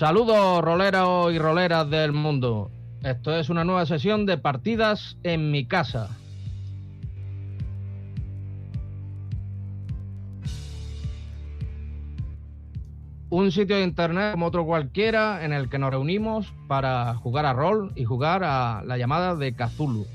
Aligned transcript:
Saludos, 0.00 0.64
roleros 0.64 1.30
y 1.30 1.38
roleras 1.38 1.90
del 1.90 2.12
mundo. 2.12 2.70
Esto 3.02 3.36
es 3.36 3.50
una 3.50 3.64
nueva 3.64 3.84
sesión 3.84 4.24
de 4.24 4.38
partidas 4.38 5.18
en 5.24 5.50
mi 5.50 5.66
casa. 5.66 6.08
Un 13.28 13.52
sitio 13.52 13.76
de 13.76 13.82
internet 13.82 14.32
como 14.32 14.46
otro 14.46 14.64
cualquiera 14.64 15.44
en 15.44 15.52
el 15.52 15.68
que 15.68 15.78
nos 15.78 15.90
reunimos 15.90 16.50
para 16.66 17.14
jugar 17.16 17.44
a 17.44 17.52
rol 17.52 17.92
y 17.94 18.06
jugar 18.06 18.42
a 18.42 18.82
la 18.82 18.96
llamada 18.96 19.36
de 19.36 19.52
Cthulhu. 19.52 20.06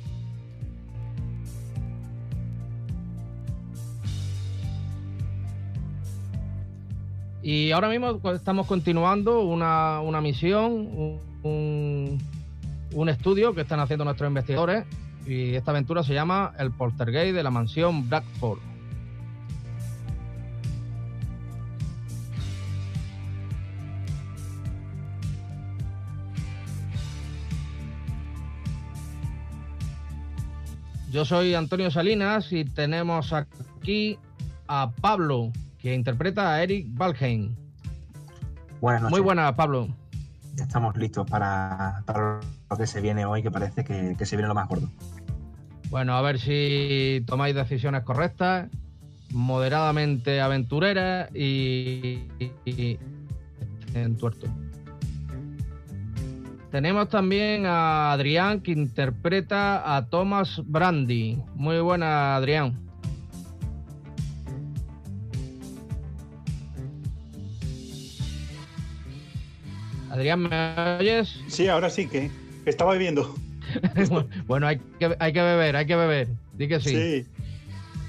Y 7.47 7.71
ahora 7.73 7.89
mismo 7.89 8.19
estamos 8.31 8.65
continuando 8.65 9.41
una, 9.41 10.01
una 10.01 10.19
misión, 10.19 11.19
un, 11.43 12.17
un 12.91 13.09
estudio 13.09 13.53
que 13.53 13.61
están 13.61 13.79
haciendo 13.79 14.03
nuestros 14.03 14.27
investigadores 14.27 14.83
y 15.27 15.53
esta 15.53 15.69
aventura 15.69 16.01
se 16.01 16.15
llama 16.15 16.53
El 16.57 16.71
Poltergeist 16.71 17.35
de 17.35 17.43
la 17.43 17.51
mansión 17.51 18.09
Blackford. 18.09 18.57
Yo 31.11 31.25
soy 31.25 31.53
Antonio 31.53 31.91
Salinas 31.91 32.51
y 32.51 32.65
tenemos 32.65 33.33
aquí 33.33 34.17
a 34.67 34.89
Pablo, 34.99 35.51
que 35.85 35.93
interpreta 35.93 36.51
a 36.51 36.63
Eric 36.63 36.87
Valheim. 36.97 37.53
Buenas 38.81 39.03
noches. 39.03 39.11
Muy 39.11 39.21
buenas, 39.21 39.53
Pablo. 39.53 39.87
Ya 40.55 40.63
estamos 40.63 40.97
listos 40.97 41.29
para, 41.29 42.01
para 42.07 42.39
lo 42.71 42.75
que 42.77 42.87
se 42.87 43.01
viene 43.01 43.23
hoy, 43.23 43.43
que 43.43 43.51
parece 43.51 43.83
que, 43.83 44.15
que 44.17 44.25
se 44.25 44.35
viene 44.35 44.47
lo 44.47 44.55
más 44.55 44.67
gordo. 44.67 44.89
Bueno, 45.91 46.15
a 46.15 46.23
ver 46.23 46.39
si 46.39 47.23
tomáis 47.27 47.53
decisiones 47.53 48.01
correctas, 48.01 48.67
moderadamente 49.31 50.41
aventureras 50.41 51.29
y, 51.35 52.23
y- 52.39 52.51
y 52.65 52.99
en 53.93 54.17
tuerto. 54.17 54.47
Tenemos 56.71 57.09
también 57.09 57.67
a 57.67 58.11
Adrián 58.11 58.61
que 58.61 58.71
interpreta 58.71 59.95
a 59.95 60.07
Thomas 60.07 60.63
Brandy. 60.65 61.39
Muy 61.53 61.79
buena, 61.79 62.35
Adrián. 62.37 62.84
Adrián, 70.15 70.43
¿me 70.43 70.97
oyes? 70.97 71.41
Sí, 71.47 71.67
ahora 71.67 71.89
sí 71.89 72.07
que 72.07 72.31
estaba 72.65 72.93
bebiendo. 72.93 73.35
bueno, 74.47 74.67
hay 74.67 74.79
que, 74.97 75.13
hay 75.19 75.33
que 75.33 75.41
beber, 75.41 75.75
hay 75.75 75.85
que 75.85 75.95
beber. 75.97 76.29
Di 76.53 76.69
que 76.69 76.79
sí. 76.79 76.95
Sí. 76.95 77.25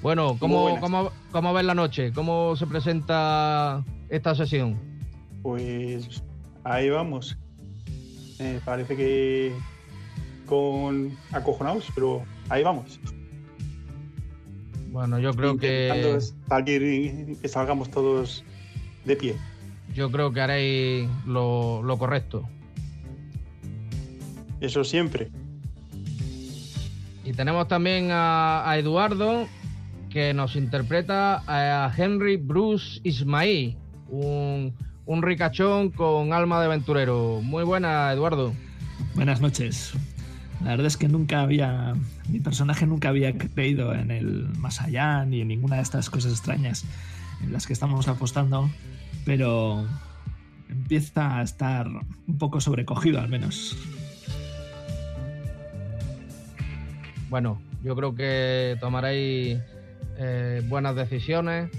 Bueno, 0.03 0.37
¿cómo, 0.39 0.78
cómo, 0.78 1.11
¿cómo 1.33 1.53
ves 1.53 1.65
la 1.65 1.75
noche? 1.75 2.12
¿Cómo 2.12 2.55
se 2.55 2.69
presenta 2.69 3.84
esta 4.09 4.37
sesión? 4.37 4.78
Pues 5.43 6.22
ahí 6.62 6.91
vamos. 6.91 7.37
Eh, 8.38 8.61
parece 8.65 8.94
que 8.94 9.53
con 10.47 11.11
acojonados, 11.33 11.91
pero 11.93 12.23
ahí 12.50 12.62
vamos. 12.62 13.00
Bueno, 14.91 15.19
yo 15.19 15.33
creo 15.34 15.55
Intentando 15.55 16.19
que 16.19 16.25
salir 16.49 17.37
que 17.43 17.49
salgamos 17.49 17.91
todos 17.91 18.44
de 19.05 19.17
pie. 19.17 19.37
Yo 19.97 20.12
creo 20.12 20.31
que 20.31 20.41
haréis 20.43 21.09
lo, 21.27 21.83
lo 21.83 21.97
correcto. 21.97 22.47
Eso 24.61 24.84
siempre. 24.84 25.31
Y 27.25 27.33
tenemos 27.33 27.67
también 27.67 28.11
a, 28.11 28.69
a 28.69 28.79
Eduardo 28.79 29.49
que 30.11 30.35
nos 30.35 30.55
interpreta 30.55 31.43
a 31.47 31.91
Henry 31.97 32.37
Bruce 32.37 33.01
Ismail, 33.05 33.77
un, 34.09 34.75
un 35.06 35.23
ricachón 35.23 35.91
con 35.91 36.33
alma 36.35 36.61
de 36.61 36.67
aventurero. 36.67 37.41
Muy 37.43 37.65
buena, 37.65 38.12
Eduardo. 38.12 38.53
Buenas 39.15 39.41
noches. 39.41 39.95
La 40.62 40.71
verdad 40.71 40.87
es 40.87 40.97
que 40.97 41.09
nunca 41.09 41.41
había. 41.41 41.95
Mi 42.29 42.41
personaje 42.41 42.87
nunca 42.87 43.09
había 43.09 43.37
creído 43.37 43.95
en 43.95 44.11
el 44.11 44.49
más 44.59 44.81
allá 44.81 45.25
ni 45.25 45.41
en 45.41 45.49
ninguna 45.49 45.77
de 45.77 45.83
estas 45.83 46.11
cosas 46.11 46.33
extrañas 46.33 46.85
en 47.43 47.53
las 47.53 47.67
que 47.67 47.73
estamos 47.73 48.09
apostando, 48.09 48.71
pero 49.26 49.84
empieza 50.70 51.38
a 51.38 51.42
estar 51.42 51.88
un 51.88 52.38
poco 52.38 52.60
sobrecogido 52.60 53.20
al 53.20 53.28
menos. 53.28 53.76
Bueno, 57.28 57.60
yo 57.82 57.97
creo 57.97 58.14
que 58.14 58.76
tomaréis 58.81 59.59
eh, 60.16 60.62
buenas 60.69 60.94
decisiones 60.94 61.70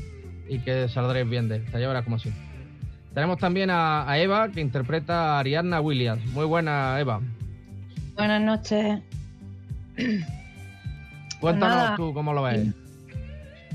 y 0.50 0.60
que 0.60 0.90
saldréis 0.90 1.30
bien 1.30 1.48
de 1.48 1.58
esta. 1.58 1.78
Verás 1.80 2.04
como 2.04 2.20
sí. 2.20 2.32
Tenemos 3.14 3.40
también 3.40 3.70
a, 3.70 4.08
a 4.08 4.20
Eva, 4.20 4.50
que 4.50 4.60
interpreta 4.60 5.36
a 5.36 5.40
Ariadna 5.40 5.80
Williams. 5.80 6.24
Muy 6.34 6.46
buena, 6.46 7.00
Eva. 7.00 7.22
Buenas 8.16 8.42
noches. 8.42 9.00
Cuéntanos 11.40 11.78
nada. 11.78 11.96
tú 11.96 12.14
cómo 12.14 12.34
lo 12.34 12.44
ves. 12.44 12.68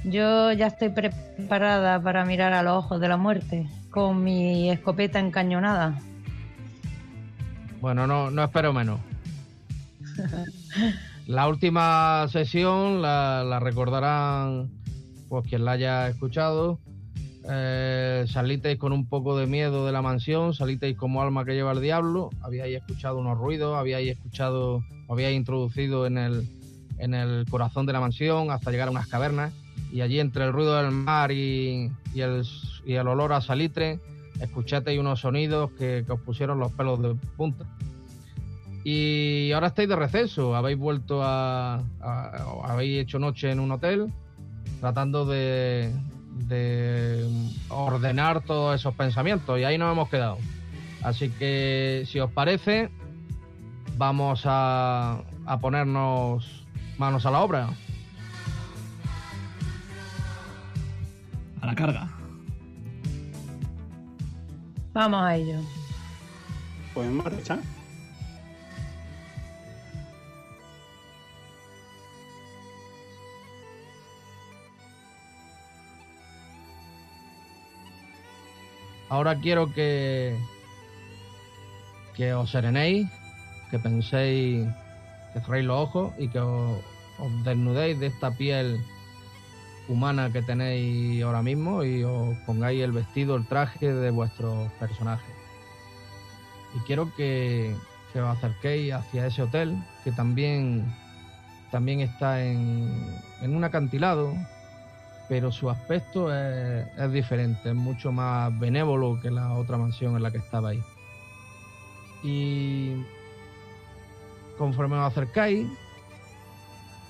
Yo 0.05 0.53
ya 0.53 0.67
estoy 0.67 0.89
preparada 0.89 2.03
para 2.03 2.25
mirar 2.25 2.53
a 2.53 2.63
los 2.63 2.85
ojos 2.85 3.01
de 3.01 3.09
la 3.09 3.17
muerte 3.17 3.69
con 3.91 4.25
mi 4.25 4.71
escopeta 4.71 5.21
encañonada. 5.21 5.99
Bueno, 7.81 8.07
no, 8.07 8.31
no 8.31 8.43
espero 8.43 8.73
menos. 8.73 9.01
La 11.27 11.47
última 11.47 12.27
sesión 12.29 13.01
la, 13.01 13.45
la 13.45 13.61
recordarán 13.61 14.71
pues 15.29 15.47
quien 15.47 15.65
la 15.65 15.73
haya 15.73 16.09
escuchado. 16.09 16.81
Eh, 17.49 18.25
salisteis 18.29 18.79
con 18.79 18.93
un 18.93 19.07
poco 19.09 19.37
de 19.37 19.47
miedo 19.47 19.87
de 19.87 19.93
la 19.93 20.03
mansión, 20.03 20.53
salisteis 20.53 20.97
como 20.97 21.23
alma 21.23 21.45
que 21.45 21.55
lleva 21.55 21.73
el 21.73 21.81
diablo, 21.81 22.31
habíais 22.41 22.77
escuchado 22.77 23.19
unos 23.19 23.39
ruidos, 23.39 23.77
habíais 23.77 24.11
escuchado, 24.17 24.85
habíais 25.09 25.37
introducido 25.37 26.07
en 26.07 26.19
el, 26.19 26.49
en 26.99 27.15
el 27.15 27.47
corazón 27.49 27.87
de 27.87 27.93
la 27.93 28.01
mansión 28.01 28.51
hasta 28.51 28.71
llegar 28.71 28.89
a 28.89 28.91
unas 28.93 29.09
cavernas 29.09 29.53
y 29.93 30.01
allí 30.01 30.19
entre 30.19 30.47
el 30.47 30.53
ruido 30.53 30.83
del 30.83 30.91
mar 30.91 31.31
y, 31.31 31.93
el, 32.15 32.43
y 32.85 32.95
el 32.95 33.07
olor 33.07 33.35
a 33.35 33.43
salitre 33.43 34.01
escuchasteis 34.41 34.99
unos 34.99 35.21
sonidos 35.21 35.71
que, 35.73 36.05
os 36.09 36.21
pusieron 36.21 36.59
los 36.59 36.73
pelos 36.73 37.01
de 37.01 37.15
punta. 37.37 37.67
Y 38.85 39.53
ahora 39.53 39.69
estáis 39.69 39.89
de 39.89 39.95
receso, 39.95 40.57
habéis 40.57 40.79
vuelto 40.79 41.21
a, 41.23 41.83
habéis 42.65 43.03
hecho 43.03 43.19
noche 43.19 43.51
en 43.51 43.61
un 43.61 43.71
hotel 43.71 44.11
tratando 44.81 45.27
de, 45.27 45.93
de 46.49 47.29
ordenar 47.69 48.43
todos 48.43 48.75
esos 48.75 48.95
pensamientos 48.95 49.61
y 49.61 49.65
ahí 49.65 49.77
nos 49.77 49.93
hemos 49.93 50.09
quedado. 50.09 50.39
Así 51.03 51.29
que 51.29 52.05
si 52.07 52.19
os 52.19 52.31
parece, 52.33 52.89
vamos 53.99 54.43
a 54.47 55.23
ponernos 55.61 56.65
manos 56.99 57.27
a 57.27 57.31
la 57.31 57.41
obra. 57.41 57.69
A 61.63 61.67
la 61.67 61.75
carga. 61.75 62.09
Vamos 64.93 65.23
a 65.23 65.37
ello. 65.37 65.61
Pues 66.93 67.09
en 67.09 67.17
marcha. 67.17 67.59
Ahora 79.09 79.39
quiero 79.41 79.73
que, 79.73 80.37
que 82.17 82.33
os 82.33 82.51
serenéis, 82.51 83.09
que 83.71 83.79
penséis, 83.79 84.67
que 85.33 85.41
cerréis 85.41 85.67
los 85.67 85.79
ojos 85.79 86.15
y 86.19 86.29
que 86.29 86.41
os, 86.41 86.79
os 87.19 87.45
desnudéis 87.45 88.01
de 88.01 88.07
esta 88.07 88.31
piel 88.31 88.81
humana 89.89 90.33
que 90.33 90.43
tenéis 90.43 91.23
ahora 91.23 91.43
mismo 91.43 91.85
y 91.85 92.05
os 92.05 92.37
pongáis 92.47 92.83
el 92.83 92.93
vestido, 92.93 93.37
el 93.37 93.47
traje 93.47 93.93
de 93.93 94.11
vuestros 94.11 94.71
personajes. 94.73 95.35
Y 96.75 96.81
quiero 96.81 97.15
que, 97.15 97.75
que 98.13 98.21
os 98.21 98.37
acerquéis 98.37 98.95
hacia 98.95 99.27
ese 99.27 99.43
hotel 99.43 99.77
que 100.05 100.13
también, 100.13 100.85
también 101.71 102.01
está 102.01 102.43
en, 102.43 102.91
en 103.43 103.57
un 103.57 103.65
acantilado, 103.65 104.35
pero 105.29 105.51
su 105.53 105.71
aspecto 105.71 106.35
es, 106.35 106.87
es 106.97 107.13
diferente, 107.13 107.71
es 107.71 107.75
mucho 107.75 108.13
más 108.13 108.59
benévolo 108.59 109.21
que 109.21 109.31
la 109.31 109.53
otra 109.55 109.77
mansión 109.77 110.17
en 110.17 110.23
la 110.23 110.31
que 110.31 110.39
estabais. 110.39 110.85
Y 112.23 112.95
conforme 114.57 114.97
os 114.97 115.07
acercáis, 115.11 115.67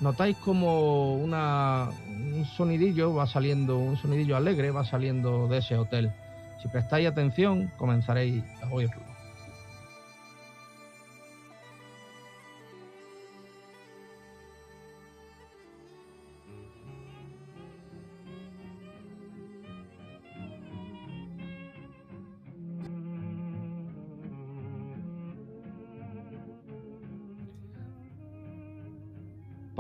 notáis 0.03 0.37
como 0.37 1.15
un 1.15 2.45
sonidillo 2.57 3.15
va 3.15 3.27
saliendo, 3.27 3.79
un 3.79 3.97
sonidillo 3.97 4.37
alegre 4.37 4.71
va 4.71 4.85
saliendo 4.85 5.49
de 5.49 5.59
ese 5.59 5.77
hotel. 5.77 6.11
Si 6.61 6.69
prestáis 6.69 7.07
atención, 7.09 7.71
comenzaréis 7.77 8.43
a 8.63 8.69
oírlo. 8.69 9.02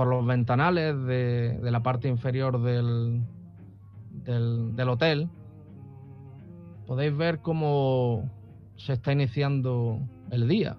Por 0.02 0.08
los 0.08 0.26
ventanales 0.26 1.00
de, 1.04 1.60
la 1.62 1.80
parte 1.80 2.08
inferior 2.08 2.60
del, 2.60 3.22
del 4.24 4.88
hotel, 4.88 5.28
podéis 6.88 7.16
ver 7.16 7.38
cómo 7.38 8.28
se 8.74 8.94
está 8.94 9.12
iniciando 9.12 10.00
el 10.32 10.48
día. 10.48 10.76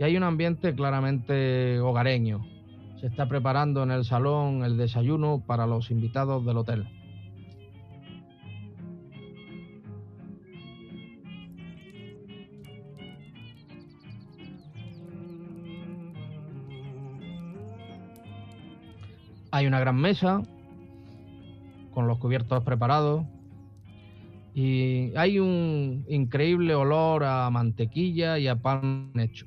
Y 0.00 0.02
hay 0.02 0.16
un 0.16 0.24
ambiente 0.24 0.74
claramente 0.74 1.78
hogareño. 1.78 2.44
Se 3.00 3.06
está 3.06 3.28
preparando 3.28 3.84
en 3.84 3.92
el 3.92 4.04
salón 4.04 4.64
el 4.64 4.78
desayuno 4.78 5.44
para 5.46 5.68
los 5.68 5.92
invitados 5.92 6.44
del 6.44 6.56
hotel. 6.56 6.88
Hay 19.54 19.68
una 19.68 19.78
gran 19.78 19.94
mesa 19.94 20.42
con 21.92 22.08
los 22.08 22.18
cubiertos 22.18 22.64
preparados 22.64 23.24
y 24.52 25.12
hay 25.14 25.38
un 25.38 26.04
increíble 26.08 26.74
olor 26.74 27.22
a 27.22 27.48
mantequilla 27.50 28.36
y 28.36 28.48
a 28.48 28.56
pan 28.56 29.12
hecho. 29.14 29.46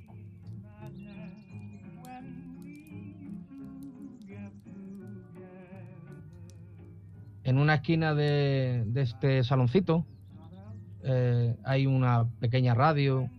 En 7.43 7.57
una 7.57 7.73
esquina 7.73 8.15
de, 8.15 8.85
de 8.87 9.01
este 9.01 9.43
saloncito 9.43 10.05
eh, 11.03 11.53
hay 11.65 11.85
una 11.85 12.29
pequeña 12.39 12.73
radio 12.73 13.29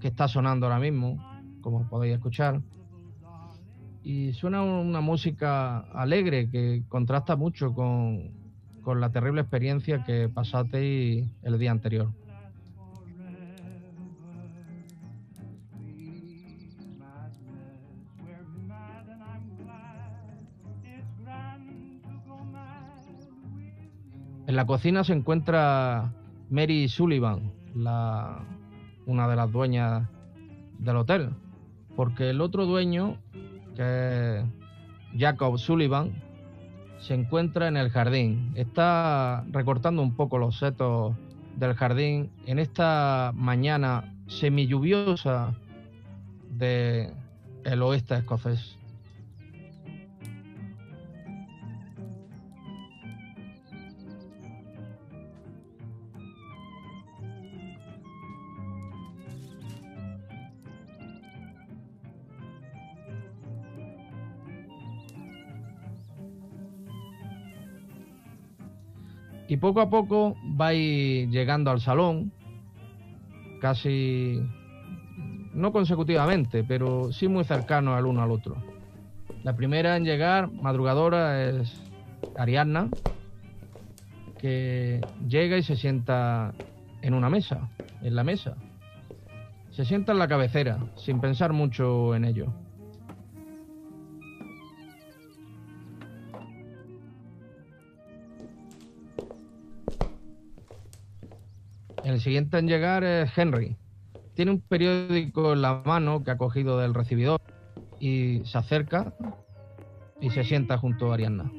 que 0.00 0.08
está 0.08 0.26
sonando 0.26 0.66
ahora 0.66 0.80
mismo, 0.80 1.24
como 1.60 1.88
podéis 1.88 2.16
escuchar 2.16 2.60
y 4.06 4.32
suena 4.34 4.62
una 4.62 5.00
música 5.00 5.80
alegre 5.90 6.48
que 6.48 6.84
contrasta 6.88 7.34
mucho 7.34 7.74
con, 7.74 8.30
con 8.80 9.00
la 9.00 9.10
terrible 9.10 9.40
experiencia 9.40 10.04
que 10.04 10.28
pasasteis 10.28 11.26
el 11.42 11.58
día 11.58 11.72
anterior. 11.72 12.12
En 24.46 24.54
la 24.54 24.66
cocina 24.66 25.02
se 25.02 25.14
encuentra 25.14 26.14
Mary 26.48 26.88
Sullivan, 26.88 27.50
la, 27.74 28.44
una 29.04 29.26
de 29.26 29.34
las 29.34 29.50
dueñas 29.50 30.08
del 30.78 30.96
hotel, 30.98 31.30
porque 31.96 32.30
el 32.30 32.40
otro 32.40 32.66
dueño 32.66 33.18
que 33.76 34.44
Jacob 35.16 35.58
Sullivan, 35.58 36.12
se 36.98 37.14
encuentra 37.14 37.68
en 37.68 37.76
el 37.76 37.90
jardín. 37.90 38.52
Está 38.54 39.44
recortando 39.50 40.02
un 40.02 40.16
poco 40.16 40.38
los 40.38 40.58
setos 40.58 41.14
del 41.56 41.74
jardín 41.74 42.30
en 42.46 42.58
esta 42.58 43.32
mañana 43.34 44.12
semilluviosa 44.26 45.54
de 46.50 47.12
el 47.64 47.82
oeste 47.82 48.16
escocés. 48.16 48.75
Y 69.48 69.58
poco 69.58 69.80
a 69.80 69.88
poco 69.88 70.36
vais 70.42 71.28
llegando 71.30 71.70
al 71.70 71.80
salón, 71.80 72.32
casi 73.60 74.40
no 75.54 75.72
consecutivamente, 75.72 76.64
pero 76.64 77.12
sí 77.12 77.28
muy 77.28 77.44
cercanos 77.44 77.96
al 77.96 78.06
uno 78.06 78.22
al 78.22 78.30
otro. 78.30 78.56
La 79.42 79.54
primera 79.54 79.96
en 79.96 80.04
llegar, 80.04 80.50
madrugadora, 80.50 81.48
es 81.48 81.80
Ariadna, 82.36 82.88
que 84.38 85.00
llega 85.26 85.56
y 85.56 85.62
se 85.62 85.76
sienta 85.76 86.52
en 87.02 87.14
una 87.14 87.30
mesa, 87.30 87.68
en 88.02 88.16
la 88.16 88.24
mesa. 88.24 88.56
Se 89.70 89.84
sienta 89.84 90.12
en 90.12 90.18
la 90.18 90.28
cabecera, 90.28 90.78
sin 90.96 91.20
pensar 91.20 91.52
mucho 91.52 92.14
en 92.14 92.24
ello. 92.24 92.52
El 102.06 102.20
siguiente 102.20 102.56
en 102.56 102.68
llegar 102.68 103.02
es 103.02 103.36
Henry. 103.36 103.74
Tiene 104.34 104.52
un 104.52 104.60
periódico 104.60 105.54
en 105.54 105.62
la 105.62 105.82
mano 105.84 106.22
que 106.22 106.30
ha 106.30 106.38
cogido 106.38 106.78
del 106.78 106.94
recibidor 106.94 107.40
y 107.98 108.42
se 108.44 108.58
acerca 108.58 109.12
y 110.20 110.30
se 110.30 110.44
sienta 110.44 110.78
junto 110.78 111.10
a 111.10 111.14
Ariadna. 111.14 111.50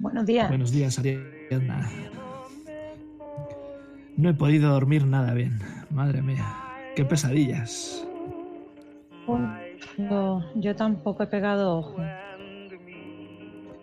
Buenos 0.00 0.26
días. 0.26 0.48
Buenos 0.48 0.72
días, 0.72 0.98
Ariadna. 0.98 1.88
No 4.16 4.30
he 4.30 4.34
podido 4.34 4.72
dormir 4.72 5.06
nada 5.06 5.32
bien. 5.34 5.60
Madre 5.88 6.20
mía, 6.20 6.52
qué 6.96 7.04
pesadillas. 7.04 8.04
Yo, 9.96 10.42
yo 10.56 10.74
tampoco 10.74 11.22
he 11.22 11.26
pegado 11.28 11.78
ojo. 11.78 12.02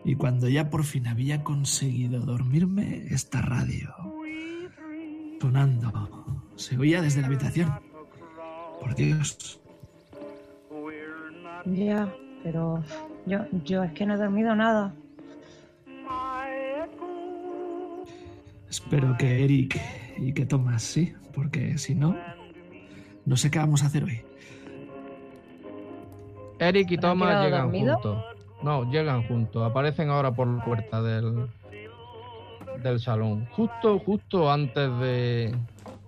Y 0.08 0.16
cuando 0.16 0.48
ya 0.48 0.70
por 0.70 0.86
fin 0.86 1.06
había 1.06 1.44
conseguido 1.44 2.22
dormirme, 2.22 3.08
esta 3.10 3.42
radio 3.42 3.94
sonando 5.42 6.46
se 6.56 6.78
oía 6.78 7.02
desde 7.02 7.20
la 7.20 7.28
habitación. 7.28 7.74
Por 8.80 8.96
Dios. 8.96 9.60
Ya, 11.66 12.10
pero 12.42 12.82
yo, 13.26 13.40
yo 13.66 13.84
es 13.84 13.92
que 13.92 14.06
no 14.06 14.14
he 14.14 14.18
dormido 14.18 14.56
nada. 14.56 14.96
Espero 18.70 19.18
que 19.18 19.44
Eric 19.44 19.78
y 20.18 20.32
que 20.32 20.46
Thomas 20.46 20.84
sí, 20.84 21.14
porque 21.34 21.78
si 21.78 21.96
no, 21.96 22.16
no 23.26 23.36
sé 23.36 23.52
qué 23.52 23.60
vamos 23.60 23.84
a 23.84 23.88
hacer 23.88 24.06
hoy. 24.06 24.22
Eric 26.60 26.92
y 26.92 26.96
¿Has 26.96 27.02
Thomas 27.02 27.44
llegan 27.44 27.64
dormido? 27.64 27.96
juntos. 27.96 28.37
No, 28.62 28.90
llegan 28.90 29.28
juntos. 29.28 29.64
Aparecen 29.70 30.10
ahora 30.10 30.32
por 30.32 30.48
la 30.48 30.64
puerta 30.64 31.02
del, 31.02 31.48
del 32.84 33.00
salón. 33.00 33.48
Justo, 33.52 34.00
justo 34.00 34.52
antes 34.52 34.90
de, 35.00 35.56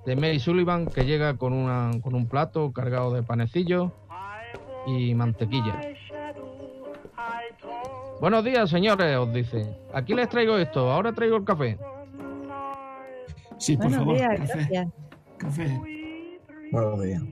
de 0.05 0.15
Mary 0.15 0.39
Sullivan, 0.39 0.87
que 0.87 1.05
llega 1.05 1.37
con, 1.37 1.53
una, 1.53 1.91
con 2.01 2.15
un 2.15 2.27
plato 2.27 2.71
cargado 2.73 3.13
de 3.13 3.23
panecillos 3.23 3.91
y 4.87 5.13
mantequilla. 5.13 5.79
Buenos 8.19 8.43
días, 8.43 8.69
señores, 8.69 9.15
os 9.17 9.31
dice. 9.31 9.77
Aquí 9.93 10.13
les 10.13 10.27
traigo 10.27 10.57
esto, 10.57 10.91
ahora 10.91 11.13
traigo 11.13 11.37
el 11.37 11.45
café. 11.45 11.77
Sí, 13.57 13.77
por 13.77 13.85
Buenos 13.85 13.99
favor, 13.99 14.15
días, 14.15 14.39
café. 14.39 14.53
gracias. 14.57 14.87
Café. 15.37 15.81
Buenos 16.71 17.01
días. 17.01 17.23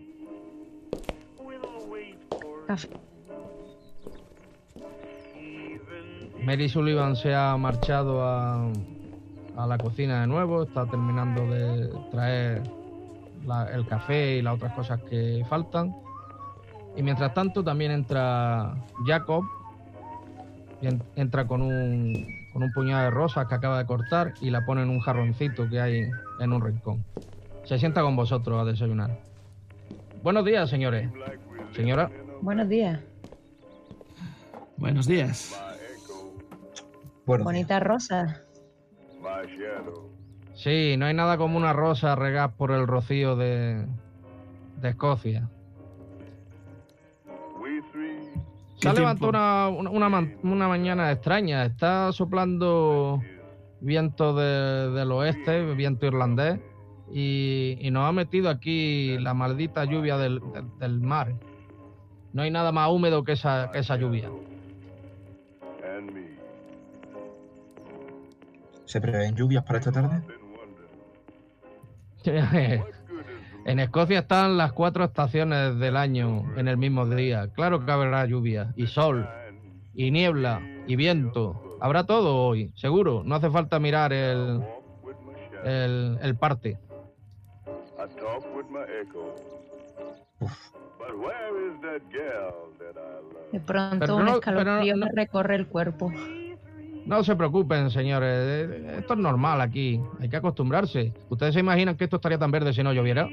Café. 2.67 2.89
Mary 6.47 6.69
Sullivan 6.69 7.17
se 7.17 7.35
ha 7.35 7.57
marchado 7.57 8.23
a, 8.23 8.71
a 9.57 9.67
la 9.67 9.77
cocina 9.77 10.21
de 10.21 10.27
nuevo, 10.27 10.63
está 10.63 10.85
terminando 10.85 11.45
de 11.45 11.89
traer 12.09 12.63
la- 13.45 13.69
el 13.73 13.85
café 13.85 14.37
y 14.37 14.41
las 14.41 14.55
otras 14.55 14.71
cosas 14.71 15.01
que 15.09 15.43
faltan. 15.49 15.93
Y 16.95 17.03
mientras 17.03 17.33
tanto 17.33 17.65
también 17.65 17.91
entra 17.91 18.75
Jacob, 19.05 19.43
y 20.81 20.87
en- 20.87 21.03
entra 21.17 21.45
con 21.45 21.61
un, 21.61 22.25
con 22.53 22.63
un 22.63 22.71
puñado 22.71 23.03
de 23.03 23.09
rosas 23.11 23.45
que 23.47 23.55
acaba 23.55 23.79
de 23.79 23.85
cortar 23.85 24.33
y 24.39 24.49
la 24.49 24.65
pone 24.65 24.83
en 24.83 24.89
un 24.89 25.01
jarroncito 25.01 25.67
que 25.69 25.81
hay 25.81 26.09
en 26.39 26.53
un 26.53 26.61
rincón. 26.63 27.03
Se 27.65 27.77
sienta 27.77 28.01
con 28.03 28.15
vosotros 28.15 28.57
a 28.61 28.63
desayunar. 28.63 29.19
Buenos 30.23 30.45
días, 30.45 30.69
señores. 30.69 31.09
Señora, 31.75 32.09
Buenos 32.41 32.69
días. 32.69 33.01
Buenos 34.77 35.07
días. 35.07 35.61
Bueno, 37.27 37.43
Bonitas 37.43 37.83
rosas. 37.83 38.41
Sí, 40.55 40.95
no 40.97 41.05
hay 41.05 41.13
nada 41.13 41.37
como 41.37 41.57
una 41.57 41.73
rosa 41.73 42.15
regada 42.15 42.53
por 42.53 42.71
el 42.71 42.87
rocío 42.87 43.35
de, 43.35 43.85
de 44.77 44.89
Escocia. 44.89 45.49
Se 48.75 48.81
¿Qué 48.81 48.87
ha 48.89 48.93
levantado 48.93 49.29
una, 49.29 49.67
una, 50.07 50.31
una 50.43 50.67
mañana 50.67 51.11
extraña. 51.11 51.65
Está 51.65 52.11
soplando 52.13 53.21
viento 53.81 54.33
de- 54.33 54.91
del 54.91 55.11
oeste, 55.11 55.73
viento 55.73 56.05
irlandés, 56.05 56.59
y, 57.11 57.77
y 57.81 57.91
nos 57.91 58.07
ha 58.07 58.11
metido 58.11 58.49
aquí 58.49 59.17
la 59.19 59.33
maldita 59.33 59.83
lluvia 59.85 60.17
del, 60.17 60.39
del- 60.53 60.77
del 60.79 61.01
mar. 61.01 61.33
No 62.33 62.43
hay 62.43 62.51
nada 62.51 62.71
más 62.71 62.89
húmedo 62.89 63.23
que 63.23 63.33
esa, 63.33 63.69
que 63.71 63.79
esa 63.79 63.97
lluvia. 63.97 64.29
¿Se 68.87 68.99
prevén 68.99 69.35
lluvias 69.35 69.63
para 69.63 69.77
esta 69.79 69.91
tarde? 69.91 70.21
En 73.65 73.79
Escocia 73.79 74.19
están 74.19 74.55
las 74.55 74.71
cuatro 74.71 75.03
estaciones 75.03 75.77
del 75.77 75.97
año 75.97 76.53
en 76.55 76.69
el 76.69 76.77
mismo 76.77 77.05
día. 77.05 77.49
Claro 77.49 77.83
que 77.85 77.91
habrá 77.91 78.25
lluvia, 78.25 78.71
y 78.77 78.87
sol, 78.87 79.27
y 79.93 80.09
niebla, 80.09 80.61
y 80.87 80.95
viento. 80.95 81.77
Habrá 81.81 82.05
todo 82.05 82.37
hoy, 82.47 82.71
seguro. 82.77 83.23
No 83.25 83.35
hace 83.35 83.49
falta 83.49 83.77
mirar 83.77 84.13
el, 84.13 84.61
el, 85.65 86.17
el 86.21 86.35
parte. 86.37 86.77
Uf, 90.39 90.71
De 93.51 93.59
pronto 93.59 93.97
Pero 93.99 94.15
un 94.15 94.27
escalofrío 94.29 94.95
no- 94.95 95.05
me 95.07 95.11
recorre 95.13 95.55
el 95.55 95.67
cuerpo. 95.67 96.09
No 97.07 97.23
se 97.23 97.35
preocupen, 97.37 97.89
señores. 97.89 98.29
eh, 98.69 98.95
Esto 98.99 99.13
es 99.13 99.19
normal 99.19 99.61
aquí. 99.61 100.01
Hay 100.19 100.27
que 100.29 100.35
acostumbrarse. 100.35 101.13
¿Ustedes 101.29 101.53
se 101.53 101.61
imaginan 101.61 101.95
que 101.95 102.03
esto 102.03 102.17
estaría 102.17 102.37
tan 102.37 102.51
verde 102.51 102.73
si 102.73 102.83
no 102.83 102.91
lloviera? 102.93 103.29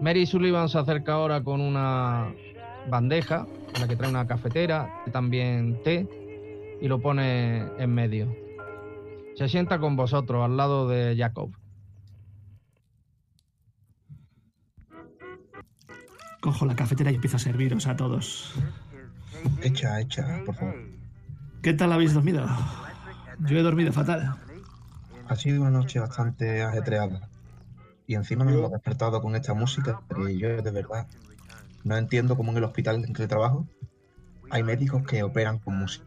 Mary 0.00 0.26
Sullivan 0.26 0.68
se 0.68 0.78
acerca 0.78 1.14
ahora 1.14 1.42
con 1.42 1.60
una 1.60 2.32
bandeja 2.90 3.46
en 3.74 3.80
la 3.80 3.88
que 3.88 3.96
trae 3.96 4.10
una 4.10 4.26
cafetera 4.26 5.02
también 5.12 5.80
té 5.82 6.06
y 6.80 6.88
lo 6.88 7.00
pone 7.00 7.66
en 7.78 7.94
medio. 7.94 8.34
Se 9.36 9.48
sienta 9.48 9.78
con 9.78 9.96
vosotros 9.96 10.44
al 10.44 10.56
lado 10.56 10.88
de 10.88 11.16
Jacob. 11.16 11.50
Cojo 16.44 16.66
la 16.66 16.76
cafetera 16.76 17.10
y 17.10 17.14
empiezo 17.14 17.38
a 17.38 17.40
serviros 17.40 17.86
a 17.86 17.96
todos. 17.96 18.52
echa, 19.62 19.98
echa, 19.98 20.42
por 20.44 20.54
favor. 20.54 20.74
¿Qué 21.62 21.72
tal 21.72 21.90
habéis 21.90 22.12
dormido? 22.12 22.46
Yo 23.38 23.56
he 23.56 23.62
dormido 23.62 23.94
fatal. 23.94 24.36
Ha 25.26 25.36
sido 25.36 25.62
una 25.62 25.70
noche 25.70 26.00
bastante 26.00 26.62
ajetreada. 26.62 27.30
Y 28.06 28.14
encima 28.14 28.44
me 28.44 28.52
hemos 28.52 28.70
despertado 28.70 29.22
con 29.22 29.34
esta 29.36 29.54
música 29.54 30.02
que 30.14 30.36
yo 30.36 30.60
de 30.60 30.70
verdad 30.70 31.06
no 31.82 31.96
entiendo 31.96 32.36
cómo 32.36 32.50
en 32.50 32.58
el 32.58 32.64
hospital 32.64 33.02
en 33.02 33.14
que 33.14 33.26
trabajo 33.26 33.66
hay 34.50 34.62
médicos 34.62 35.02
que 35.06 35.22
operan 35.22 35.60
con 35.60 35.78
música. 35.78 36.04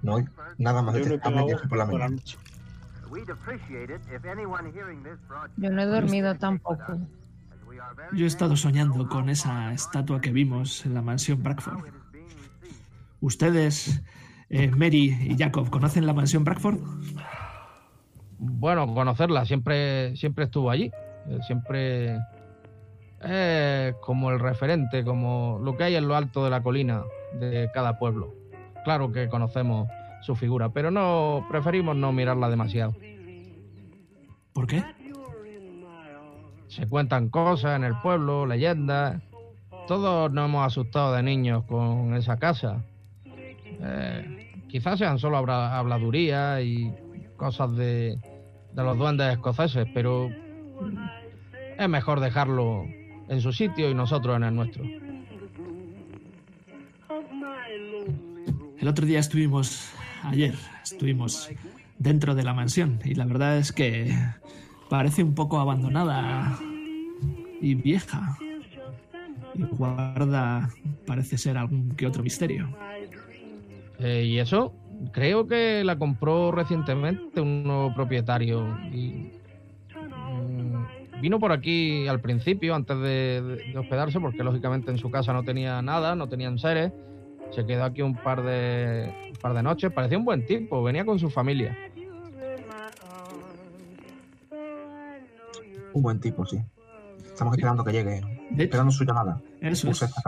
No 0.00 0.16
hay 0.16 0.24
nada 0.56 0.80
más 0.80 0.94
detestable 0.94 1.44
que 1.48 1.68
por 1.68 1.76
la 1.76 1.84
mañana. 1.84 2.16
Yo 5.58 5.70
no 5.70 5.82
he 5.82 5.86
dormido 5.86 6.34
tampoco. 6.36 6.98
Yo 8.12 8.24
he 8.24 8.28
estado 8.28 8.56
soñando 8.56 9.08
con 9.08 9.28
esa 9.28 9.72
estatua 9.72 10.20
que 10.20 10.30
vimos 10.30 10.84
en 10.84 10.94
la 10.94 11.02
mansión 11.02 11.42
Brackford. 11.42 11.84
¿Ustedes, 13.20 14.02
eh, 14.48 14.70
Mary 14.70 15.16
y 15.28 15.36
Jacob, 15.36 15.70
conocen 15.70 16.06
la 16.06 16.12
mansión 16.12 16.44
Brackford? 16.44 16.78
Bueno, 18.38 18.92
conocerla, 18.94 19.44
siempre, 19.44 20.16
siempre 20.16 20.44
estuvo 20.44 20.70
allí. 20.70 20.90
Eh, 21.26 21.38
Siempre 21.46 22.18
como 24.00 24.30
el 24.30 24.40
referente, 24.40 25.04
como 25.04 25.60
lo 25.62 25.76
que 25.76 25.84
hay 25.84 25.94
en 25.94 26.08
lo 26.08 26.16
alto 26.16 26.42
de 26.42 26.50
la 26.50 26.62
colina 26.62 27.02
de 27.38 27.68
cada 27.74 27.98
pueblo. 27.98 28.34
Claro 28.82 29.12
que 29.12 29.28
conocemos 29.28 29.88
su 30.22 30.34
figura, 30.34 30.70
pero 30.70 30.90
no 30.90 31.46
preferimos 31.50 31.96
no 31.96 32.12
mirarla 32.12 32.48
demasiado. 32.48 32.94
¿Por 34.54 34.66
qué? 34.66 34.82
Se 36.70 36.86
cuentan 36.86 37.28
cosas 37.28 37.76
en 37.76 37.84
el 37.84 37.96
pueblo, 38.00 38.46
leyendas. 38.46 39.20
Todos 39.88 40.32
nos 40.32 40.48
hemos 40.48 40.64
asustado 40.66 41.12
de 41.14 41.22
niños 41.22 41.64
con 41.64 42.14
esa 42.14 42.38
casa. 42.38 42.82
Eh, 43.26 44.52
quizás 44.68 44.98
sean 44.98 45.18
solo 45.18 45.36
habla- 45.38 45.76
habladurías 45.76 46.62
y 46.62 46.92
cosas 47.36 47.74
de, 47.76 48.18
de 48.72 48.82
los 48.84 48.96
duendes 48.96 49.32
escoceses, 49.32 49.86
pero 49.92 50.30
es 51.76 51.88
mejor 51.88 52.20
dejarlo 52.20 52.84
en 53.28 53.40
su 53.40 53.52
sitio 53.52 53.90
y 53.90 53.94
nosotros 53.94 54.36
en 54.36 54.44
el 54.44 54.54
nuestro. 54.54 54.84
El 58.78 58.88
otro 58.88 59.04
día 59.06 59.18
estuvimos, 59.18 59.90
ayer, 60.22 60.54
estuvimos 60.84 61.50
dentro 61.98 62.34
de 62.34 62.44
la 62.44 62.54
mansión 62.54 63.00
y 63.04 63.14
la 63.14 63.24
verdad 63.26 63.58
es 63.58 63.72
que 63.72 64.16
parece 64.90 65.22
un 65.22 65.34
poco 65.34 65.58
abandonada 65.58 66.58
y 67.60 67.74
vieja. 67.74 68.36
Y 69.54 69.62
guarda, 69.64 70.68
parece 71.06 71.38
ser 71.38 71.56
algún 71.56 71.90
que 71.96 72.06
otro 72.06 72.22
misterio. 72.22 72.68
Eh, 73.98 74.24
y 74.24 74.38
eso, 74.38 74.74
creo 75.12 75.46
que 75.46 75.82
la 75.84 75.96
compró 75.98 76.50
recientemente 76.52 77.40
un 77.40 77.62
nuevo 77.64 77.94
propietario. 77.94 78.62
Mm, 80.32 81.20
vino 81.20 81.38
por 81.38 81.52
aquí 81.52 82.06
al 82.08 82.20
principio, 82.20 82.74
antes 82.74 82.96
de, 82.98 83.42
de- 83.42 83.72
de 83.72 83.78
hospedarse, 83.78 84.18
porque 84.20 84.42
lógicamente 84.42 84.90
en 84.90 84.98
su 84.98 85.10
casa 85.10 85.32
no 85.32 85.42
tenía 85.42 85.80
nada, 85.82 86.14
no 86.14 86.28
tenían 86.28 86.58
seres. 86.58 86.92
Se 87.50 87.66
quedó 87.66 87.84
aquí 87.84 88.00
un 88.02 88.14
par 88.14 88.42
de, 88.44 89.12
un 89.30 89.36
par 89.36 89.54
de 89.54 89.62
noches. 89.62 89.92
Parecía 89.92 90.16
un 90.18 90.24
buen 90.24 90.46
tipo, 90.46 90.82
venía 90.82 91.04
con 91.04 91.18
su 91.18 91.28
familia. 91.30 91.76
Un 95.92 96.02
buen 96.02 96.20
tipo, 96.20 96.44
sí. 96.46 96.58
Estamos 97.24 97.54
esperando 97.54 97.84
que 97.84 97.92
llegue. 97.92 98.10
De 98.10 98.18
hecho, 98.18 98.62
Esperando 98.64 98.92
su 98.92 99.04
llamada. 99.04 99.40
eso 99.60 99.90
es. 99.90 100.02
esta. 100.02 100.22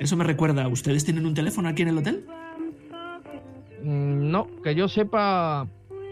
Eso 0.00 0.16
me 0.16 0.24
recuerda, 0.24 0.66
¿ustedes 0.68 1.04
tienen 1.04 1.26
un 1.26 1.34
teléfono 1.34 1.68
aquí 1.68 1.82
en 1.82 1.88
el 1.88 1.98
hotel? 1.98 2.26
Mm, 3.82 4.30
No, 4.30 4.48
que 4.62 4.74
yo 4.74 4.88
sepa, 4.88 5.66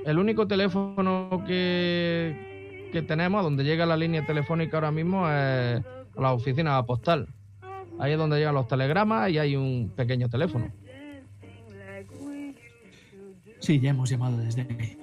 el 0.04 0.18
único 0.18 0.46
teléfono 0.46 1.44
que, 1.46 2.88
que 2.92 3.02
tenemos, 3.02 3.42
donde 3.42 3.64
llega 3.64 3.86
la 3.86 3.96
línea 3.96 4.24
telefónica 4.26 4.76
ahora 4.76 4.90
mismo, 4.90 5.26
es 5.28 5.80
a 6.16 6.20
la 6.20 6.32
oficina 6.32 6.82
postal. 6.84 7.28
Ahí 7.98 8.12
es 8.12 8.18
donde 8.18 8.38
llegan 8.38 8.54
los 8.54 8.66
telegramas 8.66 9.30
y 9.30 9.38
hay 9.38 9.54
un 9.54 9.92
pequeño 9.94 10.28
teléfono. 10.28 10.70
Sí, 13.60 13.78
ya 13.78 13.90
hemos 13.90 14.10
llamado 14.10 14.38
desde 14.38 14.62
ahí. 14.62 14.98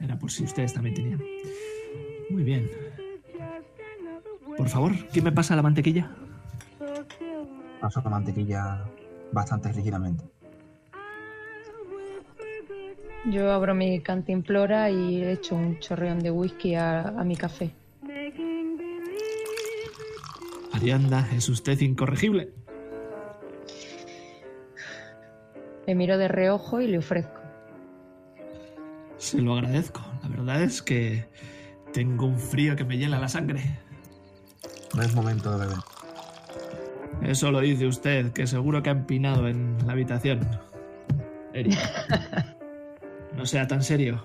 Era 0.00 0.18
por 0.18 0.30
si 0.30 0.42
ustedes 0.44 0.72
también 0.74 0.94
tenían. 0.96 1.22
Muy 2.30 2.42
bien. 2.42 2.70
Por 4.56 4.68
favor, 4.68 4.92
¿quién 5.12 5.24
me 5.24 5.32
pasa 5.32 5.56
la 5.56 5.62
mantequilla? 5.62 6.10
Paso 7.80 8.00
la 8.02 8.10
mantequilla 8.10 8.84
bastante 9.32 9.72
rígidamente. 9.72 10.24
Yo 13.26 13.50
abro 13.50 13.74
mi 13.74 14.00
cantimplora 14.00 14.90
y 14.90 15.24
echo 15.24 15.56
un 15.56 15.78
chorreón 15.78 16.20
de 16.20 16.30
whisky 16.30 16.74
a, 16.74 17.08
a 17.08 17.24
mi 17.24 17.36
café. 17.36 17.70
Arianda, 20.72 21.28
es 21.34 21.48
usted 21.48 21.80
incorregible. 21.80 22.52
Le 25.86 25.94
miro 25.94 26.18
de 26.18 26.28
reojo 26.28 26.80
y 26.80 26.86
le 26.86 26.98
ofrezco. 26.98 27.40
Se 29.16 29.40
lo 29.40 29.54
agradezco. 29.54 30.00
La 30.22 30.28
verdad 30.28 30.62
es 30.62 30.82
que 30.82 31.26
tengo 31.94 32.26
un 32.26 32.38
frío 32.38 32.74
que 32.74 32.84
me 32.84 32.98
hiela 32.98 33.20
la 33.20 33.28
sangre. 33.28 33.62
No 34.94 35.02
es 35.02 35.14
momento 35.14 35.56
de 35.56 35.66
beber. 35.66 35.78
Eso 37.22 37.52
lo 37.52 37.60
dice 37.60 37.86
usted, 37.86 38.32
que 38.32 38.48
seguro 38.48 38.82
que 38.82 38.90
ha 38.90 38.92
empinado 38.92 39.48
en 39.48 39.78
la 39.86 39.92
habitación. 39.92 40.46
Eric. 41.54 41.78
No 43.36 43.44
sea 43.46 43.66
tan 43.66 43.82
serio. 43.82 44.22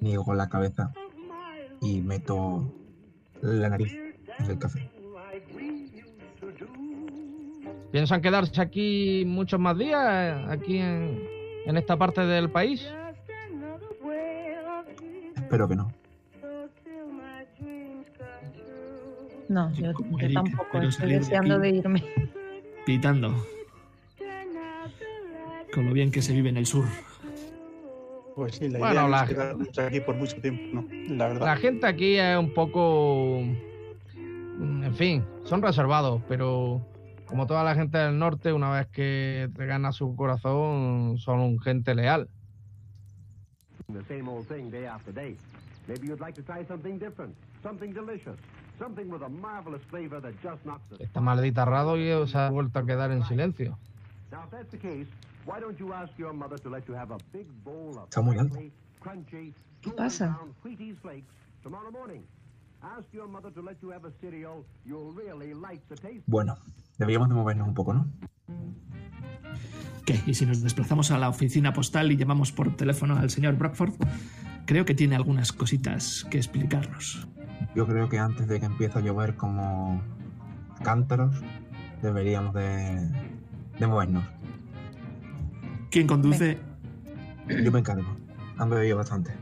Niego 0.00 0.24
con 0.24 0.36
la 0.36 0.48
cabeza 0.48 0.92
y 1.80 2.00
meto 2.00 2.74
la 3.42 3.68
nariz 3.68 3.96
en 4.40 4.50
el 4.50 4.58
café. 4.58 4.90
¿Piensan 7.92 8.20
quedarse 8.20 8.60
aquí 8.60 9.22
muchos 9.24 9.60
más 9.60 9.78
días, 9.78 10.04
eh, 10.04 10.46
aquí 10.48 10.78
en, 10.78 11.22
en 11.64 11.76
esta 11.76 11.96
parte 11.96 12.22
del 12.22 12.50
país? 12.50 12.84
Espero 15.48 15.66
que 15.66 15.76
no. 15.76 15.90
No, 19.48 19.72
yo, 19.72 19.92
yo 20.18 20.32
tampoco. 20.34 20.78
Estoy 20.82 21.08
de 21.08 21.18
deseando 21.20 21.58
de 21.58 21.70
irme. 21.70 22.04
Pitando. 22.84 23.34
Con 25.72 25.86
lo 25.86 25.92
bien 25.94 26.10
que 26.10 26.20
se 26.20 26.34
vive 26.34 26.50
en 26.50 26.58
el 26.58 26.66
sur. 26.66 26.84
Pues 28.36 28.56
sí, 28.56 28.68
la 28.68 28.78
Bueno, 28.78 28.92
idea 28.92 29.02
no 29.04 29.08
la- 29.08 29.22
es 29.22 29.28
quedarnos 29.30 29.78
aquí 29.78 30.00
por 30.00 30.16
mucho 30.16 30.36
tiempo, 30.38 30.62
¿no? 30.74 30.84
La 31.16 31.28
verdad. 31.28 31.46
La 31.46 31.56
gente 31.56 31.86
aquí 31.86 32.16
es 32.18 32.36
un 32.38 32.52
poco. 32.52 33.38
En 33.38 34.94
fin, 34.96 35.24
son 35.44 35.62
reservados, 35.62 36.20
pero 36.28 36.82
como 37.24 37.46
toda 37.46 37.64
la 37.64 37.74
gente 37.74 37.96
del 37.96 38.18
norte, 38.18 38.52
una 38.52 38.70
vez 38.70 38.86
que 38.88 39.48
te 39.56 39.64
gana 39.64 39.92
su 39.92 40.14
corazón, 40.14 41.16
son 41.16 41.58
gente 41.60 41.94
leal. 41.94 42.28
The 43.90 44.04
same 44.06 44.28
old 44.28 44.46
thing 44.48 44.68
day 44.70 44.84
after 44.84 45.12
day. 45.12 45.34
Maybe 45.86 46.08
you'd 46.08 46.20
like 46.20 46.34
to 46.34 46.42
try 46.42 46.62
something 46.66 46.98
different, 46.98 47.34
something 47.62 47.90
delicious, 47.90 48.36
something 48.78 49.08
with 49.08 49.22
a 49.22 49.30
marvelous 49.30 49.80
flavor 49.90 50.20
that 50.20 50.34
just 50.42 50.62
knocks 50.66 50.82
the 50.90 51.02
Esta 51.02 51.20
maldita 51.20 51.64
radio 51.64 52.26
se 52.26 52.36
ha 52.36 52.50
vuelto 52.50 52.80
a 52.80 52.84
quedar 52.84 53.10
en 53.12 53.24
silencio. 53.24 53.78
Now, 54.30 54.42
if 54.44 54.50
that's 54.50 54.70
the 54.70 54.76
case, 54.76 55.06
why 55.46 55.58
don't 55.58 55.78
you 55.80 55.94
ask 55.94 56.12
your 56.18 56.34
mother 56.34 56.58
to 56.58 56.68
let 56.68 56.86
you 56.86 56.92
have 56.92 57.10
a 57.12 57.16
big 57.32 57.46
bowl 57.64 57.96
of 57.98 58.10
Está 58.10 58.20
muy 58.20 58.36
alto. 58.36 58.56
crunchy, 58.56 58.72
crunchy, 59.00 59.54
¿Qué 59.80 59.88
golden 59.88 60.04
pasa? 60.04 60.26
brown 60.36 60.54
Wheaties 60.62 60.98
flakes 61.00 61.32
tomorrow 61.62 61.90
morning? 61.90 62.22
Ask 62.82 63.06
your 63.14 63.26
mother 63.26 63.50
to 63.52 63.62
let 63.62 63.76
you 63.80 63.88
have 63.90 64.04
a 64.04 64.12
cereal 64.20 64.66
you'll 64.84 65.12
really 65.12 65.54
like 65.54 65.80
the 65.88 65.96
taste. 65.96 66.24
Bueno, 66.26 66.58
deberíamos 66.98 67.30
de 67.30 67.34
movernos 67.36 67.66
un 67.66 67.74
poco, 67.74 67.94
¿no? 67.94 68.06
¿Qué? 70.04 70.20
¿Y 70.26 70.34
si 70.34 70.46
nos 70.46 70.62
desplazamos 70.62 71.10
a 71.10 71.18
la 71.18 71.28
oficina 71.28 71.72
postal 71.72 72.10
y 72.12 72.16
llamamos 72.16 72.52
por 72.52 72.74
teléfono 72.76 73.16
al 73.16 73.30
señor 73.30 73.56
Brockford? 73.56 73.94
Creo 74.64 74.84
que 74.84 74.94
tiene 74.94 75.16
algunas 75.16 75.52
cositas 75.52 76.26
que 76.30 76.38
explicarnos. 76.38 77.28
Yo 77.74 77.86
creo 77.86 78.08
que 78.08 78.18
antes 78.18 78.48
de 78.48 78.60
que 78.60 78.66
empiece 78.66 78.98
a 78.98 79.02
llover 79.02 79.36
como 79.36 80.02
cántaros, 80.82 81.34
deberíamos 82.02 82.54
de, 82.54 83.08
de 83.78 83.86
movernos. 83.86 84.24
¿Quién 85.90 86.06
conduce? 86.06 86.58
Yo 87.48 87.72
me 87.72 87.78
encargo. 87.78 88.16
Han 88.58 88.70
bebido 88.70 88.96
bastante. 88.96 89.32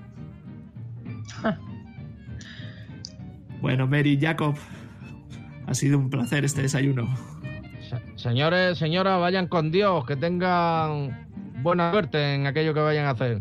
Bueno, 3.60 3.86
Mary, 3.86 4.18
Jacob, 4.20 4.54
ha 5.66 5.74
sido 5.74 5.98
un 5.98 6.10
placer 6.10 6.44
este 6.44 6.62
desayuno. 6.62 7.08
Se- 8.26 8.32
Señores, 8.32 8.78
señoras, 8.78 9.20
vayan 9.20 9.46
con 9.46 9.70
Dios, 9.70 10.04
que 10.04 10.16
tengan 10.16 11.28
buena 11.62 11.92
suerte 11.92 12.34
en 12.34 12.46
aquello 12.46 12.74
que 12.74 12.80
vayan 12.80 13.06
a 13.06 13.10
hacer. 13.10 13.40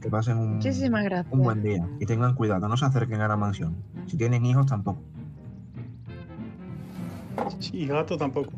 Que 0.00 0.08
pasen 0.08 0.38
un, 0.38 0.54
Muchísimas 0.54 1.04
gracias. 1.04 1.32
un 1.32 1.42
buen 1.42 1.62
día. 1.62 1.86
Y 2.00 2.06
tengan 2.06 2.34
cuidado, 2.34 2.66
no 2.68 2.76
se 2.78 2.86
acerquen 2.86 3.20
a 3.20 3.28
la 3.28 3.36
mansión. 3.36 3.76
Si 4.06 4.16
tienen 4.16 4.46
hijos, 4.46 4.64
tampoco. 4.66 5.02
Sí, 7.58 7.86
gato 7.86 8.16
tampoco. 8.16 8.50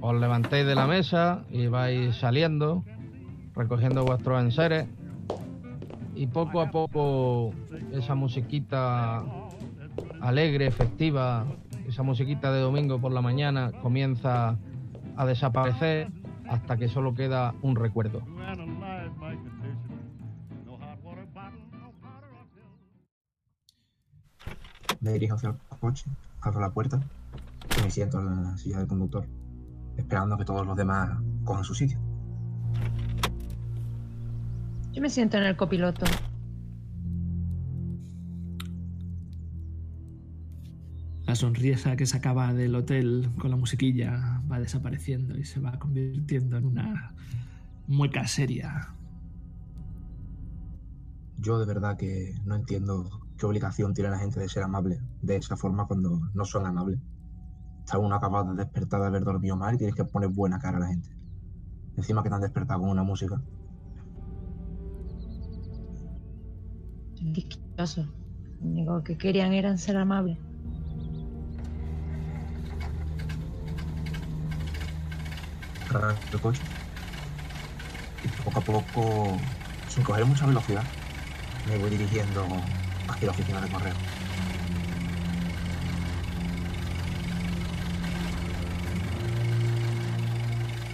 Os 0.00 0.14
levantéis 0.20 0.66
de 0.66 0.74
la 0.74 0.86
mesa 0.86 1.44
y 1.50 1.66
vais 1.66 2.16
saliendo, 2.16 2.84
recogiendo 3.54 4.04
vuestros 4.04 4.40
enseres. 4.42 4.86
Y 6.14 6.26
poco 6.28 6.60
a 6.62 6.70
poco 6.70 7.52
esa 7.92 8.14
musiquita 8.14 9.22
alegre, 10.20 10.70
festiva, 10.70 11.44
esa 11.96 12.02
musiquita 12.02 12.52
de 12.52 12.60
domingo 12.60 13.00
por 13.00 13.10
la 13.10 13.22
mañana 13.22 13.72
comienza 13.80 14.58
a 15.16 15.24
desaparecer 15.24 16.12
hasta 16.46 16.76
que 16.76 16.88
solo 16.88 17.14
queda 17.14 17.54
un 17.62 17.74
recuerdo. 17.74 18.20
Me 25.00 25.12
dirijo 25.14 25.36
hacia 25.36 25.48
el 25.48 25.56
coche, 25.80 26.04
abro 26.42 26.60
la 26.60 26.68
puerta 26.68 27.00
y 27.78 27.84
me 27.84 27.90
siento 27.90 28.20
en 28.20 28.42
la 28.44 28.58
silla 28.58 28.76
del 28.76 28.88
conductor, 28.88 29.24
esperando 29.96 30.36
que 30.36 30.44
todos 30.44 30.66
los 30.66 30.76
demás 30.76 31.18
cojan 31.44 31.64
su 31.64 31.74
sitio. 31.74 31.98
Yo 34.92 35.00
me 35.00 35.08
siento 35.08 35.38
en 35.38 35.44
el 35.44 35.56
copiloto. 35.56 36.04
La 41.26 41.34
sonrisa 41.34 41.96
que 41.96 42.06
sacaba 42.06 42.54
del 42.54 42.76
hotel 42.76 43.30
con 43.38 43.50
la 43.50 43.56
musiquilla 43.56 44.40
va 44.50 44.60
desapareciendo 44.60 45.36
y 45.36 45.44
se 45.44 45.58
va 45.58 45.76
convirtiendo 45.76 46.56
en 46.56 46.66
una 46.66 47.14
mueca 47.88 48.28
seria. 48.28 48.94
Yo 51.38 51.58
de 51.58 51.66
verdad 51.66 51.96
que 51.96 52.32
no 52.44 52.54
entiendo 52.54 53.10
qué 53.36 53.44
obligación 53.44 53.92
tiene 53.92 54.10
la 54.10 54.20
gente 54.20 54.38
de 54.38 54.48
ser 54.48 54.62
amable 54.62 55.00
de 55.20 55.36
esa 55.36 55.56
forma 55.56 55.86
cuando 55.88 56.20
no 56.32 56.44
son 56.44 56.64
amables. 56.64 57.00
Está 57.80 57.98
uno 57.98 58.14
acabado 58.14 58.54
de 58.54 58.62
despertar 58.62 59.00
de 59.00 59.08
haber 59.08 59.24
dormido 59.24 59.56
mal 59.56 59.74
y 59.74 59.78
tienes 59.78 59.96
que 59.96 60.04
poner 60.04 60.28
buena 60.28 60.60
cara 60.60 60.76
a 60.76 60.80
la 60.80 60.88
gente. 60.88 61.10
Encima 61.96 62.22
que 62.22 62.28
te 62.28 62.36
han 62.36 62.40
despertado 62.40 62.80
con 62.80 62.90
una 62.90 63.02
música. 63.02 63.42
Disquitoso. 67.20 68.06
Lo 68.60 68.66
único 68.68 69.02
que 69.02 69.18
querían 69.18 69.52
era 69.52 69.76
ser 69.76 69.96
amables. 69.96 70.38
El 76.32 76.40
coche. 76.40 76.60
Y 78.24 78.28
poco 78.42 78.58
a 78.58 78.62
poco, 78.62 79.38
sin 79.88 80.02
coger 80.02 80.24
mucha 80.26 80.46
velocidad, 80.46 80.84
me 81.68 81.78
voy 81.78 81.90
dirigiendo 81.90 82.46
hacia 83.08 83.26
la 83.26 83.32
oficina 83.32 83.60
de 83.60 83.68
correo. 83.68 83.94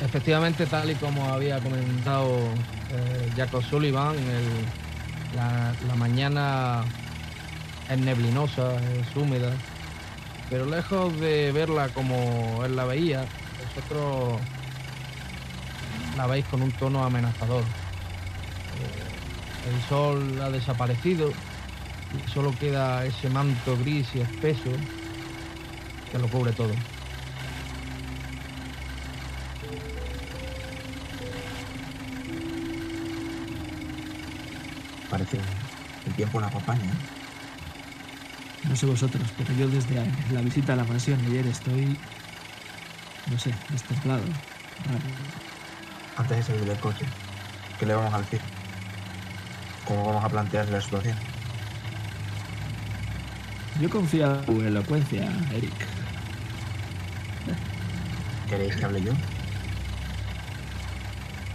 Efectivamente, 0.00 0.66
tal 0.66 0.90
y 0.90 0.94
como 0.96 1.32
había 1.32 1.58
comentado 1.60 2.28
eh, 2.90 3.32
Jacob 3.36 3.62
Sullivan, 3.62 4.14
la, 5.34 5.74
la 5.88 5.94
mañana 5.96 6.84
es 7.88 7.98
neblinosa, 7.98 8.74
es 9.00 9.16
húmeda, 9.16 9.52
pero 10.50 10.66
lejos 10.66 11.18
de 11.18 11.50
verla 11.52 11.88
como 11.88 12.62
él 12.64 12.76
la 12.76 12.84
veía, 12.84 13.24
vosotros 13.74 14.38
la 16.16 16.26
veis 16.26 16.44
con 16.46 16.62
un 16.62 16.72
tono 16.72 17.04
amenazador. 17.04 17.62
Eh, 17.62 19.02
el 19.72 19.82
sol 19.88 20.40
ha 20.42 20.50
desaparecido 20.50 21.30
y 21.30 22.30
solo 22.30 22.54
queda 22.58 23.04
ese 23.04 23.28
manto 23.28 23.76
gris 23.78 24.06
y 24.14 24.20
espeso 24.20 24.70
que 26.10 26.18
lo 26.18 26.28
cubre 26.28 26.52
todo. 26.52 26.74
Parece 35.10 35.36
que 35.38 36.10
el 36.10 36.14
tiempo 36.14 36.40
la 36.40 36.46
acompaña. 36.48 36.92
No 38.68 38.76
sé 38.76 38.86
vosotros, 38.86 39.22
pero 39.36 39.52
yo 39.54 39.68
desde 39.68 39.94
la 40.32 40.40
visita 40.40 40.72
a 40.72 40.76
la 40.76 40.84
mansión 40.84 41.22
de 41.24 41.32
ayer 41.32 41.46
estoy, 41.46 41.96
no 43.30 43.38
sé, 43.38 43.52
destemplado. 43.70 44.22
raro. 44.86 45.51
Antes 46.16 46.36
de 46.36 46.42
salir 46.42 46.64
del 46.66 46.78
coche, 46.78 47.06
¿qué 47.78 47.86
le 47.86 47.94
vamos 47.94 48.14
a 48.14 48.20
decir? 48.20 48.40
¿Cómo 49.84 50.04
vamos 50.06 50.24
a 50.24 50.30
plantear 50.30 50.68
la 50.68 50.80
situación? 50.80 51.16
Yo 53.74 53.88
confío 53.88 54.40
en 54.40 54.44
tu 54.44 54.60
elocuencia, 54.62 55.30
Eric. 55.54 55.72
¿Queréis 58.48 58.76
que 58.76 58.84
hable 58.84 59.02
yo? 59.02 59.12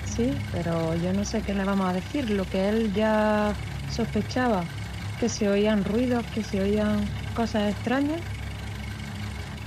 Sí, 0.04 0.34
pero 0.52 0.96
yo 0.96 1.14
no 1.14 1.24
sé 1.24 1.44
qué 1.44 1.54
le 1.54 1.64
vamos 1.64 1.88
a 1.88 1.94
decir. 1.94 2.32
Lo 2.32 2.50
que 2.50 2.70
él 2.70 2.92
ya 2.92 3.54
sospechaba, 3.86 4.64
que 5.20 5.30
se 5.30 5.48
oían 5.48 5.84
ruidos, 5.84 6.26
que 6.34 6.42
se 6.42 6.60
oían 6.60 7.06
cosas 7.36 7.72
extrañas. 7.72 8.20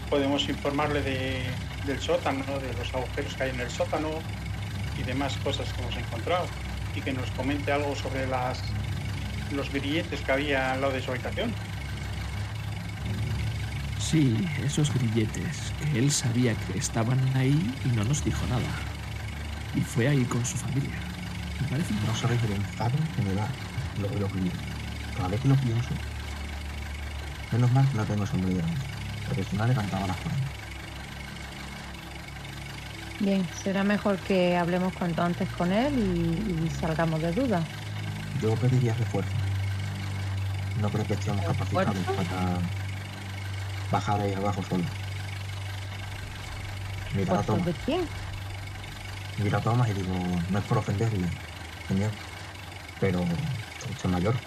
Podemos 0.09 0.49
informarle 0.49 1.03
de, 1.03 1.45
del 1.87 2.01
sótano, 2.01 2.43
de 2.59 2.75
los 2.75 2.93
agujeros 2.93 3.37
que 3.37 3.45
hay 3.45 3.51
en 3.51 3.61
el 3.61 3.71
sótano 3.71 4.09
y 5.01 5.05
demás 5.05 5.37
cosas 5.39 5.73
que 5.73 5.81
hemos 5.83 5.97
encontrado. 5.97 6.47
Y 6.95 7.01
que 7.01 7.13
nos 7.13 7.31
comente 7.31 7.73
algo 7.73 7.95
sobre 7.95 8.27
las 8.27 8.63
los 9.53 9.71
grilletes 9.73 10.21
que 10.21 10.33
había 10.33 10.73
al 10.73 10.81
lado 10.81 10.93
de 10.93 11.03
su 11.03 11.11
habitación. 11.11 11.53
Sí, 13.99 14.37
esos 14.65 14.93
grilletes, 14.95 15.73
que 15.81 15.99
él 15.99 16.11
sabía 16.11 16.55
que 16.55 16.79
estaban 16.79 17.19
ahí 17.37 17.59
y 17.85 17.89
no 17.97 18.05
nos 18.05 18.25
dijo 18.25 18.47
nada. 18.49 18.71
Y 19.75 19.81
fue 19.81 20.09
ahí 20.09 20.25
con 20.25 20.45
su 20.45 20.57
familia. 20.57 20.97
Me 21.61 21.69
parece 21.69 21.95
No 22.07 22.15
sabéis 22.15 22.43
el 22.45 22.53
enfado 22.53 22.97
que 23.17 23.23
me 23.23 23.35
da 23.35 23.49
lo 24.01 24.09
de 24.09 24.21
los 24.21 24.33
grilletes. 24.33 24.61
Cada 25.17 25.29
vez 25.29 25.41
que 25.41 25.49
lo 25.49 25.57
pienso, 25.57 25.91
menos 27.53 27.73
mal 27.73 27.89
que 27.89 27.97
no 27.97 28.05
tengo 28.05 28.27
sombrero 28.27 28.65
porque 29.31 29.45
si 29.45 29.57
no 29.57 29.65
le 29.65 29.75
cantaba 29.75 30.07
las 30.09 30.17
cuerdas. 30.17 30.50
Bien, 33.21 33.53
será 33.53 33.85
mejor 33.85 34.21
que 34.25 34.57
hablemos 34.57 34.95
cuanto 34.95 35.23
antes 35.23 35.49
con 35.53 35.71
él 35.73 35.97
y, 35.99 36.65
y 36.65 36.71
salgamos 36.71 37.21
de 37.23 37.33
dudas. 37.33 37.69
Yo 38.33 38.59
pediría 38.59 38.95
refuerzo. 38.95 39.39
No 40.75 40.91
creo 40.91 41.07
que 41.07 41.15
estemos 41.15 41.45
capacitados 41.45 42.09
para 42.13 42.73
bajar 43.91 44.21
ahí 44.21 44.33
abajo 44.35 44.63
solo. 44.65 44.97
Mira 47.11 47.41
a 47.41 47.45
¿Puestos 47.45 47.45
Thomas, 47.45 47.67
de 47.67 47.75
quién? 47.75 48.11
mira 49.37 49.59
a 49.59 49.63
Thomas 49.63 49.89
y 49.91 49.95
digo, 49.95 50.45
no 50.49 50.59
es 50.59 50.65
por 50.67 50.79
ofenderle, 50.79 51.41
señor, 51.83 52.19
pero 52.99 53.65
es 53.81 54.05
mayor. 54.07 54.47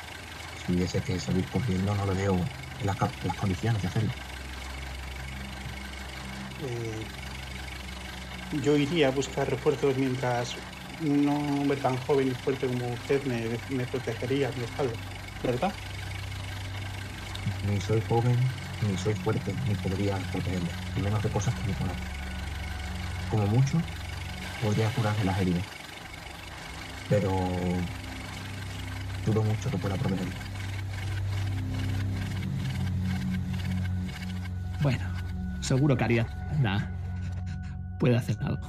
Si 0.53 0.73
hubiese 0.73 1.03
que 1.03 1.19
salir 1.19 1.49
corriendo, 1.49 1.95
no 1.95 2.05
le 2.07 2.15
veo 2.15 2.53
en 2.77 2.87
las, 2.87 2.97
las 3.21 3.37
condiciones 3.37 3.81
de 3.83 3.89
hacerlo. 3.89 4.13
Eh, 6.57 7.09
yo 8.61 8.77
iría 8.77 9.07
a 9.07 9.11
buscar 9.11 9.49
refuerzos 9.49 9.95
mientras 9.97 10.55
un 10.99 11.27
hombre 11.27 11.77
tan 11.79 11.97
joven 11.97 12.29
y 12.31 12.35
fuerte 12.35 12.67
como 12.67 12.93
usted 12.93 13.23
me, 13.25 13.59
me 13.67 13.87
protegería 13.87 14.49
a 14.49 14.53
mi 14.53 14.63
espalda, 14.63 14.97
¿verdad? 15.41 15.75
Ni 17.63 17.79
soy 17.81 18.01
joven, 18.01 18.37
ni 18.81 18.97
soy 18.97 19.15
fuerte, 19.15 19.55
ni 19.65 19.75
podría 19.75 20.19
protegerle, 20.31 20.75
y 20.95 21.01
menos 21.01 21.23
de 21.23 21.31
cosas 21.31 21.55
que 21.55 21.63
me 21.63 21.75
conozco. 21.75 22.13
Como 23.27 23.47
mucho, 23.47 23.83
podría 24.59 24.91
curarle 24.93 25.25
las 25.25 25.39
heridas. 25.39 25.67
Pero 27.09 27.87
dudo 29.25 29.43
mucho 29.43 29.71
que 29.71 29.77
pueda 29.77 29.97
protegerle. 29.97 30.37
Bueno, 34.79 35.05
seguro 35.61 35.97
que 35.97 36.03
haría 36.03 36.27
nada. 36.59 36.92
Puede 37.99 38.15
hacer 38.17 38.37
algo. 38.41 38.67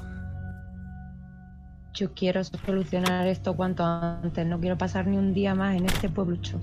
Yo 1.95 2.13
quiero 2.15 2.43
solucionar 2.43 3.27
esto 3.29 3.55
cuanto 3.57 3.85
antes. 3.85 4.47
No 4.47 4.59
quiero 4.61 4.77
pasar 4.77 5.07
ni 5.07 5.17
un 5.17 5.33
día 5.33 5.55
más 5.55 5.77
en 5.77 5.87
este 5.87 6.09
pueblucho. 6.09 6.61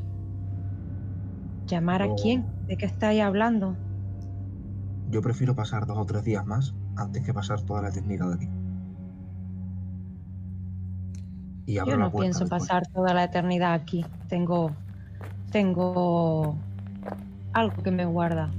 ¿Llamar 1.68 2.02
a 2.02 2.08
Oh. 2.08 2.16
quién? 2.22 2.46
¿De 2.68 2.76
qué 2.78 2.86
estáis 2.86 3.22
hablando? 3.22 3.76
Yo 5.10 5.22
prefiero 5.22 5.56
pasar 5.56 5.86
dos 5.86 5.98
o 5.98 6.06
tres 6.06 6.24
días 6.24 6.46
más 6.46 6.74
antes 6.98 7.24
que 7.26 7.34
pasar 7.34 7.62
toda 7.62 7.82
la 7.82 7.90
eternidad 7.90 8.28
de 8.30 8.36
aquí. 8.36 8.50
Y 11.66 11.76
Yo 11.76 11.86
la 11.86 11.96
no 11.98 12.12
pienso 12.12 12.42
después. 12.42 12.62
pasar 12.64 12.88
toda 12.88 13.14
la 13.14 13.24
eternidad 13.26 13.74
aquí. 13.74 14.06
Tengo. 14.28 14.72
Tengo. 15.52 16.56
algo 17.54 17.84
que 17.84 17.92
me 17.92 18.06
guarda. 18.06 18.50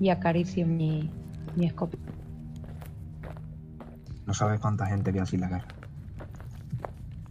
Y 0.00 0.08
acaricio 0.10 0.66
mi, 0.66 1.10
mi 1.56 1.66
escopeta. 1.66 2.12
No 4.26 4.34
sabes 4.34 4.60
cuánta 4.60 4.86
gente 4.86 5.12
ve 5.12 5.20
así 5.20 5.36
la 5.36 5.48
guerra. 5.48 5.66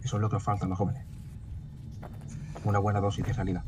Eso 0.02 0.16
es 0.16 0.20
lo 0.22 0.28
que 0.28 0.36
os 0.36 0.42
falta 0.42 0.66
a 0.66 0.68
los 0.68 0.78
jóvenes. 0.78 1.04
Una 2.64 2.78
buena 2.78 3.00
dosis 3.00 3.24
de 3.24 3.32
realidad. 3.32 3.64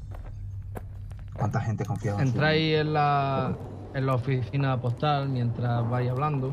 ¿Cuánta 1.36 1.60
gente 1.60 1.84
confía 1.84 2.12
en 2.12 2.18
su- 2.18 2.24
Entráis 2.24 2.76
en 2.76 2.92
la, 2.92 3.58
en 3.92 4.06
la 4.06 4.14
oficina 4.14 4.80
postal 4.80 5.28
mientras 5.28 5.88
vais 5.88 6.10
hablando 6.10 6.52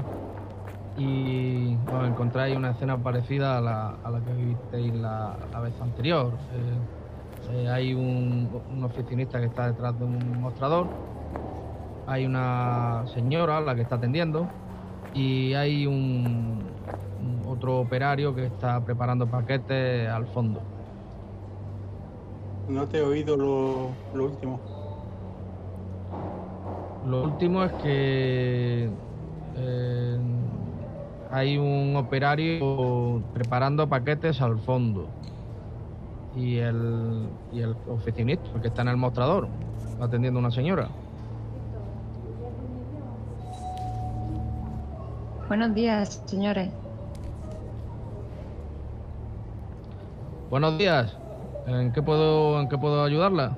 y 0.96 1.78
os 1.90 2.08
encontráis 2.08 2.56
una 2.58 2.72
escena 2.72 3.02
parecida 3.02 3.58
a 3.58 3.62
la, 3.62 3.90
a 4.04 4.12
la 4.12 4.22
que 4.22 4.34
visteis 4.34 4.94
la, 4.94 5.38
la 5.52 5.60
vez 5.62 5.80
anterior. 5.82 6.38
Eh, 6.52 6.80
eh, 7.50 7.70
hay 7.70 7.94
un, 7.94 8.64
un 8.70 8.84
oficinista 8.84 9.40
que 9.40 9.48
está 9.48 9.68
detrás 9.68 9.98
de 9.98 10.06
un 10.06 10.40
mostrador, 10.42 10.88
hay 12.06 12.26
una 12.26 13.04
señora 13.08 13.62
la 13.62 13.76
que 13.76 13.82
está 13.82 13.96
atendiendo 13.96 14.48
y 15.14 15.54
hay 15.54 15.86
un, 15.86 16.64
otro 17.48 17.80
operario 17.80 18.34
que 18.34 18.46
está 18.46 18.84
preparando 18.84 19.28
paquetes 19.28 20.10
al 20.10 20.26
fondo. 20.28 20.62
No 22.68 22.88
te 22.88 23.00
he 23.00 23.02
oído 23.02 23.36
lo, 23.38 23.90
lo 24.14 24.26
último. 24.26 24.60
Lo 27.08 27.24
último 27.24 27.64
es 27.64 27.72
que 27.74 28.90
eh, 29.58 30.18
hay 31.32 31.58
un 31.58 31.96
operario 31.98 33.22
preparando 33.34 33.88
paquetes 33.88 34.42
al 34.42 34.58
fondo 34.60 35.08
y 36.36 36.58
el, 36.58 37.28
y 37.52 37.60
el 37.60 37.76
oficinista 37.90 38.62
que 38.62 38.70
está 38.70 38.82
en 38.84 38.88
el 38.88 38.98
mostrador 38.98 39.48
atendiendo 40.00 40.40
a 40.40 40.42
una 40.42 40.52
señora. 40.52 40.90
Buenos 45.54 45.76
días, 45.76 46.20
señores. 46.26 46.68
Buenos 50.50 50.80
días. 50.80 51.16
¿En 51.68 51.94
qué 51.94 52.02
puedo 52.02 52.60
en 52.60 52.68
qué 52.68 52.76
puedo 52.76 53.04
ayudarla? 53.04 53.56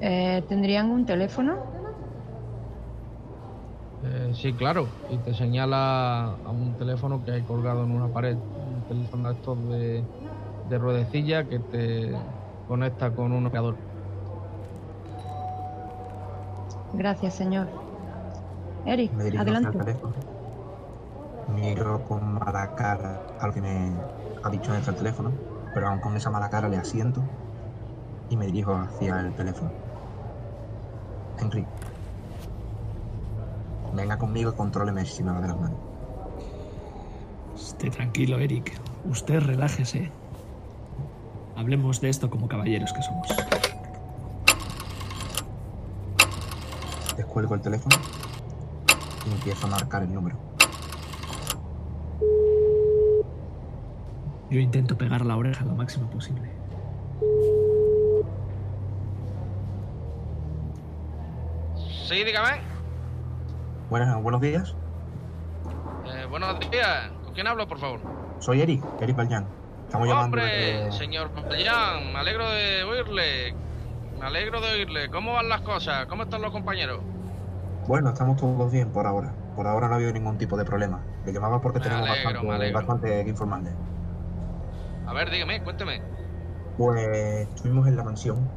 Eh, 0.00 0.42
¿Tendrían 0.48 0.90
un 0.90 1.06
teléfono? 1.06 1.54
Eh, 4.02 4.32
sí, 4.34 4.52
claro. 4.52 4.88
Y 5.12 5.18
te 5.18 5.32
señala 5.32 6.24
a 6.44 6.50
un 6.50 6.74
teléfono 6.76 7.24
que 7.24 7.30
hay 7.30 7.42
colgado 7.42 7.84
en 7.84 7.92
una 7.92 8.08
pared. 8.08 8.34
Un 8.34 8.82
teléfono 8.88 9.28
de 9.28 9.34
estos 9.36 9.68
de, 9.68 10.04
de 10.68 10.78
ruedecilla 10.78 11.44
que 11.44 11.60
te 11.60 12.16
conecta 12.66 13.12
con 13.12 13.30
un 13.30 13.46
operador. 13.46 13.76
Gracias, 16.94 17.34
señor. 17.34 17.68
Eric, 18.86 19.12
adelante. 19.38 19.78
El. 21.48 21.54
Miro 21.54 22.04
con 22.04 22.34
mala 22.34 22.74
cara 22.74 23.22
a 23.40 23.46
lo 23.46 23.52
que 23.52 23.60
me 23.60 23.92
ha 24.42 24.50
dicho 24.50 24.72
dentro 24.72 24.92
del 24.92 25.02
teléfono, 25.02 25.32
pero 25.74 25.88
aún 25.88 26.00
con 26.00 26.16
esa 26.16 26.30
mala 26.30 26.50
cara 26.50 26.68
le 26.68 26.76
asiento 26.76 27.22
y 28.30 28.36
me 28.36 28.46
dirijo 28.46 28.74
hacia 28.74 29.20
el 29.20 29.34
teléfono. 29.34 29.70
Henry, 31.40 31.64
venga 33.94 34.18
conmigo 34.18 34.50
y 34.50 34.54
contróleme 34.54 35.04
si 35.04 35.22
me 35.22 35.32
va 35.32 35.40
de 35.40 35.48
las 35.48 35.60
manos. 35.60 35.78
Esté 37.54 37.90
tranquilo, 37.90 38.38
Eric. 38.38 38.80
Usted 39.04 39.40
relájese. 39.40 40.10
Hablemos 41.56 42.00
de 42.00 42.08
esto 42.08 42.30
como 42.30 42.48
caballeros 42.48 42.92
que 42.92 43.02
somos. 43.02 43.28
Descuelgo 47.16 47.54
el 47.54 47.60
teléfono 47.60 47.96
y 49.28 49.32
empiezo 49.32 49.66
a 49.66 49.70
marcar 49.70 50.02
el 50.02 50.14
número. 50.14 50.36
Yo 54.50 54.60
intento 54.60 54.96
pegar 54.96 55.26
la 55.26 55.36
oreja 55.36 55.64
lo 55.64 55.74
máximo 55.74 56.08
posible. 56.08 56.50
Sí, 61.76 62.24
dígame. 62.24 62.60
Buenas, 63.90 64.22
buenos 64.22 64.40
días. 64.40 64.74
Eh, 66.06 66.24
buenos 66.30 66.58
días. 66.70 67.10
¿Con 67.24 67.34
quién 67.34 67.46
hablo, 67.46 67.68
por 67.68 67.78
favor? 67.78 68.00
Soy 68.38 68.62
Eric, 68.62 68.82
Eric 69.00 69.16
Valjan. 69.16 69.46
Estamos 69.84 70.08
llamando 70.08 70.36
Hombre, 70.36 70.92
señor 70.92 71.30
Papellán, 71.30 72.12
me 72.12 72.18
alegro 72.18 72.48
de 72.50 72.84
oírle. 72.84 73.54
Me 74.18 74.26
alegro 74.26 74.60
de 74.60 74.72
oírle. 74.72 75.10
¿Cómo 75.10 75.34
van 75.34 75.48
las 75.48 75.60
cosas? 75.60 76.06
¿Cómo 76.06 76.22
están 76.22 76.40
los 76.42 76.52
compañeros? 76.52 77.00
Bueno, 77.86 78.10
estamos 78.10 78.36
todos 78.38 78.72
bien 78.72 78.90
por 78.90 79.06
ahora. 79.06 79.32
Por 79.56 79.66
ahora 79.66 79.88
no 79.88 79.94
ha 79.94 79.96
habido 79.96 80.12
ningún 80.12 80.38
tipo 80.38 80.56
de 80.56 80.64
problema. 80.64 81.00
Le 81.24 81.32
llamaba 81.32 81.60
porque 81.60 81.78
Me 81.78 81.84
tenemos 81.84 82.08
alegro, 82.08 82.42
bastante, 82.42 82.72
bastante 82.72 83.24
que 83.24 83.30
informarle. 83.30 83.70
A 85.08 85.12
ver, 85.16 85.28
dígame, 85.30 85.62
cuénteme. 85.64 85.96
Pues 86.76 87.46
estuvimos 87.48 87.86
en 87.88 87.96
la 87.96 88.04
mansión 88.04 88.50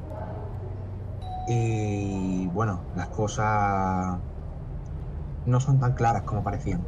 y 1.46 2.48
bueno, 2.48 2.88
las 2.94 3.10
cosas 3.10 4.22
no 5.46 5.60
son 5.60 5.78
tan 5.80 5.94
claras 5.94 6.24
como 6.24 6.44
parecían. 6.44 6.88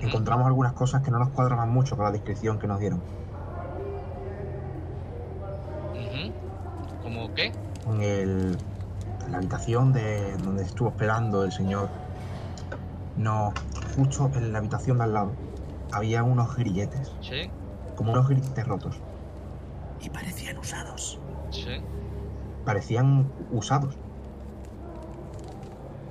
Encontramos 0.00 0.46
algunas 0.46 0.72
cosas 0.74 1.02
que 1.02 1.10
no 1.10 1.18
nos 1.18 1.30
cuadraban 1.32 1.68
mucho 1.70 1.96
con 1.96 2.04
la 2.04 2.12
descripción 2.12 2.58
que 2.58 2.66
nos 2.66 2.78
dieron. 2.80 3.02
¿Cómo 7.02 7.32
qué? 7.34 7.52
En, 7.86 8.00
el- 8.00 8.58
en 9.24 9.32
la 9.32 9.38
habitación 9.38 9.92
de 9.92 10.36
donde 10.38 10.64
estuvo 10.64 10.90
esperando 10.90 11.44
el 11.44 11.52
señor, 11.52 11.90
no, 13.14 13.52
justo 13.94 14.30
en 14.34 14.52
la 14.52 14.58
habitación 14.58 14.98
de 14.98 15.04
al 15.04 15.12
lado 15.14 15.36
había 15.90 16.22
unos 16.24 16.54
grilletes, 16.56 17.16
Sí, 17.20 17.50
como 17.96 18.12
unos 18.12 18.28
grilletes 18.28 18.66
rotos. 18.66 18.96
Y 20.00 20.10
parecían 20.10 20.58
usados. 20.58 21.18
sí. 21.50 21.80
Parecían 22.64 23.30
usados. 23.52 23.94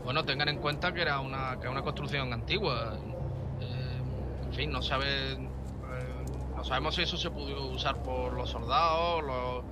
Bueno, 0.03 0.23
tengan 0.25 0.49
en 0.49 0.57
cuenta 0.57 0.93
que 0.93 1.01
era 1.01 1.19
una, 1.19 1.55
que 1.55 1.61
era 1.63 1.71
una 1.71 1.81
construcción 1.81 2.31
antigua. 2.33 2.93
Eh, 3.59 4.01
en 4.45 4.53
fin, 4.53 4.71
no 4.71 4.81
sabe, 4.81 5.33
eh, 5.33 5.37
no 6.55 6.63
sabemos 6.63 6.95
si 6.95 7.01
eso 7.03 7.17
se 7.17 7.31
pudo 7.31 7.71
usar 7.71 8.03
por 8.03 8.33
los 8.33 8.49
soldados, 8.49 9.23
los- 9.23 9.63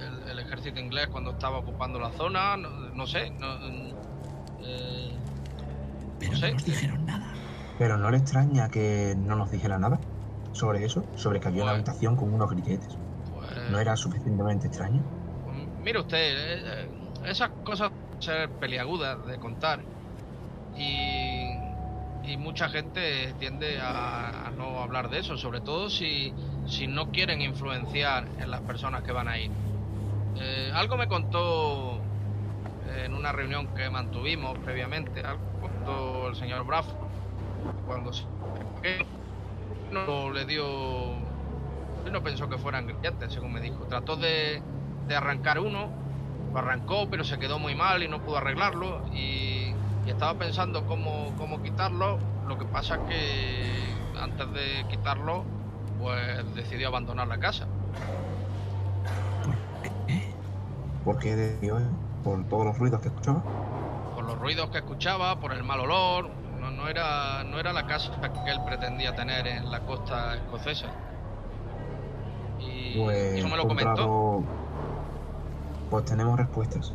el, 0.00 0.30
el 0.30 0.38
ejército 0.38 0.80
inglés 0.80 1.08
cuando 1.08 1.32
estaba 1.32 1.58
ocupando 1.58 1.98
la 1.98 2.10
zona, 2.12 2.56
no, 2.56 2.70
no 2.70 3.06
sé. 3.06 3.28
No, 3.30 3.54
eh, 4.64 5.10
Pero 6.18 6.32
No 6.32 6.38
sé. 6.38 6.46
no 6.48 6.52
nos 6.54 6.64
dijeron 6.64 7.04
nada. 7.06 7.32
Pero 7.78 7.96
no 7.98 8.10
le 8.10 8.16
extraña 8.18 8.68
que 8.68 9.14
no 9.18 9.34
nos 9.36 9.50
dijera 9.50 9.78
nada 9.78 9.98
sobre 10.52 10.84
eso, 10.84 11.10
sobre 11.14 11.40
que 11.40 11.48
había 11.48 11.64
una 11.64 11.72
Bueno. 11.72 11.72
habitación 11.72 12.16
con 12.16 12.32
unos 12.32 12.50
grilletes. 12.50 13.00
pues, 13.28 13.48
¿No 13.66 13.80
era 13.80 13.96
suficientemente 13.96 14.68
extraño? 14.68 15.04
mire 15.44 15.98
usted, 16.00 16.18
eh, 16.18 16.62
eh, 16.86 16.90
esas 17.24 17.52
cosas 17.62 17.92
ser 18.18 18.54
peliagudas 18.58 19.24
de 19.26 19.38
contar 19.38 19.88
y, 20.72 21.78
y 22.22 22.36
mucha 22.38 22.68
gente 22.70 23.34
tiende 23.36 23.80
a, 23.80 24.46
a 24.48 24.52
no 24.52 24.80
hablar 24.82 25.08
de 25.10 25.20
eso, 25.20 25.38
sobre 25.38 25.62
todo 25.62 25.90
si, 25.90 26.36
si 26.64 26.88
no 26.88 27.10
quieren 27.10 27.42
influenciar 27.42 28.32
en 28.38 28.50
las 28.50 28.62
personas 28.64 29.02
que 29.04 29.12
van 29.12 29.28
a 29.28 29.40
ir. 29.40 29.54
Eh, 30.34 30.70
algo 30.74 30.96
me 30.98 31.08
contó 31.08 32.08
en 32.80 33.14
una 33.14 33.32
reunión 33.32 33.70
que 33.74 33.90
mantuvimos 33.90 34.58
previamente, 34.60 35.22
algo 35.22 35.44
contó 35.58 36.28
el 36.28 36.36
señor 36.36 36.66
Braff 36.66 36.88
cuando 37.84 38.12
se 38.12 38.24
no 39.92 40.30
le 40.30 40.44
dio 40.44 41.32
él 42.04 42.12
no 42.12 42.22
pensó 42.22 42.48
que 42.48 42.58
fueran 42.58 42.86
grilletes, 42.86 43.32
según 43.32 43.52
me 43.52 43.60
dijo. 43.60 43.84
Trató 43.84 44.16
de, 44.16 44.62
de 45.06 45.16
arrancar 45.16 45.58
uno, 45.60 45.88
lo 46.52 46.58
arrancó, 46.58 47.08
pero 47.08 47.24
se 47.24 47.38
quedó 47.38 47.58
muy 47.58 47.74
mal 47.74 48.02
y 48.02 48.08
no 48.08 48.22
pudo 48.22 48.38
arreglarlo. 48.38 49.02
Y, 49.12 49.74
y 50.04 50.10
estaba 50.10 50.34
pensando 50.34 50.84
cómo, 50.86 51.32
cómo 51.38 51.62
quitarlo. 51.62 52.18
Lo 52.48 52.58
que 52.58 52.64
pasa 52.64 52.96
es 52.96 53.00
que 53.08 54.18
antes 54.20 54.52
de 54.52 54.84
quitarlo, 54.90 55.44
pues 56.00 56.54
decidió 56.54 56.88
abandonar 56.88 57.28
la 57.28 57.38
casa. 57.38 57.66
¿Por 61.04 61.18
qué 61.18 61.36
decidió 61.36 61.78
él? 61.78 61.88
¿Por 62.24 62.44
todos 62.48 62.66
los 62.66 62.78
ruidos 62.78 63.00
que 63.00 63.08
escuchaba? 63.08 63.42
Por 64.14 64.24
los 64.24 64.38
ruidos 64.38 64.70
que 64.70 64.78
escuchaba, 64.78 65.38
por 65.40 65.52
el 65.52 65.62
mal 65.64 65.80
olor. 65.80 66.30
No, 66.82 66.88
era, 66.88 67.44
no 67.44 67.60
era 67.60 67.72
la 67.72 67.86
casa 67.86 68.10
que 68.20 68.50
él 68.50 68.60
pretendía 68.66 69.14
tener 69.14 69.46
en 69.46 69.70
la 69.70 69.78
costa 69.86 70.34
escocesa. 70.34 70.88
Y 72.58 72.98
Pues, 72.98 73.34
eso 73.38 73.48
me 73.48 73.56
lo 73.56 73.68
comentó. 73.68 74.42
Pues 75.90 76.04
tenemos 76.06 76.36
respuestas. 76.36 76.92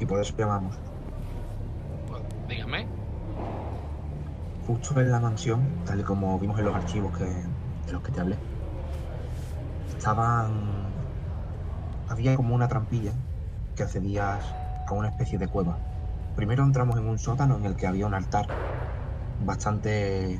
Y 0.00 0.06
por 0.06 0.18
eso 0.18 0.34
llamamos. 0.34 0.78
Pues, 2.08 2.22
dígame. 2.48 2.86
Justo 4.66 4.98
en 4.98 5.12
la 5.12 5.20
mansión, 5.20 5.68
tal 5.84 6.00
y 6.00 6.04
como 6.04 6.38
vimos 6.38 6.58
en 6.58 6.64
los 6.64 6.74
archivos 6.74 7.14
que, 7.18 7.24
de 7.24 7.92
los 7.92 8.02
que 8.02 8.12
te 8.12 8.20
hablé, 8.22 8.38
estaban. 9.90 10.90
Había 12.08 12.34
como 12.34 12.54
una 12.54 12.66
trampilla 12.66 13.12
que 13.76 13.82
accedías 13.82 14.42
a 14.86 14.94
una 14.94 15.08
especie 15.08 15.36
de 15.36 15.48
cueva. 15.48 15.76
Primero 16.34 16.64
entramos 16.64 16.96
en 16.96 17.06
un 17.06 17.18
sótano 17.18 17.58
en 17.58 17.66
el 17.66 17.76
que 17.76 17.86
había 17.86 18.06
un 18.06 18.14
altar 18.14 18.46
bastante 19.44 20.38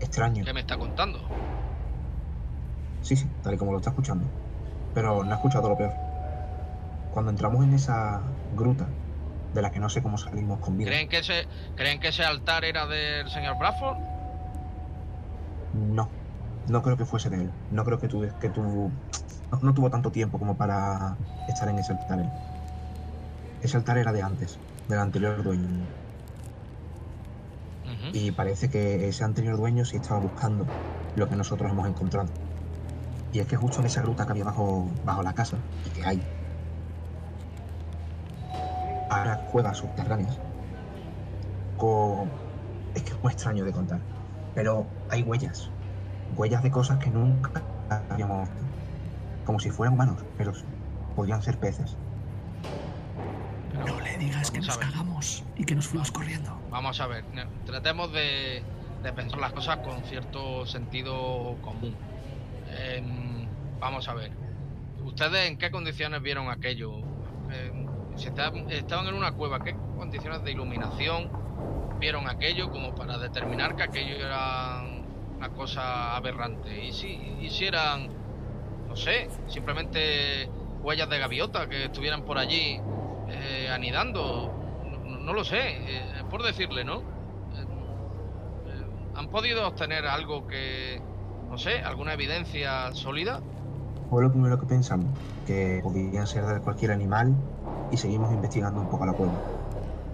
extraño. 0.00 0.44
¿Qué 0.44 0.52
me 0.52 0.60
está 0.60 0.76
contando? 0.76 1.20
Sí, 3.02 3.16
sí, 3.16 3.26
tal 3.42 3.54
y 3.54 3.56
como 3.56 3.72
lo 3.72 3.78
está 3.78 3.90
escuchando. 3.90 4.24
Pero 4.94 5.24
no 5.24 5.32
ha 5.32 5.36
escuchado 5.36 5.68
lo 5.68 5.76
peor. 5.76 5.92
Cuando 7.12 7.30
entramos 7.30 7.64
en 7.64 7.74
esa 7.74 8.20
gruta, 8.56 8.86
de 9.54 9.62
la 9.62 9.70
que 9.70 9.80
no 9.80 9.88
sé 9.88 10.02
cómo 10.02 10.18
salimos 10.18 10.58
con 10.60 10.76
vida. 10.76 10.90
¿Creen 10.90 11.08
que 11.08 11.18
ese, 11.18 11.46
¿creen 11.76 12.00
que 12.00 12.08
ese 12.08 12.24
altar 12.24 12.64
era 12.64 12.86
del 12.86 13.28
señor 13.30 13.58
Bradford? 13.58 13.98
No, 15.74 16.08
no 16.68 16.82
creo 16.82 16.96
que 16.96 17.04
fuese 17.04 17.30
de 17.30 17.42
él. 17.42 17.50
No 17.70 17.84
creo 17.84 17.98
que 17.98 18.08
tú, 18.08 18.26
que 18.40 18.48
tú 18.48 18.62
no, 18.62 18.92
no 19.60 19.74
tuvo 19.74 19.90
tanto 19.90 20.10
tiempo 20.10 20.38
como 20.38 20.56
para 20.56 21.16
estar 21.48 21.68
en 21.68 21.78
ese 21.78 21.92
altar. 21.92 22.20
Ese 23.62 23.76
altar 23.76 23.98
era 23.98 24.12
de 24.12 24.22
antes, 24.22 24.58
del 24.88 24.98
anterior 24.98 25.42
dueño. 25.42 25.99
Y 28.12 28.30
parece 28.32 28.70
que 28.70 29.08
ese 29.08 29.24
anterior 29.24 29.56
dueño 29.56 29.84
sí 29.84 29.96
estaba 29.96 30.20
buscando 30.20 30.66
lo 31.16 31.28
que 31.28 31.36
nosotros 31.36 31.70
hemos 31.70 31.86
encontrado. 31.86 32.28
Y 33.32 33.38
es 33.38 33.46
que 33.46 33.56
justo 33.56 33.80
en 33.80 33.86
esa 33.86 34.02
gruta 34.02 34.24
que 34.26 34.32
había 34.32 34.44
bajo, 34.44 34.88
bajo 35.04 35.22
la 35.22 35.32
casa, 35.32 35.56
y 35.86 35.90
que 35.90 36.04
hay 36.04 36.22
ahora 39.10 39.44
cuevas 39.52 39.76
subterráneas, 39.78 40.38
con... 41.76 42.30
es 42.94 43.02
que 43.02 43.10
es 43.10 43.22
muy 43.22 43.32
extraño 43.32 43.64
de 43.64 43.72
contar, 43.72 44.00
pero 44.54 44.86
hay 45.10 45.22
huellas, 45.22 45.70
huellas 46.36 46.62
de 46.62 46.70
cosas 46.70 46.98
que 46.98 47.10
nunca 47.10 47.50
habíamos 48.10 48.48
visto, 48.48 48.64
como 49.44 49.58
si 49.58 49.70
fueran 49.70 49.94
humanos, 49.94 50.24
pero 50.38 50.52
podrían 51.16 51.42
ser 51.42 51.58
peces. 51.58 51.96
No 53.86 54.00
le 54.00 54.16
digas 54.18 54.50
que 54.50 54.60
nos 54.60 54.76
cagamos 54.76 55.44
y 55.56 55.64
que 55.64 55.74
nos 55.74 55.86
fuimos 55.86 56.10
corriendo. 56.10 56.50
Vamos 56.70 57.00
a 57.00 57.06
ver, 57.06 57.24
tratemos 57.66 58.12
de, 58.12 58.62
de 59.02 59.12
pensar 59.12 59.38
las 59.40 59.52
cosas 59.52 59.78
con 59.78 60.04
cierto 60.04 60.66
sentido 60.66 61.56
común. 61.62 61.94
Em, 62.72 63.46
vamos 63.80 64.08
a 64.08 64.14
ver, 64.14 64.30
¿ustedes 65.04 65.48
en 65.48 65.58
qué 65.58 65.70
condiciones 65.70 66.22
vieron 66.22 66.48
aquello? 66.50 66.98
Em, 67.52 67.86
si 68.16 68.28
esta- 68.28 68.52
estaban 68.68 69.06
en 69.08 69.14
una 69.14 69.32
cueva, 69.32 69.62
¿qué 69.64 69.74
condiciones 69.96 70.42
de 70.44 70.52
iluminación 70.52 71.30
vieron 71.98 72.28
aquello 72.28 72.70
como 72.70 72.94
para 72.94 73.18
determinar 73.18 73.76
que 73.76 73.82
aquello 73.82 74.16
era 74.16 74.82
una 75.36 75.48
cosa 75.50 76.16
aberrante? 76.16 76.84
¿Y 76.84 76.92
si, 76.92 77.08
y 77.40 77.50
si 77.50 77.66
eran, 77.66 78.08
no 78.88 78.94
sé, 78.96 79.28
simplemente 79.48 80.48
huellas 80.82 81.08
de 81.10 81.18
gaviota 81.18 81.68
que 81.68 81.86
estuvieran 81.86 82.22
por 82.24 82.38
allí 82.38 82.80
eh, 83.32 83.70
anidando? 83.70 84.52
No, 85.04 85.32
lo 85.32 85.44
sé, 85.44 85.58
eh, 85.60 86.24
por 86.30 86.42
decirle, 86.42 86.84
¿no? 86.84 86.98
Eh, 86.98 87.64
eh, 88.66 88.84
¿Han 89.14 89.28
podido 89.28 89.66
obtener 89.66 90.06
algo 90.06 90.46
que, 90.46 91.00
no 91.48 91.58
sé, 91.58 91.80
alguna 91.80 92.14
evidencia 92.14 92.92
sólida? 92.94 93.40
Fue 94.08 94.22
lo 94.22 94.30
primero 94.30 94.58
que 94.58 94.66
pensamos, 94.66 95.16
que 95.46 95.80
podían 95.82 96.26
ser 96.26 96.44
de 96.46 96.60
cualquier 96.60 96.92
animal 96.92 97.34
y 97.92 97.96
seguimos 97.96 98.32
investigando 98.32 98.80
un 98.80 98.88
poco 98.88 99.06
la 99.06 99.12
cueva. 99.12 99.34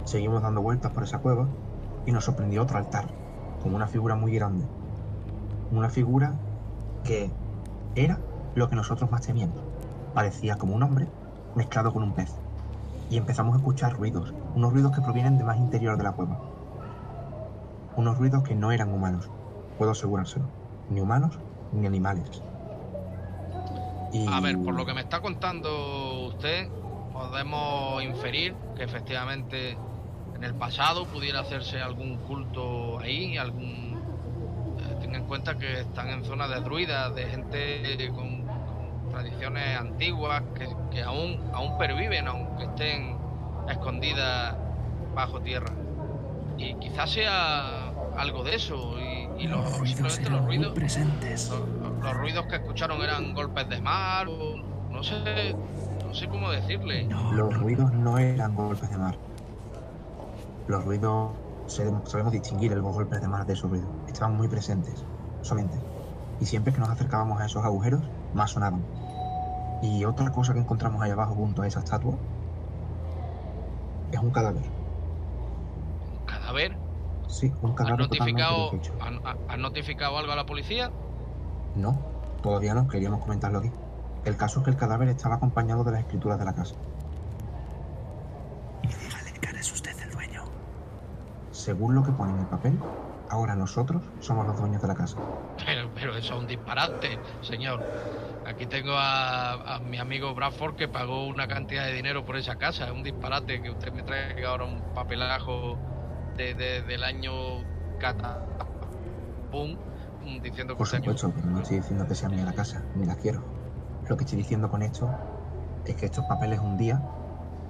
Seguimos 0.04 0.42
dando 0.42 0.62
vueltas 0.62 0.92
por 0.92 1.04
esa 1.04 1.18
cueva 1.18 1.48
y 2.04 2.12
nos 2.12 2.24
sorprendió 2.24 2.62
otro 2.62 2.78
altar, 2.78 3.06
con 3.62 3.74
una 3.74 3.86
figura 3.86 4.14
muy 4.14 4.34
grande. 4.34 4.64
Una 5.72 5.88
figura 5.88 6.34
que 7.04 7.30
era 7.94 8.18
lo 8.54 8.68
que 8.68 8.76
nosotros 8.76 9.10
más 9.10 9.22
temíamos. 9.26 9.58
Parecía 10.14 10.56
como 10.56 10.74
un 10.74 10.82
hombre 10.82 11.08
mezclado 11.54 11.92
con 11.92 12.02
un 12.02 12.14
pez. 12.14 12.45
Y 13.08 13.16
empezamos 13.16 13.54
a 13.54 13.58
escuchar 13.58 13.92
ruidos, 13.92 14.34
unos 14.54 14.72
ruidos 14.72 14.92
que 14.92 15.00
provienen 15.00 15.38
de 15.38 15.44
más 15.44 15.58
interior 15.58 15.96
de 15.96 16.04
la 16.04 16.12
cueva. 16.12 16.40
Unos 17.96 18.18
ruidos 18.18 18.42
que 18.42 18.54
no 18.54 18.72
eran 18.72 18.92
humanos, 18.92 19.30
puedo 19.78 19.92
asegurárselo. 19.92 20.46
Ni 20.90 21.00
humanos 21.00 21.38
ni 21.72 21.86
animales. 21.86 22.42
Y... 24.12 24.26
A 24.32 24.40
ver, 24.40 24.58
por 24.58 24.74
lo 24.74 24.84
que 24.84 24.94
me 24.94 25.00
está 25.00 25.20
contando 25.20 26.26
usted, 26.28 26.68
podemos 27.12 28.02
inferir 28.02 28.54
que 28.76 28.84
efectivamente 28.84 29.76
en 30.34 30.44
el 30.44 30.54
pasado 30.54 31.06
pudiera 31.06 31.40
hacerse 31.40 31.80
algún 31.80 32.18
culto 32.18 32.98
ahí, 32.98 33.38
algún... 33.38 33.98
eh, 34.78 34.96
tenga 35.00 35.18
en 35.18 35.24
cuenta 35.24 35.56
que 35.56 35.80
están 35.80 36.08
en 36.08 36.24
zonas 36.24 36.50
de 36.50 36.60
druidas, 36.60 37.14
de 37.14 37.24
gente 37.26 38.12
con, 38.14 38.45
tradiciones 39.20 39.78
antiguas 39.78 40.42
que, 40.54 40.68
que 40.90 41.02
aún, 41.02 41.40
aún 41.54 41.78
perviven, 41.78 42.28
aunque 42.28 42.64
estén 42.64 43.16
escondidas 43.68 44.54
bajo 45.14 45.40
tierra. 45.40 45.72
Y 46.58 46.74
quizás 46.74 47.10
sea 47.10 47.88
algo 48.16 48.44
de 48.44 48.56
eso, 48.56 48.94
y, 49.00 49.44
y 49.44 49.46
los, 49.46 49.60
Los 49.64 49.78
ruidos 49.78 49.88
simplemente 49.88 50.30
los 50.30 50.32
eran 50.32 50.44
muy 50.44 50.56
ruidos... 50.56 50.74
presentes. 50.74 51.50
Los, 51.50 52.04
los 52.04 52.14
ruidos 52.14 52.46
que 52.46 52.56
escucharon 52.56 53.00
eran 53.02 53.32
golpes 53.34 53.68
de 53.68 53.80
mar 53.80 54.26
o 54.28 54.56
no 54.90 55.02
sé, 55.02 55.54
no 56.06 56.14
sé 56.14 56.28
cómo 56.28 56.50
decirle. 56.50 57.04
No, 57.04 57.32
Los 57.32 57.54
ruidos 57.58 57.92
no 57.94 58.18
eran 58.18 58.54
golpes 58.54 58.90
de 58.90 58.98
mar. 58.98 59.16
Los 60.68 60.84
ruidos, 60.84 61.30
se- 61.66 61.90
sabemos 62.04 62.32
distinguir 62.32 62.72
los 62.72 62.82
golpes 62.94 63.20
de 63.20 63.28
mar 63.28 63.46
de 63.46 63.52
esos 63.54 63.70
ruidos. 63.70 63.88
Estaban 64.08 64.36
muy 64.36 64.48
presentes, 64.48 65.04
solamente. 65.42 65.78
Y 66.40 66.44
siempre 66.44 66.72
que 66.72 66.80
nos 66.80 66.90
acercábamos 66.90 67.40
a 67.40 67.46
esos 67.46 67.64
agujeros, 67.64 68.02
más 68.34 68.50
sonaban. 68.50 68.82
Y 69.82 70.04
otra 70.04 70.30
cosa 70.32 70.52
que 70.54 70.60
encontramos 70.60 71.00
ahí 71.02 71.10
abajo 71.10 71.34
junto 71.34 71.62
a 71.62 71.66
esa 71.66 71.80
estatua 71.80 72.14
es 74.12 74.18
un 74.20 74.30
cadáver. 74.30 74.62
Un 76.20 76.26
cadáver. 76.26 76.76
Sí, 77.28 77.52
un 77.62 77.70
¿Han 77.70 77.76
cadáver 77.76 77.98
notificado, 78.00 78.70
totalmente 78.70 78.88
deshecho. 78.90 79.04
han, 79.04 79.26
han- 79.26 79.38
han 79.48 79.60
notificado 79.62 80.16
algo 80.18 80.32
a 80.32 80.36
la 80.36 80.46
policía? 80.46 80.90
No, 81.74 81.98
todavía 82.42 82.72
no, 82.74 82.88
queríamos 82.88 83.20
comentarlo 83.20 83.58
aquí. 83.58 83.70
El 84.24 84.36
caso 84.36 84.60
es 84.60 84.64
que 84.64 84.70
el 84.70 84.76
cadáver 84.76 85.08
estaba 85.08 85.36
acompañado 85.36 85.84
de 85.84 85.92
las 85.92 86.00
escrituras 86.00 86.38
de 86.38 86.44
la 86.44 86.54
casa. 86.54 86.74
y 88.82 88.88
dígale 88.88 89.32
que 89.40 89.48
eres 89.50 89.72
usted 89.72 89.98
el 90.00 90.10
dueño. 90.10 90.42
Según 91.50 91.94
lo 91.94 92.02
que 92.02 92.12
pone 92.12 92.32
en 92.32 92.38
el 92.40 92.46
papel, 92.46 92.78
ahora 93.28 93.54
nosotros 93.56 94.02
somos 94.20 94.46
los 94.46 94.56
dueños 94.58 94.80
de 94.80 94.88
la 94.88 94.94
casa. 94.94 95.16
Pero, 95.64 95.90
pero 95.94 96.16
eso 96.16 96.34
es 96.34 96.40
un 96.40 96.46
disparate, 96.46 97.18
señor. 97.42 97.84
Aquí 98.46 98.66
tengo 98.66 98.92
a, 98.92 99.74
a 99.76 99.80
mi 99.80 99.98
amigo 99.98 100.32
Bradford 100.34 100.76
que 100.76 100.86
pagó 100.86 101.26
una 101.26 101.48
cantidad 101.48 101.84
de 101.84 101.92
dinero 101.92 102.24
por 102.24 102.36
esa 102.36 102.54
casa. 102.56 102.84
Es 102.86 102.92
un 102.92 103.02
disparate 103.02 103.60
que 103.60 103.70
usted 103.70 103.92
me 103.92 104.02
traiga 104.04 104.50
ahora 104.50 104.64
un 104.66 104.80
papelajo 104.94 105.76
de, 106.36 106.54
de- 106.54 106.82
del 106.82 107.02
año 107.02 107.32
catapum 107.98 109.76
diciendo 110.42 110.74
que 110.74 110.78
Por 110.78 110.86
supuesto, 110.86 111.32
pero 111.34 111.46
no 111.48 111.60
estoy 111.60 111.78
diciendo 111.78 112.06
que 112.06 112.14
sea 112.14 112.28
mía 112.28 112.44
la 112.44 112.52
casa, 112.52 112.84
ni 112.94 113.04
la 113.04 113.16
quiero. 113.16 113.42
Lo 114.08 114.16
que 114.16 114.22
estoy 114.24 114.38
diciendo 114.38 114.70
con 114.70 114.82
esto 114.82 115.10
es 115.84 115.96
que 115.96 116.06
estos 116.06 116.24
papeles 116.26 116.60
un 116.60 116.76
día 116.76 117.02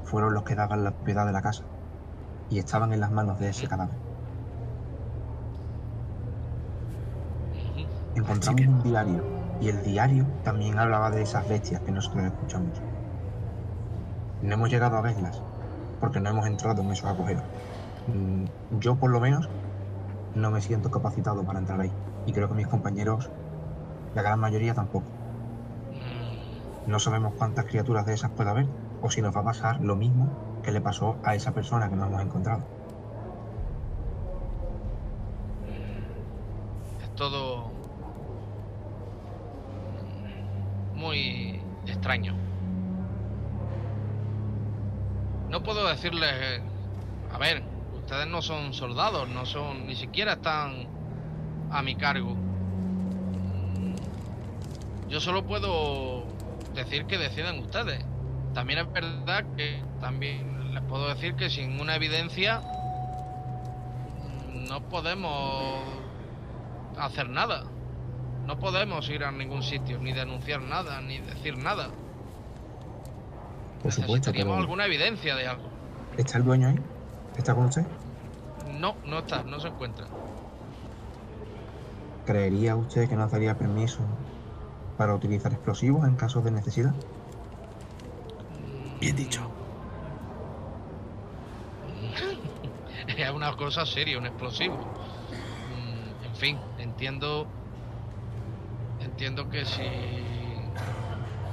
fueron 0.04 0.34
los 0.34 0.42
que 0.42 0.54
daban 0.54 0.84
la 0.84 0.90
propiedad 0.90 1.24
de 1.24 1.32
la 1.32 1.40
casa 1.40 1.64
y 2.50 2.58
estaban 2.58 2.92
en 2.92 3.00
las 3.00 3.10
manos 3.10 3.38
de 3.38 3.48
ese 3.48 3.66
cadáver. 3.66 3.96
Encontramos 8.14 8.60
que- 8.60 8.68
un 8.68 8.82
diario 8.82 9.35
y 9.60 9.68
el 9.68 9.82
diario 9.82 10.26
también 10.44 10.78
hablaba 10.78 11.10
de 11.10 11.22
esas 11.22 11.48
bestias 11.48 11.80
que 11.80 11.92
nosotros 11.92 12.24
escuchamos. 12.24 12.82
No 14.42 14.54
hemos 14.54 14.70
llegado 14.70 14.96
a 14.96 15.00
verlas 15.00 15.40
porque 16.00 16.20
no 16.20 16.30
hemos 16.30 16.46
entrado 16.46 16.82
en 16.82 16.90
esos 16.90 17.10
agujeros. 17.10 17.44
Mm, 18.06 18.44
Yo 18.78 18.96
por 18.96 19.10
lo 19.10 19.20
menos 19.20 19.48
no 20.34 20.50
me 20.50 20.60
siento 20.60 20.90
capacitado 20.90 21.44
para 21.44 21.58
entrar 21.58 21.80
ahí 21.80 21.92
y 22.26 22.32
creo 22.32 22.48
que 22.48 22.54
mis 22.54 22.68
compañeros, 22.68 23.30
la 24.14 24.22
gran 24.22 24.38
mayoría 24.38 24.74
tampoco. 24.74 25.06
No 26.86 26.98
sabemos 27.00 27.34
cuántas 27.36 27.64
criaturas 27.64 28.06
de 28.06 28.14
esas 28.14 28.30
puede 28.30 28.50
haber 28.50 28.66
o 29.02 29.10
si 29.10 29.22
nos 29.22 29.34
va 29.34 29.40
a 29.40 29.44
pasar 29.44 29.80
lo 29.80 29.96
mismo 29.96 30.28
que 30.62 30.72
le 30.72 30.80
pasó 30.80 31.16
a 31.24 31.34
esa 31.34 31.52
persona 31.52 31.88
que 31.88 31.96
no 31.96 32.06
hemos 32.06 32.20
encontrado. 32.22 32.62
Es 37.02 37.14
todo 37.14 37.65
muy 41.06 41.60
extraño. 41.86 42.34
No 45.48 45.62
puedo 45.62 45.86
decirles, 45.86 46.60
a 47.32 47.38
ver, 47.38 47.62
ustedes 47.94 48.26
no 48.26 48.42
son 48.42 48.74
soldados, 48.74 49.28
no 49.28 49.46
son, 49.46 49.86
ni 49.86 49.94
siquiera 49.94 50.32
están 50.32 50.88
a 51.70 51.82
mi 51.82 51.94
cargo. 51.94 52.36
Yo 55.08 55.20
solo 55.20 55.46
puedo 55.46 56.26
decir 56.74 57.06
que 57.06 57.18
decidan 57.18 57.60
ustedes. 57.60 58.04
También 58.52 58.80
es 58.80 58.92
verdad 58.92 59.44
que 59.56 59.80
también 60.00 60.74
les 60.74 60.82
puedo 60.82 61.08
decir 61.08 61.36
que 61.36 61.50
sin 61.50 61.80
una 61.80 61.94
evidencia 61.94 62.62
no 64.68 64.80
podemos 64.88 65.84
hacer 66.98 67.28
nada. 67.28 67.62
No 68.46 68.58
podemos 68.58 69.08
ir 69.08 69.24
a 69.24 69.32
ningún 69.32 69.62
sitio, 69.62 69.98
ni 69.98 70.12
denunciar 70.12 70.62
nada, 70.62 71.00
ni 71.00 71.18
decir 71.18 71.58
nada. 71.58 71.90
Por 73.82 73.92
supuesto, 73.92 74.30
pero 74.32 74.54
alguna 74.54 74.86
evidencia 74.86 75.34
de 75.34 75.48
algo. 75.48 75.68
¿está 76.16 76.38
el 76.38 76.44
dueño 76.44 76.68
ahí? 76.68 76.78
¿Está 77.36 77.54
con 77.54 77.66
usted? 77.66 77.84
No, 78.78 78.96
no 79.04 79.18
está, 79.18 79.42
no 79.42 79.58
se 79.60 79.68
encuentra. 79.68 80.06
¿Creería 82.24 82.76
usted 82.76 83.08
que 83.08 83.16
nos 83.16 83.30
daría 83.30 83.58
permiso 83.58 84.00
para 84.96 85.14
utilizar 85.14 85.52
explosivos 85.52 86.06
en 86.06 86.16
caso 86.16 86.40
de 86.40 86.50
necesidad? 86.52 86.94
Bien 89.00 89.14
dicho. 89.16 89.42
es 93.08 93.30
una 93.30 93.56
cosa 93.56 93.84
seria, 93.84 94.18
un 94.18 94.26
explosivo. 94.26 94.76
Mm, 94.76 96.24
En 96.26 96.34
fin, 96.36 96.58
entiendo. 96.78 97.46
Entiendo 99.16 99.48
que 99.48 99.64
si. 99.64 99.82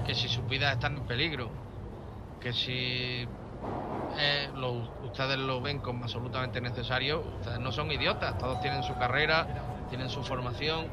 que 0.06 0.14
si 0.14 0.28
sus 0.28 0.46
vidas 0.50 0.74
están 0.74 0.98
en 0.98 1.04
peligro. 1.08 1.50
Que 2.42 2.52
si. 2.52 3.26
eh, 4.18 4.50
ustedes 5.06 5.38
lo 5.38 5.62
ven 5.62 5.80
como 5.80 6.04
absolutamente 6.04 6.60
necesario. 6.60 7.22
Ustedes 7.40 7.60
no 7.60 7.72
son 7.72 7.90
idiotas, 7.90 8.38
todos 8.38 8.60
tienen 8.60 8.84
su 8.84 8.94
carrera, 8.96 9.48
tienen 9.88 10.10
su 10.10 10.22
formación. 10.26 10.88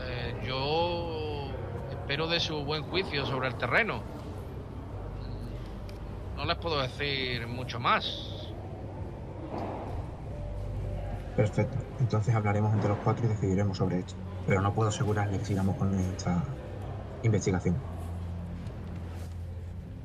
Eh, 0.00 0.44
yo 0.46 1.48
espero 1.90 2.28
de 2.28 2.38
su 2.38 2.64
buen 2.64 2.84
juicio 2.84 3.26
sobre 3.26 3.48
el 3.48 3.56
terreno. 3.56 4.00
No 6.36 6.44
les 6.44 6.56
puedo 6.58 6.80
decir 6.80 7.48
mucho 7.48 7.80
más. 7.80 8.54
Perfecto. 11.34 11.78
Entonces 11.98 12.32
hablaremos 12.32 12.72
entre 12.74 12.90
los 12.90 12.98
cuatro 13.00 13.26
y 13.26 13.28
decidiremos 13.28 13.76
sobre 13.78 13.98
esto. 13.98 14.14
Pero 14.46 14.60
no 14.60 14.72
puedo 14.74 14.88
asegurarle 14.88 15.38
que 15.38 15.44
sigamos 15.44 15.76
con 15.76 15.94
esta 15.98 16.42
investigación. 17.22 17.76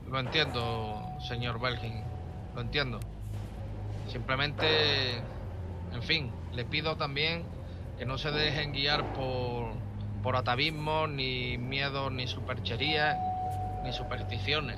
Lo 0.10 0.20
entiendo, 0.20 1.02
señor 1.28 1.60
Belgin. 1.60 2.04
Lo 2.56 2.62
entiendo. 2.62 3.00
Simplemente, 4.08 5.16
en 5.94 6.04
fin, 6.04 6.32
le 6.54 6.64
pido 6.64 6.96
también 6.96 7.44
que 7.98 8.06
no 8.06 8.18
se 8.18 8.32
dejen 8.32 8.72
guiar 8.72 9.14
por, 9.14 9.74
por 10.22 10.36
atavismos, 10.36 11.10
ni 11.10 11.58
miedos, 11.58 12.12
ni 12.12 12.28
supercherías, 12.28 13.18
ni 13.84 13.94
supersticiones. 13.94 14.78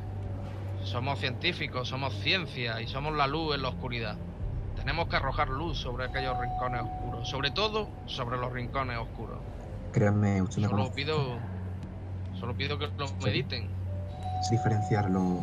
Somos 0.83 1.19
científicos, 1.19 1.89
somos 1.89 2.13
ciencia 2.15 2.81
y 2.81 2.87
somos 2.87 3.13
la 3.15 3.27
luz 3.27 3.55
en 3.55 3.61
la 3.63 3.69
oscuridad. 3.69 4.17
Tenemos 4.87 5.09
que 5.09 5.17
arrojar 5.17 5.49
luz 5.49 5.77
sobre 5.79 6.05
aquellos 6.05 6.39
rincones 6.39 6.81
oscuros, 6.81 7.27
sobre 7.27 7.51
todo 7.51 7.89
sobre 8.05 8.37
los 8.37 8.53
rincones 8.53 8.97
oscuros. 8.97 9.37
Créanme, 9.91 10.41
usted 10.41 10.61
me 10.61 10.69
Solo 10.69 10.89
pido, 10.93 11.37
solo 12.39 12.53
pido 12.55 12.79
que 12.79 12.87
lo 12.97 13.11
mediten. 13.21 13.67
Es 14.39 14.49
diferenciar 14.49 15.09
lo- 15.09 15.41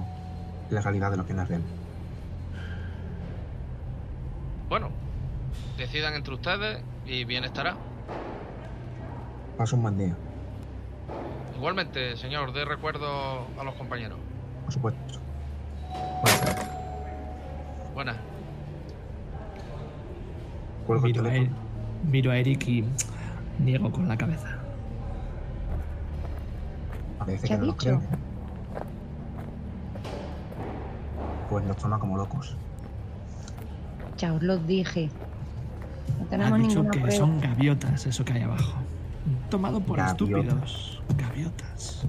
la 0.70 0.80
realidad 0.80 1.11
de 1.11 1.18
lo 1.18 1.26
que 1.26 1.35
es 1.35 1.46
real. 1.46 1.61
Bueno, 4.70 4.88
decidan 5.76 6.14
entre 6.14 6.33
ustedes 6.33 6.83
y 7.04 7.24
bien 7.24 7.44
estará. 7.44 7.76
Paso 9.59 9.76
un 9.76 9.83
buen 9.83 9.98
día, 9.98 10.16
Igualmente, 11.54 12.16
señor, 12.16 12.54
dé 12.54 12.64
recuerdo 12.64 13.46
a 13.61 13.62
los 13.62 13.74
compañeros. 13.74 14.18
por 14.64 14.72
supuesto. 14.72 15.20
Buenas. 16.22 16.66
Buenas. 17.92 18.16
Cuelgo 20.87 21.07
Miro 21.07 21.20
a, 21.20 21.25
teléfono. 21.25 21.57
Er- 21.57 22.11
miro 22.11 22.31
a 22.31 22.37
Eric 22.37 22.68
y 22.68 22.85
niego 23.59 23.90
con 23.90 24.09
la 24.09 24.16
cabeza. 24.16 24.59
Parece 27.18 27.42
¿Qué 27.42 27.49
que 27.49 27.55
ha 27.55 27.59
no 27.59 27.64
dicho? 27.66 27.77
creen. 27.79 28.01
Pues 31.49 31.64
nos 31.64 31.77
toma 31.77 31.99
como 31.99 32.16
locos. 32.16 32.57
Ya 34.18 34.33
os 34.35 34.42
lo 34.42 34.59
dije. 34.59 35.11
No 36.18 36.25
Ha 36.25 36.29
tenemos 36.29 36.59
dicho 36.59 36.68
ninguna 36.83 36.90
que 36.90 37.01
prueba. 37.01 37.16
son 37.16 37.40
gaviotas, 37.40 38.07
eso 38.07 38.25
que 38.25 38.33
hay 38.35 38.42
abajo. 38.42 38.75
Tomado 39.51 39.81
por 39.81 39.97
Gaviotas. 39.99 40.12
estúpidos. 40.12 41.03
Gaviotas. 41.16 42.07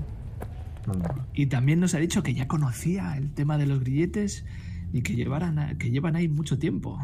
No, 0.88 0.94
no. 0.94 1.26
Y 1.34 1.48
también 1.48 1.80
nos 1.80 1.94
ha 1.96 1.98
dicho 2.00 2.22
que 2.24 2.34
ya 2.34 2.48
conocía 2.48 3.16
el 3.18 3.32
tema 3.32 3.58
de 3.58 3.66
los 3.66 3.80
grilletes 3.80 4.46
y 4.94 5.02
que, 5.02 5.16
llevaran 5.16 5.58
a- 5.60 5.78
que 5.78 5.90
llevan 5.92 6.16
ahí 6.16 6.28
mucho 6.28 6.60
tiempo. 6.60 7.00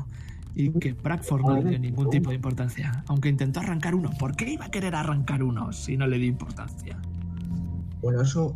Y 0.53 0.71
que 0.71 0.93
Bradford 0.93 1.41
no 1.41 1.55
le 1.55 1.69
dio 1.69 1.79
ningún 1.79 2.09
tipo 2.09 2.29
de 2.29 2.35
importancia. 2.35 3.03
Aunque 3.07 3.29
intentó 3.29 3.61
arrancar 3.61 3.95
uno. 3.95 4.09
¿Por 4.19 4.35
qué 4.35 4.51
iba 4.51 4.65
a 4.65 4.71
querer 4.71 4.95
arrancar 4.95 5.43
uno 5.43 5.71
si 5.71 5.95
no 5.95 6.07
le 6.07 6.17
dio 6.17 6.27
importancia? 6.27 6.99
Bueno, 8.01 8.21
eso, 8.21 8.55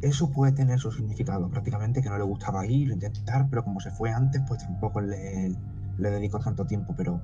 eso 0.00 0.30
puede 0.30 0.52
tener 0.52 0.78
su 0.78 0.90
significado. 0.90 1.48
Prácticamente 1.48 2.02
que 2.02 2.08
no 2.08 2.16
le 2.16 2.24
gustaba 2.24 2.66
ir, 2.66 2.90
intentar, 2.90 3.48
pero 3.50 3.64
como 3.64 3.80
se 3.80 3.90
fue 3.90 4.10
antes, 4.10 4.42
pues 4.48 4.60
tampoco 4.60 5.00
le, 5.00 5.54
le 5.98 6.10
dedicó 6.10 6.38
tanto 6.38 6.64
tiempo. 6.66 6.94
Pero 6.96 7.20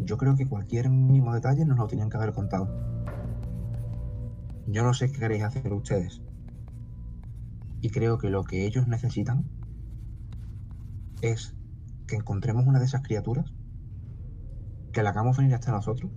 yo 0.00 0.16
creo 0.18 0.34
que 0.36 0.46
cualquier 0.46 0.90
mínimo 0.90 1.34
detalle 1.34 1.64
nos 1.64 1.78
lo 1.78 1.86
tenían 1.86 2.10
que 2.10 2.16
haber 2.16 2.32
contado. 2.32 2.68
Yo 4.66 4.82
no 4.82 4.92
sé 4.92 5.10
qué 5.12 5.18
queréis 5.20 5.44
hacer 5.44 5.72
ustedes. 5.72 6.20
Y 7.80 7.90
creo 7.90 8.18
que 8.18 8.30
lo 8.30 8.42
que 8.42 8.66
ellos 8.66 8.88
necesitan 8.88 9.44
es 11.22 11.55
que 12.06 12.16
encontremos 12.16 12.66
una 12.66 12.78
de 12.78 12.84
esas 12.84 13.02
criaturas, 13.02 13.52
que 14.92 15.02
la 15.02 15.10
hagamos 15.10 15.36
venir 15.36 15.54
hasta 15.54 15.72
nosotros, 15.72 16.10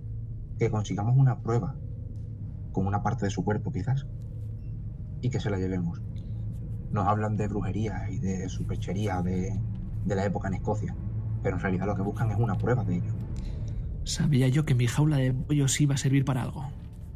que 0.58 0.70
consigamos 0.70 1.16
una 1.16 1.40
prueba 1.40 1.76
con 2.72 2.86
una 2.86 3.02
parte 3.02 3.26
de 3.26 3.30
su 3.30 3.44
cuerpo 3.44 3.72
quizás, 3.72 4.06
y 5.20 5.30
que 5.30 5.40
se 5.40 5.50
la 5.50 5.58
llevemos. 5.58 6.00
Nos 6.90 7.06
hablan 7.06 7.36
de 7.36 7.48
brujería 7.48 8.10
y 8.10 8.18
de 8.18 8.48
superchería 8.48 9.22
de, 9.22 9.60
de 10.04 10.14
la 10.14 10.24
época 10.24 10.48
en 10.48 10.54
Escocia, 10.54 10.96
pero 11.42 11.56
en 11.56 11.62
realidad 11.62 11.86
lo 11.86 11.96
que 11.96 12.02
buscan 12.02 12.30
es 12.30 12.38
una 12.38 12.56
prueba 12.56 12.84
de 12.84 12.96
ello. 12.96 13.12
Sabía 14.04 14.48
yo 14.48 14.64
que 14.64 14.74
mi 14.74 14.86
jaula 14.86 15.18
de 15.18 15.32
pollos 15.32 15.80
iba 15.80 15.94
a 15.94 15.98
servir 15.98 16.24
para 16.24 16.42
algo. 16.42 16.64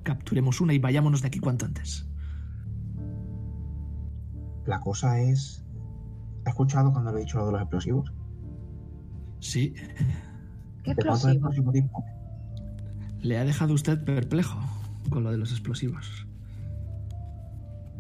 Capturemos 0.03 0.61
una 0.61 0.75
y 0.75 0.79
vayámonos 0.79 1.23
de 1.23 1.29
aquí 1.29 1.39
cuanto 1.39 1.67
antes. 1.67 2.09
La 4.67 4.81
cosa 4.81 5.21
es... 5.21 5.65
¿Ha 6.45 6.51
escuchado 6.51 6.93
cuando 6.93 7.11
le 7.11 7.19
he 7.19 7.25
dicho 7.25 7.39
lo 7.39 7.47
de 7.47 7.53
los 7.53 7.61
explosivos? 7.63 8.13
Sí, 9.45 9.75
¿Qué 10.83 10.95
¿De 10.95 11.03
cuántos 11.05 11.27
explosivo? 11.27 12.05
le 13.21 13.37
ha 13.37 13.45
dejado 13.45 13.75
usted 13.75 14.03
perplejo 14.03 14.59
con 15.11 15.23
lo 15.23 15.31
de 15.31 15.37
los 15.37 15.51
explosivos. 15.53 16.27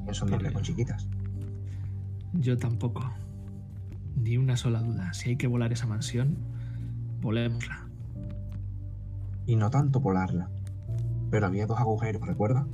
Eso 0.08 0.24
no 0.24 0.38
con 0.38 0.62
chiquitas. 0.62 1.06
Yo 2.32 2.56
tampoco. 2.56 3.12
Ni 4.16 4.38
una 4.38 4.56
sola 4.56 4.80
duda. 4.80 5.12
Si 5.12 5.30
hay 5.30 5.36
que 5.36 5.46
volar 5.46 5.70
esa 5.70 5.86
mansión, 5.86 6.38
volémosla. 7.20 7.88
Y 9.46 9.56
no 9.56 9.68
tanto 9.68 10.00
volarla. 10.00 10.48
Pero 11.30 11.46
había 11.46 11.66
dos 11.66 11.78
agujeros, 11.78 12.26
¿recuerda? 12.26 12.66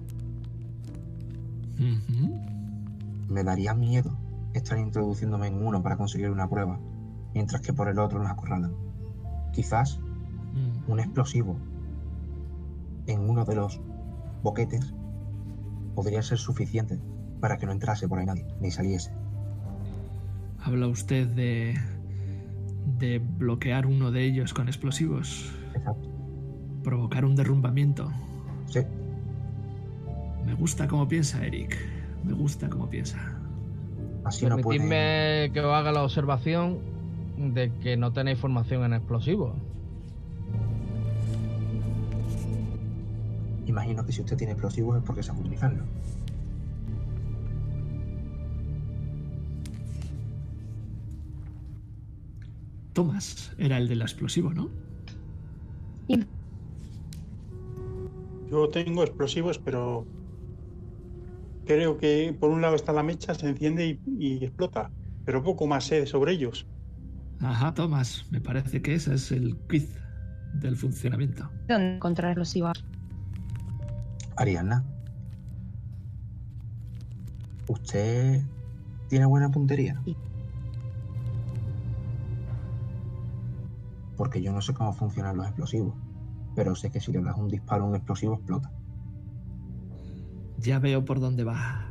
Me 3.29 3.43
daría 3.43 3.75
miedo 3.75 4.17
estar 4.55 4.79
introduciéndome 4.79 5.49
en 5.49 5.67
uno 5.67 5.83
para 5.83 5.97
conseguir 5.97 6.31
una 6.31 6.49
prueba, 6.49 6.79
mientras 7.35 7.63
que 7.63 7.73
por 7.73 7.89
el 7.89 7.99
otro 7.99 8.19
nos 8.19 8.31
acorralan. 8.31 8.73
Quizás 9.53 10.01
Mm, 10.53 10.91
un 10.91 11.01
explosivo 11.01 11.57
en 13.07 13.21
uno 13.21 13.45
de 13.45 13.55
los 13.55 13.81
boquetes 14.43 14.93
podría 15.95 16.23
ser 16.23 16.39
suficiente 16.39 16.99
para 17.41 17.57
que 17.57 17.67
no 17.67 17.73
entrase 17.73 18.09
por 18.09 18.19
ahí 18.19 18.27
nadie, 18.27 18.47
ni 18.61 18.71
saliese. 18.71 19.13
¿Habla 20.63 20.89
usted 20.89 21.27
de. 21.29 21.75
de 22.99 23.19
bloquear 23.19 23.87
uno 23.87 24.11
de 24.11 24.25
ellos 24.25 24.53
con 24.53 24.69
explosivos? 24.69 25.51
Exacto. 25.75 26.09
Provocar 26.83 27.25
un 27.25 27.37
derrumbamiento. 27.37 28.11
Sí, 28.67 28.81
Me 30.45 30.55
gusta 30.55 30.87
cómo 30.89 31.07
piensa, 31.09 31.45
Eric. 31.45 31.77
Me 32.25 32.33
gusta 32.33 32.69
cómo 32.69 32.89
piensa. 32.91 33.19
así 34.25 34.47
no 34.47 34.59
puede. 34.59 34.79
Permitidme 34.81 35.51
que 35.53 35.61
os 35.61 35.73
haga 35.73 35.93
la 35.93 36.03
observación 36.03 36.90
de 37.41 37.73
que 37.83 37.97
no 37.97 38.13
tenéis 38.13 38.39
formación 38.39 38.85
en 38.85 38.93
explosivos. 38.93 39.55
Imagino 43.67 44.05
que 44.05 44.13
si 44.13 44.21
usted 44.21 44.37
tiene 44.37 44.53
explosivos 44.53 44.99
es 44.99 45.03
porque 45.03 45.23
sabe 45.23 45.41
utilizarlo. 45.41 45.85
Thomas 52.93 53.53
era 53.57 53.79
el 53.79 53.89
del 53.89 54.03
explosivo, 54.03 54.53
¿no? 54.53 54.69
Yo 58.51 58.69
tengo 58.69 59.05
explosivos, 59.05 59.59
pero 59.59 60.05
creo 61.65 61.97
que 61.99 62.37
por 62.39 62.51
un 62.51 62.61
lado 62.61 62.75
está 62.75 62.93
la 62.93 63.05
mecha, 63.05 63.33
se 63.35 63.49
enciende 63.49 63.87
y, 63.87 64.01
y 64.19 64.45
explota. 64.45 64.91
Pero 65.25 65.43
poco 65.45 65.69
más 65.69 65.85
sé 65.85 66.05
sobre 66.07 66.33
ellos. 66.33 66.67
Ajá, 67.43 67.73
Thomas. 67.75 68.27
Me 68.31 68.41
parece 68.41 68.83
que 68.83 68.95
ese 68.95 69.15
es 69.15 69.33
el 69.33 69.57
quiz 69.69 69.99
del 70.55 70.77
funcionamiento. 70.77 71.49
¿dónde 71.69 71.97
encontrar 71.97 72.33
explosivos? 72.33 72.85
Ariana. 74.37 74.85
¿Usted 77.69 78.43
tiene 79.09 79.27
buena 79.27 79.51
puntería? 79.51 80.01
Sí. 80.05 80.17
Porque 84.17 84.43
yo 84.43 84.53
no 84.53 84.61
sé 84.61 84.75
cómo 84.75 84.93
funcionan 84.93 85.37
los 85.37 85.47
explosivos, 85.47 85.95
pero 86.55 86.75
sé 86.75 86.91
que 86.91 87.01
si 87.01 87.13
le 87.13 87.23
das 87.23 87.37
un 87.37 87.49
disparo 87.49 87.85
a 87.85 87.87
un 87.87 87.95
explosivo 87.95 88.35
explota. 88.35 88.71
Ya 90.59 90.79
veo 90.79 91.05
por 91.05 91.21
dónde 91.21 91.45
va. 91.45 91.87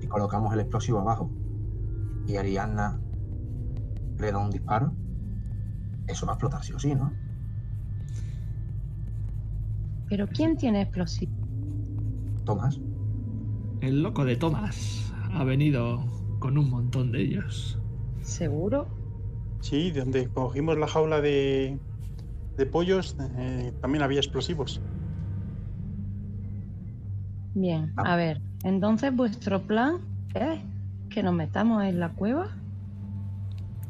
Si 0.00 0.06
colocamos 0.06 0.52
el 0.52 0.60
explosivo 0.60 1.00
abajo 1.00 1.30
y 2.26 2.36
Ariana 2.36 3.00
le 4.18 4.32
da 4.32 4.38
un 4.38 4.50
disparo, 4.50 4.96
eso 6.12 6.26
va 6.26 6.32
a 6.32 6.34
explotar 6.36 6.62
sí 6.64 6.72
o 6.72 6.78
sí, 6.78 6.94
¿no? 6.94 7.18
¿Pero 10.08 10.30
quién 10.34 10.56
tiene 10.56 10.80
explosivos? 10.80 11.34
Tomás, 12.44 12.80
El 13.80 14.02
loco 14.02 14.24
de 14.24 14.34
Thomas 14.36 15.12
ha 15.30 15.44
venido 15.44 16.12
con 16.40 16.58
un 16.58 16.68
montón 16.70 17.12
de 17.12 17.20
ellos. 17.22 17.78
¿Seguro? 18.34 18.88
Sí, 19.60 19.90
donde 19.90 20.30
cogimos 20.30 20.78
la 20.78 20.86
jaula 20.86 21.20
de, 21.20 21.80
de 22.56 22.66
pollos 22.66 23.16
eh, 23.38 23.74
también 23.80 24.02
había 24.04 24.20
explosivos. 24.20 24.84
Bien, 27.54 27.92
a 27.96 28.16
ver. 28.16 28.42
Entonces, 28.62 29.14
vuestro 29.14 29.66
plan 29.66 29.96
es 30.34 30.60
que 31.08 31.22
nos 31.22 31.34
metamos 31.34 31.84
en 31.84 32.00
la 32.00 32.10
cueva, 32.14 32.46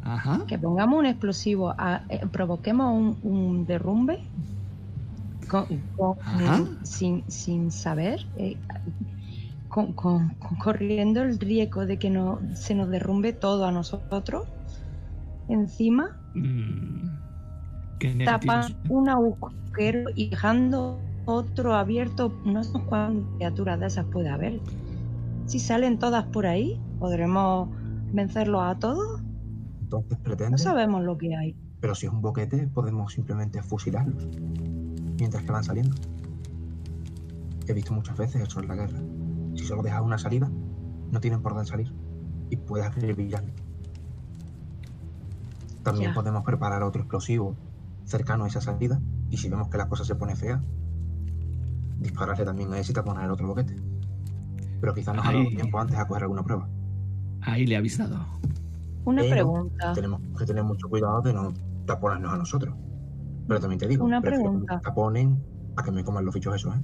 Ajá. 0.05 0.45
que 0.47 0.59
pongamos 0.59 0.99
un 0.99 1.07
explosivo, 1.07 1.75
a- 1.77 2.03
eh, 2.09 2.21
provoquemos 2.31 2.93
un, 2.93 3.19
un 3.23 3.67
derrumbe 3.67 4.19
con- 5.49 5.67
con- 5.97 6.17
Ajá. 6.25 6.63
sin, 6.85 7.25
sin 7.29 7.71
saber, 7.71 8.21
eh, 8.37 8.61
con- 9.69 9.95
corriendo 10.63 11.23
el 11.23 11.39
riesgo 11.39 11.87
de 11.87 11.99
que 11.99 12.11
no, 12.11 12.39
se 12.55 12.75
nos 12.75 12.91
derrumbe 12.91 13.33
todo 13.33 13.65
a 13.65 13.73
nosotros 13.73 14.43
encima, 15.49 16.11
Mm, 16.35 17.09
un 18.89 19.09
agujero 19.09 20.11
y 20.15 20.31
dejando 20.31 21.01
otro 21.25 21.75
abierto. 21.75 22.33
No 22.45 22.63
sé 22.65 22.79
cuántas 22.89 23.25
criaturas 23.37 23.81
de 23.81 23.87
esas 23.87 24.07
puede 24.07 24.29
haber. 24.29 24.61
Si 25.47 25.61
salen 25.61 25.99
todas 25.99 26.27
por 26.27 26.47
ahí, 26.47 26.81
podremos 26.99 27.71
vencerlos 28.13 28.63
a 28.63 28.75
todos. 28.79 29.05
Entonces 29.85 30.19
No 30.19 30.25
pretende, 30.25 30.59
sabemos 30.59 31.03
lo 31.05 31.17
que 31.19 31.37
hay. 31.37 31.57
pero 31.81 31.95
si 31.95 32.07
es 32.07 32.13
un 32.13 32.21
boquete 32.23 32.67
podemos 32.69 33.13
simplemente 33.13 33.63
fusilarlos 33.63 34.29
mientras 35.19 35.43
que 35.45 35.53
van 35.53 35.63
saliendo. 35.65 35.95
He 37.67 37.73
visto 37.73 37.93
muchas 37.95 38.17
veces 38.19 38.43
eso 38.43 38.61
en 38.61 38.69
la 38.69 38.75
guerra. 38.75 38.99
Si 39.55 39.65
solo 39.65 39.83
dejas 39.83 40.03
una 40.03 40.19
salida, 40.19 40.51
no 41.11 41.21
tienen 41.21 41.41
por 41.43 41.55
dónde 41.55 41.69
salir 41.69 41.93
y 42.51 42.57
puedes 42.57 42.87
acribillarlo. 42.87 43.53
También 45.83 46.11
Ya. 46.11 46.15
podemos 46.15 46.45
preparar 46.45 46.83
otro 46.83 47.03
explosivo 47.03 47.57
cercano 48.05 48.45
a 48.45 48.49
esa 48.49 48.61
salida 48.61 49.01
y 49.31 49.37
si 49.37 49.49
vemos 49.49 49.69
que 49.69 49.79
la 49.79 49.89
cosa 49.89 50.05
se 50.05 50.15
pone 50.15 50.35
fea, 50.37 50.63
dispararle 52.01 52.45
también 52.45 52.73
a 52.73 52.79
ese 52.79 52.93
y 52.93 52.95
el 53.25 53.31
otro 53.31 53.47
boquete. 53.47 53.77
Pero 54.81 54.95
quizás 54.95 55.15
nos 55.17 55.27
ha 55.27 55.33
dado 55.33 55.47
tiempo 55.49 55.79
antes 55.79 55.97
a 55.99 56.07
coger 56.07 56.25
alguna 56.25 56.43
prueba. 56.43 56.69
Ahí 57.43 57.67
le 57.67 57.77
habéis 57.77 57.97
dado. 57.99 58.27
Una 59.05 59.23
Pero 59.23 59.33
pregunta. 59.35 59.93
Tenemos 59.93 60.21
que 60.39 60.47
tener 60.47 60.65
mucho 60.65 60.89
cuidado 60.89 61.21
de 61.23 61.33
no 61.35 61.53
taponarnos 61.87 62.33
a 62.33 62.39
nosotros. 62.39 62.75
Pero 63.47 63.61
también 63.61 63.79
te 63.79 63.87
digo, 63.89 64.05
Una 64.05 64.21
prefiero 64.21 64.45
que 64.45 64.49
pregunta. 64.51 64.77
me 64.77 64.81
taponen 64.83 65.45
a 65.77 65.83
que 65.83 65.91
me 65.93 66.03
coman 66.05 66.25
los 66.25 66.35
bichos 66.35 66.55
esos, 66.55 66.75
¿eh? 66.75 66.81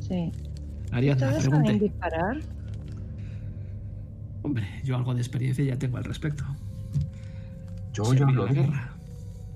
Sí. 0.00 0.32
Ariadna, 0.92 1.26
¿Ustedes 1.28 1.44
saben 1.44 1.78
disparar? 1.78 2.38
Hombre, 4.42 4.64
yo 4.84 4.96
algo 4.96 5.14
de 5.14 5.20
experiencia 5.20 5.64
ya 5.64 5.76
tengo 5.78 5.98
al 5.98 6.04
respecto. 6.04 6.44
Yo 7.92 8.12
ya 8.14 8.26
lo 8.26 8.44
la 8.46 8.52
digo. 8.52 8.64
guerra. 8.66 8.92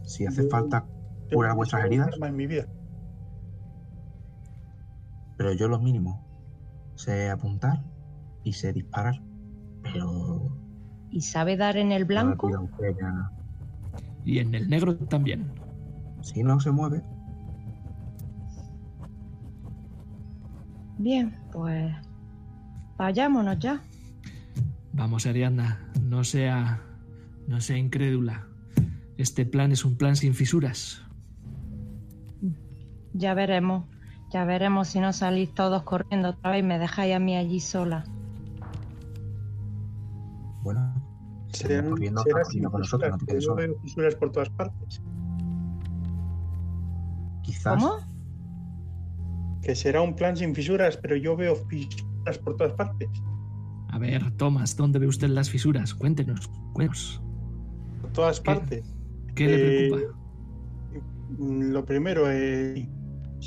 Si 0.04 0.26
hace 0.26 0.48
falta 0.48 0.84
curar 1.32 1.54
vuestras 1.56 1.84
heridas, 1.84 2.08
arma 2.12 2.28
en 2.28 2.36
mi 2.36 2.46
vida. 2.46 2.66
pero 5.36 5.52
yo 5.54 5.66
lo 5.66 5.80
mínimo 5.80 6.24
sé 6.94 7.28
apuntar 7.30 7.82
y 8.44 8.52
sé 8.52 8.72
disparar. 8.72 9.20
Pero 9.82 10.56
¿Y 11.12 11.20
sabe 11.20 11.56
dar 11.56 11.76
en 11.76 11.92
el 11.92 12.04
blanco? 12.06 12.48
usted 12.48 12.96
ya- 12.98 13.30
Y 14.24 14.38
en 14.38 14.54
el 14.54 14.68
negro 14.68 14.96
también. 14.96 15.52
si 16.22 16.42
no 16.42 16.58
se 16.60 16.70
mueve, 16.70 17.02
Bien, 20.98 21.34
pues 21.50 21.92
vayámonos 22.96 23.58
ya. 23.58 23.82
Vamos, 24.92 25.26
Ariadna, 25.26 25.80
no 26.02 26.22
sea. 26.22 26.80
no 27.48 27.60
sea 27.60 27.76
incrédula. 27.76 28.46
Este 29.18 29.44
plan 29.44 29.72
es 29.72 29.84
un 29.84 29.96
plan 29.96 30.14
sin 30.14 30.32
fisuras. 30.34 31.02
Ya 33.14 33.34
veremos. 33.34 33.84
Ya 34.32 34.44
veremos 34.44 34.88
si 34.88 35.00
no 35.00 35.12
salís 35.12 35.52
todos 35.52 35.82
corriendo 35.82 36.30
otra 36.30 36.52
vez 36.52 36.60
y 36.60 36.66
me 36.66 36.78
dejáis 36.78 37.14
a 37.16 37.18
mí 37.18 37.36
allí 37.36 37.58
sola. 37.60 38.04
bueno, 40.62 40.91
Serán- 41.52 41.90
corriendo, 41.90 42.22
será 42.22 42.42
corriendo 42.42 42.70
con 42.70 42.84
sin 42.84 42.90
nosotros, 42.90 43.10
no 43.10 43.18
fisuras, 43.18 43.26
te 43.26 43.26
quedes 43.26 43.44
yo 43.44 43.54
veo 43.54 43.80
fisuras 43.82 44.14
por 44.16 44.32
todas 44.32 44.50
partes. 44.50 45.02
Quizás 47.42 47.82
¿Cómo? 47.82 47.96
Que 49.62 49.74
será 49.74 50.02
un 50.02 50.14
plan 50.14 50.36
sin 50.36 50.54
fisuras, 50.54 50.96
pero 50.96 51.16
yo 51.16 51.36
veo 51.36 51.54
fisuras 51.56 52.38
por 52.38 52.56
todas 52.56 52.72
partes. 52.74 53.08
A 53.88 53.98
ver, 53.98 54.30
Tomás, 54.36 54.76
¿dónde 54.76 54.98
ve 54.98 55.06
usted 55.06 55.28
las 55.28 55.50
fisuras? 55.50 55.94
Cuéntenos, 55.94 56.48
cuéntenos. 56.72 57.22
Por 58.00 58.10
todas 58.12 58.40
¿Qué? 58.40 58.44
partes. 58.44 58.94
¿Qué 59.34 59.46
le 59.46 59.54
Eh, 59.86 59.90
preocupa? 59.90 60.18
Lo 61.38 61.84
primero, 61.84 62.24
eh, 62.30 62.88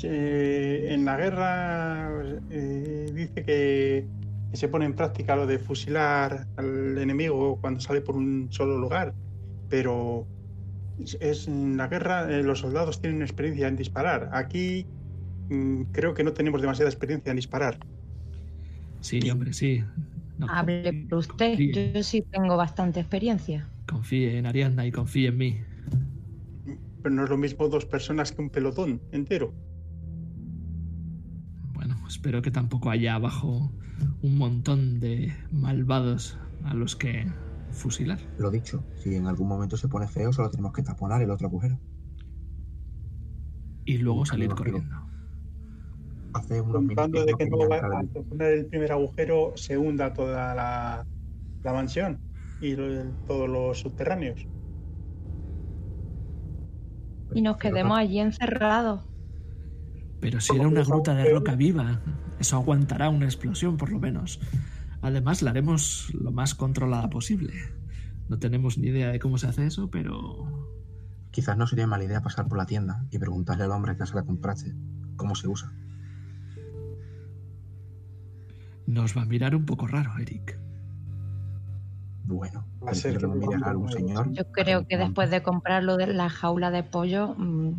en 0.02 1.04
la 1.04 1.16
guerra 1.16 2.10
eh, 2.50 3.10
dice 3.14 3.44
que, 3.44 4.08
que 4.50 4.56
se 4.56 4.68
pone 4.68 4.84
en 4.84 4.94
práctica 4.94 5.36
lo 5.36 5.46
de 5.46 5.58
fusilar 5.58 6.46
al 6.56 6.98
enemigo 6.98 7.58
cuando 7.60 7.80
sale 7.80 8.00
por 8.00 8.16
un 8.16 8.48
solo 8.50 8.78
lugar, 8.78 9.14
pero 9.68 10.26
es, 10.98 11.16
es- 11.20 11.48
en 11.48 11.76
la 11.76 11.88
guerra 11.88 12.30
eh, 12.30 12.42
los 12.42 12.60
soldados 12.60 13.00
tienen 13.00 13.22
experiencia 13.22 13.68
en 13.68 13.76
disparar. 13.76 14.30
Aquí 14.32 14.86
mm, 15.48 15.82
creo 15.92 16.14
que 16.14 16.24
no 16.24 16.32
tenemos 16.32 16.60
demasiada 16.60 16.90
experiencia 16.90 17.30
en 17.30 17.36
disparar. 17.36 17.78
Sí, 19.00 19.20
hombre, 19.30 19.52
sí. 19.52 19.82
No, 20.38 20.46
Hable 20.50 21.06
por 21.08 21.18
usted. 21.18 21.56
confíe, 21.56 21.92
Yo 21.94 22.02
sí 22.02 22.22
tengo 22.30 22.56
bastante 22.56 23.00
experiencia. 23.00 23.68
confíe 23.86 24.36
en 24.38 24.46
Ariadna 24.46 24.86
y 24.86 24.92
confíe 24.92 25.28
en 25.28 25.38
mí. 25.38 25.60
Pero 27.02 27.14
no 27.14 27.24
es 27.24 27.30
lo 27.30 27.36
mismo 27.36 27.68
dos 27.68 27.86
personas 27.86 28.32
que 28.32 28.42
un 28.42 28.50
pelotón 28.50 29.00
entero. 29.12 29.54
Espero 32.08 32.42
que 32.42 32.50
tampoco 32.50 32.90
haya 32.90 33.14
abajo 33.14 33.70
un 34.22 34.38
montón 34.38 35.00
de 35.00 35.34
malvados 35.50 36.36
a 36.64 36.74
los 36.74 36.96
que 36.96 37.26
fusilar. 37.70 38.20
Lo 38.38 38.50
dicho, 38.50 38.84
si 38.96 39.14
en 39.14 39.26
algún 39.26 39.48
momento 39.48 39.76
se 39.76 39.88
pone 39.88 40.08
feo, 40.08 40.32
solo 40.32 40.50
tenemos 40.50 40.72
que 40.72 40.82
taponar 40.82 41.22
el 41.22 41.30
otro 41.30 41.48
agujero. 41.48 41.78
Y 43.84 43.98
luego 43.98 44.26
salir 44.26 44.50
corriendo. 44.54 44.96
Hace 46.32 46.60
unos 46.60 46.74
Contando 46.86 47.18
minutos 47.20 47.26
de 47.26 47.34
que 47.44 47.50
no 47.50 47.68
va 47.68 47.76
a 47.76 47.98
al- 47.98 48.08
poner 48.08 48.52
el 48.52 48.66
primer 48.66 48.92
agujero 48.92 49.52
se 49.56 49.78
hunda 49.78 50.12
toda 50.12 50.54
la, 50.54 51.06
la 51.62 51.72
mansión 51.72 52.20
y 52.60 52.74
lo- 52.76 53.14
todos 53.26 53.48
los 53.48 53.78
subterráneos. 53.80 54.46
Y 57.32 57.42
nos 57.42 57.56
quedemos 57.56 57.98
allí 57.98 58.20
encerrados. 58.20 59.02
Pero 60.20 60.40
si 60.40 60.56
era 60.56 60.66
una 60.66 60.82
gruta 60.82 61.14
de 61.14 61.30
roca 61.30 61.54
viva, 61.54 62.00
eso 62.38 62.56
aguantará 62.56 63.10
una 63.10 63.26
explosión 63.26 63.76
por 63.76 63.90
lo 63.90 63.98
menos. 63.98 64.40
Además, 65.02 65.42
la 65.42 65.50
haremos 65.50 66.12
lo 66.14 66.32
más 66.32 66.54
controlada 66.54 67.10
posible. 67.10 67.52
No 68.28 68.38
tenemos 68.38 68.78
ni 68.78 68.88
idea 68.88 69.10
de 69.12 69.18
cómo 69.18 69.38
se 69.38 69.46
hace 69.46 69.66
eso, 69.66 69.90
pero 69.90 70.66
Quizás 71.36 71.58
no 71.58 71.66
sería 71.66 71.86
mala 71.86 72.02
idea 72.02 72.22
pasar 72.22 72.48
por 72.48 72.56
la 72.56 72.64
tienda 72.64 73.04
y 73.10 73.18
preguntarle 73.18 73.64
al 73.64 73.70
hombre 73.70 73.94
que 73.94 74.06
se 74.06 74.14
la 74.14 74.22
compraste 74.22 74.74
cómo 75.16 75.34
se 75.34 75.48
usa. 75.48 75.70
nos 78.86 79.14
va 79.14 79.22
a 79.22 79.24
mirar 79.26 79.54
un 79.54 79.66
poco 79.66 79.86
raro, 79.86 80.12
Eric. 80.18 80.58
Bueno, 82.24 82.64
Va 82.82 82.92
a 82.92 82.94
ser 82.94 83.18
que 83.18 83.26
raro 83.26 83.80
un 83.80 83.86
compre. 83.86 83.92
señor. 83.92 84.32
Yo 84.32 84.50
creo 84.50 84.86
que 84.86 84.96
después 84.96 85.30
de 85.30 85.42
comprarlo 85.42 85.98
de 85.98 86.06
la 86.06 86.30
jaula 86.30 86.70
de 86.70 86.84
pollo, 86.84 87.34
mm, 87.36 87.72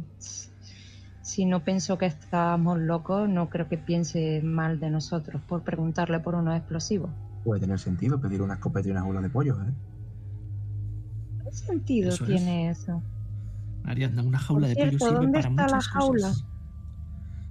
si 1.28 1.46
no 1.46 1.62
pienso 1.62 1.98
que 1.98 2.06
estamos 2.06 2.80
locos, 2.80 3.28
no 3.28 3.50
creo 3.50 3.68
que 3.68 3.78
piense 3.78 4.42
mal 4.42 4.80
de 4.80 4.90
nosotros 4.90 5.42
por 5.42 5.62
preguntarle 5.62 6.22
por 6.22 6.36
unos 6.36 6.56
explosivos. 6.56 7.10
Puede 7.44 7.60
tener 7.60 7.78
sentido 7.80 8.22
pedir 8.22 8.42
una 8.42 8.54
escopeta 8.54 8.88
y 8.88 8.92
una 8.92 9.02
jaula 9.02 9.20
de 9.20 9.30
pollo, 9.30 9.62
¿eh? 9.62 9.74
¿Qué 11.44 11.52
sentido 11.52 12.10
Eso 12.10 12.24
es. 12.24 12.30
tiene 12.30 12.70
eso? 12.70 13.04
Ariadna, 13.84 14.24
una 14.24 14.40
jaula 14.40 14.68
Por 14.68 14.76
de 14.78 14.98
pollo 14.98 15.00
sirve 15.00 15.16
¿dónde 15.26 15.40
para 15.40 15.50
está 15.50 15.68
la 15.68 15.76
muchas 15.76 15.88
jaula? 15.90 16.28
cosas. 16.30 16.46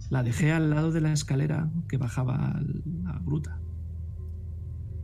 La 0.09 0.22
dejé 0.22 0.53
al 0.53 0.70
lado 0.70 0.91
de 0.91 1.01
la 1.03 1.12
escalera 1.12 1.68
que 1.87 1.99
bajaba 1.99 2.35
a 2.35 2.61
la 3.05 3.20
gruta. 3.27 3.61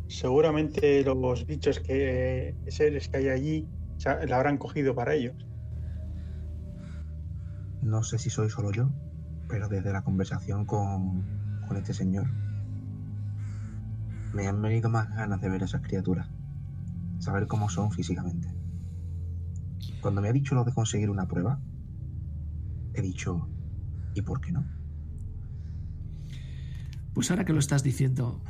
Seguramente 0.09 1.05
los 1.05 1.45
bichos 1.47 1.79
que 1.81 2.55
seres 2.69 3.09
que 3.09 3.19
hay 3.19 3.29
allí 3.29 3.69
la 4.27 4.37
habrán 4.37 4.57
cogido 4.57 4.95
para 4.95 5.13
ellos. 5.15 5.35
No 7.83 8.03
sé 8.03 8.19
si 8.19 8.31
soy 8.31 8.49
solo 8.49 8.71
yo, 8.71 8.91
pero 9.49 9.69
desde 9.69 9.93
la 9.93 10.03
conversación 10.03 10.65
con, 10.65 11.25
con 11.67 11.77
este 11.77 11.93
señor 11.93 12.31
me 14.33 14.47
han 14.47 14.63
venido 14.63 14.89
más 14.89 15.11
ganas 15.11 15.41
de 15.41 15.51
ver 15.51 15.63
a 15.63 15.65
esas 15.67 15.83
criaturas, 15.83 16.31
saber 17.19 17.47
cómo 17.47 17.69
son 17.69 17.91
físicamente. 17.91 18.49
Cuando 20.01 20.23
me 20.23 20.29
ha 20.29 20.33
dicho 20.33 20.55
lo 20.55 20.65
de 20.65 20.73
conseguir 20.73 21.11
una 21.11 21.27
prueba, 21.27 21.61
he 22.95 23.03
dicho, 23.03 23.49
¿y 24.15 24.23
por 24.23 24.41
qué 24.41 24.53
no? 24.53 24.65
Pues 27.15 27.31
ahora 27.31 27.45
que 27.45 27.53
lo 27.53 27.59
estás 27.59 27.83
diciendo, 27.83 28.43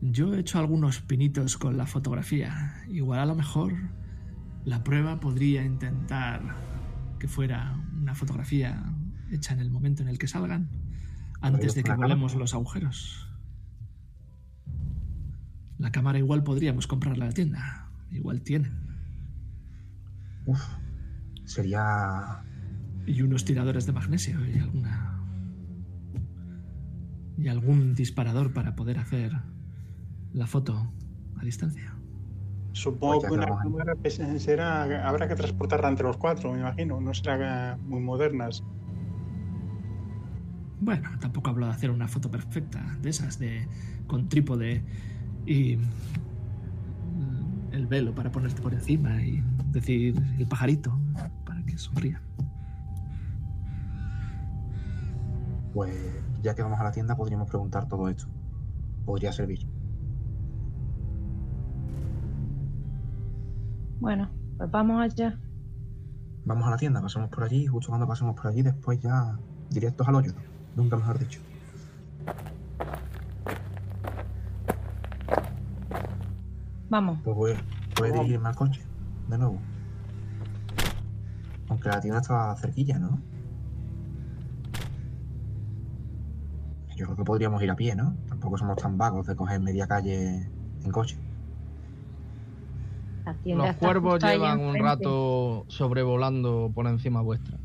yo 0.00 0.34
he 0.34 0.40
hecho 0.40 0.58
algunos 0.58 1.00
pinitos 1.00 1.58
con 1.58 1.76
la 1.76 1.86
fotografía. 1.86 2.82
Igual 2.88 3.20
a 3.20 3.26
lo 3.26 3.34
mejor 3.34 3.74
la 4.64 4.82
prueba 4.82 5.20
podría 5.20 5.64
intentar 5.64 6.40
que 7.18 7.28
fuera 7.28 7.76
una 8.12 8.18
fotografía 8.18 8.84
hecha 9.30 9.54
en 9.54 9.60
el 9.60 9.70
momento 9.70 10.02
en 10.02 10.08
el 10.08 10.18
que 10.18 10.28
salgan, 10.28 10.68
antes 11.40 11.74
de 11.74 11.82
que 11.82 11.94
volemos 11.94 12.34
los 12.34 12.52
agujeros. 12.52 13.26
La 15.78 15.90
cámara 15.92 16.18
igual 16.18 16.44
podríamos 16.44 16.86
comprarla 16.86 17.24
a 17.24 17.28
la 17.28 17.32
tienda. 17.32 17.90
Igual 18.10 18.42
tienen. 18.42 18.70
Uf, 20.44 20.62
sería 21.46 22.44
Y 23.06 23.22
unos 23.22 23.46
tiradores 23.46 23.86
de 23.86 23.92
magnesio 23.92 24.46
y 24.46 24.58
alguna. 24.58 25.18
Y 27.38 27.48
algún 27.48 27.94
disparador 27.94 28.52
para 28.52 28.76
poder 28.76 28.98
hacer 28.98 29.32
la 30.34 30.46
foto 30.46 30.92
a 31.38 31.44
distancia. 31.44 31.96
Supongo 32.72 33.20
que 33.22 33.32
una 33.32 33.46
cámara 33.46 33.94
será, 34.38 35.08
habrá 35.08 35.28
que 35.28 35.34
transportarla 35.34 35.88
entre 35.88 36.06
los 36.06 36.16
cuatro, 36.16 36.52
me 36.52 36.60
imagino. 36.60 37.00
No 37.00 37.12
será 37.12 37.78
muy 37.86 38.00
modernas. 38.00 38.64
Bueno, 40.80 41.10
tampoco 41.20 41.50
hablo 41.50 41.66
de 41.66 41.72
hacer 41.72 41.90
una 41.90 42.08
foto 42.08 42.30
perfecta, 42.30 42.82
de 43.00 43.10
esas, 43.10 43.38
de 43.38 43.68
con 44.06 44.28
trípode 44.28 44.82
y 45.46 45.76
mm, 45.76 47.72
el 47.72 47.86
velo 47.86 48.14
para 48.14 48.32
ponerte 48.32 48.60
por 48.60 48.74
encima 48.74 49.22
y 49.22 49.42
decir 49.70 50.20
el 50.38 50.46
pajarito 50.48 50.98
para 51.44 51.62
que 51.62 51.78
sonría. 51.78 52.20
Pues 55.72 55.94
ya 56.42 56.54
que 56.54 56.62
vamos 56.62 56.80
a 56.80 56.84
la 56.84 56.92
tienda 56.92 57.16
podríamos 57.16 57.48
preguntar 57.48 57.86
todo 57.86 58.08
esto. 58.08 58.26
Podría 59.04 59.32
servir. 59.32 59.71
Bueno, 64.02 64.28
pues 64.58 64.68
vamos 64.68 65.00
allá. 65.00 65.38
Vamos 66.44 66.66
a 66.66 66.70
la 66.70 66.76
tienda, 66.76 67.00
pasamos 67.00 67.30
por 67.30 67.44
allí, 67.44 67.62
y 67.62 67.66
justo 67.68 67.90
cuando 67.90 68.08
pasemos 68.08 68.34
por 68.34 68.48
allí, 68.48 68.60
después 68.60 69.00
ya 69.00 69.38
directos 69.70 70.08
al 70.08 70.16
hoyo. 70.16 70.32
Nunca 70.74 70.96
mejor 70.96 71.20
dicho. 71.20 71.40
Vamos. 76.90 77.20
Pues 77.22 77.36
voy, 77.36 77.52
voy 77.96 78.08
a 78.08 78.12
dirigirme 78.12 78.48
al 78.48 78.56
coche, 78.56 78.82
de 79.28 79.38
nuevo. 79.38 79.60
Aunque 81.68 81.88
la 81.88 82.00
tienda 82.00 82.20
estaba 82.20 82.56
cerquilla, 82.56 82.98
¿no? 82.98 83.20
Yo 86.96 87.04
creo 87.04 87.16
que 87.16 87.24
podríamos 87.24 87.62
ir 87.62 87.70
a 87.70 87.76
pie, 87.76 87.94
¿no? 87.94 88.16
Tampoco 88.28 88.58
somos 88.58 88.78
tan 88.78 88.98
vagos 88.98 89.28
de 89.28 89.36
coger 89.36 89.60
media 89.60 89.86
calle 89.86 90.50
en 90.82 90.90
coche. 90.90 91.16
Los 93.44 93.76
cuervos 93.76 94.22
llevan 94.22 94.60
un 94.60 94.78
rato 94.78 95.64
sobrevolando 95.68 96.70
por 96.74 96.86
encima 96.86 97.20
vuestra. 97.20 97.58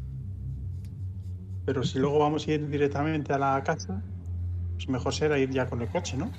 Pero 1.66 1.84
si 1.84 2.00
luego 2.00 2.20
vamos 2.20 2.48
a 2.48 2.52
ir 2.52 2.70
directamente 2.70 3.34
a 3.34 3.38
la 3.38 3.62
casa, 3.64 4.02
pues 4.76 4.88
mejor 4.88 5.14
será 5.14 5.38
ir 5.38 5.50
ya 5.50 5.68
con 5.68 5.82
el 5.82 5.90
coche, 5.90 6.16
¿no? 6.16 6.30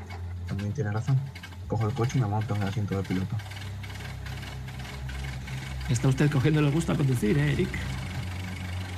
También 0.47 0.73
tiene 0.73 0.91
razón. 0.91 1.19
Cojo 1.67 1.87
el 1.87 1.95
coche 1.95 2.19
y 2.19 2.23
me 2.23 2.29
monto 2.29 2.55
en 2.55 2.63
el 2.63 2.69
asiento 2.69 2.97
del 2.97 3.05
piloto. 3.05 3.37
Está 5.91 6.09
usted 6.09 6.31
cogiendo 6.31 6.61
el 6.61 6.71
gusto 6.71 6.93
a 6.93 6.97
conducir, 6.97 7.37
¿eh, 7.39 7.53
Eric? 7.53 7.69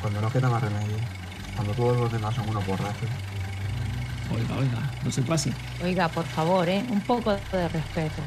Cuando 0.01 0.21
no 0.21 0.31
queda 0.31 0.49
más 0.49 0.63
remedio, 0.63 0.97
cuando 1.57 1.73
todos 1.75 1.97
los 1.97 2.13
demás 2.13 2.35
son 2.35 2.49
unos 2.49 2.67
borrachos, 2.67 3.09
Oiga, 4.33 4.57
oiga, 4.59 4.91
no 5.05 5.11
se 5.11 5.23
pase. 5.23 5.53
Oiga, 5.83 6.09
por 6.09 6.25
favor, 6.25 6.69
¿eh? 6.69 6.85
Un 6.89 7.01
poco 7.01 7.33
de 7.33 7.69
respeto. 7.69 8.23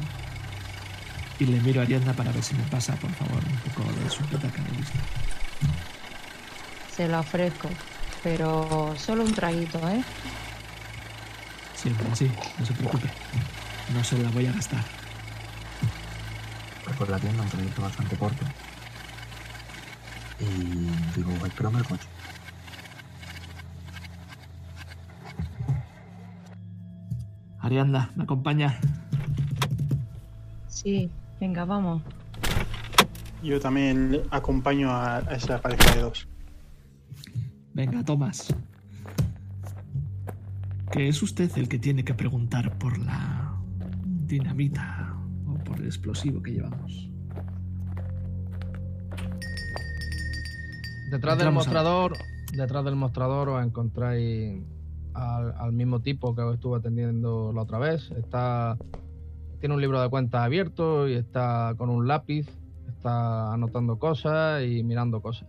Y 1.38 1.46
le 1.46 1.60
miro 1.60 1.80
a 1.80 1.84
Ariadna 1.84 2.12
para 2.12 2.30
ver 2.32 2.42
si 2.42 2.54
me 2.54 2.62
pasa, 2.64 2.94
por 2.96 3.10
favor, 3.12 3.42
un 3.44 3.72
poco 3.72 3.92
de 3.92 4.08
su 4.10 4.22
petaca 4.24 4.62
de 4.62 4.70
whisky. 4.78 4.98
Se 6.94 7.08
lo 7.08 7.18
ofrezco. 7.20 7.68
Pero 8.22 8.94
solo 8.96 9.24
un 9.24 9.34
traguito, 9.34 9.78
¿eh? 9.88 10.02
Siempre 11.74 12.06
así, 12.10 12.30
no 12.58 12.64
se 12.64 12.72
preocupe. 12.72 13.08
No 13.92 14.02
se 14.02 14.16
la 14.18 14.30
voy 14.30 14.46
a 14.46 14.52
gastar. 14.52 14.84
pues 16.84 16.96
por 16.96 17.10
la 17.10 17.18
tienda, 17.18 17.42
un 17.42 17.48
trayecto 17.48 17.82
bastante 17.82 18.16
corto. 18.16 18.44
Y 20.40 21.16
digo, 21.16 21.46
espero 21.46 21.68
en 21.70 21.76
el 21.76 21.84
coche. 21.84 22.08
Ariadna, 27.60 28.12
¿me 28.14 28.24
acompaña? 28.24 28.78
Sí, 30.68 31.10
venga, 31.44 31.66
vamos. 31.66 32.02
Yo 33.42 33.60
también 33.60 34.22
acompaño 34.30 34.90
a, 34.90 35.16
a 35.18 35.34
esa 35.34 35.60
pareja 35.60 35.94
de 35.94 36.00
dos. 36.00 36.26
Venga, 37.74 38.02
Tomás. 38.02 38.54
Que 40.90 41.08
es 41.08 41.22
usted 41.22 41.50
el 41.58 41.68
que 41.68 41.78
tiene 41.78 42.02
que 42.02 42.14
preguntar 42.14 42.78
por 42.78 42.96
la 42.98 43.54
dinamita 44.26 45.14
o 45.46 45.54
por 45.64 45.80
el 45.80 45.84
explosivo 45.86 46.40
que 46.42 46.52
llevamos. 46.52 47.10
Detrás 51.10 51.36
del 51.36 51.48
a- 51.48 51.50
mostrador, 51.50 52.16
detrás 52.54 52.84
del 52.86 52.96
mostrador 52.96 53.50
os 53.50 53.62
encontráis 53.66 54.62
al, 55.12 55.52
al 55.58 55.72
mismo 55.74 56.00
tipo 56.00 56.34
que 56.34 56.40
os 56.40 56.54
estuvo 56.54 56.76
atendiendo 56.76 57.52
la 57.52 57.60
otra 57.62 57.78
vez. 57.78 58.10
Está 58.12 58.78
tiene 59.64 59.76
un 59.76 59.80
libro 59.80 60.02
de 60.02 60.10
cuentas 60.10 60.42
abierto 60.42 61.08
y 61.08 61.14
está 61.14 61.72
con 61.78 61.88
un 61.88 62.06
lápiz, 62.06 62.46
está 62.86 63.54
anotando 63.54 63.98
cosas 63.98 64.62
y 64.62 64.82
mirando 64.82 65.22
cosas. 65.22 65.48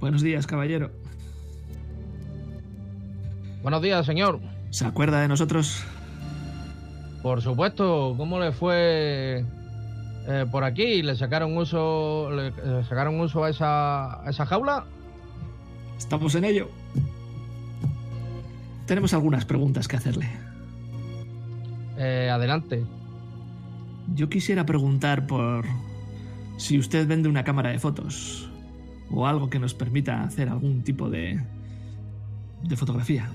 Buenos 0.00 0.22
días, 0.22 0.48
caballero. 0.48 0.90
Buenos 3.62 3.82
días, 3.82 4.04
señor. 4.04 4.40
¿Se 4.70 4.84
acuerda 4.84 5.20
de 5.20 5.28
nosotros? 5.28 5.84
Por 7.22 7.40
supuesto, 7.40 8.16
¿cómo 8.16 8.40
le 8.40 8.50
fue 8.50 9.44
eh, 10.26 10.46
por 10.50 10.64
aquí? 10.64 11.02
¿Le 11.02 11.14
sacaron 11.14 11.56
uso, 11.56 12.32
le, 12.32 12.50
le 12.50 12.82
sacaron 12.82 13.20
uso 13.20 13.44
a 13.44 13.50
esa, 13.50 14.26
a 14.26 14.28
esa 14.28 14.44
jaula? 14.44 14.86
Estamos 15.96 16.34
en 16.34 16.46
ello. 16.46 16.81
Tenemos 18.86 19.14
algunas 19.14 19.44
preguntas 19.44 19.88
que 19.88 19.96
hacerle. 19.96 20.28
Eh, 21.98 22.30
adelante. 22.30 22.84
Yo 24.14 24.28
quisiera 24.28 24.66
preguntar 24.66 25.26
por 25.26 25.64
si 26.56 26.78
usted 26.78 27.06
vende 27.06 27.28
una 27.28 27.44
cámara 27.44 27.70
de 27.70 27.78
fotos 27.78 28.50
o 29.10 29.26
algo 29.26 29.48
que 29.50 29.58
nos 29.58 29.74
permita 29.74 30.22
hacer 30.22 30.48
algún 30.48 30.82
tipo 30.82 31.08
de 31.08 31.40
de 32.62 32.76
fotografía. 32.76 33.28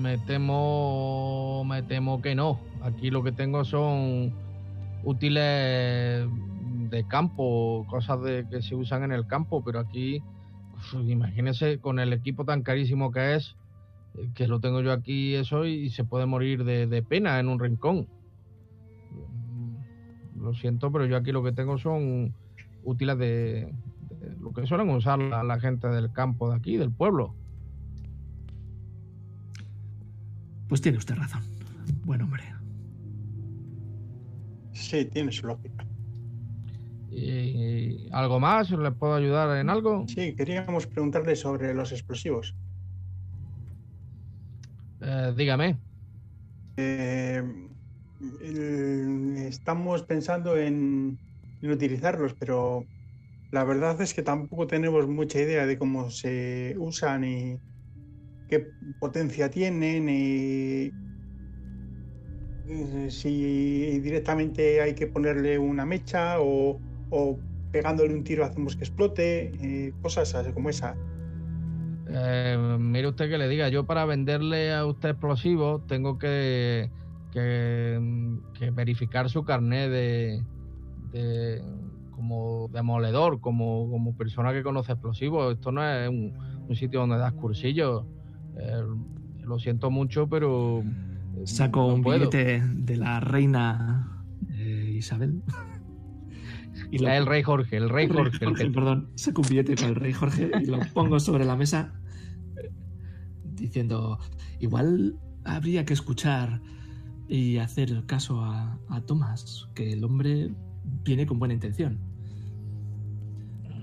Me 0.00 0.18
temo, 0.18 1.64
me 1.64 1.82
temo 1.82 2.20
que 2.20 2.34
no. 2.34 2.58
Aquí 2.82 3.10
lo 3.10 3.22
que 3.22 3.32
tengo 3.32 3.64
son 3.64 4.32
útiles 5.04 6.26
de 6.90 7.04
campo, 7.08 7.86
cosas 7.88 8.22
de, 8.22 8.46
que 8.50 8.62
se 8.62 8.74
usan 8.74 9.04
en 9.04 9.12
el 9.12 9.26
campo, 9.26 9.62
pero 9.64 9.78
aquí, 9.78 10.22
uf, 10.74 10.94
imagínese 11.08 11.78
con 11.78 11.98
el 11.98 12.12
equipo 12.12 12.44
tan 12.44 12.62
carísimo 12.62 13.12
que 13.12 13.36
es, 13.36 13.56
que 14.34 14.46
lo 14.46 14.60
tengo 14.60 14.80
yo 14.80 14.92
aquí 14.92 15.34
eso 15.34 15.64
y 15.64 15.90
se 15.90 16.04
puede 16.04 16.26
morir 16.26 16.64
de, 16.64 16.86
de 16.86 17.02
pena 17.02 17.40
en 17.40 17.48
un 17.48 17.58
rincón. 17.58 18.08
Lo 20.36 20.54
siento, 20.54 20.90
pero 20.90 21.06
yo 21.06 21.16
aquí 21.16 21.32
lo 21.32 21.42
que 21.42 21.52
tengo 21.52 21.78
son 21.78 22.34
útiles 22.84 23.16
de, 23.18 23.72
de 24.10 24.36
lo 24.40 24.52
que 24.52 24.66
suelen 24.66 24.90
usar 24.90 25.18
la, 25.18 25.42
la 25.42 25.60
gente 25.60 25.86
del 25.88 26.12
campo 26.12 26.50
de 26.50 26.56
aquí, 26.56 26.76
del 26.76 26.90
pueblo. 26.90 27.34
Pues 30.68 30.80
tiene 30.80 30.98
usted 30.98 31.14
razón. 31.14 31.42
Buen 32.04 32.22
hombre. 32.22 32.42
Sí, 34.72 35.04
tiene 35.04 35.30
su 35.30 35.46
lógica. 35.46 35.86
¿Y 37.10 38.08
algo 38.10 38.40
más? 38.40 38.70
¿Les 38.70 38.94
puedo 38.94 39.14
ayudar 39.14 39.56
en 39.58 39.68
algo? 39.68 40.06
Sí, 40.08 40.34
queríamos 40.34 40.86
preguntarle 40.86 41.36
sobre 41.36 41.74
los 41.74 41.92
explosivos. 41.92 42.56
Eh, 45.12 45.32
dígame. 45.36 45.78
Eh, 46.78 47.42
estamos 49.48 50.04
pensando 50.04 50.56
en, 50.56 51.18
utilizarlos, 51.60 52.34
pero 52.38 52.86
la 53.50 53.64
verdad 53.64 54.00
es 54.00 54.14
que 54.14 54.22
tampoco 54.22 54.66
tenemos 54.66 55.06
mucha 55.08 55.38
idea 55.38 55.66
de 55.66 55.76
cómo 55.78 56.10
se 56.10 56.74
usan 56.78 57.24
y 57.24 57.58
qué 58.48 58.70
potencia 58.98 59.50
tienen 59.50 60.08
y 60.08 60.90
eh, 62.68 63.10
si 63.10 64.00
directamente 64.00 64.80
hay 64.80 64.94
que 64.94 65.08
ponerle 65.08 65.58
una 65.58 65.84
mecha 65.84 66.36
o, 66.40 66.80
pegándole 67.70 68.14
un 68.14 68.24
tiro 68.24 68.44
hacemos 68.44 68.76
que 68.76 68.84
explote, 68.84 69.52
eh, 69.60 69.92
cosas 70.00 70.34
así 70.34 70.52
como 70.52 70.70
esa. 70.70 70.96
Eh, 72.14 72.76
mire 72.78 73.08
usted 73.08 73.28
que 73.30 73.38
le 73.38 73.48
diga, 73.48 73.68
yo 73.68 73.84
para 73.86 74.04
venderle 74.04 74.72
a 74.74 74.84
usted 74.84 75.10
explosivos 75.10 75.86
tengo 75.86 76.18
que, 76.18 76.90
que, 77.32 78.38
que 78.58 78.70
verificar 78.70 79.30
su 79.30 79.44
carnet 79.44 79.90
de, 79.90 80.42
de- 81.12 81.62
como 82.10 82.68
demoledor, 82.72 83.40
como, 83.40 83.88
como 83.90 84.14
persona 84.16 84.52
que 84.52 84.62
conoce 84.62 84.92
explosivos. 84.92 85.54
Esto 85.54 85.72
no 85.72 85.82
es 85.88 86.08
un, 86.08 86.34
un 86.68 86.76
sitio 86.76 87.00
donde 87.00 87.16
das 87.18 87.32
cursillos. 87.32 88.04
Eh, 88.58 88.82
lo 89.44 89.58
siento 89.58 89.90
mucho, 89.90 90.28
pero 90.28 90.80
eh, 90.82 91.42
Saco 91.46 91.88
no 91.88 91.94
un 91.94 92.02
puedo. 92.02 92.18
billete 92.30 92.62
de 92.74 92.96
la 92.96 93.20
reina 93.20 94.24
eh, 94.50 94.92
Isabel. 94.96 95.42
Y 96.90 96.98
lo- 96.98 97.08
El 97.12 97.26
rey 97.26 97.42
Jorge, 97.42 97.76
el 97.76 97.88
rey 97.88 98.06
Jorge. 98.12 98.44
el 98.44 98.54
que- 98.54 98.66
perdón. 98.70 99.08
Saco 99.14 99.40
un 99.42 99.48
billete 99.48 99.74
con 99.76 99.88
el 99.88 99.94
rey 99.94 100.12
Jorge 100.12 100.50
y 100.62 100.66
lo 100.66 100.78
pongo 100.92 101.18
sobre 101.20 101.44
la 101.44 101.56
mesa 101.56 101.94
diciendo, 103.62 104.18
igual 104.58 105.16
habría 105.44 105.84
que 105.84 105.94
escuchar 105.94 106.60
y 107.28 107.58
hacer 107.58 108.04
caso 108.06 108.44
a, 108.44 108.78
a 108.88 109.00
Tomás, 109.00 109.68
que 109.74 109.92
el 109.92 110.04
hombre 110.04 110.52
viene 111.04 111.26
con 111.26 111.38
buena 111.38 111.54
intención. 111.54 111.98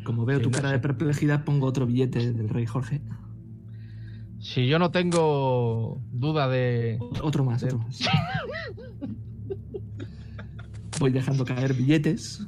Como 0.03 0.25
veo 0.25 0.41
tu 0.41 0.51
cara 0.51 0.71
de 0.71 0.79
perplejidad, 0.79 1.43
pongo 1.43 1.67
otro 1.67 1.85
billete 1.85 2.33
del 2.33 2.49
rey 2.49 2.65
Jorge. 2.65 3.01
Si 4.39 4.67
yo 4.67 4.79
no 4.79 4.91
tengo 4.91 6.01
duda 6.11 6.47
de, 6.47 6.97
Otro 7.21 7.43
más, 7.43 7.61
otro 7.63 7.79
más. 7.79 7.99
Voy 10.99 11.11
dejando 11.11 11.45
caer 11.45 11.73
billetes. 11.73 12.47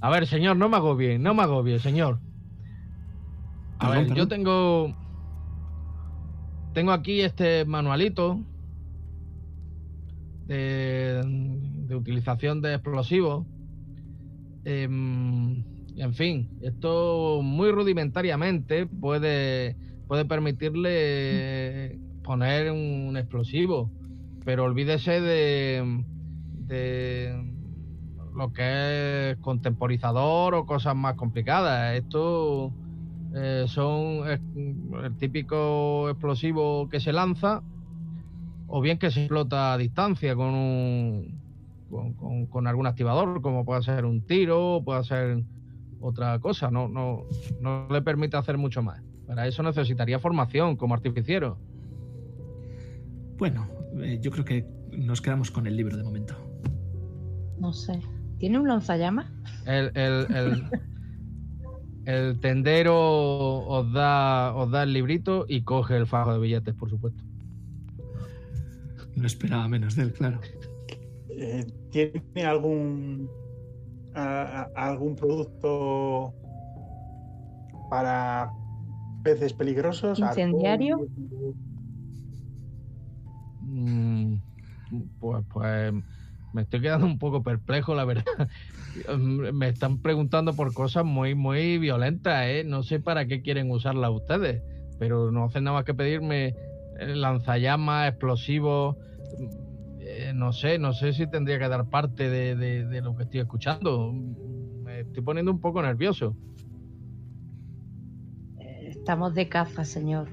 A 0.00 0.10
ver, 0.10 0.26
señor, 0.26 0.56
no 0.56 0.68
me 0.68 0.76
agobie, 0.76 1.18
no 1.18 1.34
me 1.34 1.42
agobie, 1.42 1.78
señor. 1.78 2.20
A 3.80 3.88
Perdón, 3.88 3.96
ver, 3.96 4.08
perdón. 4.08 4.16
yo 4.16 4.28
tengo. 4.28 4.94
Tengo 6.72 6.92
aquí 6.92 7.20
este 7.22 7.64
manualito 7.64 8.46
de, 10.46 11.22
de 11.24 11.96
utilización 11.96 12.60
de 12.62 12.74
explosivos. 12.74 13.46
Em, 14.64 15.64
en 15.96 16.14
fin, 16.14 16.58
esto 16.62 17.40
muy 17.42 17.70
rudimentariamente 17.72 18.86
puede, 18.86 19.76
puede 20.06 20.24
permitirle 20.26 21.98
poner 22.22 22.70
un 22.72 23.16
explosivo, 23.16 23.92
pero 24.44 24.64
olvídese 24.64 25.20
de, 25.20 26.04
de 26.52 27.54
lo 28.36 28.52
que 28.52 29.30
es 29.32 29.38
contemporizador 29.38 30.54
o 30.54 30.66
cosas 30.66 30.94
más 30.96 31.16
complicadas. 31.16 31.96
Esto 31.96 32.74
eh, 33.34 33.64
son 33.68 34.22
eh, 34.28 34.40
el 35.04 35.16
típico 35.16 36.08
explosivo 36.10 36.88
que 36.88 37.00
se 37.00 37.12
lanza 37.12 37.62
o 38.66 38.80
bien 38.80 38.98
que 38.98 39.10
se 39.10 39.20
explota 39.20 39.72
a 39.72 39.78
distancia 39.78 40.34
con 40.34 40.48
un 40.54 41.40
con, 41.90 42.14
con- 42.14 42.46
con 42.46 42.66
algún 42.68 42.86
activador, 42.86 43.40
como 43.42 43.64
puede 43.64 43.82
ser 43.82 44.04
un 44.04 44.24
tiro, 44.24 44.76
o 44.76 44.84
puede 44.84 45.02
ser 45.02 45.42
otra 46.00 46.38
cosa. 46.38 46.70
No, 46.70 46.86
no, 46.88 47.24
no 47.60 47.88
le 47.90 48.00
permite 48.02 48.36
hacer 48.36 48.56
mucho 48.58 48.80
más. 48.80 49.02
Para 49.26 49.46
eso 49.48 49.62
necesitaría 49.64 50.20
formación 50.20 50.76
como 50.76 50.94
artificiero. 50.94 51.58
Bueno, 53.38 53.66
eh, 54.02 54.18
yo 54.20 54.30
creo 54.30 54.44
que 54.44 54.64
nos 54.92 55.20
quedamos 55.20 55.50
con 55.50 55.66
el 55.66 55.76
libro 55.76 55.96
de 55.96 56.04
momento. 56.04 56.34
No 57.58 57.72
sé. 57.72 58.00
¿Tiene 58.38 58.58
un 58.58 58.68
lanzallamas? 58.68 59.26
El, 59.66 59.90
el, 59.94 60.26
el, 60.34 60.62
el 62.06 62.38
tendero 62.40 62.96
os 63.66 63.92
da, 63.92 64.54
os 64.54 64.70
da 64.70 64.82
el 64.82 64.92
librito 64.92 65.44
y 65.48 65.62
coge 65.62 65.96
el 65.96 66.06
fajo 66.06 66.32
de 66.32 66.38
billetes, 66.38 66.74
por 66.74 66.90
supuesto. 66.90 67.22
No 69.16 69.26
esperaba 69.26 69.68
menos 69.68 69.96
de 69.96 70.04
él, 70.04 70.12
claro. 70.12 70.40
Eh, 71.28 71.64
¿Tiene 71.90 72.44
algún 72.44 73.28
a- 74.14 74.68
a- 74.74 74.88
algún 74.88 75.14
producto 75.16 76.34
para 77.88 78.50
peces 79.22 79.52
peligrosos? 79.52 80.18
¿Incendiario? 80.18 81.06
Mm, 83.60 84.36
Pues, 85.20 85.44
pues 85.52 85.92
me 86.52 86.62
estoy 86.62 86.80
quedando 86.80 87.06
un 87.06 87.18
poco 87.18 87.42
perplejo, 87.42 87.94
la 87.94 88.04
verdad. 88.04 88.24
Me 89.54 89.68
están 89.68 90.00
preguntando 90.00 90.56
por 90.56 90.72
cosas 90.72 91.04
muy, 91.04 91.34
muy 91.36 91.78
violentas, 91.78 92.44
¿eh? 92.46 92.64
No 92.66 92.82
sé 92.82 93.00
para 93.00 93.26
qué 93.26 93.40
quieren 93.42 93.70
usarlas 93.70 94.10
ustedes, 94.10 94.64
pero 94.98 95.30
no 95.30 95.44
hacen 95.44 95.64
nada 95.64 95.76
más 95.78 95.84
que 95.84 95.94
pedirme 95.94 96.56
eh, 96.98 97.14
lanzallamas, 97.14 98.08
explosivos. 98.10 98.96
eh, 100.00 100.32
no 100.34 100.52
sé, 100.52 100.78
no 100.78 100.92
sé 100.92 101.12
si 101.12 101.26
tendría 101.26 101.58
que 101.58 101.68
dar 101.68 101.88
parte 101.88 102.28
de, 102.30 102.56
de- 102.56 102.86
de 102.86 103.02
lo 103.02 103.14
que 103.16 103.24
estoy 103.24 103.40
escuchando. 103.40 104.12
Me 104.12 105.00
estoy 105.00 105.22
poniendo 105.22 105.52
un 105.52 105.60
poco 105.60 105.82
nervioso. 105.82 106.36
Estamos 108.92 109.34
de 109.34 109.48
caza, 109.48 109.84
señor. 109.84 110.28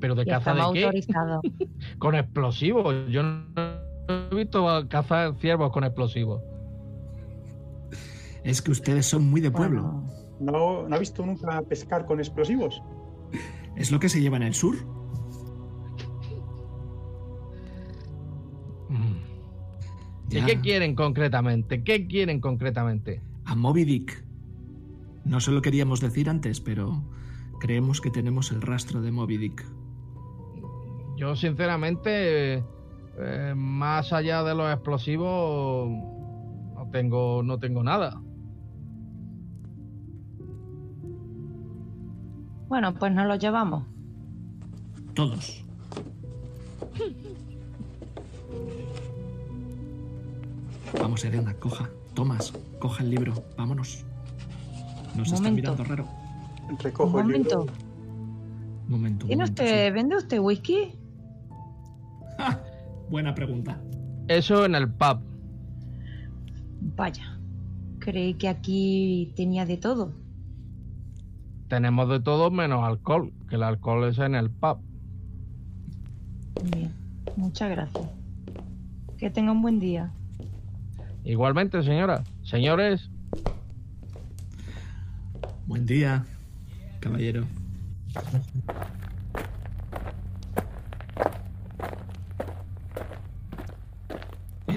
¿Pero 0.00 0.14
de 0.14 0.24
Y 0.24 0.30
caza 0.30 0.54
de 0.54 0.70
qué? 0.70 0.84
autorizados. 0.84 1.42
Con 1.98 2.14
explosivos. 2.14 2.94
Yo 3.10 3.22
no 3.22 3.46
he 4.10 4.34
visto 4.34 4.64
cazar 4.88 5.34
ciervos 5.40 5.72
con 5.72 5.84
explosivos. 5.84 6.42
Es 8.44 8.62
que 8.62 8.70
ustedes 8.70 9.06
son 9.06 9.28
muy 9.28 9.40
de 9.40 9.50
pueblo. 9.50 9.82
Bueno, 9.82 10.10
¿No, 10.40 10.88
¿No 10.88 10.96
ha 10.96 10.98
visto 10.98 11.24
nunca 11.24 11.60
pescar 11.62 12.06
con 12.06 12.18
explosivos? 12.18 12.82
Es 13.76 13.90
lo 13.92 14.00
que 14.00 14.08
se 14.08 14.20
lleva 14.20 14.38
en 14.38 14.44
el 14.44 14.54
sur. 14.54 14.76
¿Y 20.28 20.34
Ya. 20.34 20.46
qué 20.46 20.60
quieren 20.60 20.94
concretamente? 20.94 21.82
¿Qué 21.82 22.06
quieren 22.06 22.40
concretamente? 22.40 23.20
A 23.44 23.54
Moby 23.56 23.84
Dick. 23.84 24.24
No 25.24 25.40
se 25.40 25.50
lo 25.50 25.60
queríamos 25.60 26.00
decir 26.00 26.30
antes, 26.30 26.60
pero 26.60 27.02
creemos 27.58 28.00
que 28.00 28.10
tenemos 28.10 28.52
el 28.52 28.62
rastro 28.62 29.02
de 29.02 29.10
Moby 29.10 29.36
Dick. 29.38 29.64
Yo, 31.16 31.34
sinceramente, 31.36 32.64
eh, 33.18 33.54
más 33.56 34.12
allá 34.12 34.42
de 34.42 34.54
los 34.54 34.72
explosivos, 34.72 35.88
no 36.74 36.88
tengo, 36.90 37.42
no 37.42 37.58
tengo 37.58 37.82
nada. 37.82 38.20
Bueno, 42.68 42.94
pues 42.94 43.12
nos 43.12 43.26
lo 43.26 43.34
llevamos. 43.36 43.84
Todos. 45.14 45.64
Vamos, 51.00 51.24
Elena, 51.24 51.54
coja. 51.54 51.88
Tomás, 52.14 52.52
coja 52.78 53.02
el 53.02 53.10
libro. 53.10 53.32
Vámonos. 53.56 54.04
Nos 55.16 55.28
está 55.28 55.36
Momento. 55.38 55.54
mirando 55.56 55.84
raro. 55.84 56.04
Recojo 56.78 57.18
Un 57.18 57.32
el 57.32 57.38
libro. 57.42 57.58
momento. 57.58 57.72
Un 58.86 58.90
momento. 58.90 59.24
un 59.24 59.28
¿Tiene 59.28 59.42
momento, 59.44 59.62
usted, 59.62 59.92
¿Vende 59.94 60.16
usted 60.16 60.38
whisky? 60.40 60.92
Buena 63.10 63.34
pregunta. 63.34 63.80
Eso 64.28 64.64
en 64.64 64.74
el 64.74 64.88
pub. 64.88 65.20
Vaya. 66.96 67.38
Creí 67.98 68.34
que 68.34 68.48
aquí 68.48 69.32
tenía 69.36 69.66
de 69.66 69.76
todo. 69.76 70.12
Tenemos 71.68 72.08
de 72.08 72.20
todo 72.20 72.50
menos 72.50 72.82
alcohol, 72.82 73.32
que 73.48 73.56
el 73.56 73.62
alcohol 73.62 74.04
es 74.04 74.18
en 74.18 74.34
el 74.34 74.50
pub. 74.50 74.78
Bien. 76.74 76.92
Muchas 77.36 77.70
gracias. 77.70 78.08
Que 79.18 79.28
tenga 79.30 79.52
un 79.52 79.60
buen 79.60 79.78
día. 79.78 80.12
Igualmente, 81.24 81.82
señora. 81.82 82.24
Señores, 82.42 83.10
Buen 85.70 85.86
día, 85.86 86.26
caballero. 86.98 87.46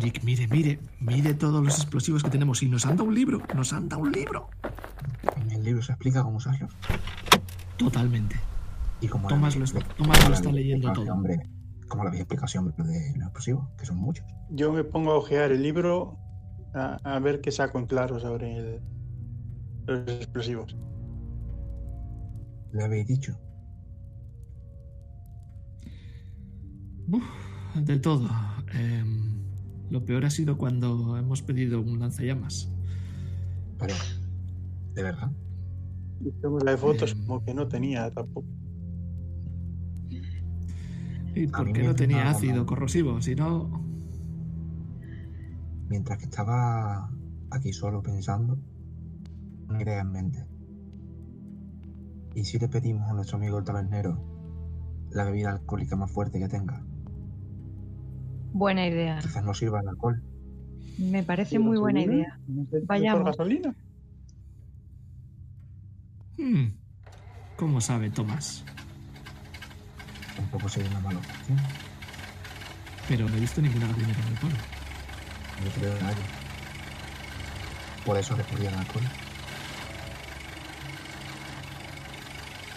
Eric, 0.04 0.22
mire, 0.26 0.48
mire, 0.48 0.80
mire 1.00 1.34
todos 1.34 1.64
los 1.64 1.78
explosivos 1.78 2.24
que 2.24 2.30
tenemos 2.30 2.62
y 2.62 2.68
nos 2.68 2.86
anda 2.86 3.04
un 3.04 3.16
libro, 3.16 3.42
nos 3.56 3.72
anda 3.72 3.96
un 3.96 4.12
libro. 4.12 4.50
En 5.38 5.50
el 5.50 5.64
libro 5.64 5.82
se 5.82 5.94
explica 5.94 6.22
cómo 6.24 6.38
usarlos. 6.38 6.76
Totalmente. 7.78 8.36
Y 9.00 9.08
como 9.08 9.30
Tomás 9.30 9.56
lo 9.56 9.66
Tomás 9.96 10.28
lo 10.28 10.36
está 10.36 10.52
leyendo 10.52 10.92
todo. 10.92 11.14
Hombre, 11.14 11.40
como 11.88 12.04
la 12.04 12.10
había 12.10 12.20
explicación 12.22 12.74
de 12.76 13.14
los 13.16 13.24
explosivos, 13.28 13.70
que 13.78 13.86
son 13.86 13.96
muchos. 13.98 14.26
Yo 14.50 14.74
me 14.74 14.84
pongo 14.84 15.12
a 15.12 15.16
ojear 15.18 15.54
el 15.54 15.64
libro 15.64 16.18
a, 16.74 16.98
a 17.04 17.20
ver 17.20 17.40
qué 17.40 17.52
saco 17.52 17.80
en 17.80 17.86
claro 17.86 18.20
sobre 18.20 18.58
el- 18.58 18.82
los 19.86 20.08
explosivos. 20.10 20.76
Le 22.74 22.84
habéis 22.84 23.08
dicho. 23.08 23.40
Uf, 27.08 27.24
de 27.76 27.98
todo. 28.00 28.30
Em, 28.74 29.33
lo 29.94 30.04
peor 30.04 30.26
ha 30.26 30.32
sido 30.32 30.58
cuando 30.58 31.18
hemos 31.18 31.44
pedido 31.44 31.80
un 31.80 32.00
lanzallamas. 32.00 32.68
Pero, 33.78 33.94
¿de 34.96 35.04
verdad? 35.04 35.32
Y 36.20 36.32
tengo 36.42 36.60
la 36.62 36.72
de 36.72 36.78
fotos 36.78 37.12
Eh. 37.12 37.16
como 37.28 37.46
que 37.46 37.54
no 37.54 37.68
tenía 37.68 38.10
tampoco. 38.10 38.48
¿Y 41.36 41.46
por 41.46 41.72
qué 41.72 41.84
no 41.84 41.94
tenía 41.94 42.28
ácido 42.28 42.58
mal. 42.58 42.66
corrosivo? 42.66 43.22
Si 43.22 43.36
no... 43.36 43.70
Mientras 45.90 46.18
que 46.18 46.26
estaba 46.26 47.12
aquí 47.52 47.72
solo 47.72 48.02
pensando, 48.02 48.58
una 49.70 49.80
idea 49.84 50.02
en 50.02 50.12
mente. 50.12 50.46
¿Y 52.34 52.46
si 52.46 52.58
le 52.58 52.68
pedimos 52.68 53.08
a 53.08 53.14
nuestro 53.14 53.38
amigo 53.38 53.60
el 53.60 53.64
tabernero 53.64 54.20
la 55.12 55.24
bebida 55.26 55.52
alcohólica 55.52 55.96
más 55.96 56.12
fuerte 56.12 56.40
que 56.40 56.48
tenga? 56.48 56.84
Buena 58.54 58.86
idea. 58.88 59.20
Quizás 59.22 59.44
no 59.44 59.54
sirva 59.54 59.82
el 59.82 59.88
alcohol. 59.90 60.22
Me 60.98 61.24
parece 61.24 61.58
muy 61.60 61.78
buena 61.78 62.02
idea. 62.02 62.38
¿Por 62.70 62.86
Vayamos. 62.86 63.26
gasolina? 63.26 63.74
Hmm, 66.38 66.66
¿Cómo 67.58 67.82
sabe 67.82 68.10
Tomás? 68.10 68.64
Tampoco 70.36 70.70
sería 70.70 70.90
una 70.92 71.00
mala 71.00 71.20
opción. 71.20 71.58
Pero 73.08 73.28
no 73.28 73.36
he 73.36 73.40
visto 73.40 73.62
ninguna 73.62 73.88
gasolinera 73.88 74.20
en 74.22 74.28
el 74.28 74.34
pueblo. 74.40 74.58
No 75.64 75.72
creo 75.72 75.98
en 75.98 76.04
nadie. 76.04 76.24
Por 78.06 78.18
eso 78.18 78.36
recurría 78.36 78.70
al 78.70 78.76
alcohol. 78.80 79.04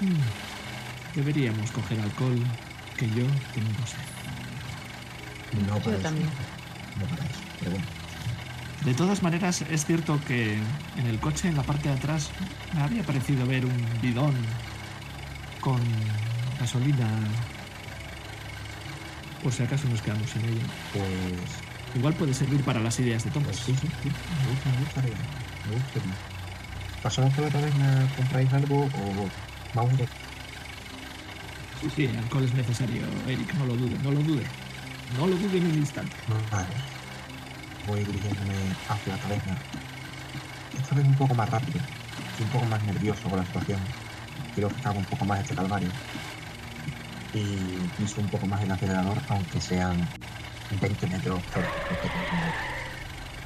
Hmm, 0.01 1.15
Deberíamos 1.17 1.71
coger 1.71 1.99
alcohol, 2.01 2.39
que 2.99 3.07
yo 3.09 3.25
tengo 3.55 3.87
sed. 3.87 4.16
No 5.53 5.75
para 5.79 5.85
Yo 5.85 5.93
eso. 5.93 6.03
también. 6.03 6.29
No 7.01 7.05
para 7.07 7.25
eso. 7.25 7.41
Pero 7.61 7.71
bueno, 7.73 7.87
De 8.85 8.95
todas 8.95 9.23
maneras, 9.23 9.63
es 9.63 9.85
cierto 9.85 10.21
que 10.27 10.55
en 10.97 11.07
el 11.07 11.19
coche, 11.19 11.49
en 11.49 11.57
la 11.57 11.63
parte 11.63 11.89
de 11.89 11.95
atrás, 11.95 12.31
me 12.75 12.83
había 12.83 13.03
parecido 13.03 13.47
ver 13.47 13.65
un 13.67 14.01
bidón 14.03 14.35
con 15.61 15.81
gasolina. 16.61 17.09
Por 19.43 19.53
si 19.53 19.63
acaso 19.63 19.89
nos 19.89 20.03
quedamos 20.03 20.31
sin 20.31 20.43
ella. 20.45 20.63
pues. 20.93 21.05
Igual 21.95 22.15
puede 22.15 22.35
servir 22.35 22.63
para 22.63 22.81
las 22.81 22.99
ideas 23.01 23.25
de 23.25 23.31
pues 23.31 23.45
Tomás. 23.45 23.57
sí, 23.65 23.75
sí, 23.81 23.89
sí. 24.03 24.09
Me 24.11 24.51
gusta, 24.51 24.71
me 24.71 24.79
gusta. 24.81 25.03
Me 25.03 25.75
gusta. 25.75 26.01
¿Pasamos 27.03 27.33
por 27.35 27.45
la 27.45 27.51
taberna, 27.51 28.07
compráis 28.17 28.53
algo 28.53 28.85
o 28.85 29.29
vamos 29.75 29.95
a 29.95 29.97
Sí, 31.81 31.91
sí, 31.95 32.07
alcohol 32.17 32.45
es 32.45 32.55
necesario, 32.55 33.03
Eric, 33.29 33.55
no 33.55 33.67
lo 33.67 33.77
dude, 33.77 33.99
no 34.03 34.11
lo 34.11 34.21
dude. 34.21 34.45
No 35.15 35.27
lo 35.27 35.37
dude 35.37 35.61
ni 35.61 35.71
un 35.71 35.79
instante. 35.79 36.17
Vale. 36.51 36.69
Voy 37.87 38.05
dirigiéndome 38.05 38.55
hacia 38.89 39.17
la 39.17 39.23
taberna. 39.23 39.57
Esta 40.79 40.95
vez 40.95 41.07
un 41.07 41.15
poco 41.15 41.35
más 41.35 41.49
rápido. 41.49 41.79
Estoy 42.31 42.45
un 42.47 42.51
poco 42.53 42.67
más 42.67 42.83
nervioso 42.85 43.29
con 43.29 43.39
la 43.39 43.47
situación. 43.47 43.81
Quiero 44.55 44.69
que 44.69 44.81
haga 44.81 44.99
un 44.99 45.05
poco 45.05 45.25
más 45.25 45.41
este 45.41 45.55
calvario. 45.55 45.89
Y 47.33 47.79
piso 47.97 48.21
un 48.21 48.29
poco 48.29 48.47
más 48.47 48.63
el 48.63 48.71
acelerador, 48.71 49.19
aunque 49.29 49.61
sean 49.61 50.07
20 50.81 51.07
metros. 51.07 51.41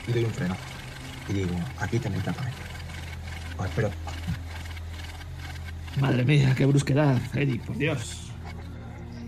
Y 0.07 0.13
doy 0.13 0.25
un 0.25 0.33
freno. 0.33 0.57
Y 1.29 1.33
digo, 1.35 1.55
aquí 1.79 1.99
tenéis 1.99 2.25
la 2.25 2.33
taberna. 2.33 2.59
Os 3.59 3.67
espero. 3.67 3.91
Madre 6.01 6.25
mía, 6.25 6.55
qué 6.57 6.67
brusquedad, 6.67 7.21
Eric, 7.35 7.63
por 7.63 7.77
Dios. 7.77 8.33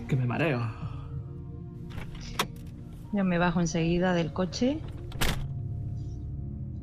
Que 0.07 0.15
me 0.15 0.25
mareo. 0.25 0.82
Yo 3.13 3.23
me 3.23 3.37
bajo 3.37 3.59
enseguida 3.59 4.15
del 4.15 4.33
coche 4.33 4.79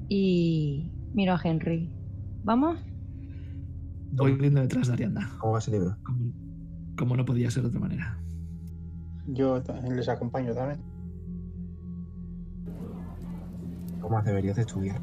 y 0.08 0.88
miro 1.12 1.34
a 1.34 1.40
Henry. 1.42 1.92
¿Vamos? 2.44 2.78
Voy 4.12 4.34
viendo 4.34 4.60
detrás 4.60 4.86
de 4.86 4.92
Arianda, 4.94 5.28
¿Cómo 5.38 5.54
va 5.54 5.58
ese 5.58 5.72
libro? 5.72 5.96
como, 6.04 6.32
como 6.96 7.16
no 7.16 7.24
podía 7.24 7.50
ser 7.50 7.64
de 7.64 7.68
otra 7.68 7.80
manera. 7.80 8.16
Yo 9.26 9.60
les 9.88 10.08
acompaño 10.08 10.54
también. 10.54 10.80
¿Cómo 14.00 14.22
deberías 14.22 14.54
de 14.54 14.62
estudiar? 14.62 15.00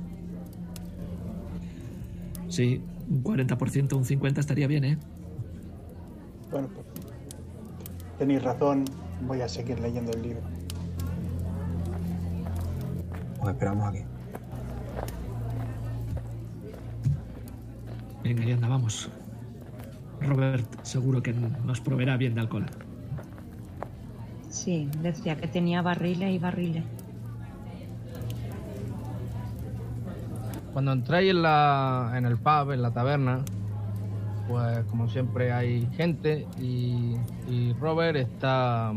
Sí, 2.47 2.81
un 3.09 3.21
40%, 3.23 3.93
un 3.97 4.05
50% 4.05 4.37
estaría 4.37 4.67
bien, 4.67 4.83
¿eh? 4.85 4.97
Bueno, 6.51 6.69
pues 6.73 6.85
tenéis 8.17 8.43
razón, 8.43 8.85
voy 9.27 9.41
a 9.41 9.49
seguir 9.49 9.79
leyendo 9.79 10.11
el 10.13 10.21
libro. 10.21 10.56
Os 13.39 13.49
esperamos 13.49 13.87
aquí. 13.89 14.03
Venga, 18.23 18.41
Arianda, 18.43 18.67
vamos. 18.67 19.09
Robert 20.21 20.65
seguro 20.83 21.21
que 21.21 21.33
nos 21.33 21.79
proveerá 21.79 22.17
bien 22.17 22.33
de 22.35 22.41
alcohol. 22.41 22.65
Sí, 24.49 24.89
decía 25.01 25.37
que 25.37 25.47
tenía 25.47 25.81
barriles 25.81 26.33
y 26.33 26.39
barriles. 26.39 26.83
Cuando 30.73 30.91
entráis 30.91 31.31
en, 31.31 31.41
la, 31.41 32.13
en 32.15 32.25
el 32.25 32.37
pub, 32.37 32.71
en 32.71 32.81
la 32.81 32.91
taberna, 32.91 33.43
pues 34.47 34.83
como 34.85 35.07
siempre 35.09 35.51
hay 35.51 35.87
gente 35.95 36.47
y, 36.59 37.15
y 37.47 37.73
Robert 37.79 38.17
está 38.17 38.93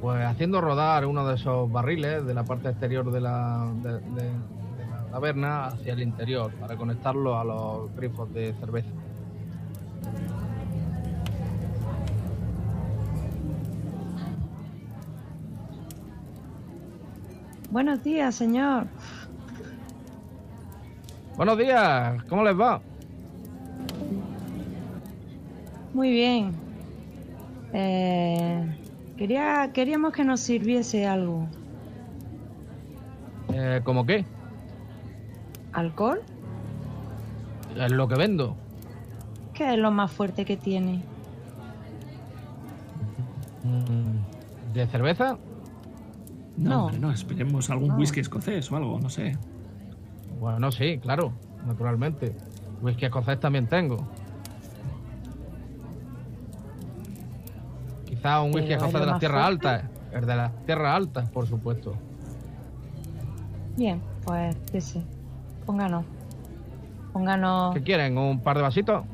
pues 0.00 0.24
haciendo 0.24 0.60
rodar 0.60 1.04
uno 1.06 1.26
de 1.26 1.34
esos 1.34 1.70
barriles 1.70 2.24
de 2.24 2.34
la 2.34 2.44
parte 2.44 2.68
exterior 2.70 3.10
de 3.10 3.20
la, 3.20 3.70
de, 3.82 3.92
de- 3.92 4.00
de 4.22 4.86
la 4.90 5.04
taberna 5.10 5.66
hacia 5.66 5.92
el 5.92 6.00
interior 6.02 6.52
para 6.54 6.76
conectarlo 6.76 7.38
a 7.38 7.44
los 7.44 7.94
grifos 7.96 8.32
de 8.32 8.54
cerveza. 8.54 8.88
Buenos 17.70 18.02
días, 18.02 18.34
señor. 18.34 18.86
Buenos 21.36 21.56
días, 21.56 22.22
¿cómo 22.24 22.42
les 22.42 22.58
va? 22.58 22.80
Muy 25.94 26.10
bien. 26.10 26.52
Eh, 27.72 28.76
quería, 29.24 29.70
queríamos 29.74 30.14
que 30.14 30.24
nos 30.24 30.40
sirviese 30.40 31.06
algo. 31.06 31.46
Eh, 33.52 33.82
¿Cómo 33.84 34.06
qué? 34.06 34.24
¿Alcohol? 35.74 36.22
Es 37.76 37.92
lo 37.92 38.08
que 38.08 38.14
vendo. 38.14 38.56
¿Qué 39.52 39.74
es 39.74 39.78
lo 39.78 39.90
más 39.90 40.10
fuerte 40.10 40.46
que 40.46 40.56
tiene? 40.56 41.02
Mm, 43.62 44.72
¿De 44.72 44.86
cerveza? 44.86 45.36
No, 46.56 46.70
No. 46.70 46.84
hombre, 46.86 46.98
no, 46.98 47.12
esperemos 47.12 47.68
algún 47.68 47.88
No. 47.88 47.96
whisky 47.96 48.20
escocés 48.20 48.72
o 48.72 48.76
algo, 48.76 48.98
no 49.00 49.10
sé. 49.10 49.36
Bueno, 50.40 50.72
sí, 50.72 50.96
claro, 50.98 51.34
naturalmente. 51.66 52.34
Whisky 52.80 53.04
escocés 53.04 53.38
también 53.38 53.66
tengo. 53.66 53.98
Quizá 58.20 58.42
un 58.42 58.54
whisky 58.54 58.68
Pero 58.68 58.68
es 58.68 58.76
escocés 58.76 58.92
lo 58.92 59.00
de 59.00 59.06
las 59.06 59.18
tierras 59.18 59.46
altas. 59.46 59.84
El 60.12 60.26
de 60.26 60.36
las 60.36 60.66
tierras 60.66 60.94
altas, 60.94 61.30
por 61.30 61.46
supuesto. 61.46 61.94
Bien, 63.78 64.02
pues 64.26 64.54
ese. 64.74 65.02
Pónganos. 65.64 66.04
Pónganos. 67.14 67.74
¿Qué 67.74 67.82
quieren? 67.82 68.18
¿Un 68.18 68.40
par 68.40 68.58
de 68.58 68.62
vasitos? 68.62 69.04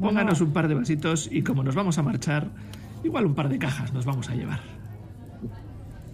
Pónganos 0.00 0.40
un 0.40 0.54
par 0.54 0.68
de 0.68 0.74
vasitos 0.74 1.28
y 1.30 1.42
como 1.42 1.62
nos 1.62 1.74
vamos 1.74 1.98
a 1.98 2.02
marchar, 2.02 2.46
igual 3.04 3.26
un 3.26 3.34
par 3.34 3.50
de 3.50 3.58
cajas 3.58 3.92
nos 3.92 4.06
vamos 4.06 4.30
a 4.30 4.34
llevar. 4.34 4.60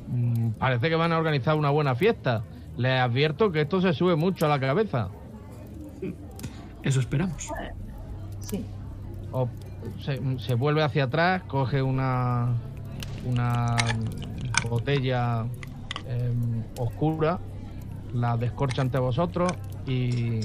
Mm, 0.09 0.49
parece 0.59 0.89
que 0.89 0.97
van 0.97 1.13
a 1.13 1.19
organizar 1.19 1.55
una 1.55 1.71
buena 1.71 1.95
fiesta. 1.95 2.43
Les 2.77 3.01
advierto 3.01 3.53
que 3.53 3.61
esto 3.61 3.81
se 3.81 3.93
sube 3.93 4.17
mucho 4.17 4.47
a 4.47 4.49
la 4.49 4.59
cabeza. 4.59 5.11
Eso 6.83 6.99
esperamos. 6.99 7.51
Sí. 8.41 8.67
O 9.31 9.49
se, 10.01 10.21
se 10.39 10.55
vuelve 10.55 10.83
hacia 10.83 11.05
atrás, 11.05 11.43
coge 11.47 11.83
una, 11.83 12.55
una 13.25 13.77
botella 14.69 15.47
em, 16.07 16.63
oscura, 16.79 17.39
la 18.15 18.37
descorcha 18.37 18.83
ante 18.83 18.99
vosotros 18.99 19.53
y, 19.87 20.41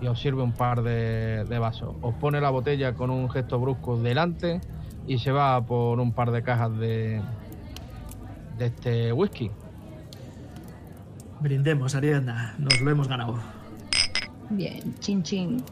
y 0.00 0.06
os 0.06 0.20
sirve 0.20 0.42
un 0.42 0.52
par 0.52 0.82
de, 0.82 1.44
de 1.44 1.58
vasos. 1.58 1.94
Os 2.00 2.14
pone 2.14 2.40
la 2.40 2.50
botella 2.50 2.94
con 2.94 3.10
un 3.10 3.30
gesto 3.30 3.58
brusco 3.58 3.96
delante 3.96 4.60
y 5.06 5.18
se 5.18 5.32
va 5.32 5.60
por 5.64 6.00
un 6.00 6.12
par 6.12 6.30
de 6.30 6.42
cajas 6.42 6.76
de, 6.78 7.20
de 8.58 8.66
este 8.66 9.12
whisky. 9.12 9.50
Brindemos, 11.40 11.94
Ariadna, 11.94 12.54
nos 12.58 12.80
lo 12.80 12.90
hemos 12.90 13.08
ganado. 13.08 13.34
Bien, 14.50 14.94
chin 15.00 15.22
chin. 15.22 15.64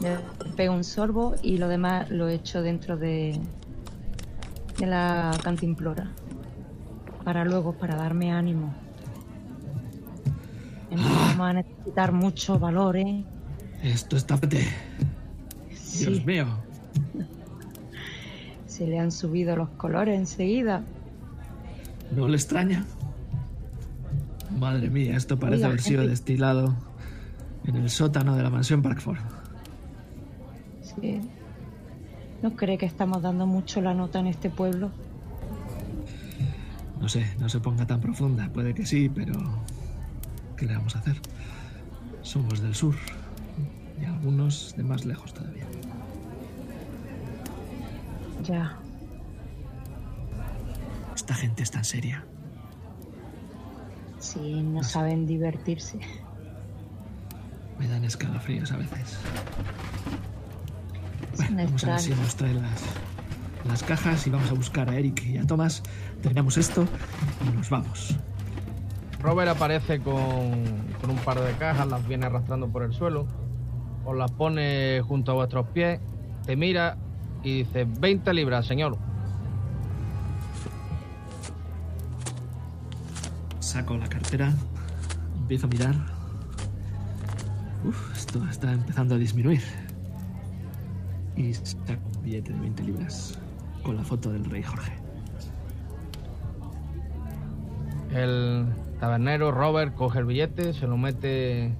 Le 0.00 0.18
pego 0.56 0.74
un 0.74 0.84
sorbo 0.84 1.34
y 1.42 1.58
lo 1.58 1.68
demás 1.68 2.10
lo 2.10 2.28
echo 2.28 2.62
dentro 2.62 2.96
de, 2.96 3.40
de 4.78 4.86
la 4.86 5.32
cantimplora. 5.42 6.10
Para 7.24 7.44
luego, 7.44 7.72
para 7.72 7.96
darme 7.96 8.32
ánimo. 8.32 8.74
Vamos 10.90 11.46
a 11.48 11.52
necesitar 11.52 12.12
mucho 12.12 12.58
valor, 12.58 12.96
¿eh? 12.96 13.24
Esto 13.82 14.16
está. 14.16 14.38
Sí, 15.74 16.04
Dios 16.06 16.24
mío. 16.24 16.46
se 18.66 18.86
le 18.86 18.98
han 18.98 19.10
subido 19.10 19.56
los 19.56 19.70
colores 19.70 20.18
enseguida. 20.18 20.82
¿No 22.14 22.28
le 22.28 22.36
extraña? 22.36 22.84
Madre 24.58 24.88
mía, 24.88 25.16
esto 25.16 25.38
parece 25.38 25.56
Oiga, 25.56 25.68
haber 25.68 25.80
sido 25.80 26.06
destilado 26.06 26.74
en 27.64 27.76
el 27.76 27.90
sótano 27.90 28.36
de 28.36 28.42
la 28.42 28.50
mansión 28.50 28.82
Parkford. 28.82 29.18
Sí. 31.00 31.20
¿No 32.42 32.54
cree 32.54 32.78
que 32.78 32.86
estamos 32.86 33.22
dando 33.22 33.46
mucho 33.46 33.80
la 33.80 33.94
nota 33.94 34.18
en 34.20 34.26
este 34.26 34.50
pueblo? 34.50 34.90
No 37.00 37.08
sé, 37.08 37.26
no 37.38 37.48
se 37.48 37.60
ponga 37.60 37.86
tan 37.86 38.00
profunda. 38.00 38.48
Puede 38.52 38.74
que 38.74 38.86
sí, 38.86 39.08
pero... 39.08 39.32
¿Qué 40.56 40.66
le 40.66 40.74
vamos 40.74 40.96
a 40.96 41.00
hacer? 41.00 41.16
Somos 42.22 42.60
del 42.60 42.74
sur. 42.74 42.94
Y 44.00 44.04
algunos 44.04 44.74
de 44.76 44.82
más 44.82 45.04
lejos 45.04 45.32
todavía. 45.32 45.64
Ya. 48.44 48.78
Esta 51.14 51.34
gente 51.34 51.62
es 51.62 51.70
tan 51.70 51.84
seria. 51.84 52.24
Sí, 54.18 54.62
no 54.62 54.82
saben 54.82 55.26
divertirse. 55.26 55.98
Me 57.78 57.86
dan 57.88 58.04
escalofríos 58.04 58.72
a 58.72 58.76
veces. 58.78 59.18
Bueno, 61.36 61.64
vamos 61.64 61.84
a 61.84 61.90
ver 61.90 62.00
si 62.00 62.10
nos 62.10 62.36
trae 62.36 62.54
las, 62.54 62.82
las 63.66 63.82
cajas 63.82 64.26
y 64.26 64.30
vamos 64.30 64.50
a 64.50 64.54
buscar 64.54 64.88
a 64.90 64.96
Eric 64.96 65.24
y 65.26 65.38
a 65.38 65.46
Thomas. 65.46 65.82
Terminamos 66.22 66.56
esto 66.56 66.86
y 67.46 67.56
nos 67.56 67.70
vamos. 67.70 68.16
Robert 69.20 69.50
aparece 69.50 70.00
con, 70.00 70.64
con 71.00 71.10
un 71.10 71.18
par 71.18 71.40
de 71.40 71.52
cajas, 71.54 71.86
las 71.88 72.06
viene 72.06 72.26
arrastrando 72.26 72.68
por 72.68 72.82
el 72.82 72.92
suelo, 72.92 73.26
os 74.04 74.16
las 74.16 74.30
pone 74.30 75.02
junto 75.06 75.32
a 75.32 75.34
vuestros 75.34 75.66
pies, 75.68 76.00
te 76.44 76.54
mira 76.54 76.96
y 77.42 77.64
dice 77.64 77.86
20 77.88 78.32
libras, 78.34 78.66
señor. 78.66 78.96
Saco 83.58 83.96
la 83.96 84.08
cartera, 84.08 84.52
empiezo 85.36 85.66
a 85.66 85.70
mirar. 85.70 85.94
Uf, 87.84 88.16
esto 88.16 88.42
está 88.48 88.72
empezando 88.72 89.16
a 89.16 89.18
disminuir. 89.18 89.62
Y 91.36 91.52
saco 91.52 92.02
un 92.16 92.22
billete 92.22 92.52
de 92.52 92.60
20 92.60 92.82
libras 92.82 93.38
con 93.82 93.96
la 93.96 94.02
foto 94.02 94.32
del 94.32 94.44
rey 94.44 94.62
Jorge. 94.62 94.92
El 98.12 98.66
tabernero 99.00 99.52
Robert 99.52 99.94
coge 99.94 100.20
el 100.20 100.24
billete, 100.24 100.72
se 100.72 100.86
lo 100.86 100.96
mete 100.96 101.74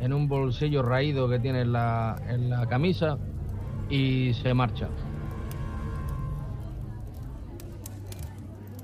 en 0.00 0.12
un 0.12 0.28
bolsillo 0.28 0.82
raído 0.82 1.28
que 1.28 1.38
tiene 1.38 1.62
en 1.62 1.72
la, 1.72 2.20
en 2.28 2.50
la 2.50 2.66
camisa 2.66 3.18
y 3.88 4.34
se 4.34 4.52
marcha. 4.54 4.88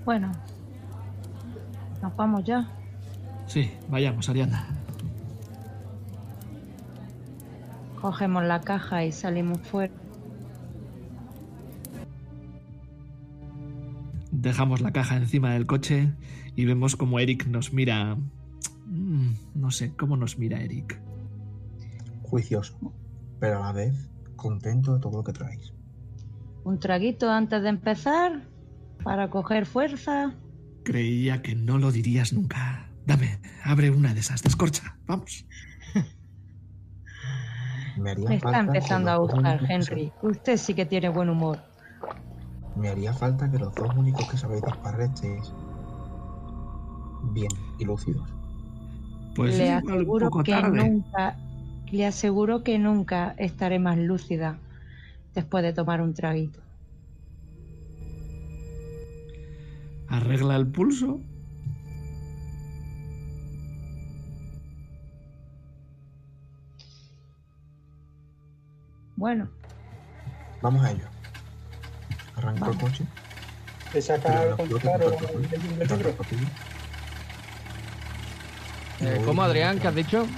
Bueno. 0.05 0.33
Nos 2.03 2.14
vamos 2.16 2.45
ya. 2.45 2.68
Sí, 3.47 3.70
vayamos, 3.89 4.29
Ariana. 4.29 4.66
Cogemos 8.01 8.45
la 8.45 8.61
caja 8.61 9.05
y 9.05 9.12
salimos 9.12 9.59
fuera. 9.61 10.04
Dejamos 14.45 14.82
la 14.82 14.92
caja 14.92 15.16
encima 15.16 15.55
del 15.55 15.64
coche 15.64 16.12
y 16.55 16.66
vemos 16.66 16.97
como 16.97 17.18
Eric 17.18 17.47
nos 17.47 17.72
mira. 17.72 18.14
Mm, 18.84 19.30
No 19.55 19.70
sé, 19.70 19.97
¿cómo 19.97 20.18
nos 20.18 20.36
mira 20.38 20.61
Eric? 20.61 21.01
Juicioso, 22.22 22.92
pero 23.40 23.64
a 23.64 23.68
la 23.68 23.72
vez 23.72 24.11
contento 24.36 24.92
de 24.95 25.01
todo 25.01 25.16
lo 25.16 25.24
que 25.24 25.32
traéis. 25.32 25.72
Un 26.62 26.78
traguito 26.78 27.30
antes 27.30 27.62
de 27.62 27.70
empezar. 27.70 28.42
Para 29.03 29.30
coger 29.30 29.64
fuerza. 29.66 30.34
Creía 30.82 31.40
que 31.40 31.55
no 31.55 31.78
lo 31.78 31.90
dirías 31.90 32.34
nunca. 32.34 32.90
Dame, 33.07 33.38
abre 33.64 33.90
una 33.90 34.12
de 34.12 34.20
esas, 34.20 34.42
descorcha. 34.42 34.99
Vamos. 35.07 35.47
Me 37.97 38.14
Me 38.14 38.34
está 38.36 38.61
empezando 38.61 39.11
a 39.11 39.16
gustar, 39.16 39.64
Henry. 39.70 40.12
Usted 40.22 40.59
sí 40.59 40.74
que 40.74 40.84
tiene 40.84 41.09
buen 41.09 41.30
humor. 41.30 41.61
Me 42.77 42.89
haría 42.89 43.12
falta 43.12 43.51
que 43.51 43.59
los 43.59 43.75
dos 43.75 43.95
únicos 43.97 44.29
que 44.29 44.37
sabéis 44.37 44.62
disparar 44.62 45.01
estéis 45.03 45.53
bien 47.33 47.51
y 47.79 47.85
lúcidos. 47.85 48.29
Pues 49.35 49.57
le 49.59 49.72
aseguro 49.72 50.31
poco 50.31 50.43
que 50.43 50.53
tarde. 50.53 50.89
nunca. 50.89 51.37
Le 51.91 52.07
aseguro 52.07 52.64
que 52.64 52.79
nunca 52.79 53.35
estaré 53.39 53.79
más 53.79 53.99
lúcida 53.99 54.59
después 55.35 55.62
de 55.62 55.72
tomar 55.72 56.01
un 56.03 56.14
traguito. 56.14 56.61
Arregla 60.09 60.57
el 60.57 60.66
pulso. 60.66 61.20
Bueno, 69.16 69.49
Vamos 70.61 70.83
a 70.85 70.91
ello. 70.91 71.14
Arranco 72.45 72.70
el 72.70 72.78
coche. 72.78 73.07
Te 73.90 74.03
saca 74.03 74.57
claro 74.68 75.18
el 75.32 76.14
porque- 76.16 76.36
Eh, 79.01 79.20
¿Cómo, 79.24 79.42
Adrián, 79.42 79.78
que 79.78 79.88
has 79.88 79.95
dicho? 79.95 80.28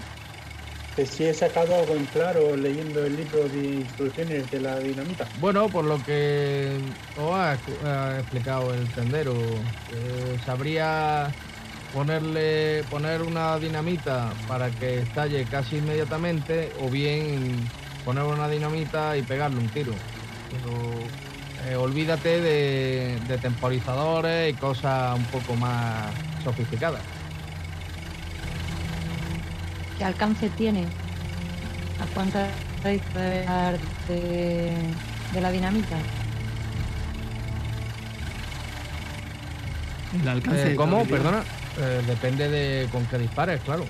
Que 0.96 1.04
si 1.04 1.24
he 1.24 1.34
sacado 1.34 1.74
algo 1.74 1.94
en 1.94 2.06
claro 2.06 2.56
leyendo 2.56 3.04
el 3.04 3.16
libro 3.16 3.48
de 3.48 3.58
instrucciones 3.80 4.50
de 4.50 4.60
la 4.60 4.80
dinamita. 4.80 5.30
Bueno, 5.34 5.70
por 5.70 5.84
lo 5.84 6.02
que 6.02 6.80
os 7.14 7.34
ha, 7.34 7.52
ha 7.82 8.18
explicado 8.20 8.72
el 8.74 8.92
tendero, 8.94 9.66
eh, 9.92 10.36
sabría 10.38 11.34
ponerle 11.92 12.84
poner 12.88 13.22
una 13.22 13.58
dinamita 13.58 14.36
para 14.46 14.74
que 14.74 15.00
estalle 15.00 15.46
casi 15.48 15.76
inmediatamente 15.78 16.72
o 16.76 16.90
bien 16.90 17.70
poner 18.04 18.24
una 18.24 18.48
dinamita 18.48 19.16
y 19.18 19.22
pegarle 19.22 19.58
un 19.58 19.70
tiro. 19.70 20.00
Pero 20.48 21.12
eh, 21.68 21.76
olvídate 21.76 22.40
de, 22.40 23.18
de 23.28 23.38
temporizadores 23.38 24.52
y 24.52 24.54
cosas 24.54 25.16
un 25.16 25.24
poco 25.24 25.54
más 25.56 26.12
sofisticadas. 26.42 27.02
¿Qué 29.98 30.04
alcance 30.04 30.48
tiene? 30.50 30.84
¿A 32.00 32.14
cuánta 32.14 32.48
dar 33.46 33.78
de, 34.08 34.70
de 35.32 35.40
la 35.40 35.50
dinamita? 35.50 35.96
El 40.22 40.28
alcance 40.28 40.72
Eh, 40.72 40.76
¿Cómo? 40.76 41.04
Perdona. 41.04 41.42
Eh, 41.78 42.02
depende 42.06 42.48
de 42.48 42.88
con 42.90 43.04
qué 43.06 43.18
dispares, 43.18 43.60
claro. 43.62 43.84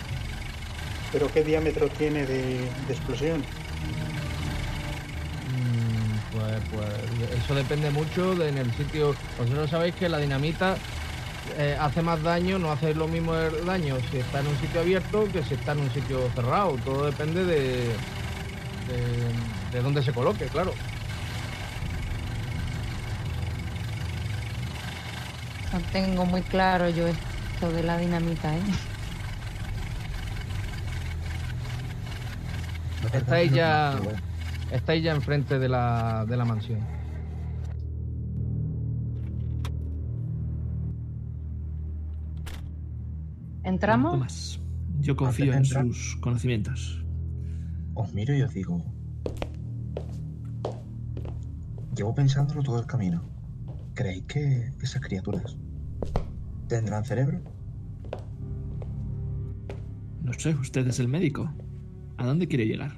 ¿Pero 1.12 1.30
qué 1.32 1.44
diámetro 1.44 1.88
tiene 1.88 2.26
de, 2.26 2.68
de 2.86 2.92
explosión? 2.92 3.44
Mm, 6.48 6.66
Pues, 6.68 7.02
pues 7.08 7.30
eso 7.32 7.54
depende 7.54 7.90
mucho 7.90 8.36
de 8.36 8.48
en 8.48 8.56
el 8.58 8.72
sitio. 8.72 9.20
Vosotros 9.36 9.70
sabéis 9.70 9.94
que 9.94 10.08
la 10.08 10.18
dinamita 10.18 10.82
eh, 11.56 11.76
hace 11.80 12.02
más 12.02 12.22
daño, 12.22 12.58
no 12.58 12.72
hace 12.72 12.94
lo 12.94 13.08
mismo 13.08 13.36
el 13.36 13.66
daño 13.66 14.02
si 14.02 14.18
está 14.18 14.40
en 14.40 14.48
un 14.48 14.58
sitio 14.58 14.80
abierto 14.80 15.30
que 15.32 15.44
si 15.44 15.54
está 15.54 15.72
en 15.72 15.80
un 15.80 15.90
sitio 15.90 16.30
cerrado. 16.30 16.80
Todo 16.82 17.06
depende 17.06 17.44
de, 17.46 18.04
de, 18.78 19.32
de 19.34 19.82
dónde 19.82 20.02
se 20.02 20.14
coloque, 20.14 20.50
claro. 20.50 20.82
No 25.70 25.84
tengo 25.86 26.26
muy 26.26 26.44
claro 26.44 26.88
yo 26.90 27.06
esto 27.08 27.70
de 27.72 27.82
la 27.84 27.98
dinamita, 27.98 28.56
¿eh? 28.58 28.66
Estáis 33.12 33.50
ya- 33.52 34.00
¿eh? 34.10 34.35
Estáis 34.72 35.02
ya 35.04 35.14
enfrente 35.14 35.58
de 35.58 35.68
la, 35.68 36.24
de 36.28 36.36
la 36.36 36.44
mansión. 36.44 36.80
¿Entramos? 43.64 44.12
Tomás, 44.12 44.60
yo 45.00 45.16
confío 45.16 45.52
en 45.52 45.58
entrar- 45.64 45.86
sus 45.86 46.16
conocimientos. 46.16 47.04
Os 47.94 48.12
miro 48.14 48.34
y 48.36 48.42
os 48.42 48.52
digo. 48.54 48.82
Llevo 51.96 52.14
pensándolo 52.14 52.62
todo 52.62 52.78
el 52.78 52.86
camino. 52.86 53.22
¿Creéis 53.94 54.24
que 54.24 54.72
esas 54.82 55.00
criaturas 55.00 55.56
tendrán 56.68 57.04
cerebro? 57.04 57.40
No 60.22 60.32
sé, 60.34 60.54
usted 60.54 60.86
es 60.86 61.00
el 61.00 61.08
médico. 61.08 61.50
¿A 62.18 62.26
dónde 62.26 62.46
quiere 62.46 62.66
llegar? 62.66 62.92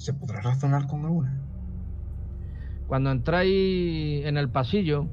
¿Se 0.00 0.14
podrá 0.14 0.40
razonar 0.40 0.86
con 0.86 1.04
alguna? 1.04 1.38
Cuando 2.86 3.10
entráis 3.10 4.24
en 4.24 4.38
el 4.38 4.48
pasillo, 4.48 5.06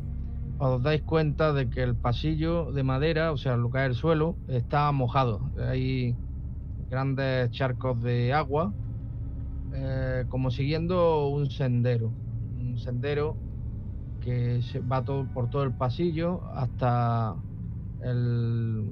os 0.59 0.81
dais 0.81 1.01
cuenta 1.01 1.51
de 1.51 1.69
que 1.69 1.83
el 1.83 1.93
pasillo 1.93 2.71
de 2.71 2.83
madera, 2.83 3.33
o 3.33 3.37
sea, 3.37 3.57
lo 3.57 3.69
que 3.69 3.79
es 3.79 3.85
el 3.85 3.95
suelo, 3.95 4.37
está 4.47 4.89
mojado. 4.93 5.51
Hay 5.59 6.15
grandes 6.89 7.51
charcos 7.51 8.01
de 8.01 8.31
agua, 8.31 8.71
eh, 9.73 10.23
como 10.29 10.51
siguiendo 10.51 11.27
un 11.27 11.51
sendero. 11.51 12.13
Un 12.57 12.77
sendero 12.77 13.35
que 14.21 14.61
se 14.61 14.79
va 14.79 15.03
todo, 15.03 15.27
por 15.33 15.49
todo 15.49 15.63
el 15.63 15.73
pasillo 15.73 16.45
hasta 16.55 17.35
el 18.03 18.89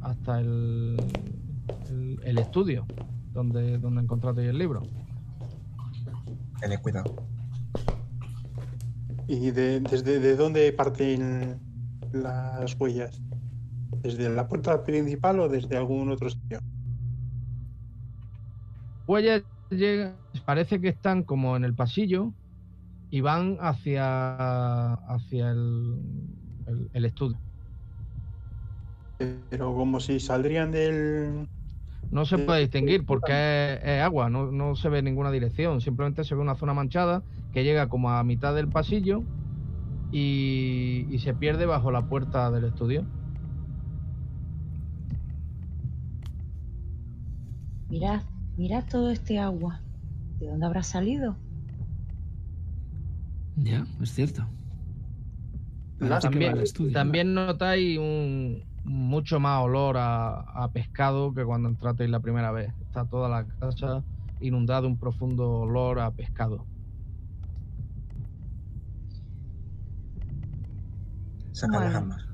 hasta 0.00 0.40
el, 0.40 0.96
el, 1.88 2.20
el 2.24 2.38
estudio 2.38 2.84
donde, 3.34 3.78
donde 3.78 4.00
encontrasteis 4.02 4.48
el 4.48 4.58
libro. 4.58 4.82
Tened 6.64 6.80
cuidado. 6.80 7.14
¿Y 9.28 9.50
de, 9.50 9.80
desde 9.80 10.18
de 10.18 10.34
dónde 10.34 10.72
parten 10.72 11.60
las 12.14 12.74
huellas? 12.80 13.20
¿Desde 14.02 14.30
la 14.30 14.48
puerta 14.48 14.82
principal 14.82 15.40
o 15.40 15.48
desde 15.50 15.76
algún 15.76 16.10
otro 16.10 16.30
sitio? 16.30 16.58
huellas 19.06 19.42
llegan, 19.68 20.16
parece 20.46 20.80
que 20.80 20.88
están 20.88 21.24
como 21.24 21.54
en 21.54 21.64
el 21.64 21.74
pasillo 21.74 22.32
y 23.10 23.20
van 23.20 23.58
hacia 23.60 24.94
hacia 24.94 25.50
el, 25.50 25.98
el- 26.66 26.90
el 26.94 27.04
estudio. 27.04 27.38
Pero 29.50 29.74
como 29.74 30.00
si 30.00 30.18
saldrían 30.18 30.72
del... 30.72 31.46
No 32.10 32.24
se 32.26 32.38
puede 32.38 32.60
distinguir 32.60 33.04
porque 33.04 33.32
es, 33.74 33.80
es 33.82 34.02
agua, 34.02 34.30
no, 34.30 34.52
no 34.52 34.76
se 34.76 34.88
ve 34.88 35.02
ninguna 35.02 35.30
dirección, 35.32 35.80
simplemente 35.80 36.24
se 36.24 36.34
ve 36.34 36.40
una 36.42 36.54
zona 36.56 36.74
manchada 36.74 37.24
que 37.50 37.64
llega 37.64 37.88
como 37.88 38.10
a 38.10 38.22
mitad 38.24 38.54
del 38.54 38.70
pasillo 38.70 39.26
y, 40.10 41.06
y 41.10 41.18
se 41.20 41.34
pierde 41.34 41.66
bajo 41.66 41.92
la 41.92 42.06
puerta 42.08 42.50
del 42.52 42.64
estudio. 42.66 43.08
Mirad, 47.88 48.24
mirad 48.56 48.84
todo 48.90 49.10
este 49.10 49.38
agua. 49.38 49.86
¿De 50.38 50.48
dónde 50.48 50.66
habrá 50.66 50.82
salido? 50.82 51.40
Ya, 53.56 53.86
es 54.00 54.10
cierto. 54.12 54.54
También, 55.98 56.58
estudio. 56.58 56.92
también 56.92 57.34
notáis 57.34 57.98
un 57.98 58.68
mucho 58.84 59.40
más 59.40 59.62
olor 59.62 59.96
a, 59.96 60.40
a 60.40 60.70
pescado 60.70 61.32
que 61.34 61.44
cuando 61.44 61.68
entrasteis 61.68 62.10
la 62.10 62.20
primera 62.20 62.52
vez. 62.52 62.72
Está 62.82 63.04
toda 63.06 63.28
la 63.28 63.44
casa 63.46 64.02
inundada 64.40 64.82
de 64.82 64.86
un 64.88 64.98
profundo 64.98 65.60
olor 65.60 66.00
a 66.00 66.10
pescado. 66.10 66.64
Sacad 71.52 71.80
las 71.80 71.92
Bueno. 71.92 71.98
armas. 71.98 72.24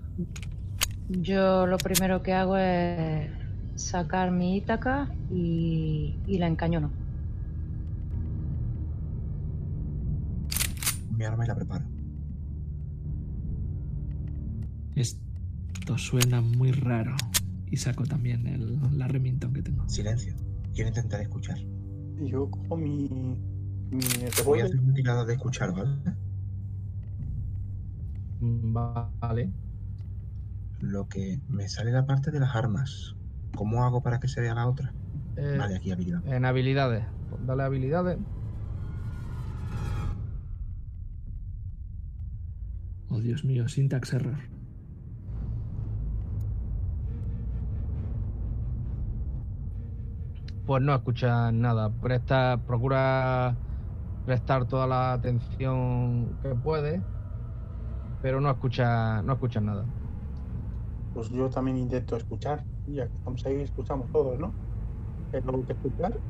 Yo 1.08 1.66
lo 1.66 1.76
primero 1.78 2.22
que 2.22 2.32
hago 2.32 2.56
es 2.56 3.30
sacar 3.74 4.30
mi 4.30 4.56
Ítaca 4.56 5.08
y, 5.30 6.14
y 6.26 6.38
la 6.38 6.46
encañono. 6.46 6.90
Mi 11.16 11.24
arma 11.24 11.44
y 11.44 11.48
la 11.48 11.54
preparo. 11.54 11.84
Esto 15.90 15.98
suena 15.98 16.40
muy 16.40 16.70
raro. 16.70 17.16
Y 17.66 17.76
saco 17.76 18.04
también 18.04 18.46
el, 18.46 18.78
la 18.96 19.08
Remington 19.08 19.52
que 19.52 19.60
tengo. 19.60 19.88
Silencio. 19.88 20.36
Quiero 20.72 20.88
intentar 20.88 21.20
escuchar. 21.20 21.58
Yo 22.20 22.48
cojo 22.48 22.76
mi, 22.76 23.08
mi 23.90 24.00
Voy 24.44 24.60
a 24.60 24.66
hacer 24.66 24.78
una 24.78 24.94
tirada 24.94 25.24
de 25.24 25.32
escuchar, 25.32 25.72
¿vale? 25.72 25.90
Mm, 28.38 28.72
Vale. 28.72 29.50
Lo 30.80 31.08
que 31.08 31.40
me 31.48 31.68
sale 31.68 31.90
la 31.90 32.06
parte 32.06 32.30
de 32.30 32.38
las 32.38 32.54
armas. 32.54 33.16
¿Cómo 33.56 33.82
hago 33.82 34.00
para 34.00 34.20
que 34.20 34.28
se 34.28 34.40
vea 34.40 34.54
la 34.54 34.68
otra? 34.68 34.92
Eh, 35.36 35.56
Vale, 35.58 35.74
aquí 35.74 35.90
habilidad. 35.90 36.24
En 36.24 36.44
habilidades. 36.44 37.04
Dale 37.44 37.64
habilidades. 37.64 38.16
Oh, 43.08 43.18
Dios 43.18 43.44
mío, 43.44 43.68
syntax 43.68 44.12
error. 44.12 44.49
Pues 50.64 50.82
no 50.82 50.94
escuchas 50.94 51.52
nada. 51.52 51.92
Presta, 51.98 52.62
procura 52.64 53.58
prestar 54.24 54.66
toda 54.66 54.86
la 54.86 55.12
atención 55.14 56.38
que 56.38 56.54
puedes, 56.56 57.04
pero 58.20 58.40
no 58.40 58.50
escuchas, 58.50 59.24
no 59.24 59.32
escuchas 59.34 59.62
nada. 59.62 59.88
Pues 61.12 61.28
yo 61.30 61.48
también 61.50 61.76
intento 61.78 62.16
escuchar. 62.16 62.66
Ya 62.86 63.08
que 63.08 63.16
estamos 63.16 63.44
ahí, 63.46 63.60
escuchamos 63.62 64.10
todos, 64.10 64.38
¿no? 64.38 64.56
¿Hay 65.32 65.42
algo 65.46 65.66
que 65.66 65.74
escuchar? 65.74 66.20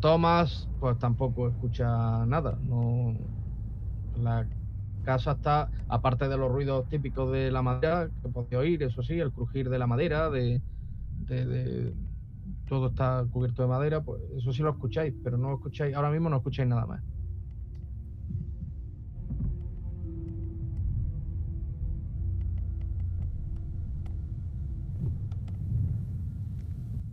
Thomas, 0.00 0.70
pues 0.78 0.98
tampoco 0.98 1.48
escucha 1.48 2.24
nada. 2.26 2.58
No, 2.62 3.14
la 4.14 4.48
casa 5.00 5.32
está, 5.32 5.70
aparte 5.88 6.28
de 6.28 6.36
los 6.36 6.50
ruidos 6.50 6.88
típicos 6.88 7.32
de 7.32 7.50
la 7.50 7.62
madera 7.62 8.10
que 8.22 8.28
podéis 8.30 8.54
oír, 8.60 8.82
eso 8.82 9.02
sí, 9.02 9.18
el 9.20 9.32
crujir 9.32 9.68
de 9.70 9.78
la 9.78 9.86
madera, 9.86 10.30
de, 10.30 10.62
de- 11.46 11.94
todo 12.66 12.88
está 12.88 13.26
cubierto 13.30 13.62
de 13.62 13.68
madera, 13.68 14.02
pues 14.02 14.22
eso 14.36 14.52
sí 14.52 14.62
lo 14.62 14.70
escucháis, 14.70 15.14
pero 15.22 15.38
no 15.38 15.50
lo 15.50 15.56
escucháis, 15.56 15.94
ahora 15.96 16.10
mismo 16.10 16.30
no 16.30 16.36
escucháis 16.38 16.68
nada 16.68 16.86
más. 16.86 17.02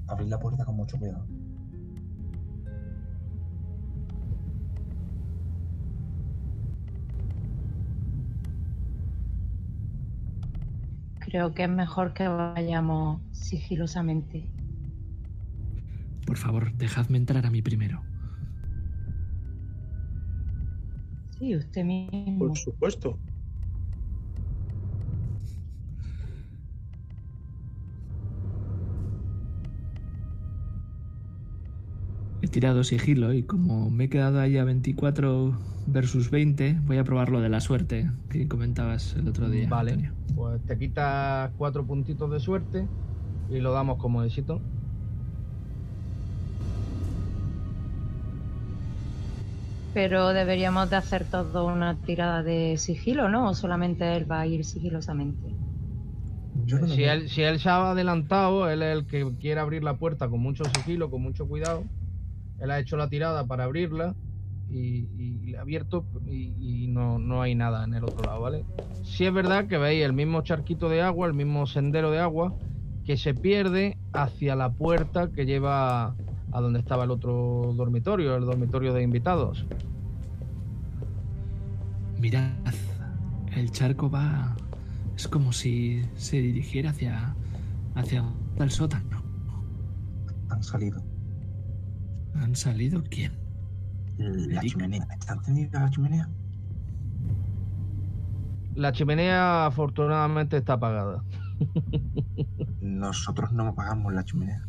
Abrir 0.07 0.27
la 0.27 0.37
puerta 0.37 0.65
con 0.65 0.75
mucho 0.75 0.97
cuidado. 0.97 1.29
Creo 11.27 11.53
que 11.53 11.63
es 11.63 11.69
mejor 11.69 12.13
que 12.13 12.25
vayamos 12.25 13.21
sigilosamente. 13.33 14.49
Por 16.25 16.37
favor, 16.37 16.71
dejadme 16.77 17.17
entrar 17.17 17.45
a 17.45 17.49
mí 17.49 17.61
primero. 17.61 18.01
Sí, 21.37 21.53
usted 21.53 21.83
mismo. 21.83 22.39
Por 22.39 22.57
supuesto. 22.57 23.19
Tirado 32.57 32.83
sigilo 32.83 33.33
y 33.33 33.43
como 33.43 33.91
me 33.91 34.05
he 34.05 34.09
quedado 34.09 34.39
ahí 34.39 34.57
a 34.57 34.63
24 34.63 35.55
versus 35.85 36.31
20, 36.31 36.79
voy 36.87 36.97
a 36.97 37.03
probar 37.03 37.29
lo 37.29 37.39
de 37.39 37.49
la 37.49 37.59
suerte 37.59 38.09
que 38.31 38.47
comentabas 38.47 39.15
el 39.15 39.27
otro 39.27 39.47
día. 39.47 39.69
Vale, 39.69 39.91
Antonio. 39.91 40.13
pues 40.35 40.59
te 40.65 40.75
quitas 40.75 41.51
cuatro 41.55 41.85
puntitos 41.85 42.31
de 42.31 42.39
suerte 42.39 42.87
y 43.51 43.59
lo 43.59 43.73
damos 43.73 43.99
como 43.99 44.23
éxito. 44.23 44.59
Pero 49.93 50.29
deberíamos 50.29 50.89
de 50.89 50.95
hacer 50.95 51.25
todo 51.25 51.67
una 51.67 51.95
tirada 52.01 52.41
de 52.41 52.77
sigilo, 52.77 53.29
¿no? 53.29 53.51
O 53.51 53.53
solamente 53.53 54.17
él 54.17 54.25
va 54.29 54.39
a 54.39 54.47
ir 54.47 54.65
sigilosamente. 54.65 55.55
Yo 56.65 56.79
no 56.79 56.87
lo 56.87 56.95
Si 56.95 57.03
él, 57.03 57.29
si 57.29 57.43
él 57.43 57.59
se 57.59 57.69
ha 57.69 57.91
adelantado, 57.91 58.67
él 58.67 58.81
es 58.81 58.97
el 58.97 59.05
que 59.05 59.31
quiere 59.39 59.61
abrir 59.61 59.83
la 59.83 59.97
puerta 59.97 60.27
con 60.27 60.39
mucho 60.39 60.63
sigilo, 60.65 61.11
con 61.11 61.21
mucho 61.21 61.47
cuidado. 61.47 61.83
Él 62.59 62.71
ha 62.71 62.79
hecho 62.79 62.97
la 62.97 63.09
tirada 63.09 63.45
para 63.45 63.65
abrirla 63.65 64.15
y, 64.69 65.07
y 65.17 65.51
le 65.51 65.57
ha 65.57 65.61
abierto 65.61 66.05
y, 66.25 66.53
y 66.59 66.87
no, 66.87 67.19
no 67.19 67.41
hay 67.41 67.55
nada 67.55 67.83
en 67.83 67.93
el 67.93 68.03
otro 68.03 68.25
lado, 68.25 68.41
¿vale? 68.41 68.65
Sí 69.03 69.25
es 69.25 69.33
verdad 69.33 69.67
que 69.67 69.77
veis 69.77 70.03
el 70.03 70.13
mismo 70.13 70.41
charquito 70.41 70.89
de 70.89 71.01
agua, 71.01 71.27
el 71.27 71.33
mismo 71.33 71.67
sendero 71.67 72.11
de 72.11 72.19
agua 72.19 72.53
que 73.05 73.15
se 73.15 73.33
pierde 73.33 73.97
hacia 74.11 74.55
la 74.55 74.71
puerta 74.73 75.31
que 75.31 75.45
lleva 75.45 76.15
a 76.51 76.61
donde 76.61 76.79
estaba 76.79 77.05
el 77.05 77.11
otro 77.11 77.73
dormitorio, 77.75 78.35
el 78.35 78.45
dormitorio 78.45 78.93
de 78.93 79.03
invitados. 79.03 79.65
Mirad, 82.19 82.51
el 83.55 83.71
charco 83.71 84.09
va. 84.09 84.55
Es 85.15 85.27
como 85.27 85.53
si 85.53 86.01
se 86.15 86.41
dirigiera 86.41 86.89
hacia. 86.89 87.33
hacia 87.95 88.25
el 88.59 88.71
sótano. 88.71 89.23
Han 90.49 90.63
salido. 90.63 91.01
¿Han 92.41 92.55
salido 92.55 93.03
quién? 93.09 93.33
La 94.17 94.59
Eric. 94.59 94.71
chimenea. 94.71 95.07
¿Está 95.19 95.33
encendida 95.33 95.79
la 95.79 95.89
chimenea? 95.89 96.29
La 98.75 98.91
chimenea 98.91 99.65
afortunadamente 99.65 100.57
está 100.57 100.73
apagada. 100.73 101.23
Nosotros 102.81 103.51
no 103.51 103.67
apagamos 103.67 104.13
la 104.13 104.23
chimenea. 104.23 104.63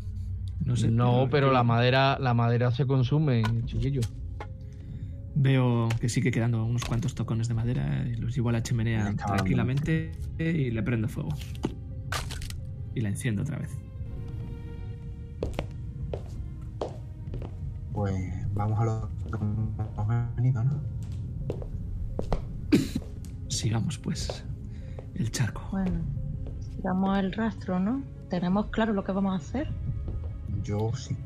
No 0.65 0.75
sé. 0.75 0.89
No, 0.89 1.27
pero 1.29 1.51
la 1.51 1.63
madera, 1.63 2.17
la 2.19 2.33
madera 2.33 2.71
se 2.71 2.85
consume, 2.85 3.43
chiquillo. 3.65 4.01
Veo 5.35 5.87
que 6.01 6.09
sigue 6.09 6.31
quedando 6.31 6.65
unos 6.65 6.83
cuantos 6.85 7.15
tocones 7.15 7.47
de 7.47 7.53
madera 7.53 8.05
y 8.07 8.15
los 8.15 8.35
llevo 8.35 8.49
a 8.49 8.53
la 8.53 8.63
chimenea 8.63 9.15
tranquilamente 9.15 10.11
y 10.37 10.71
le 10.71 10.83
prendo 10.83 11.07
fuego. 11.07 11.29
Y 12.93 13.01
la 13.01 13.09
enciendo 13.09 13.43
otra 13.43 13.57
vez. 13.59 13.77
Pues 17.99 18.53
vamos 18.53 18.79
a 18.79 18.85
lo 18.85 19.09
que 19.25 19.35
hemos 19.35 20.35
venido, 20.37 20.63
¿no? 20.63 20.79
Sigamos, 23.49 23.97
pues. 23.97 24.45
El 25.15 25.29
charco. 25.33 25.67
Bueno, 25.71 25.99
sigamos 26.77 27.19
el 27.19 27.33
rastro, 27.33 27.77
¿no? 27.77 28.01
¿Tenemos 28.29 28.67
claro 28.67 28.93
lo 28.93 29.03
que 29.03 29.11
vamos 29.11 29.33
a 29.33 29.45
hacer? 29.45 29.69
Yo 30.63 30.93
sí. 30.95 31.17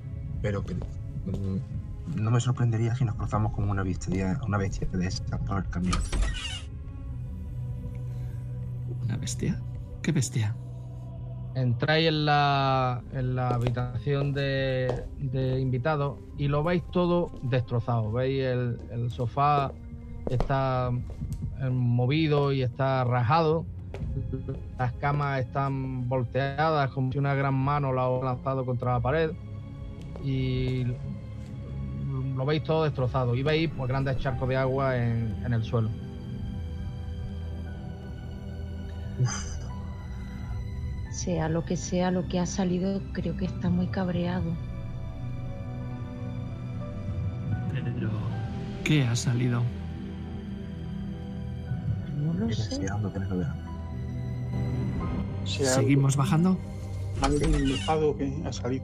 Pero 0.41 0.65
que 0.65 0.73
mm, 0.73 2.19
no 2.19 2.31
me 2.31 2.39
sorprendería 2.39 2.95
si 2.95 3.05
nos 3.05 3.17
cruzamos 3.17 3.53
con 3.53 3.69
una 3.69 3.83
bestia, 3.83 4.41
una 4.43 4.57
bestia 4.57 4.87
de 4.91 5.05
esas 5.05 5.21
por 5.41 5.59
el 5.59 5.69
camino. 5.69 5.97
¿Una 9.03 9.17
bestia? 9.17 9.61
¿Qué 10.01 10.11
bestia? 10.11 10.55
Entráis 11.55 12.07
en 12.07 12.25
la, 12.25 13.03
en 13.11 13.35
la 13.35 13.53
habitación 13.53 14.33
de, 14.33 15.05
de 15.19 15.59
invitados 15.59 16.19
y 16.37 16.47
lo 16.47 16.63
veis 16.63 16.83
todo 16.91 17.31
destrozado. 17.43 18.11
Veis 18.11 18.43
el, 18.43 18.79
el 18.91 19.11
sofá 19.11 19.71
está 20.29 20.91
movido 21.71 22.51
y 22.53 22.63
está 22.63 23.03
rajado. 23.03 23.67
Las 24.79 24.93
camas 24.93 25.41
están 25.41 26.09
volteadas 26.09 26.89
como 26.91 27.11
si 27.11 27.19
una 27.19 27.35
gran 27.35 27.53
mano 27.53 27.93
la 27.93 28.09
hubiera 28.09 28.33
lanzado 28.33 28.65
contra 28.65 28.93
la 28.93 28.99
pared. 29.01 29.31
Y 30.19 30.85
lo 32.01 32.45
veis 32.45 32.63
todo 32.63 32.83
destrozado. 32.83 33.35
Y 33.35 33.43
veis 33.43 33.69
pues, 33.75 33.87
grandes 33.87 34.17
charcos 34.17 34.49
de 34.49 34.57
agua 34.57 34.97
en, 34.97 35.37
en 35.45 35.53
el 35.53 35.63
suelo. 35.63 35.95
Sea 41.23 41.47
lo 41.47 41.63
que 41.63 41.77
sea 41.77 42.11
lo 42.11 42.27
que 42.27 42.37
ha 42.37 42.45
salido, 42.45 43.01
creo 43.13 43.37
que 43.37 43.45
está 43.45 43.69
muy 43.69 43.87
cabreado. 43.87 44.57
Pero. 47.71 48.09
¿Qué 48.83 49.03
ha 49.03 49.15
salido? 49.15 49.63
No 52.17 52.33
lo 52.33 52.51
sé. 52.51 52.85
¿Seguimos 55.45 56.17
bajando? 56.17 56.57
algo 57.87 58.17
que 58.17 58.43
ha 58.45 58.51
salido. 58.51 58.83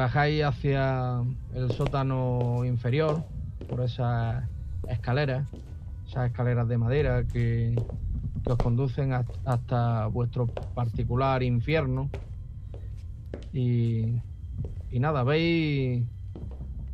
Bajáis 0.00 0.42
hacia 0.42 1.20
el 1.52 1.70
sótano 1.72 2.64
inferior 2.64 3.22
por 3.68 3.82
esas 3.82 4.42
escaleras, 4.88 5.46
esas 6.08 6.30
escaleras 6.30 6.66
de 6.68 6.78
madera 6.78 7.24
que, 7.30 7.76
os 8.46 8.56
conducen 8.56 9.12
hasta, 9.12 9.38
hasta 9.44 10.06
vuestro 10.06 10.46
particular 10.74 11.42
infierno. 11.42 12.08
Y, 13.52 14.06
y 14.90 15.00
nada, 15.00 15.22
veis 15.22 16.02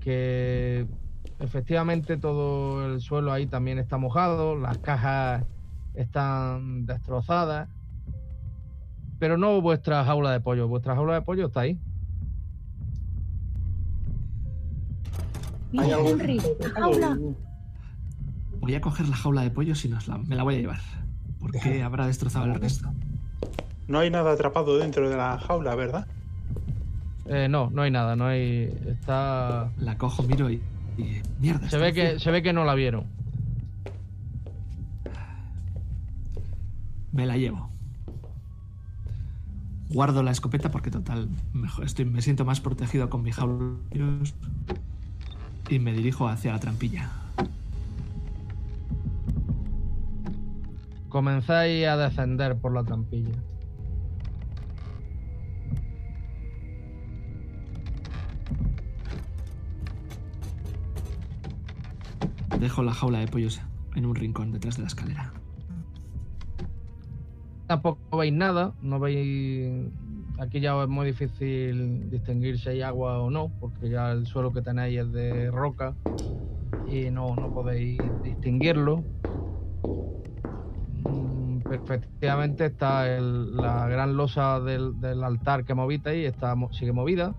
que 0.01 0.85
efectivamente 1.39 2.17
todo 2.17 2.87
el 2.87 3.01
suelo 3.01 3.33
ahí 3.33 3.47
también 3.47 3.79
está 3.79 3.99
mojado, 3.99 4.57
las 4.57 4.79
cajas 4.79 5.45
están 5.95 6.87
destrozadas, 6.87 7.69
pero 9.21 9.39
no 9.39 9.61
vuestra 9.61 10.05
jaula 10.05 10.33
de 10.33 10.41
pollo, 10.41 10.67
vuestra 10.67 10.97
jaula 10.97 11.15
de 11.15 11.23
pollo 11.23 11.47
está 11.47 11.61
ahí. 11.61 11.79
Mira, 15.83 15.85
¿Hay 15.85 15.93
algún 15.93 16.21
Henry, 16.21 16.41
jaula. 16.75 17.19
Voy 18.61 18.75
a 18.75 18.81
coger 18.81 19.09
la 19.09 19.17
jaula 19.17 19.43
de 19.43 19.51
pollos 19.51 19.85
y 19.85 19.89
nos 19.89 20.09
la- 20.09 20.19
me 20.19 20.35
la 20.37 20.43
voy 20.43 20.55
a 20.57 20.59
llevar. 20.59 20.81
¿Por 21.39 21.53
qué 21.53 21.59
Déjame. 21.59 21.83
habrá 21.83 22.07
destrozado 22.07 22.47
el 22.47 22.55
resto? 22.55 22.91
No 23.89 23.99
hay 24.01 24.11
nada 24.11 24.33
atrapado 24.33 24.79
dentro 24.79 25.09
de 25.09 25.17
la 25.17 25.39
jaula, 25.39 25.75
¿verdad? 25.75 26.07
Eh, 27.27 27.49
no, 27.49 27.71
no 27.71 27.83
hay 27.83 27.91
nada, 27.91 28.17
no 28.17 28.27
hay. 28.27 28.73
Está. 28.87 29.71
La 29.79 29.99
cojo, 29.99 30.23
miro 30.23 30.51
y. 30.51 30.61
y- 30.99 31.21
mierda. 31.41 31.69
Se 31.69 31.77
ve 31.79 31.93
que, 31.93 32.19
se 32.19 32.31
ve 32.31 32.43
que 32.43 32.53
no 32.53 32.65
la 32.65 32.75
vieron. 32.75 33.05
Me 37.13 37.27
la 37.27 37.37
llevo. 37.37 37.69
Guardo 39.91 40.23
la 40.23 40.31
escopeta 40.33 40.71
porque, 40.71 40.91
total, 40.91 41.29
mejor, 41.55 41.85
estoy, 41.85 42.05
me 42.05 42.21
siento 42.21 42.45
más 42.45 42.61
protegido 42.61 43.09
con 43.09 43.23
mi 43.23 43.31
jaula 43.33 43.75
de 43.91 43.99
pollos. 43.99 44.35
Y 45.69 45.79
me 45.79 45.93
dirijo 45.93 46.29
hacia 46.29 46.53
la 46.53 46.61
trampilla. 46.61 47.11
Comenzáis 51.09 51.87
a 51.87 51.97
descender 51.97 52.57
por 52.57 52.73
la 52.73 52.85
trampilla. 52.85 53.35
Dejo 62.61 62.83
la 62.83 62.93
jaula 62.93 63.19
de 63.19 63.27
pollos 63.27 63.61
en 63.95 64.07
un 64.07 64.15
rincón 64.15 64.53
detrás 64.53 64.77
de 64.77 64.83
la 64.83 64.89
escalera. 64.89 65.33
Tampoco 67.67 68.17
veis 68.17 68.33
nada, 68.33 68.75
no 68.83 69.01
veis. 69.01 69.91
Aquí 70.39 70.61
ya 70.61 70.81
es 70.83 70.89
muy 70.89 71.07
difícil 71.07 72.11
distinguir 72.11 72.59
si 72.59 72.69
hay 72.69 72.83
agua 72.83 73.19
o 73.21 73.31
no, 73.31 73.51
porque 73.59 73.89
ya 73.89 74.13
el 74.13 74.27
suelo 74.27 74.53
que 74.53 74.61
tenéis 74.61 75.01
es 75.01 75.13
de 75.13 75.51
roca 75.51 75.95
y 76.87 77.11
no, 77.11 77.35
no 77.35 77.53
podéis 77.53 77.99
distinguirlo. 78.23 79.03
Mm, 81.05 81.61
Pero 81.65 81.83
efectivamente 81.85 82.67
está 82.67 83.09
el- 83.17 83.57
la 83.57 83.89
gran 83.89 84.17
losa 84.17 84.61
del, 84.61 85.01
del 85.01 85.25
altar 85.25 85.65
que 85.65 85.75
movisteis, 85.75 86.29
está, 86.29 86.55
sigue 86.73 86.93
movida. 86.93 87.35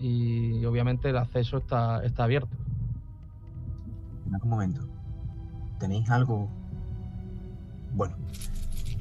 Y 0.00 0.64
obviamente 0.64 1.10
el 1.10 1.16
acceso 1.16 1.58
está, 1.58 2.04
está 2.04 2.24
abierto. 2.24 2.56
Algún 4.32 4.50
momento. 4.50 4.80
¿Tenéis 5.78 6.10
algo? 6.10 6.48
Bueno. 7.94 8.16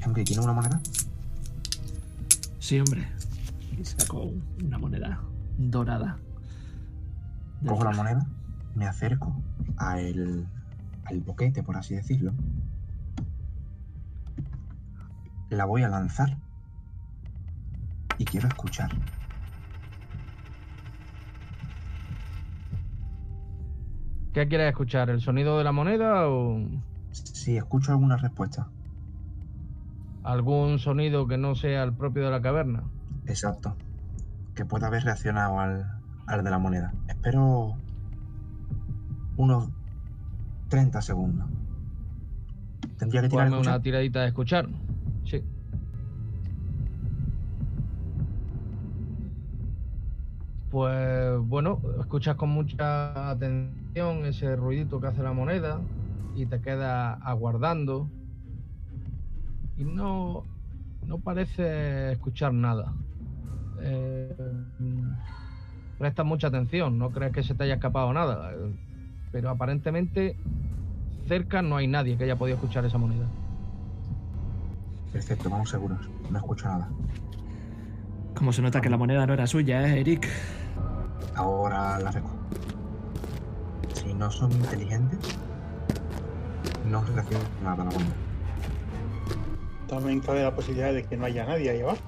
Henry, 0.04 0.24
¿tiene 0.24 0.44
una 0.44 0.54
moneda? 0.54 0.80
Sí, 2.62 2.80
hombre. 2.80 3.08
Y 3.76 3.84
sacó 3.84 4.32
una 4.64 4.78
moneda 4.78 5.20
dorada. 5.58 6.20
Cojo 7.66 7.84
la 7.84 7.92
moneda, 7.92 8.26
me 8.76 8.86
acerco 8.86 9.36
a 9.78 10.00
el, 10.00 10.46
al 11.06 11.22
boquete, 11.22 11.64
por 11.64 11.76
así 11.76 11.96
decirlo. 11.96 12.34
La 15.50 15.66
voy 15.66 15.82
a 15.82 15.90
lanzar. 15.90 16.38
Y 18.20 18.26
quiero 18.26 18.48
escuchar. 18.48 18.92
¿Qué 24.34 24.48
quieres 24.48 24.70
escuchar? 24.70 25.10
¿El 25.10 25.20
sonido 25.20 25.58
de 25.58 25.64
la 25.64 25.72
moneda 25.72 26.30
o 26.30 26.60
Si 27.12 27.58
escucho 27.58 27.92
alguna 27.92 28.18
respuesta. 28.18 28.68
Algún 30.24 30.80
sonido 30.80 31.28
que 31.28 31.38
no 31.38 31.56
sea 31.56 31.84
el 31.84 31.94
propio 31.94 32.26
de 32.26 32.32
la 32.32 32.42
caverna? 32.42 32.84
Exacto. 33.26 33.76
Que 34.56 34.66
pueda 34.66 34.88
haber 34.88 35.04
reaccionado 35.04 35.60
al, 35.60 35.86
al 36.28 36.44
de 36.44 36.50
la 36.50 36.60
moneda. 36.60 36.94
Espero 37.08 37.76
unos 39.38 39.70
30 40.70 41.02
segundos. 41.02 41.48
Tendría 42.98 43.22
que 43.22 43.30
tirar 43.30 43.52
una 43.52 43.82
tiradita 43.82 44.22
de 44.22 44.28
escuchar. 44.28 44.70
Sí. 45.26 45.44
Pues 50.70 51.38
bueno, 51.40 51.82
escuchas 52.00 52.36
con 52.36 52.50
mucha 52.50 53.30
atención 53.30 54.26
ese 54.26 54.56
ruidito 54.56 55.02
que 55.02 55.08
hace 55.08 55.22
la 55.22 55.34
moneda 55.34 55.82
y 56.36 56.46
te 56.46 56.62
quedas 56.62 57.18
aguardando. 57.22 58.10
Y 59.78 59.84
no, 59.84 60.44
no 61.06 61.20
parece 61.20 62.12
escuchar 62.12 62.54
nada. 62.54 62.94
Eh, 63.82 64.36
prestas 65.98 66.26
mucha 66.26 66.48
atención, 66.48 66.98
no 66.98 67.12
crees 67.12 67.32
que 67.34 67.44
se 67.44 67.56
te 67.56 67.64
haya 67.64 67.76
escapado 67.76 68.12
nada. 68.14 68.52
Pero 69.32 69.50
aparentemente 69.50 70.36
cerca 71.28 71.62
no 71.62 71.78
hay 71.78 71.88
nadie 71.88 72.18
que 72.18 72.26
haya 72.26 72.36
podido 72.36 72.56
escuchar 72.56 72.86
esa 72.86 72.98
moneda. 72.98 73.28
Perfecto, 75.12 75.50
vamos 75.50 75.70
seguros. 75.70 76.10
No 76.30 76.38
escucho 76.38 76.68
nada. 76.68 76.90
Como 78.36 78.54
se 78.54 78.62
nota 78.62 78.82
que 78.82 78.90
la 78.90 78.98
moneda 78.98 79.26
no 79.28 79.34
era 79.34 79.46
suya, 79.46 79.88
¿eh, 79.88 80.00
Eric? 80.00 80.28
Ahora 81.36 82.00
la 82.00 82.12
reco. 82.12 82.30
Si 83.94 84.14
no 84.14 84.32
son 84.32 84.52
inteligentes, 84.54 85.20
no 86.90 87.04
reaccionan 87.04 87.48
nada 87.64 87.84
a 87.84 87.86
la 87.86 87.92
moneda. 87.92 88.31
También 89.92 90.22
cabe 90.22 90.42
la 90.42 90.56
posibilidad 90.56 90.94
de 90.94 91.04
que 91.04 91.18
no 91.18 91.26
haya 91.26 91.46
nadie 91.46 91.70
ahí 91.70 91.82
abajo. 91.82 92.00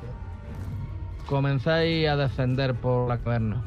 Comenzáis 1.25 2.07
a 2.07 2.15
descender 2.15 2.73
por 2.75 3.09
la 3.09 3.17
caverna. 3.17 3.61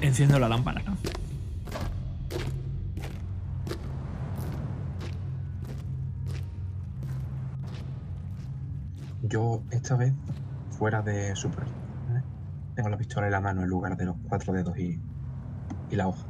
Enciendo 0.00 0.38
la 0.38 0.48
lámpara. 0.48 0.95
Esta 9.86 9.94
vez, 9.94 10.12
fuera 10.76 11.00
de 11.00 11.36
Super, 11.36 11.62
¿eh? 11.62 12.20
tengo 12.74 12.88
la 12.88 12.96
pistola 12.96 13.26
en 13.26 13.32
la 13.32 13.40
mano 13.40 13.62
en 13.62 13.68
lugar 13.68 13.96
de 13.96 14.04
los 14.04 14.16
cuatro 14.28 14.52
dedos 14.52 14.76
y, 14.76 15.00
y 15.92 15.94
la 15.94 16.08
hoja. 16.08 16.26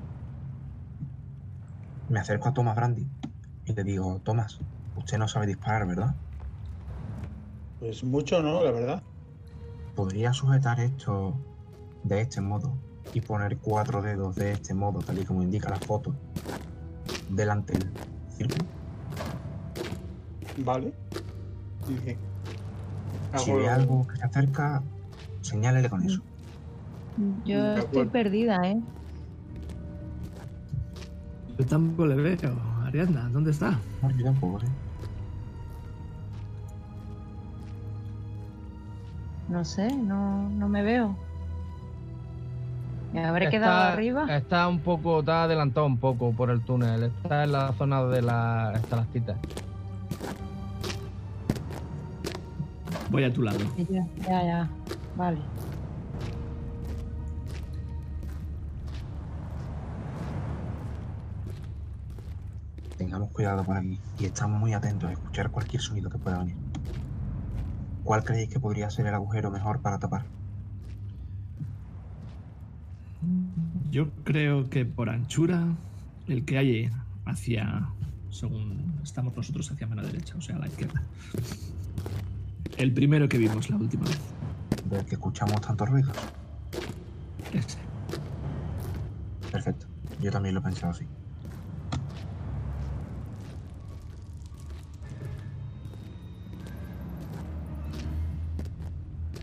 Me 2.10 2.20
acerco 2.20 2.50
a 2.50 2.52
Thomas 2.52 2.76
Brandy 2.76 3.08
y 3.64 3.72
le 3.72 3.82
digo, 3.82 4.20
Thomas, 4.22 4.58
usted 4.98 5.16
no 5.16 5.26
sabe 5.26 5.46
disparar, 5.46 5.86
¿verdad? 5.86 6.14
Pues 7.80 8.04
mucho 8.04 8.42
no, 8.42 8.62
la 8.62 8.72
verdad. 8.72 9.02
¿Podría 9.94 10.34
sujetar 10.34 10.78
esto 10.78 11.34
de 12.04 12.20
este 12.20 12.42
modo 12.42 12.76
y 13.14 13.22
poner 13.22 13.56
cuatro 13.56 14.02
dedos 14.02 14.36
de 14.36 14.52
este 14.52 14.74
modo, 14.74 14.98
tal 14.98 15.18
y 15.18 15.24
como 15.24 15.42
indica 15.42 15.70
la 15.70 15.76
foto, 15.76 16.14
delante 17.30 17.72
del 17.72 17.90
círculo? 18.36 18.66
Vale. 20.58 20.92
Si 23.32 23.50
hago 23.50 23.58
ve 23.58 23.68
algo 23.68 24.06
que 24.06 24.16
se 24.16 24.24
acerca, 24.24 24.82
señálele 25.42 25.88
con 25.88 26.02
eso. 26.04 26.20
Yo 27.44 27.74
estoy 27.76 28.06
perdida, 28.06 28.58
¿eh? 28.64 28.76
Yo 31.58 31.66
tampoco 31.66 32.06
le 32.06 32.14
veo. 32.16 32.60
Ariadna, 32.84 33.28
¿dónde 33.30 33.50
está? 33.50 33.78
No, 34.02 34.10
yo 34.10 34.24
tampoco, 34.24 34.60
sí. 34.60 34.66
No 39.48 39.64
sé, 39.64 39.88
no, 39.96 40.48
no 40.50 40.68
me 40.68 40.82
veo. 40.82 41.16
¿Me 43.12 43.24
habré 43.24 43.44
Está- 43.46 43.56
quedado 43.56 43.92
arriba? 43.92 44.26
Está 44.36 44.68
un 44.68 44.80
poco, 44.80 45.20
está 45.20 45.44
adelantado 45.44 45.86
un 45.86 45.98
poco 45.98 46.32
por 46.32 46.50
el 46.50 46.60
túnel. 46.64 47.04
Está 47.04 47.44
en 47.44 47.52
la 47.52 47.72
zona 47.72 48.04
de 48.04 48.22
las 48.22 48.78
estalactitas. 48.80 49.38
Voy 53.10 53.24
a 53.24 53.32
tu 53.32 53.42
lado. 53.42 53.58
Ya, 53.88 54.06
ya, 54.26 54.44
ya. 54.44 54.70
Vale. 55.16 55.38
Tengamos 62.98 63.30
cuidado 63.30 63.62
por 63.64 63.76
aquí 63.76 64.00
y 64.18 64.24
estamos 64.24 64.58
muy 64.58 64.72
atentos 64.72 65.10
a 65.10 65.12
escuchar 65.12 65.50
cualquier 65.50 65.82
sonido 65.82 66.10
que 66.10 66.18
pueda 66.18 66.38
venir. 66.38 66.56
¿Cuál 68.04 68.24
creéis 68.24 68.48
que 68.48 68.60
podría 68.60 68.88
ser 68.90 69.06
el 69.06 69.14
agujero 69.14 69.50
mejor 69.50 69.80
para 69.80 69.98
tapar? 69.98 70.24
Yo 73.90 74.10
creo 74.24 74.68
que 74.68 74.84
por 74.84 75.10
anchura, 75.10 75.74
el 76.28 76.44
que 76.44 76.58
hay 76.58 76.90
hacia. 77.24 77.88
Según 78.30 79.00
estamos 79.02 79.36
nosotros 79.36 79.70
hacia 79.70 79.86
mano 79.86 80.02
derecha, 80.02 80.34
o 80.36 80.40
sea, 80.40 80.56
a 80.56 80.58
la 80.58 80.66
izquierda. 80.66 81.02
El 82.76 82.92
primero 82.92 83.28
que 83.28 83.38
vimos 83.38 83.70
la 83.70 83.76
última 83.76 84.04
vez. 84.04 84.20
Del 84.84 85.04
que 85.04 85.14
escuchamos 85.14 85.60
tantos 85.60 85.88
ruidos. 85.88 86.16
Ese. 87.52 87.78
Perfecto. 89.50 89.86
Yo 90.20 90.30
también 90.30 90.54
lo 90.54 90.60
he 90.60 90.64
pensado 90.64 90.92
así. 90.92 91.06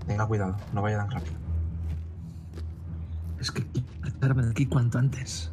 Tenga 0.07 0.27
cuidado, 0.27 0.55
no 0.73 0.81
vaya 0.81 0.97
tan 0.97 1.09
rápido. 1.09 1.35
Es 3.39 3.51
que 3.51 3.63
quiero 3.65 3.87
marcharme 4.01 4.43
de 4.43 4.51
aquí 4.51 4.65
cuanto 4.65 4.99
antes. 4.99 5.51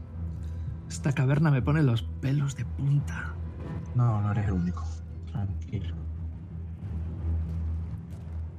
Esta 0.88 1.12
caverna 1.12 1.50
me 1.50 1.62
pone 1.62 1.82
los 1.82 2.02
pelos 2.02 2.56
de 2.56 2.64
punta. 2.64 3.32
No, 3.94 4.20
no 4.20 4.32
eres 4.32 4.46
el 4.46 4.52
único. 4.52 4.84
Tranquilo. 5.32 5.99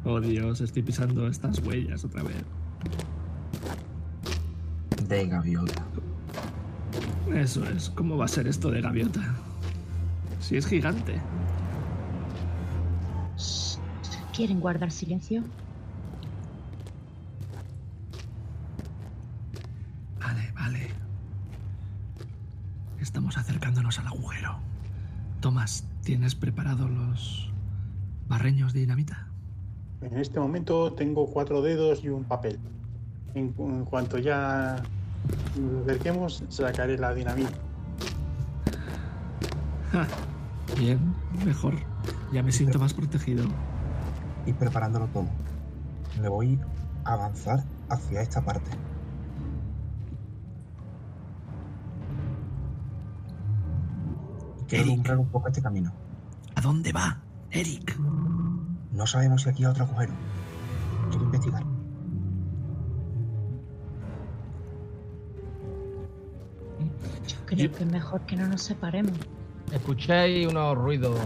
Oh 0.03 0.19
Dios, 0.19 0.61
estoy 0.61 0.81
pisando 0.81 1.27
estas 1.27 1.59
huellas 1.59 2.03
otra 2.03 2.23
vez. 2.23 2.43
De 5.07 5.27
gaviota. 5.27 5.85
Eso 7.33 7.63
es, 7.65 7.89
¿cómo 7.91 8.17
va 8.17 8.25
a 8.25 8.27
ser 8.27 8.47
esto 8.47 8.71
de 8.71 8.81
gaviota? 8.81 9.21
Si 10.39 10.57
es 10.57 10.65
gigante. 10.65 11.21
¿Quieren 14.35 14.59
guardar 14.59 14.91
silencio? 14.91 15.43
Vale, 20.19 20.51
vale. 20.55 20.89
Estamos 22.99 23.37
acercándonos 23.37 23.99
al 23.99 24.07
agujero. 24.07 24.57
Tomás, 25.41 25.85
¿tienes 26.03 26.33
preparados 26.33 26.89
los 26.89 27.51
barreños 28.27 28.73
de 28.73 28.79
dinamita? 28.79 29.30
En 30.01 30.17
este 30.17 30.39
momento 30.39 30.93
tengo 30.93 31.27
cuatro 31.27 31.61
dedos 31.61 32.03
y 32.03 32.09
un 32.09 32.23
papel. 32.23 32.59
En, 33.33 33.53
en 33.57 33.85
cuanto 33.85 34.17
ya 34.17 34.81
nos 35.59 35.83
acerquemos, 35.83 36.43
sacaré 36.49 36.97
la 36.97 37.13
dinamita. 37.13 37.57
Ja, 39.91 40.07
Bien, 40.77 40.99
mejor. 41.45 41.75
Ya 42.31 42.41
me 42.43 42.51
siento 42.51 42.79
más 42.79 42.93
protegido. 42.93 43.45
Y 44.45 44.53
preparándolo 44.53 45.07
todo. 45.07 45.27
Me 46.21 46.29
voy 46.29 46.59
a 47.03 47.13
avanzar 47.13 47.63
hacia 47.89 48.21
esta 48.21 48.41
parte. 48.43 48.71
Quiero 54.67 54.83
Eric. 54.83 54.93
alumbrar 54.93 55.17
un 55.17 55.27
poco 55.27 55.49
este 55.49 55.61
camino. 55.61 55.91
¿A 56.55 56.61
dónde 56.61 56.93
va, 56.93 57.21
Eric? 57.51 57.99
No 59.01 59.07
sabemos 59.07 59.41
si 59.41 59.49
aquí 59.49 59.63
hay 59.63 59.71
otro 59.71 59.85
agujero. 59.85 60.13
Quiero 61.09 61.25
investigar. 61.25 61.63
Yo 67.27 67.37
creo 67.47 67.71
que 67.71 67.83
es 67.83 67.91
mejor 67.91 68.21
que 68.27 68.35
no 68.35 68.47
nos 68.47 68.61
separemos. 68.61 69.17
Escuchéis 69.71 70.47
unos 70.47 70.77
ruidos 70.77 71.19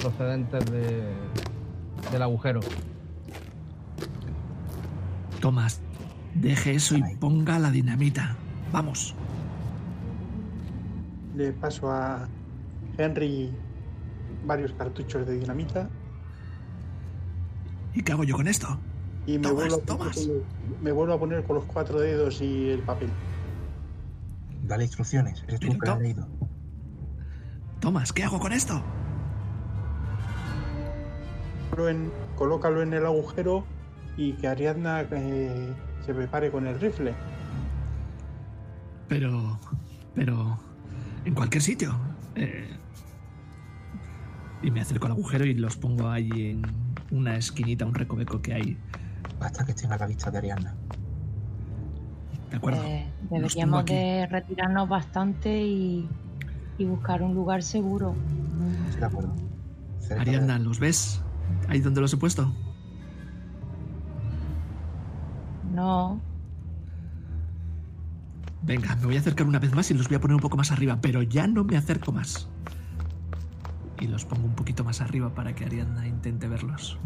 procedentes 0.00 0.64
de, 0.70 1.12
del 2.10 2.22
agujero. 2.22 2.60
Tomás, 5.42 5.82
deje 6.34 6.76
eso 6.76 6.96
y 6.96 7.02
ponga 7.16 7.58
la 7.58 7.70
dinamita. 7.70 8.34
Vamos. 8.72 9.14
Le 11.36 11.52
paso 11.52 11.90
a 11.90 12.26
Henry 12.96 13.52
varios 14.46 14.72
cartuchos 14.72 15.26
de 15.26 15.38
dinamita 15.38 15.90
¿Y 17.94 18.02
qué 18.02 18.12
hago 18.12 18.24
yo 18.24 18.36
con 18.36 18.46
esto? 18.48 18.78
y 19.26 19.32
me, 19.38 19.42
Tomás, 19.48 19.54
vuelvo 19.68 19.74
a 19.76 19.78
poner, 19.78 20.14
Tomás. 20.14 20.28
me 20.82 20.92
vuelvo 20.92 21.12
a 21.14 21.18
poner 21.18 21.44
con 21.44 21.56
los 21.56 21.64
cuatro 21.66 22.00
dedos 22.00 22.40
y 22.40 22.70
el 22.70 22.80
papel. 22.80 23.10
Dale 24.64 24.84
instrucciones. 24.84 25.44
Eres 25.46 25.60
tú 25.60 25.76
que 25.78 25.94
leído. 26.00 26.26
Tomás, 27.80 28.12
¿qué 28.12 28.24
hago 28.24 28.38
con 28.40 28.52
esto? 28.52 28.82
Colócalo 31.70 31.88
en- 31.88 32.12
colócalo 32.36 32.82
en 32.82 32.92
el 32.94 33.06
agujero 33.06 33.64
y 34.16 34.32
que 34.34 34.48
Ariadna 34.48 35.02
eh, 35.10 35.72
se 36.04 36.14
prepare 36.14 36.50
con 36.50 36.66
el 36.66 36.78
rifle. 36.80 37.14
Pero. 39.08 39.58
Pero. 40.14 40.58
En 41.24 41.34
cualquier 41.34 41.62
sitio. 41.62 41.94
Eh, 42.34 42.68
y 44.62 44.70
me 44.70 44.80
acerco 44.80 45.06
al 45.06 45.12
agujero 45.12 45.44
y 45.46 45.54
los 45.54 45.76
pongo 45.76 46.08
ahí 46.08 46.30
en 46.50 46.62
una 47.10 47.36
esquinita, 47.36 47.84
un 47.86 47.94
recoveco 47.94 48.40
que 48.40 48.54
hay. 48.54 48.78
Basta 49.38 49.64
que 49.64 49.72
estén 49.72 49.92
a 49.92 49.96
la 49.96 50.06
vista 50.06 50.30
de 50.30 50.38
Ariadna. 50.38 50.74
¿De 52.50 52.56
acuerdo? 52.56 52.82
Eh, 52.84 53.06
deberíamos 53.30 53.84
de 53.86 54.26
retirarnos 54.30 54.88
bastante 54.88 55.62
y, 55.62 56.08
y 56.78 56.84
buscar 56.84 57.22
un 57.22 57.34
lugar 57.34 57.62
seguro. 57.62 58.14
Estoy 58.86 59.00
de 59.00 59.06
acuerdo. 59.06 59.34
Cerca 60.00 60.14
de- 60.16 60.20
Ariadna, 60.30 60.58
¿los 60.58 60.78
ves? 60.80 61.22
Ahí 61.68 61.80
donde 61.80 62.00
los 62.00 62.12
he 62.12 62.16
puesto. 62.16 62.52
No, 65.74 66.20
Venga, 68.62 68.94
me 68.96 69.06
voy 69.06 69.16
a 69.16 69.20
acercar 69.20 69.46
una 69.46 69.58
vez 69.58 69.74
más 69.74 69.90
y 69.90 69.94
los 69.94 70.06
voy 70.08 70.16
a 70.16 70.20
poner 70.20 70.34
un 70.34 70.40
poco 70.42 70.56
más 70.56 70.70
arriba, 70.70 70.98
pero 71.00 71.22
ya 71.22 71.46
no 71.46 71.64
me 71.64 71.76
acerco 71.78 72.12
más. 72.12 72.48
Y 74.00 74.06
los 74.06 74.24
pongo 74.24 74.46
un 74.46 74.54
poquito 74.54 74.82
más 74.82 75.02
arriba 75.02 75.34
para 75.34 75.54
que 75.54 75.64
Ariadna 75.66 76.06
intente 76.06 76.48
verlos. 76.48 76.98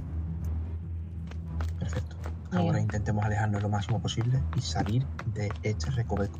Perfecto. 1.78 2.16
Bien. 2.52 2.62
Ahora 2.62 2.80
intentemos 2.80 3.24
alejarnos 3.24 3.62
lo 3.62 3.68
máximo 3.68 4.00
posible 4.00 4.40
y 4.56 4.60
salir 4.60 5.04
de 5.34 5.52
este 5.64 5.90
recoveco. 5.90 6.38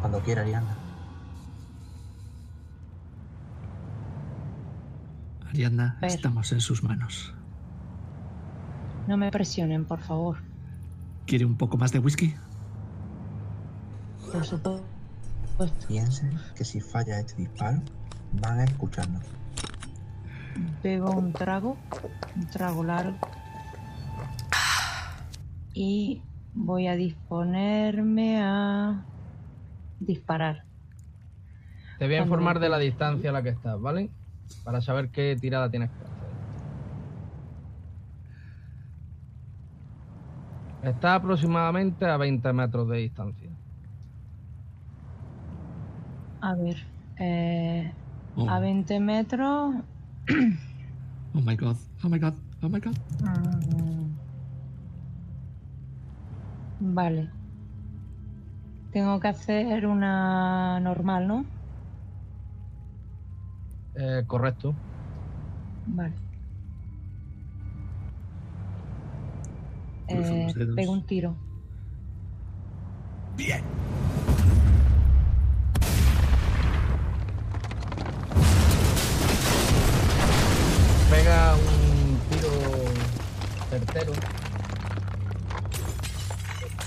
Cuando 0.00 0.20
quiera. 0.20 0.42
Ariadna, 5.50 5.98
Ver. 6.00 6.10
estamos 6.10 6.52
en 6.52 6.60
sus 6.60 6.84
manos. 6.84 7.34
No 9.06 9.16
me 9.16 9.30
presionen, 9.30 9.84
por 9.84 10.00
favor. 10.00 10.38
¿Quiere 11.26 11.44
un 11.44 11.56
poco 11.56 11.76
más 11.76 11.92
de 11.92 11.98
whisky? 11.98 12.34
Por 14.32 14.44
supuesto. 14.44 14.84
Piensen 15.88 16.38
que 16.54 16.64
si 16.64 16.80
falla 16.80 17.18
este 17.18 17.36
disparo, 17.36 17.80
van 18.32 18.60
a 18.60 18.64
escucharnos. 18.64 19.22
Bebo 20.82 21.10
un 21.12 21.32
trago, 21.32 21.76
un 22.34 22.46
trago 22.46 22.84
largo. 22.84 23.16
Y 25.72 26.22
voy 26.54 26.86
a 26.86 26.96
disponerme 26.96 28.40
a 28.42 29.04
disparar. 30.00 30.64
Te 31.98 32.06
voy 32.06 32.16
a 32.16 32.22
informar 32.22 32.60
de 32.60 32.68
la 32.68 32.78
distancia 32.78 33.30
a 33.30 33.32
la 33.32 33.42
que 33.42 33.50
estás, 33.50 33.80
¿vale? 33.80 34.10
Para 34.64 34.80
saber 34.80 35.10
qué 35.10 35.36
tirada 35.40 35.70
tienes 35.70 35.90
que 35.90 35.96
hacer. 36.04 36.15
Está 40.86 41.16
aproximadamente 41.16 42.06
a 42.06 42.16
20 42.16 42.52
metros 42.52 42.88
de 42.88 42.98
distancia. 42.98 43.50
A 46.40 46.54
ver, 46.54 46.76
eh, 47.18 47.92
Oh, 48.36 48.48
a 48.48 48.60
20 48.60 49.00
metros. 49.00 49.74
oh 51.34 51.40
my 51.40 51.56
god, 51.56 51.76
oh 52.04 52.08
my 52.08 52.18
god, 52.18 52.34
oh 52.62 52.68
my 52.68 52.78
god. 52.80 52.96
mm, 53.20 54.14
Vale. 56.94 57.30
Tengo 58.92 59.18
que 59.18 59.28
hacer 59.28 59.86
una 59.86 60.78
normal, 60.80 61.26
¿no? 61.26 61.44
Eh, 63.94 64.22
correcto. 64.26 64.74
Vale. 65.86 66.25
Eh, 70.08 70.54
pego 70.74 70.92
un 70.92 71.06
tiro. 71.06 71.36
Bien. 73.36 73.62
Pega 81.10 81.54
un 81.54 82.18
tiro 82.30 82.50
certero, 83.70 84.12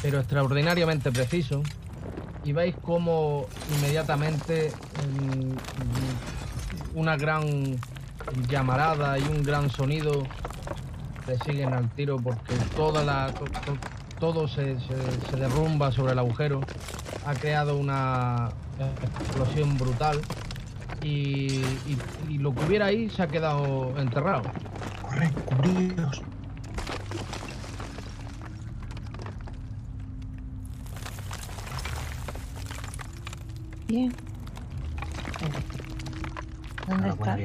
pero 0.02 0.20
extraordinariamente 0.20 1.12
preciso. 1.12 1.62
Y 2.46 2.54
veis 2.54 2.76
cómo 2.82 3.48
inmediatamente 3.78 4.72
mm, 5.22 6.98
una 6.98 7.18
gran 7.18 7.76
llamarada 8.48 9.20
y 9.20 9.24
un 9.24 9.44
gran 9.44 9.70
sonido 9.70 10.24
te 11.30 11.52
siguen 11.52 11.74
al 11.74 11.90
tiro 11.92 12.18
porque 12.18 12.56
toda 12.76 13.04
la, 13.04 13.32
to- 13.34 13.46
to- 13.46 13.78
todo 14.20 14.48
se, 14.48 14.80
se- 14.80 15.30
se 15.30 15.36
derrumba 15.38 15.92
sobre 15.92 16.14
el 16.14 16.20
agujero. 16.20 16.62
Ha 17.26 17.34
creado 17.36 17.78
una 17.78 18.50
explosión 19.22 19.78
brutal 19.78 20.20
y, 21.04 21.62
y- 21.88 21.98
y 22.30 22.38
lo 22.40 22.54
que 22.54 22.66
hubiera 22.66 22.88
ahí 22.88 23.10
se 23.10 23.22
ha 23.22 23.28
quedado 23.28 23.94
enterrado. 23.98 24.44
¡Corre! 25.04 25.30
¡Cubríos! 25.46 26.22
Bien. 33.88 34.14
¿Dónde 36.88 37.10
está? 37.10 37.38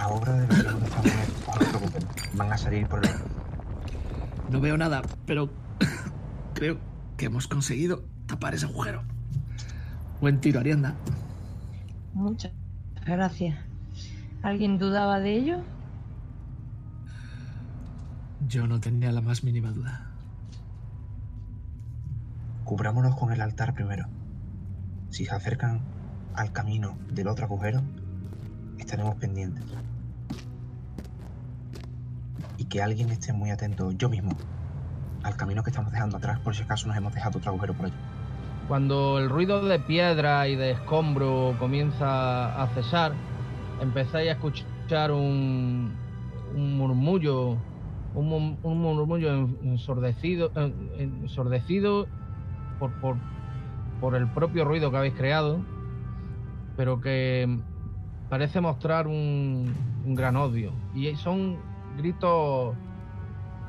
Ahora 0.00 0.42
estar 0.44 0.74
muy 0.76 0.88
no 0.88 1.52
se 1.58 1.64
preocupen. 1.66 2.02
Van 2.34 2.52
a 2.52 2.56
salir 2.56 2.86
por 2.86 3.04
el... 3.04 3.12
No 4.48 4.58
veo 4.58 4.78
nada, 4.78 5.02
pero 5.26 5.50
creo 6.54 6.78
que 7.18 7.26
hemos 7.26 7.46
conseguido 7.46 8.04
tapar 8.26 8.54
ese 8.54 8.64
agujero. 8.64 9.02
Buen 10.22 10.40
tiro, 10.40 10.58
Ariadna. 10.58 10.94
Muchas 12.14 12.52
gracias. 13.04 13.58
¿Alguien 14.42 14.78
dudaba 14.78 15.20
de 15.20 15.34
ello? 15.34 15.58
Yo 18.48 18.66
no 18.66 18.80
tenía 18.80 19.12
la 19.12 19.20
más 19.20 19.44
mínima 19.44 19.70
duda. 19.70 20.06
Cubrámonos 22.64 23.16
con 23.16 23.32
el 23.32 23.42
altar 23.42 23.74
primero. 23.74 24.06
Si 25.10 25.26
se 25.26 25.34
acercan 25.34 25.82
al 26.34 26.52
camino 26.52 26.96
del 27.12 27.28
otro 27.28 27.44
agujero, 27.44 27.82
estaremos 28.78 29.16
pendientes. 29.16 29.64
Que 32.70 32.80
alguien 32.80 33.10
esté 33.10 33.32
muy 33.32 33.50
atento, 33.50 33.90
yo 33.90 34.08
mismo, 34.08 34.30
al 35.24 35.36
camino 35.36 35.64
que 35.64 35.70
estamos 35.70 35.90
dejando 35.92 36.18
atrás, 36.18 36.38
por 36.38 36.54
si 36.54 36.62
acaso 36.62 36.86
nos 36.86 36.96
hemos 36.96 37.12
dejado 37.12 37.38
otro 37.38 37.50
agujero 37.50 37.74
por 37.74 37.86
allí. 37.86 37.94
Cuando 38.68 39.18
el 39.18 39.28
ruido 39.28 39.64
de 39.64 39.80
piedra 39.80 40.46
y 40.46 40.54
de 40.54 40.70
escombro 40.70 41.56
comienza 41.58 42.62
a 42.62 42.68
cesar, 42.68 43.12
empezáis 43.82 44.28
a 44.30 44.32
escuchar 44.34 45.10
un, 45.10 45.92
un 46.54 46.78
murmullo, 46.78 47.56
un, 48.14 48.56
un 48.62 48.78
murmullo 48.80 49.34
en- 49.34 49.58
ensordecido, 49.64 50.52
en- 50.54 50.74
ensordecido 51.22 52.06
por, 52.78 52.92
por, 53.00 53.16
por 54.00 54.14
el 54.14 54.28
propio 54.28 54.64
ruido 54.64 54.92
que 54.92 54.96
habéis 54.96 55.14
creado, 55.14 55.58
pero 56.76 57.00
que 57.00 57.48
parece 58.28 58.60
mostrar 58.60 59.08
un, 59.08 59.74
un 60.06 60.14
gran 60.14 60.36
odio. 60.36 60.70
Y 60.94 61.16
son 61.16 61.58
gritos 62.00 62.74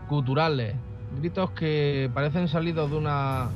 guturales, 0.10 0.76
gritos 1.20 1.52
que 1.52 2.10
parecen 2.14 2.48
salidos 2.48 2.90
de 2.90 2.98
una 2.98 3.49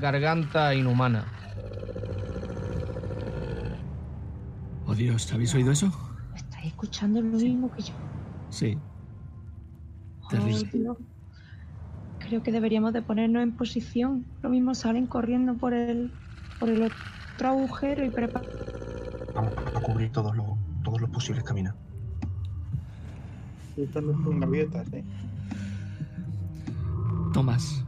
garganta 0.00 0.74
inhumana. 0.74 1.24
Oh 4.86 4.94
Dios, 4.94 5.32
¿habéis 5.32 5.54
oído 5.54 5.72
eso? 5.72 5.92
¿Estáis 6.34 6.66
escuchando 6.68 7.20
lo 7.20 7.36
mismo 7.36 7.70
que 7.72 7.82
yo? 7.82 7.94
Sí. 8.50 8.78
Oh, 10.22 10.28
Terrible. 10.28 10.70
Dios. 10.72 10.96
Creo 12.18 12.42
que 12.42 12.52
deberíamos 12.52 12.92
de 12.92 13.02
ponernos 13.02 13.42
en 13.42 13.56
posición. 13.56 14.26
Lo 14.42 14.50
mismo 14.50 14.74
salen 14.74 15.06
corriendo 15.06 15.54
por 15.54 15.74
el, 15.74 16.12
por 16.58 16.68
el 16.68 16.82
otro 16.82 17.48
agujero 17.48 18.04
y 18.04 18.10
preparar. 18.10 18.48
Vamos 19.34 19.52
a 19.74 19.80
cubrir 19.80 20.10
todos 20.10 20.36
los, 20.36 20.46
todos 20.82 21.00
los 21.00 21.10
posibles 21.10 21.44
caminos. 21.44 21.74
Estas 23.76 24.02
no 24.02 24.12
son 24.24 24.42
abiertas, 24.42 24.90
¿eh? 24.92 25.04
Tomás, 27.32 27.84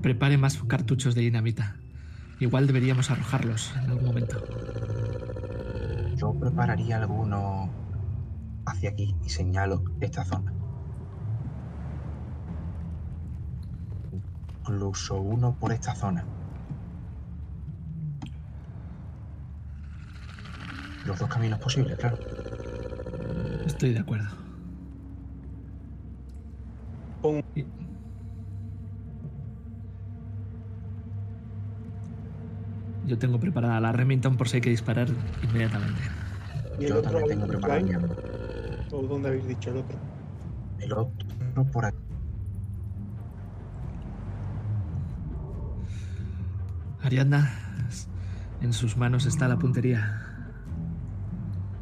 prepare 0.00 0.38
más 0.38 0.56
cartuchos 0.62 1.14
de 1.16 1.22
dinamita. 1.22 1.76
Igual 2.38 2.68
deberíamos 2.68 3.10
arrojarlos 3.10 3.74
en 3.82 3.90
algún 3.90 4.04
momento. 4.04 4.40
Yo 6.16 6.32
prepararía 6.34 6.98
alguno 6.98 7.68
hacia 8.66 8.90
aquí 8.90 9.16
y 9.24 9.28
señalo 9.28 9.82
esta 10.00 10.24
zona. 10.24 10.52
Incluso 14.60 15.20
uno 15.20 15.56
por 15.58 15.72
esta 15.72 15.94
zona. 15.96 16.24
Los 21.04 21.18
dos 21.18 21.28
caminos 21.28 21.58
posibles, 21.58 21.98
claro. 21.98 22.18
Estoy 23.66 23.94
de 23.94 24.00
acuerdo. 24.00 24.47
Yo 33.06 33.18
tengo 33.18 33.40
preparada 33.40 33.80
la 33.80 33.92
Remington 33.92 34.36
por 34.36 34.48
si 34.48 34.56
hay 34.56 34.60
que 34.60 34.70
disparar 34.70 35.08
inmediatamente. 35.42 36.00
y 36.78 36.84
el 36.84 36.88
Yo 36.90 36.98
otro 36.98 37.18
también 37.18 37.40
tengo 37.46 37.72
arma. 37.72 37.98
¿O 38.92 39.02
dónde 39.02 39.28
habéis 39.28 39.46
dicho 39.48 39.70
el 39.70 39.78
otro? 39.78 39.98
El 40.80 40.92
otro 40.92 41.64
por 41.72 41.84
aquí. 41.86 41.98
Ariadna, 47.02 47.50
en 48.60 48.72
sus 48.72 48.96
manos 48.96 49.24
está 49.26 49.48
la 49.48 49.58
puntería. 49.58 50.22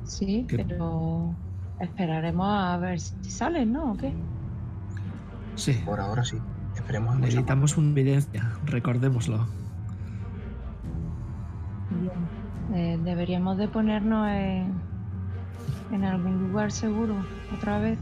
Sí, 0.05 0.47
¿Qué? 0.49 0.59
pero 0.59 1.35
esperaremos 1.81 2.47
a 2.49 2.77
ver 2.77 3.01
si 3.01 3.31
salen, 3.31 3.73
¿no? 3.73 3.93
¿O 3.93 3.97
qué? 3.97 4.13
Sí, 5.57 5.83
Por 5.85 6.01
ahora 6.01 6.25
sí. 6.25 6.39
Esperemos 6.75 7.19
necesitamos 7.19 7.77
una 7.77 7.91
evidencia, 7.91 8.53
recordémoslo. 8.67 9.47
Bien. 11.91 12.37
Eh, 12.75 12.99
deberíamos 13.03 13.57
de 13.57 13.69
ponernos 13.69 14.29
en, 14.29 14.75
en 15.93 16.05
algún 16.05 16.49
lugar 16.49 16.71
seguro 16.71 17.17
otra 17.57 17.79
vez. 17.79 17.99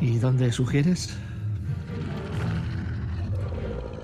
¿Y 0.00 0.18
dónde 0.18 0.50
sugieres? 0.52 1.16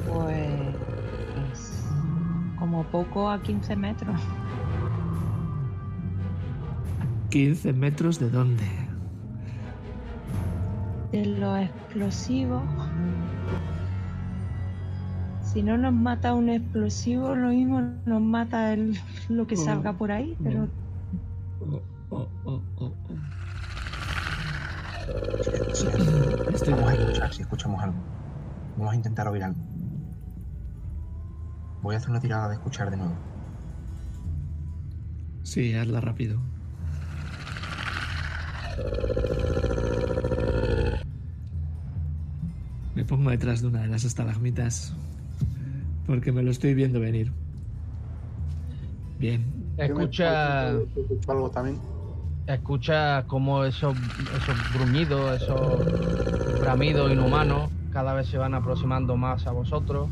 Pues 0.07 1.85
como 2.59 2.85
poco 2.85 3.29
a 3.29 3.43
15 3.43 3.77
metros. 3.77 4.20
15 7.31 7.73
metros 7.73 8.20
de 8.20 8.31
dónde? 8.31 8.81
De 11.12 11.26
los 11.26 11.59
explosivos. 11.60 12.62
Si 15.43 15.62
no 15.62 15.76
nos 15.76 15.93
mata 15.93 16.34
un 16.34 16.48
explosivo, 16.48 17.34
lo 17.34 17.48
mismo 17.48 17.80
nos 18.06 18.22
mata 18.22 18.72
el, 18.72 18.98
lo 19.28 19.47
que 19.47 19.56
salga 19.56 19.93
por 19.93 20.10
ahí, 20.10 20.34
pero 20.43 20.68
Oh, 21.64 21.80
oh, 22.10 22.28
oh, 22.44 22.62
oh, 22.76 22.93
oh. 23.09 23.16
Sí, 25.74 25.86
Estoy 26.52 26.74
Vamos 26.74 26.90
a 26.90 26.94
escuchar 26.94 27.32
si 27.32 27.43
escuchamos 27.43 27.82
algo. 27.82 27.97
Vamos 28.76 28.93
a 28.93 28.97
intentar 28.97 29.28
oír 29.28 29.44
algo. 29.44 29.60
Voy 31.82 31.94
a 31.94 31.98
hacer 31.98 32.10
una 32.10 32.20
tirada 32.20 32.48
de 32.48 32.55
escuchar 32.55 32.90
de 32.90 32.97
nuevo. 32.97 33.14
Sí, 35.43 35.74
hazla 35.74 36.01
rápido. 36.01 36.40
Me 42.94 43.05
pongo 43.05 43.31
detrás 43.31 43.60
de 43.62 43.69
una 43.69 43.82
de 43.82 43.89
las 43.89 44.05
estalagmitas 44.05 44.93
porque 46.05 46.32
me 46.32 46.43
lo 46.43 46.51
estoy 46.51 46.74
viendo 46.74 47.01
venir. 47.01 47.32
Bien, 49.19 49.44
Escucha, 49.77 50.70
algo 51.27 51.51
también. 51.51 51.81
escucha 52.47 53.27
como 53.27 53.64
esos, 53.64 53.97
esos 54.36 54.56
gruñidos, 54.73 55.43
esos 55.43 55.89
bramidos 56.59 57.10
inhumanos 57.12 57.73
cada 57.90 58.14
vez 58.14 58.28
se 58.28 58.39
van 58.39 58.55
aproximando 58.55 59.16
más 59.16 59.47
a 59.47 59.52
vosotros. 59.52 60.10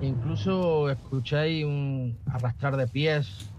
E 0.00 0.06
incluso 0.06 0.90
escucháis 0.90 1.64
un 1.64 2.20
arrastrar 2.26 2.76
de 2.76 2.88
pies 2.88 3.52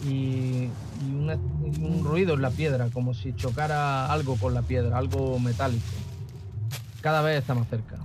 y, 0.00 0.78
y 0.90 1.14
una- 1.14 1.42
y 1.62 1.82
un 1.84 2.04
ruido 2.04 2.34
en 2.34 2.42
la 2.42 2.54
piedra, 2.54 2.90
como 2.90 3.14
si 3.14 3.34
chocara 3.34 4.06
algo 4.12 4.38
con 4.38 4.54
la 4.54 4.62
piedra, 4.64 4.98
algo 4.98 5.38
metálico. 5.40 6.01
Cada 7.02 7.20
vez 7.22 7.40
está 7.40 7.54
más 7.54 7.68
cerca. 7.68 7.96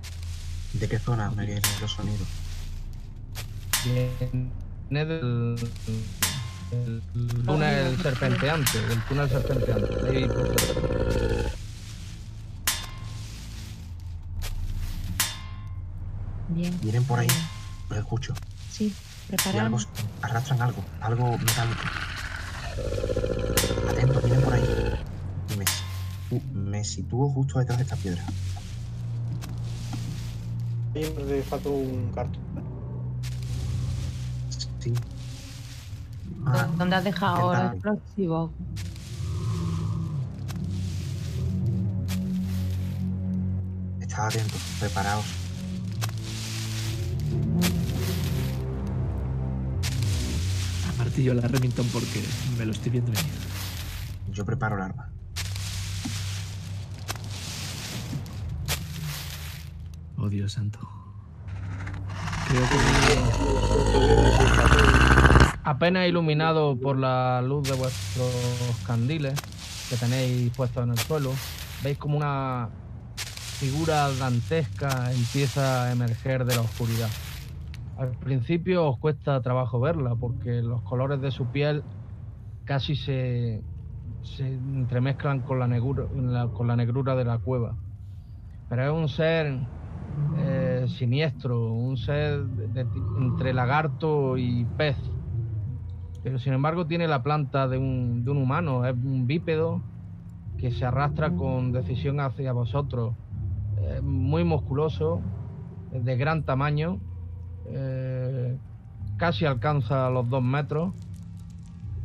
¿De 0.73 0.89
qué 0.89 0.99
zona 0.99 1.29
me 1.31 1.45
vienen 1.45 1.63
los 1.79 1.91
sonidos? 1.91 2.27
Viene 3.85 5.05
del, 5.05 5.55
del 6.71 7.01
túnel 7.45 7.97
serpenteante, 8.01 8.81
del 8.87 9.01
túnel 9.05 9.29
serpenteante. 9.29 10.09
Ahí, 10.09 10.27
bien. 16.49 16.79
Vienen 16.81 17.03
por 17.05 17.19
ahí. 17.19 17.27
Los 17.89 17.99
escucho. 17.99 18.33
Sí, 18.71 18.85
Y 18.85 18.89
algo, 18.89 19.37
preparamos. 19.43 19.87
arrastran 20.21 20.61
algo. 20.61 20.83
Algo 21.01 21.37
metálico. 21.37 21.83
Atento, 23.89 24.21
vienen 24.21 24.41
por 24.41 24.53
ahí. 24.53 24.99
Y 25.53 25.57
me, 25.57 25.65
uh, 26.31 26.41
me 26.53 26.83
sitúo 26.83 27.29
justo 27.29 27.59
detrás 27.59 27.77
de 27.77 27.83
esta 27.83 27.95
piedra. 27.95 28.23
Le 30.93 31.43
falta 31.43 31.69
un 31.69 32.11
cartón. 32.14 32.41
Sí. 34.80 34.93
Ah, 36.45 36.68
¿Dónde 36.77 36.95
has 36.95 37.03
dejado 37.03 37.53
el 37.53 37.59
intenta- 37.65 37.93
explosivo? 37.93 38.51
Estad 44.01 44.27
atentos, 44.27 44.61
preparaos. 44.80 45.26
martillo 50.97 51.34
la 51.34 51.47
Remington 51.47 51.85
porque 51.93 52.23
me 52.57 52.65
lo 52.65 52.72
estoy 52.72 52.91
viendo 52.91 53.11
venir. 53.11 53.31
Yo 54.34 54.45
preparo 54.45 54.76
el 54.77 54.81
arma. 54.81 55.09
Oh 60.27 60.29
Dios 60.29 60.51
santo. 60.51 60.79
Creo 62.49 62.65
que 62.65 63.15
apenas 65.63 66.07
iluminado 66.09 66.75
por 66.75 66.97
la 66.97 67.41
luz 67.41 67.63
de 67.63 67.75
vuestros 67.75 68.29
candiles 68.85 69.39
que 69.89 69.95
tenéis 69.95 70.51
puestos 70.51 70.83
en 70.83 70.89
el 70.91 70.97
suelo, 70.97 71.31
veis 71.81 71.97
como 71.97 72.17
una 72.17 72.67
figura 73.59 74.09
dantesca 74.19 75.09
empieza 75.13 75.85
a 75.85 75.91
emerger 75.93 76.43
de 76.43 76.55
la 76.55 76.61
oscuridad. 76.61 77.09
Al 77.97 78.09
principio 78.11 78.85
os 78.85 78.99
cuesta 78.99 79.41
trabajo 79.41 79.79
verla 79.79 80.13
porque 80.15 80.61
los 80.61 80.81
colores 80.81 81.21
de 81.21 81.31
su 81.31 81.45
piel 81.45 81.83
casi 82.65 82.97
se, 82.97 83.61
se 84.23 84.45
entremezclan 84.45 85.39
con 85.39 85.57
la, 85.57 85.67
negrura, 85.67 86.03
la- 86.13 86.49
con 86.49 86.67
la 86.67 86.75
negrura 86.75 87.15
de 87.15 87.23
la 87.23 87.37
cueva. 87.37 87.77
Pero 88.69 88.83
es 88.83 88.91
un 88.91 89.07
ser 89.07 89.57
eh, 90.38 90.85
siniestro, 90.88 91.72
un 91.73 91.98
ser 91.98 92.45
entre 93.19 93.53
lagarto 93.53 94.38
y 94.38 94.65
pez. 94.77 94.98
Pero 96.23 96.39
sin 96.39 96.53
embargo 96.53 96.88
tiene 96.88 97.07
la 97.07 97.23
planta 97.23 97.68
de 97.68 97.77
un, 97.77 98.23
de 98.23 98.31
un 98.31 98.38
humano, 98.38 98.85
es 98.85 98.94
un 98.94 99.27
bípedo 99.27 99.81
que 100.57 100.72
se 100.72 100.85
arrastra 100.85 101.31
con 101.31 101.72
decisión 101.72 102.19
hacia 102.19 102.52
vosotros. 102.52 103.14
Eh, 103.80 104.02
muy 104.02 104.44
musculoso, 104.44 105.22
de 105.91 106.18
gran 106.18 106.44
tamaño, 106.44 106.99
eh, 107.68 108.57
casi 109.18 109.45
alcanza 109.45 110.10
los 110.10 110.30
dos 110.30 110.44
metros 110.44 110.94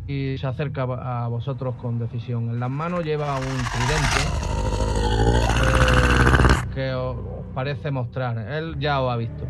y 0.06 0.36
se 0.38 0.46
acerca 0.46 0.82
a 0.82 1.28
vosotros 1.28 1.74
con 1.76 1.98
decisión. 1.98 2.50
En 2.50 2.60
las 2.60 2.70
manos 2.70 3.04
lleva 3.04 3.36
un 3.36 3.42
tridente 3.42 4.20
eh, 5.64 6.74
que 6.74 6.94
parece 7.54 7.90
mostrar. 7.90 8.38
Él 8.38 8.78
ya 8.78 9.00
os 9.00 9.12
ha 9.12 9.16
visto. 9.16 9.44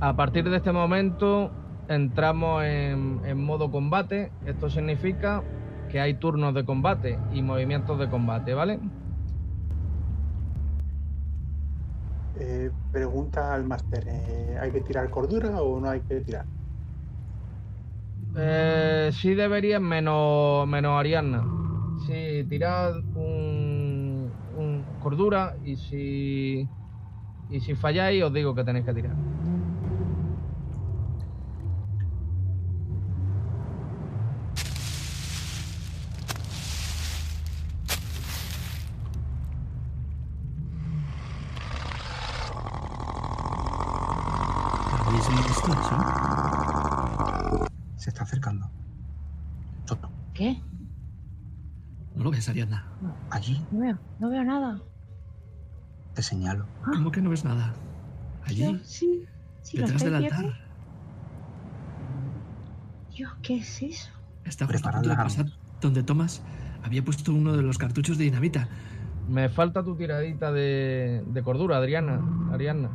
A 0.00 0.14
partir 0.14 0.48
de 0.48 0.56
este 0.56 0.72
momento 0.72 1.50
entramos 1.88 2.64
en, 2.64 3.20
en 3.24 3.42
modo 3.42 3.70
combate. 3.70 4.30
Esto 4.44 4.68
significa 4.68 5.42
que 5.88 6.00
hay 6.00 6.14
turnos 6.14 6.54
de 6.54 6.64
combate 6.64 7.18
y 7.32 7.42
movimientos 7.42 7.98
de 7.98 8.08
combate, 8.08 8.54
¿vale? 8.54 8.80
Eh, 12.36 12.70
pregunta 12.90 13.54
al 13.54 13.64
máster, 13.64 14.04
eh, 14.08 14.58
¿hay 14.60 14.72
que 14.72 14.80
tirar 14.80 15.08
cordura 15.08 15.62
o 15.62 15.80
no 15.80 15.88
hay 15.88 16.00
que 16.00 16.20
tirar? 16.20 16.44
Eh, 18.36 19.10
sí 19.12 19.34
deberían 19.34 19.84
menos, 19.84 20.66
menos 20.66 20.98
Ariadna. 20.98 21.44
Sí, 22.06 22.44
tirad 22.48 22.96
un 23.14 23.53
cordura 25.04 25.54
y 25.62 25.76
si 25.76 26.68
y 27.50 27.60
si 27.60 27.74
falláis 27.74 28.24
os 28.24 28.32
digo 28.32 28.54
que 28.54 28.64
tenéis 28.64 28.86
que 28.86 28.94
tirar. 28.94 29.14
¿Habéis 45.06 45.28
visto 45.28 45.70
eso? 45.72 45.96
Se 47.96 48.08
está 48.08 48.22
acercando. 48.22 48.70
¿Qué? 50.32 50.60
No 52.16 52.24
lo 52.24 52.30
ves, 52.30 52.48
Ariadna. 52.48 52.86
allí 53.30 53.64
No 53.70 53.80
veo, 53.80 53.98
no 54.18 54.30
veo 54.30 54.44
nada. 54.44 54.80
Te 56.14 56.22
señalo. 56.22 56.66
¿Cómo 56.84 57.10
que 57.10 57.20
no 57.20 57.30
ves 57.30 57.44
nada? 57.44 57.74
Allí, 58.46 58.80
sí, 58.84 59.26
sí, 59.62 59.76
lo 59.78 59.86
detrás 59.86 60.02
del 60.04 60.18
viendo. 60.18 60.36
altar. 60.36 60.54
Dios, 63.16 63.32
¿qué 63.42 63.56
es 63.58 63.82
eso? 63.82 64.10
Está 64.44 64.66
justo 64.66 64.88
a 64.88 64.90
Preparad 64.90 64.92
punto 64.92 65.08
de 65.10 65.16
las 65.16 65.24
pasar 65.24 65.46
donde 65.80 66.02
Thomas 66.02 66.42
había 66.82 67.04
puesto 67.04 67.32
uno 67.32 67.56
de 67.56 67.62
los 67.62 67.78
cartuchos 67.78 68.18
de 68.18 68.24
dinamita. 68.24 68.68
Me 69.28 69.48
falta 69.48 69.82
tu 69.84 69.96
tiradita 69.96 70.52
de, 70.52 71.22
de 71.26 71.42
cordura, 71.42 71.78
Adriana. 71.78 72.20
Ariadna. 72.52 72.90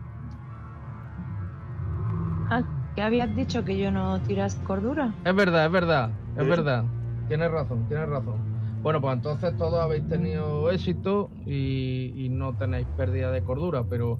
Ah, 2.49 2.63
que 2.95 3.01
habías 3.01 3.35
dicho 3.35 3.63
que 3.63 3.77
yo 3.77 3.91
no 3.91 4.21
tiras 4.23 4.55
cordura. 4.55 5.13
Es 5.23 5.35
verdad, 5.35 5.65
es 5.65 5.71
verdad, 5.71 6.11
es 6.35 6.45
¿Eh? 6.45 6.47
verdad. 6.47 6.85
Tienes 7.27 7.51
razón, 7.51 7.87
tienes 7.87 8.09
razón. 8.09 8.48
Bueno, 8.81 9.01
pues 9.01 9.13
entonces 9.15 9.57
todos 9.57 9.81
habéis 9.81 10.07
tenido 10.07 10.71
éxito 10.71 11.29
y, 11.45 12.13
y 12.15 12.29
no 12.29 12.53
tenéis 12.55 12.87
pérdida 12.95 13.29
de 13.31 13.43
cordura, 13.43 13.83
pero 13.83 14.17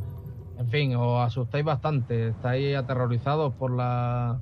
en 0.57 0.69
fin, 0.69 0.95
os 0.95 1.25
asustáis 1.25 1.63
bastante, 1.63 2.29
estáis 2.29 2.75
aterrorizados 2.75 3.53
por 3.53 3.71
la 3.71 4.39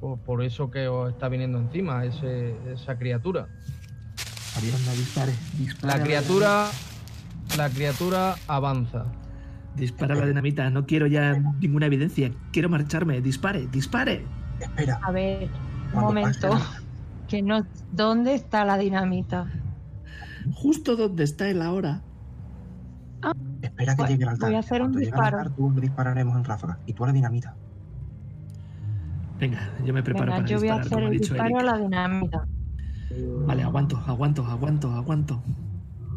por, 0.00 0.18
por 0.18 0.42
eso 0.42 0.70
que 0.70 0.88
os 0.88 1.10
está 1.10 1.28
viniendo 1.28 1.58
encima, 1.58 2.04
ese, 2.04 2.56
esa 2.72 2.98
criatura. 2.98 3.48
Ariadna, 4.56 4.92
dispare. 4.92 5.32
dispare 5.56 5.98
La 5.98 6.02
criatura 6.02 6.66
la 7.56 7.68
criatura 7.70 8.34
avanza. 8.48 9.06
Dispara 9.76 10.16
la 10.16 10.26
dinamita. 10.26 10.68
No 10.70 10.86
quiero 10.86 11.06
ya 11.06 11.34
ninguna 11.60 11.86
evidencia. 11.86 12.32
Quiero 12.52 12.68
marcharme. 12.68 13.20
Dispare, 13.20 13.68
dispare. 13.68 14.24
Espera. 14.58 14.98
A 15.02 15.12
ver, 15.12 15.44
un 15.44 15.90
cuando 15.92 16.08
momento. 16.08 16.48
pase- 16.50 16.82
Que 17.28 17.42
no, 17.42 17.62
¿dónde 17.92 18.34
está 18.34 18.64
la 18.64 18.78
dinamita? 18.78 19.46
Justo 20.54 20.96
donde 20.96 21.24
está 21.24 21.48
él 21.50 21.60
ahora. 21.62 22.00
Espera 23.60 23.94
que 23.96 24.02
Voy- 24.02 24.10
llegue 24.10 24.24
al 24.24 24.30
altar. 24.30 24.48
voy 24.48 24.56
a 24.56 24.60
hacer 24.60 24.80
un 24.80 24.88
Cuando 24.88 24.98
disparo. 25.00 25.38
altar, 25.38 25.54
tú 25.54 25.72
dispararemos 25.80 26.36
en 26.36 26.44
ráfaga. 26.44 26.78
Y 26.86 26.92
tú 26.94 27.04
a 27.04 27.08
la 27.08 27.12
dinamita. 27.12 27.54
Venga, 29.38 29.70
yo 29.84 29.92
me 29.92 30.02
preparo 30.02 30.26
Venga, 30.26 30.36
para 30.38 30.48
yo 30.48 30.58
voy 30.58 30.68
a 30.68 30.78
disparar, 30.78 30.80
hacer 30.86 30.92
como 30.94 31.06
ha 31.06 31.10
el 31.10 31.18
dicho 31.18 31.34
disparo 31.34 31.58
a 31.58 31.62
la 31.62 31.78
dinamita. 31.78 32.46
Vale, 33.46 33.62
aguanto, 33.62 33.96
aguanto, 34.06 34.44
aguanto, 34.46 34.90
aguanto. 34.92 35.42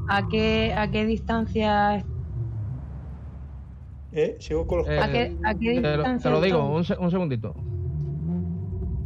¿A 0.10 0.28
qué, 0.30 0.74
a 0.74 0.90
qué 0.92 1.06
distancia? 1.06 1.98
es- 1.98 2.06
Eh, 4.14 4.38
sigo 4.40 4.68
con 4.68 4.80
los 4.80 4.88
Eh, 4.88 5.00
¿A 5.00 5.10
qué, 5.12 5.38
a 5.46 5.54
qué 5.56 5.76
Te 5.76 5.82
lo, 5.82 5.98
distancia? 5.98 6.30
te 6.30 6.36
lo 6.36 6.42
digo, 6.42 6.66
un, 6.70 6.84
un 7.00 7.12
segundito. 7.12 7.54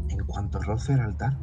En 0.10 0.26
cuanto 0.26 0.60
roce 0.62 0.94
el 0.94 1.00
altar, 1.02 1.38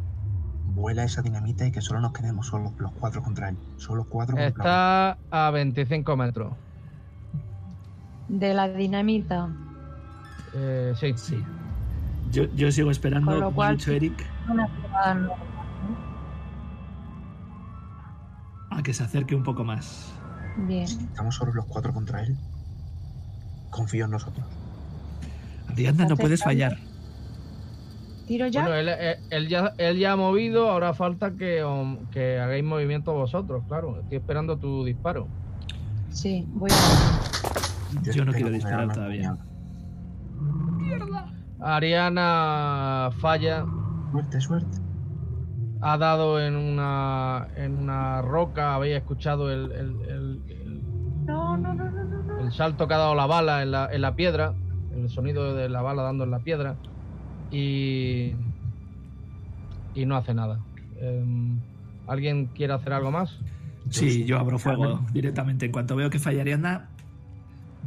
vuela 0.74 1.05
esa 1.05 1.23
dinamita 1.23 1.66
y 1.66 1.73
que 1.73 1.81
solo 1.81 2.01
nos 2.01 2.12
quedemos 2.12 2.47
solo 2.47 2.73
los 2.78 2.93
cuatro 2.93 3.23
contra 3.23 3.49
él. 3.51 3.57
Solo 3.77 4.05
cuatro 4.05 4.36
contra 4.36 4.47
él. 4.47 4.53
Está 4.57 5.19
a 5.47 5.51
25 5.51 6.16
metros. 6.16 6.55
De 8.28 8.55
la 8.55 8.69
dinamita. 8.69 9.49
Eh, 10.55 10.93
sí. 10.99 11.12
Sí. 11.16 11.44
Yo, 12.31 12.44
yo 12.55 12.70
sigo 12.73 12.90
esperando, 12.90 13.31
Con 13.32 13.40
lo 13.40 13.53
cual- 13.53 13.77
dicho 13.77 13.93
Eric, 13.93 14.27
Una 14.49 14.69
a 18.70 18.82
que 18.82 18.94
se 18.94 19.03
acerque 19.05 19.35
un 19.35 19.43
poco 19.43 19.65
más. 19.65 20.12
Bien. 20.66 20.85
Estamos 20.85 21.35
solo 21.35 21.53
los 21.53 21.66
cuatro 21.66 21.93
contra 21.93 22.23
él. 22.23 22.36
Confío 23.70 24.07
en 24.07 24.11
nosotros. 24.12 24.47
Ariadna, 25.69 26.07
no 26.07 26.16
puedes 26.16 26.43
fallar. 26.43 26.78
¿Tiro 28.33 28.47
ya? 28.47 28.63
Bueno, 28.63 28.77
él, 28.77 28.89
él- 28.89 29.17
él 29.29 29.49
ya, 29.49 29.75
él 29.77 29.99
ya 29.99 30.13
ha 30.13 30.17
movido, 30.17 30.71
ahora 30.71 30.95
falta 30.95 31.35
que, 31.37 31.63
um, 31.63 32.07
que 32.07 32.39
hagáis 32.39 32.65
movimiento 32.65 33.13
vosotros, 33.13 33.63
claro. 33.69 34.01
Estoy 34.01 34.17
esperando 34.17 34.57
tu 34.57 34.87
disparo. 34.87 35.29
Sí, 36.09 36.47
voy 36.49 36.71
a. 36.71 36.75
Yo 36.75 38.25
no 38.25 38.31
espero 38.31 38.33
quiero 38.33 38.49
disparar 38.51 38.91
todavía. 38.91 39.37
empuñada. 40.39 41.27
Ariana 41.61 43.11
falla, 43.21 43.67
Suerte, 44.13 44.41
suerte. 44.41 44.79
ha 45.83 45.99
dado 45.99 46.41
en 46.41 46.57
una, 46.57 47.49
en 47.57 47.77
una 47.77 48.23
roca, 48.23 48.75
habéis 48.77 48.97
escuchado 48.97 49.53
el, 49.53 49.71
el- 49.73 50.01
el- 50.09 50.43
el- 50.49 50.83
No, 51.27 51.59
no, 51.59 51.75
no, 51.75 51.85
no, 51.91 52.03
no. 52.05 52.23
no. 52.23 52.41
el 52.41 52.51
salto 52.51 52.89
que 52.89 52.95
ha 52.95 52.99
dado 52.99 53.15
la 53.15 53.27
bala 53.27 53.63
en 53.63 53.73
la, 53.73 53.91
en 53.93 54.01
la 54.01 54.15
piedra, 54.15 54.55
el 54.97 55.11
sonido 55.11 55.55
de 55.55 55.69
la 55.69 55.83
bala 55.83 56.03
dando 56.03 56.25
en 56.25 56.31
la 56.31 56.39
piedra, 56.39 56.79
y, 57.53 58.33
y 59.95 60.07
no 60.07 60.16
hace 60.16 60.35
nada. 60.35 60.59
Em, 61.01 61.59
¿Alguien 62.07 62.47
quiere 62.47 62.73
hacer 62.73 62.93
algo 62.93 63.11
más? 63.11 63.39
Sí, 63.91 64.24
yo 64.24 64.39
abro 64.39 64.59
fuego 64.59 65.01
directamente. 65.12 65.66
En 65.66 65.73
cuanto 65.73 65.95
veo 65.97 66.09
que 66.11 66.19
falla 66.19 66.43
Ariadna, 66.43 66.89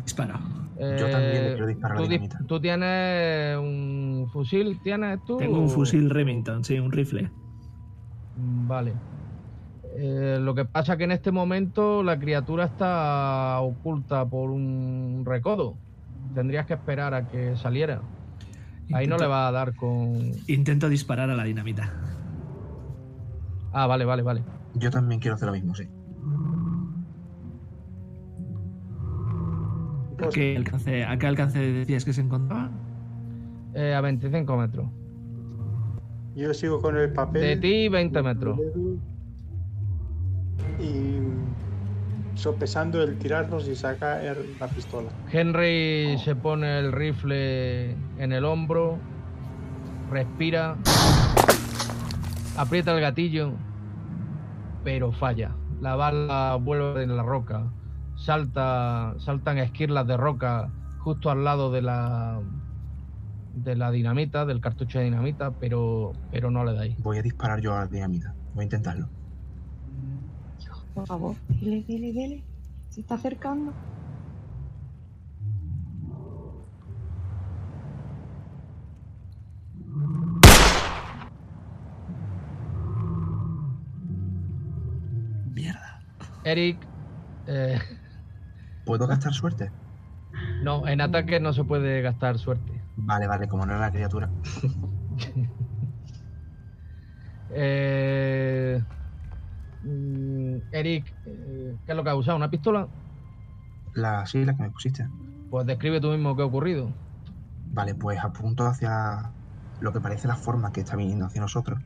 disparo. 0.04 0.40
Yo 0.78 1.10
también 1.10 1.44
le 1.46 1.48
Eh, 1.48 1.54
quiero 1.54 1.68
disparar 1.68 1.98
a 1.98 2.00
¿tú, 2.00 2.04
la 2.04 2.10
di- 2.10 2.18
dinamita. 2.18 2.40
¿Tú 2.48 2.60
tienes 2.60 3.58
un 3.58 4.28
fusil? 4.32 4.80
¿Tienes 4.84 5.20
tú? 5.26 5.38
Tengo 5.38 5.60
un 5.60 5.70
fusil 5.70 6.10
Remington, 6.10 6.64
sí, 6.64 6.78
un 6.80 6.92
rifle. 6.92 7.24
Mm, 8.38 8.68
Vale. 8.68 8.94
Eh, 9.98 10.38
lo 10.42 10.54
que 10.54 10.66
pasa 10.66 10.98
que 10.98 11.06
en 11.06 11.12
este 11.14 11.32
momento 11.32 12.04
la 12.04 12.20
criatura 12.20 12.66
está 12.66 13.60
oculta 13.62 14.26
por 14.26 14.50
un 14.52 15.24
recodo. 15.26 15.76
Tendrías 16.34 16.66
que 16.66 16.74
esperar 16.74 17.14
a 17.14 17.26
que 17.30 17.56
saliera. 17.56 18.02
Ahí 18.94 19.08
no 19.08 19.18
le 19.18 19.28
va 19.28 19.48
a 19.48 19.52
dar 19.52 19.76
con... 19.76 20.32
Intento 20.48 20.90
disparar 20.90 21.30
a 21.30 21.36
la 21.36 21.44
dinamita. 21.44 21.92
Ah, 23.72 23.88
vale, 23.88 24.06
vale, 24.06 24.22
vale. 24.22 24.44
Yo 24.76 24.90
también 24.92 25.20
quiero 25.20 25.36
hacer 25.36 25.48
lo 25.48 25.54
mismo, 25.54 25.74
sí. 25.76 25.90
¿A 30.24 30.30
qué 30.30 30.56
alcance, 30.56 31.04
a 31.04 31.18
qué 31.18 31.28
alcance 31.28 31.60
decías 31.60 32.06
que 32.06 32.14
se 32.14 32.22
encontraba? 32.22 32.72
Eh, 33.74 33.94
a 33.94 34.02
25 34.02 34.58
metros. 34.58 34.88
yo 36.36 36.54
sigo 36.54 36.82
con 36.82 36.98
el 36.98 37.12
papel. 37.12 37.42
De 37.42 37.58
ti 37.58 37.90
20 37.90 38.24
metros. 38.24 38.60
Y 40.80 41.20
sopesando 42.36 43.02
el 43.02 43.18
tirarlos 43.18 43.68
y 43.68 43.76
saca 43.76 44.22
el- 44.24 44.58
la 44.60 44.68
pistola. 44.68 45.10
Henry 45.32 46.18
se 46.24 46.36
pone 46.36 46.80
el 46.80 46.92
rifle 46.92 47.92
en 48.18 48.32
el 48.32 48.46
hombro, 48.46 48.98
respira, 50.12 50.76
aprieta 52.58 52.94
el 52.94 53.02
gatillo, 53.02 53.54
pero 54.84 55.12
falla. 55.12 55.52
La 55.82 55.96
bala 55.96 56.58
vuelve 56.62 57.04
en 57.04 57.16
la 57.18 57.24
roca, 57.24 57.72
salta, 58.16 59.14
saltan 59.20 59.58
esquirlas 59.58 60.08
de 60.08 60.18
roca 60.18 60.70
justo 61.00 61.30
al 61.30 61.44
lado 61.44 61.72
de 61.72 61.82
la 61.82 62.40
de 63.54 63.76
la 63.76 63.90
dinamita, 63.90 64.46
del 64.46 64.60
cartucho 64.60 65.00
de 65.00 65.06
dinamita, 65.06 65.52
pero, 65.52 66.12
pero 66.30 66.52
no 66.52 66.66
le 66.66 66.74
dais. 66.74 66.98
Voy 67.02 67.18
a 67.18 67.22
disparar 67.22 67.62
yo 67.62 67.74
a 67.74 67.80
la 67.82 67.88
dinamita. 67.88 68.36
Voy 68.54 68.64
a 68.64 68.66
intentarlo. 68.66 69.08
Por 70.96 71.06
favor, 71.06 71.36
dile, 71.50 71.84
dile, 71.88 72.12
dile. 72.14 72.44
Se 72.90 73.02
está 73.02 73.16
acercando. 73.16 73.74
Mierda. 85.54 86.02
Eric, 86.44 86.78
eh, 87.48 87.80
¿Puedo 88.86 89.08
gastar 89.08 89.34
suerte? 89.34 89.72
no, 90.64 90.88
en 90.88 91.02
ataque 91.02 91.40
no 91.40 91.54
se 91.54 91.64
puede 91.64 92.02
gastar 92.02 92.38
suerte. 92.38 92.82
Vale, 92.98 93.28
vale, 93.28 93.48
como 93.48 93.66
no 93.66 93.74
era 93.74 93.82
la 93.82 93.92
criatura. 93.92 94.30
Eh, 97.58 98.82
mm, 99.86 100.58
Eric, 100.72 101.14
eh, 101.26 101.78
¿qué 101.86 101.92
es 101.92 101.96
lo 101.96 102.04
que 102.04 102.10
ha 102.10 102.16
usado? 102.16 102.38
¿Una 102.38 102.50
pistola? 102.50 102.88
La, 103.94 104.26
sí, 104.26 104.44
la 104.44 104.56
que 104.56 104.64
me 104.64 104.72
pusiste. 104.72 105.08
Pues 105.50 105.66
describe 105.66 106.02
tú 106.02 106.10
mismo 106.10 106.36
qué 106.36 106.42
ha 106.42 106.46
ocurrido. 106.46 106.90
Vale, 107.72 107.96
pues 107.96 108.20
apunto 108.24 108.66
hacia 108.66 109.32
lo 109.80 109.94
que 109.94 110.02
parece 110.02 110.28
la 110.28 110.36
forma 110.36 110.72
que 110.72 110.82
está 110.82 110.96
viniendo 110.96 111.26
hacia 111.26 111.42
nosotros. 111.42 111.80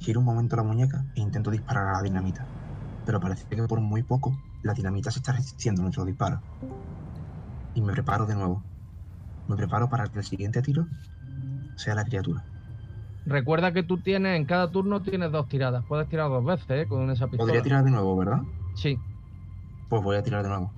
Giro 0.00 0.20
un 0.20 0.26
momento 0.26 0.56
la 0.56 0.62
muñeca 0.62 1.04
e 1.14 1.20
intento 1.20 1.50
disparar 1.50 1.88
a 1.88 1.92
la 1.92 2.02
dinamita. 2.02 2.46
Pero 3.04 3.20
parece 3.20 3.44
que 3.48 3.62
por 3.62 3.80
muy 3.80 4.02
poco 4.02 4.32
la 4.62 4.74
dinamita 4.74 5.10
se 5.10 5.20
está 5.20 5.32
resistiendo 5.32 5.82
a 5.82 5.84
nuestro 5.84 6.04
disparo. 6.04 6.40
Y 7.74 7.80
me 7.80 7.92
preparo 7.92 8.26
de 8.26 8.34
nuevo. 8.34 8.62
Me 9.48 9.56
preparo 9.56 9.88
para 9.88 10.06
que 10.08 10.18
el 10.18 10.24
siguiente 10.24 10.62
tiro 10.62 10.86
sea 11.76 11.94
la 11.94 12.04
criatura. 12.04 12.44
Recuerda 13.26 13.72
que 13.72 13.82
tú 13.82 13.98
tienes, 13.98 14.36
en 14.36 14.44
cada 14.44 14.70
turno 14.70 15.02
tienes 15.02 15.32
dos 15.32 15.48
tiradas. 15.48 15.84
Puedes 15.86 16.08
tirar 16.08 16.28
dos 16.28 16.44
veces 16.44 16.70
¿eh? 16.70 16.86
con 16.86 17.10
esa 17.10 17.26
pistola. 17.26 17.48
Podría 17.48 17.62
tirar 17.62 17.84
de 17.84 17.90
nuevo, 17.90 18.16
¿verdad? 18.16 18.42
Sí. 18.74 18.98
Pues 19.88 20.02
voy 20.02 20.16
a 20.16 20.22
tirar 20.22 20.44
de 20.44 20.48
nuevo. 20.48 20.70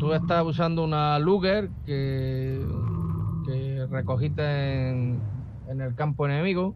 Tú 0.00 0.12
estás 0.12 0.44
usando 0.44 0.82
una 0.82 1.18
Luger 1.20 1.70
que, 1.86 2.60
que 3.46 3.86
recogiste 3.88 4.90
en, 4.90 5.20
en 5.68 5.80
el 5.80 5.94
campo 5.94 6.26
enemigo 6.26 6.74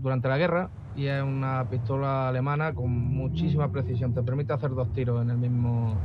durante 0.00 0.28
la 0.28 0.36
guerra 0.36 0.70
y 0.96 1.06
es 1.06 1.22
una 1.22 1.64
pistola 1.70 2.28
alemana 2.28 2.74
con 2.74 2.90
muchísima 2.90 3.70
precisión. 3.70 4.14
Te 4.14 4.22
permite 4.22 4.52
hacer 4.52 4.70
dos 4.70 4.92
tiros 4.94 5.22
en 5.22 5.30
el 5.30 5.38
mismo, 5.38 5.96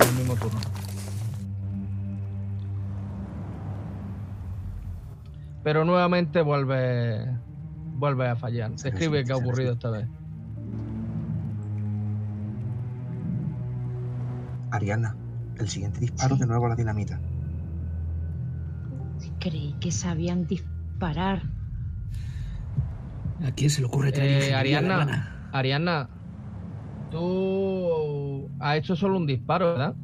en 0.00 0.08
el 0.08 0.14
mismo 0.14 0.34
turno. 0.36 0.60
Pero 5.66 5.84
nuevamente 5.84 6.42
vuelve, 6.42 7.26
vuelve 7.96 8.28
a 8.28 8.36
fallar. 8.36 8.70
Se 8.78 8.88
Describe 8.88 9.24
qué 9.24 9.32
ha 9.32 9.36
ocurrido 9.36 9.72
esta 9.72 9.90
vez. 9.90 10.06
Ariana, 14.70 15.16
el 15.58 15.68
siguiente 15.68 15.98
disparo 15.98 16.36
Sí. 16.36 16.40
de 16.42 16.46
nuevo 16.46 16.66
a 16.66 16.68
la 16.68 16.76
dinamita. 16.76 17.18
Creí 19.40 19.74
que 19.80 19.90
sabían 19.90 20.46
disparar. 20.46 21.42
¿A 23.44 23.50
quién 23.50 23.68
se 23.68 23.80
le 23.80 23.88
ocurre 23.88 24.12
traer 24.12 24.44
Eh, 24.44 24.54
alemana? 24.54 25.48
Ariana, 25.50 26.08
tú 27.10 28.48
has 28.60 28.76
hecho 28.76 28.94
solo 28.94 29.16
un 29.16 29.26
disparo, 29.26 29.72
¿verdad? 29.72 29.96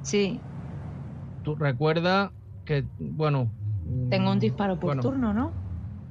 Sí, 0.00 0.40
Tú 1.42 1.56
recuerda 1.56 2.32
que, 2.64 2.86
bueno... 2.98 3.50
mm, 3.92 4.10
tengo 4.10 4.32
un 4.32 4.38
disparo 4.38 4.74
por 4.76 4.86
bueno, 4.88 5.02
turno, 5.02 5.32
¿no? 5.34 5.50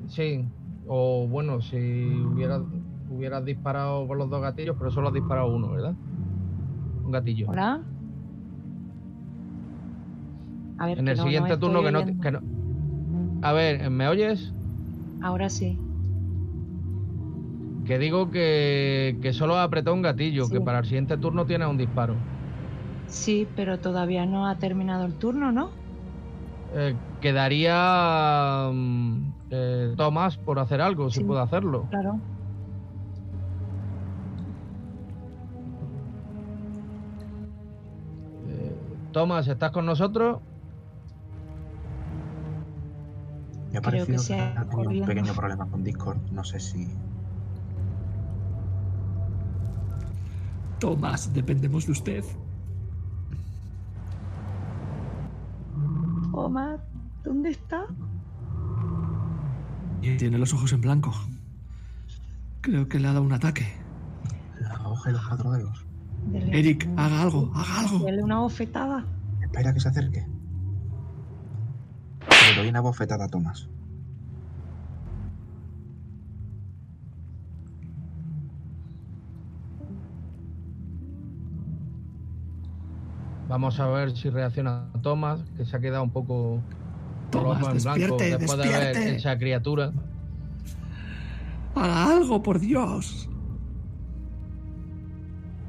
Sí, 0.08 0.44
o 0.88 1.28
bueno, 1.28 1.62
si 1.62 1.78
hubieras, 2.34 2.62
hubieras 3.10 3.45
disparado 3.45 4.08
con 4.08 4.18
los 4.18 4.30
dos 4.30 4.41
gatillos, 4.41 4.76
pero 4.78 4.91
solo 4.91 5.10
has 5.10 5.14
disparado 5.14 5.53
uno, 5.53 5.72
¿verdad? 5.72 5.94
Un 7.06 7.12
gatillo. 7.12 7.48
Hola. 7.49 7.80
A 10.78 10.86
ver, 10.88 10.99
En 10.99 11.08
el 11.08 11.18
no- 11.18 11.24
siguiente 11.24 11.58
turno 11.58 11.84
que 11.84 11.91
no, 11.91 12.06
que 12.06 12.32
no- 12.32 12.41
A 13.44 13.53
ver, 13.53 13.90
¿me 13.90 14.08
oyes? 14.08 14.52
Ahora 15.22 15.49
sí. 15.49 15.78
Que 17.86 17.98
digo 17.99 18.32
que, 18.32 19.18
que 19.22 19.34
solo 19.34 19.56
has 19.58 19.66
apretado 19.68 19.95
un 19.95 20.02
gatillo, 20.02 20.45
Sí. 20.45 20.53
que 20.53 20.62
para 20.62 20.80
el 20.80 20.86
siguiente 20.86 21.18
turno 21.18 21.45
tienes 21.45 21.68
un 21.68 21.78
disparo. 21.78 22.16
Sí, 23.08 23.48
pero 23.56 23.78
todavía 23.80 24.26
no 24.26 24.48
ha 24.48 24.56
terminado 24.58 25.06
el 25.06 25.14
turno, 25.16 25.52
¿no? 25.52 25.70
Eh, 26.73 26.95
quedaría 27.19 28.69
mm, 28.72 29.34
eh, 29.49 29.93
Tomás 29.98 30.38
por 30.38 30.60
hacer 30.60 30.80
algo, 30.81 31.10
si 31.10 31.23
puede 31.23 31.41
hacerlo. 31.41 31.88
Claro. 31.89 32.18
Eh, 38.48 38.76
Tomás, 39.11 39.48
¿estás 39.48 39.72
con 39.72 39.85
nosotros? 39.85 40.39
Me 43.72 43.77
ha 43.77 43.81
Creo 43.81 44.06
que 44.06 44.14
parecido 44.14 44.19
se 44.19 44.39
ha 44.39 44.65
tenido 44.69 44.89
un 44.91 45.06
pequeño 45.06 45.34
problema 45.34 45.65
con 45.69 45.84
Discord. 45.84 46.19
No 46.31 46.43
sé 46.43 46.60
si. 46.60 46.88
Tomás, 50.80 51.34
dependemos 51.34 51.85
de 51.85 51.91
usted. 51.91 52.23
Omar, 56.34 56.80
¿dónde 57.24 57.49
está? 57.52 57.86
Tiene 60.02 60.38
los 60.38 60.53
ojos 60.53 60.72
en 60.74 60.82
blanco. 60.82 61.14
Creo 62.62 62.88
que 62.88 62.99
le 62.99 63.08
ha 63.08 63.14
dado 63.14 63.26
un 63.26 63.34
ataque. 63.34 63.68
La 64.60 64.88
hoja 64.88 65.10
y 65.10 65.14
los 65.14 65.28
cuatro 65.28 65.52
dedos. 65.52 65.86
Dele- 66.32 66.58
Eric, 66.60 66.88
haga 66.98 67.22
algo, 67.24 67.52
haga 67.56 67.80
algo. 67.82 68.06
Dele 68.06 68.24
una 68.24 68.40
bofetada. 68.40 69.06
Espera 69.41 69.74
que 69.74 69.80
se 69.80 69.90
acerque. 69.90 70.26
Le 72.56 72.56
doy 72.62 72.70
una 72.70 72.82
bofetada 72.82 73.26
a 73.26 73.28
Tomás. 73.30 73.68
Vamos 83.52 83.78
a 83.82 83.88
ver 83.88 84.15
si 84.15 84.30
reacciona 84.30 84.86
Tomás, 85.02 85.41
que 85.57 85.65
se 85.65 85.76
ha 85.76 85.82
quedado 85.82 86.03
un 86.03 86.11
poco 86.11 86.61
ojos 87.36 87.57
en 87.57 87.84
blanco 87.84 87.99
despierte, 87.99 88.38
después 88.38 88.57
de 88.57 88.69
ver 88.69 88.98
esa 88.98 89.38
criatura. 89.38 89.91
Haga 91.76 92.14
algo, 92.14 92.41
por 92.41 92.61
Dios. 92.61 93.28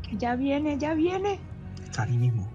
Que 0.03 0.17
ya 0.17 0.37
viene, 0.37 0.79
ya 0.79 0.95
viene. 0.95 1.41
Está 1.83 2.05
ahí 2.05 2.17
mismo. 2.17 2.49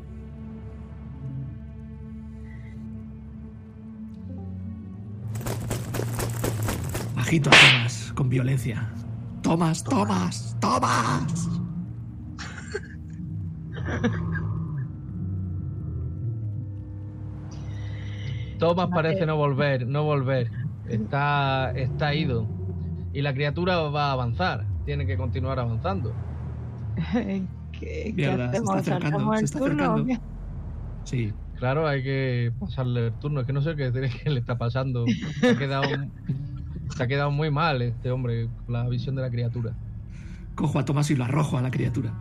Agito 7.17 7.49
a 7.49 7.51
Tomás 7.51 8.13
con 8.15 8.29
violencia. 8.29 8.89
Tomás, 9.41 9.83
Tomás, 9.83 10.55
Tomás. 10.61 11.49
Tomás 18.57 18.89
parece 18.89 19.25
no 19.25 19.35
volver, 19.37 19.87
no 19.87 20.03
volver. 20.03 20.51
Está, 20.87 21.71
está 21.71 22.13
ido. 22.13 22.47
Y 23.13 23.21
la 23.21 23.33
criatura 23.33 23.77
va 23.77 24.09
a 24.09 24.11
avanzar. 24.13 24.65
Tiene 24.85 25.05
que 25.05 25.17
continuar 25.17 25.59
avanzando. 25.59 26.13
¿Qué, 27.11 27.47
qué 27.71 28.13
Mierda, 28.15 28.51
se 28.51 28.57
está 28.57 28.73
hacemos? 28.73 28.75
acercando, 28.75 29.19
¿Saltamos 29.19 29.35
se 29.35 29.39
el 29.39 29.45
está 29.45 29.59
acercando. 29.59 30.13
Sí, 31.03 31.33
Claro, 31.57 31.87
hay 31.87 32.03
que 32.03 32.51
pasarle 32.59 33.07
el 33.07 33.13
turno. 33.13 33.41
Es 33.41 33.47
que 33.47 33.53
no 33.53 33.61
sé 33.61 33.75
qué, 33.75 33.91
qué 34.23 34.29
le 34.29 34.39
está 34.39 34.57
pasando. 34.57 35.05
Se 35.39 35.49
ha 35.49 35.57
quedado, 35.57 35.83
se 36.95 37.03
ha 37.03 37.07
quedado 37.07 37.31
muy 37.31 37.49
mal 37.49 37.81
este 37.81 38.11
hombre 38.11 38.49
con 38.65 38.73
la 38.73 38.87
visión 38.87 39.15
de 39.15 39.23
la 39.23 39.29
criatura. 39.31 39.73
cojo 40.55 40.79
a 40.79 40.85
Tomás 40.85 41.09
y 41.11 41.15
lo 41.15 41.23
arrojo 41.23 41.57
a 41.57 41.61
la 41.61 41.71
criatura. 41.71 42.13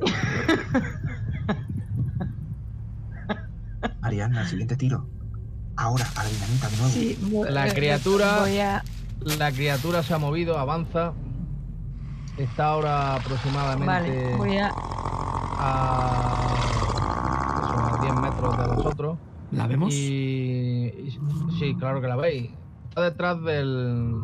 Ariana, 4.10 4.40
el 4.42 4.46
siguiente 4.48 4.76
tiro. 4.76 5.06
Ahora, 5.76 6.04
a 6.16 6.24
la 6.24 6.28
dinamita 6.28 6.68
de 6.68 6.76
nuevo. 6.76 6.92
Sí, 6.92 7.18
voy- 7.30 7.50
La 7.50 7.72
criatura- 7.72 8.40
Voy 8.40 8.58
a. 8.58 8.82
La 9.38 9.52
criatura 9.52 10.02
se 10.02 10.14
ha 10.14 10.18
movido, 10.18 10.58
avanza. 10.58 11.12
Está 12.36 12.66
ahora 12.68 13.14
aproximadamente 13.16 13.86
Vale, 13.86 14.36
voy 14.36 14.56
a. 14.56 14.70
a, 15.62 16.46
eso, 17.62 17.78
a 17.78 17.98
10 18.02 18.14
metros 18.14 18.56
de 18.58 18.66
vosotros. 18.76 19.18
¿La 19.52 19.66
vemos? 19.66 19.92
Y, 19.94 21.18
sí, 21.58 21.74
claro 21.78 22.00
que 22.00 22.06
la 22.08 22.16
veis. 22.16 22.50
Está 22.88 23.02
detrás 23.02 23.42
del, 23.42 24.14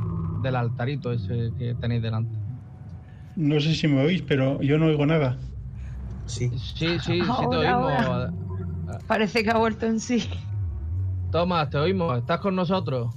del 0.42 0.56
altarito 0.56 1.12
ese 1.12 1.52
que 1.58 1.74
tenéis 1.80 2.02
delante. 2.02 2.36
No 3.36 3.60
sé 3.60 3.74
si 3.74 3.86
me 3.86 4.00
oís, 4.02 4.22
pero 4.22 4.60
yo 4.62 4.78
no 4.78 4.86
oigo 4.86 5.04
nada. 5.04 5.36
Sí. 6.26 6.48
Sí, 6.58 6.98
sí, 6.98 7.20
sí 7.20 7.20
te 7.20 7.66
Ahora, 7.68 8.28
oímos. 8.30 8.45
Parece 9.06 9.42
que 9.42 9.50
ha 9.50 9.58
vuelto 9.58 9.86
en 9.86 10.00
sí. 10.00 10.28
Tomás, 11.30 11.70
te 11.70 11.78
oímos. 11.78 12.18
¿Estás 12.18 12.40
con 12.40 12.54
nosotros? 12.54 13.14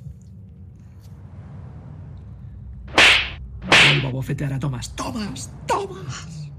Vuelvo 3.68 4.08
a 4.08 4.12
bofetear 4.12 4.54
a 4.54 4.60
Tomás. 4.60 4.96
¡Tomás! 4.96 5.52
¡Tomás! 5.68 6.52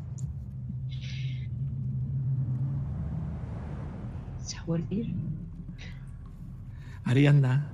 Se 4.43 4.57
ha 4.57 4.63
vuelto 4.65 4.95
a 4.95 4.99
ir. 4.99 5.15
Arianda, 7.05 7.67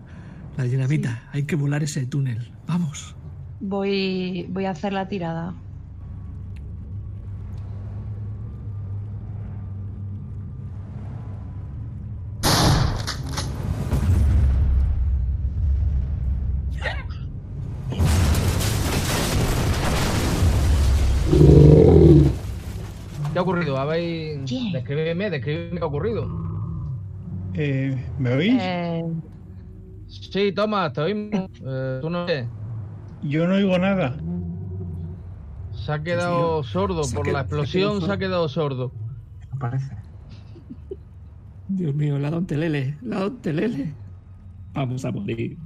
la 0.57 0.65
dinamita. 0.65 1.29
Hay 1.33 1.45
que 1.45 1.57
volar 1.57 1.83
ese 1.83 2.07
túnel. 2.07 2.53
Vamos. 2.67 3.15
Voy, 3.61 4.47
voy 4.51 4.65
a 4.65 4.71
hacer 4.71 4.93
la 4.93 5.09
tirada. 5.09 5.55
¿Qué 23.37 23.41
ha 23.41 23.43
ocurrido? 23.43 23.77
¿Habéis... 23.77 24.49
¿Qué? 24.49 24.71
Descríbeme, 24.73 25.29
descríbeme 25.29 25.77
qué 25.79 25.85
ha 25.85 25.87
ocurrido. 25.87 26.27
Eh, 27.53 27.95
¿Me 28.17 28.33
oís? 28.33 28.63
Eh, 28.63 29.03
Sí, 30.07 30.53
Tomás, 30.53 30.91
te 30.95 31.03
oímos. 31.03 31.51
Eh, 31.61 31.99
¿Tú 32.01 32.09
no 32.09 32.25
ves? 32.25 32.49
Yo 33.21 33.47
no 33.47 33.57
oigo 33.57 33.79
nada. 33.79 34.17
Se 35.71 35.93
ha 35.93 36.03
quedado 36.03 36.63
sordo 36.63 37.03
por 37.03 37.27
qued- 37.27 37.33
la 37.35 37.41
explosión, 37.43 38.01
se 38.01 38.11
ha 38.11 38.17
quedado 38.19 38.49
sordo. 38.49 38.95
¿No 39.53 39.59
parece? 39.59 39.95
Dios 41.69 41.95
mío, 41.95 42.19
la 42.19 42.31
don 42.31 42.47
Telele. 42.47 42.99
La 43.03 43.21
don 43.21 43.39
Telele. 43.43 43.99
Vamos 44.73 45.05
a 45.05 45.13
morir. 45.13 45.59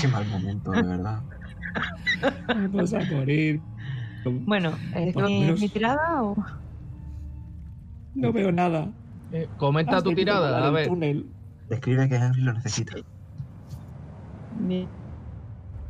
Qué 0.00 0.08
mal 0.08 0.26
momento, 0.26 0.72
de 0.72 0.82
verdad. 0.82 1.22
Vamos 2.48 2.92
a 2.92 3.04
morir. 3.04 3.62
bueno, 4.24 4.72
¿es 4.96 5.60
mi 5.60 5.68
tirada 5.68 6.00
o...? 6.24 6.34
No 8.14 8.32
veo 8.32 8.52
nada. 8.52 8.92
Eh, 9.30 9.48
comenta 9.56 9.96
Has 9.96 10.04
tu 10.04 10.14
tirada, 10.14 10.64
a 10.64 10.68
el 10.68 10.74
ver. 10.74 10.88
túnel. 10.88 11.34
Describe 11.68 12.08
que 12.08 12.16
Henry 12.16 12.42
lo 12.42 12.52
necesita. 12.52 12.94
Mi- 14.50 14.88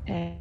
eh, 0.07 0.41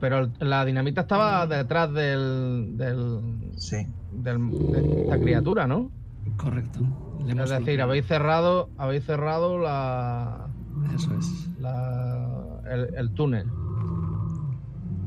Pero 0.00 0.28
la 0.40 0.64
dinamita 0.64 1.02
estaba 1.02 1.46
detrás 1.46 1.92
del, 1.92 2.76
del, 2.76 3.52
Sí. 3.56 3.76
del- 4.10 4.50
de 4.50 5.02
esta 5.04 5.20
criatura, 5.20 5.66
¿no? 5.66 5.92
Correcto. 6.36 6.80
Le 7.24 7.40
Es 7.40 7.50
decir, 7.50 7.80
habéis 7.80 8.06
cerrado, 8.06 8.70
habéis 8.76 9.04
cerrado 9.04 9.58
la, 9.58 10.48
Eso 10.94 11.14
es. 11.14 11.48
la- 11.60 12.60
el, 12.68 12.88
el 12.96 13.14
túnel. 13.14 13.46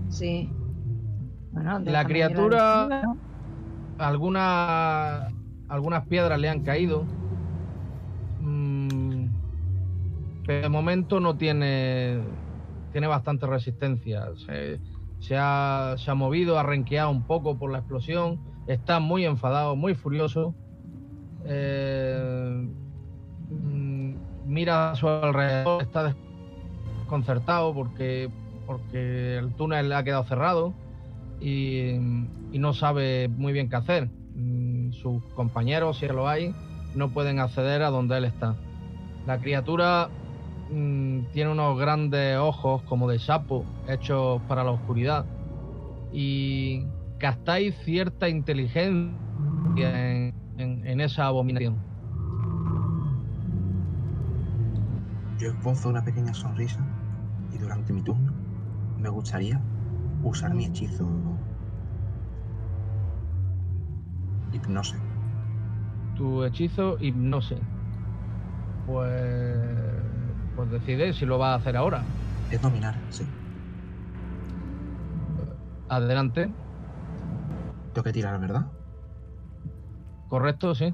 sí. 0.09 0.49
Bueno, 1.55 1.79
La 1.79 2.03
criatura- 2.03 2.57
ir 2.57 2.93
al 2.93 3.01
suelo. 3.01 3.17
Algunas, 5.69 6.05
piedras 6.07 6.37
le 6.37 6.49
han 6.49 6.63
caído. 6.63 7.05
Mm, 8.41 9.27
pero 10.45 10.63
de 10.63 10.69
momento 10.69 11.21
no 11.21 11.37
tiene, 11.37 12.19
tiene 12.91 13.07
bastante 13.07 13.47
resistencia. 13.47 14.27
Se, 14.45 14.81
se 15.19 15.37
ha, 15.39 15.95
se 15.97 16.11
ha 16.11 16.13
movido, 16.13 16.59
ha 16.59 16.63
renqueado 16.63 17.09
un 17.09 17.25
poco 17.25 17.57
por 17.57 17.71
la 17.71 17.77
explosión. 17.79 18.37
Está 18.67 18.99
muy 18.99 19.25
enfadado, 19.25 19.77
muy 19.77 19.95
furioso. 19.95 20.53
Eh, 21.45 22.67
mm, 23.49 24.15
mira 24.45 24.91
a 24.91 24.95
su 24.95 25.07
alrededor, 25.07 25.81
está 25.81 26.13
desconcertado 26.99 27.73
porque, 27.73 28.29
porque 28.67 29.37
el 29.37 29.55
túnel 29.55 29.93
ha 29.93 30.03
quedado 30.03 30.25
cerrado 30.25 30.73
y, 31.39 31.93
no 32.57 32.73
sabe 32.73 33.27
muy 33.27 33.53
bien 33.53 33.69
qué 33.69 33.75
hacer. 33.75 34.09
Mm, 34.35 34.91
Sus 34.91 35.21
compañeros, 35.35 35.97
si 35.97 36.07
lo 36.07 36.27
hay, 36.27 36.53
no 36.95 37.11
pueden 37.11 37.39
acceder 37.39 37.81
a 37.83 37.89
donde 37.89 38.17
él 38.17 38.25
está. 38.25 38.55
La 39.25 39.39
criatura 39.39 40.09
mm, 40.69 41.19
tiene 41.33 41.51
unos 41.51 41.77
grandes 41.79 42.37
ojos 42.37 42.81
como 42.83 43.09
de 43.09 43.19
sapo 43.19 43.65
hechos 43.87 44.41
para 44.47 44.63
la 44.63 44.71
oscuridad 44.71 45.25
y 46.13 46.83
gastáis 47.19 47.75
cierta 47.83 48.29
inteligencia 48.29 49.19
en, 49.77 50.33
en- 50.57 50.87
en 50.87 51.01
esa 51.01 51.27
abominación. 51.27 51.81
Yo 55.37 55.49
esbozo 55.49 55.89
una 55.89 56.03
pequeña 56.03 56.33
sonrisa 56.33 56.83
y 57.51 57.57
durante 57.57 57.91
mi 57.93 58.01
turno 58.03 58.33
me 58.97 59.09
gustaría 59.09 59.61
usar 60.25 60.53
mi 60.53 60.65
hechizo 60.65 61.07
hipnose. 64.51 64.97
Tu 66.17 66.43
hechizo 66.43 66.97
hipnose. 66.99 67.57
Pues, 68.87 69.11
pues 70.55 70.71
decide 70.71 71.13
si 71.13 71.25
lo 71.25 71.37
va 71.37 71.53
a 71.53 71.55
hacer 71.55 71.77
ahora. 71.77 72.03
Es 72.51 72.61
dominar, 72.61 72.95
sí. 73.09 73.25
Adelante. 75.89 76.49
Tengo 77.93 78.03
que 78.03 78.13
tirar, 78.13 78.39
¿verdad? 78.39 78.65
Correcto, 80.29 80.75
sí. 80.75 80.93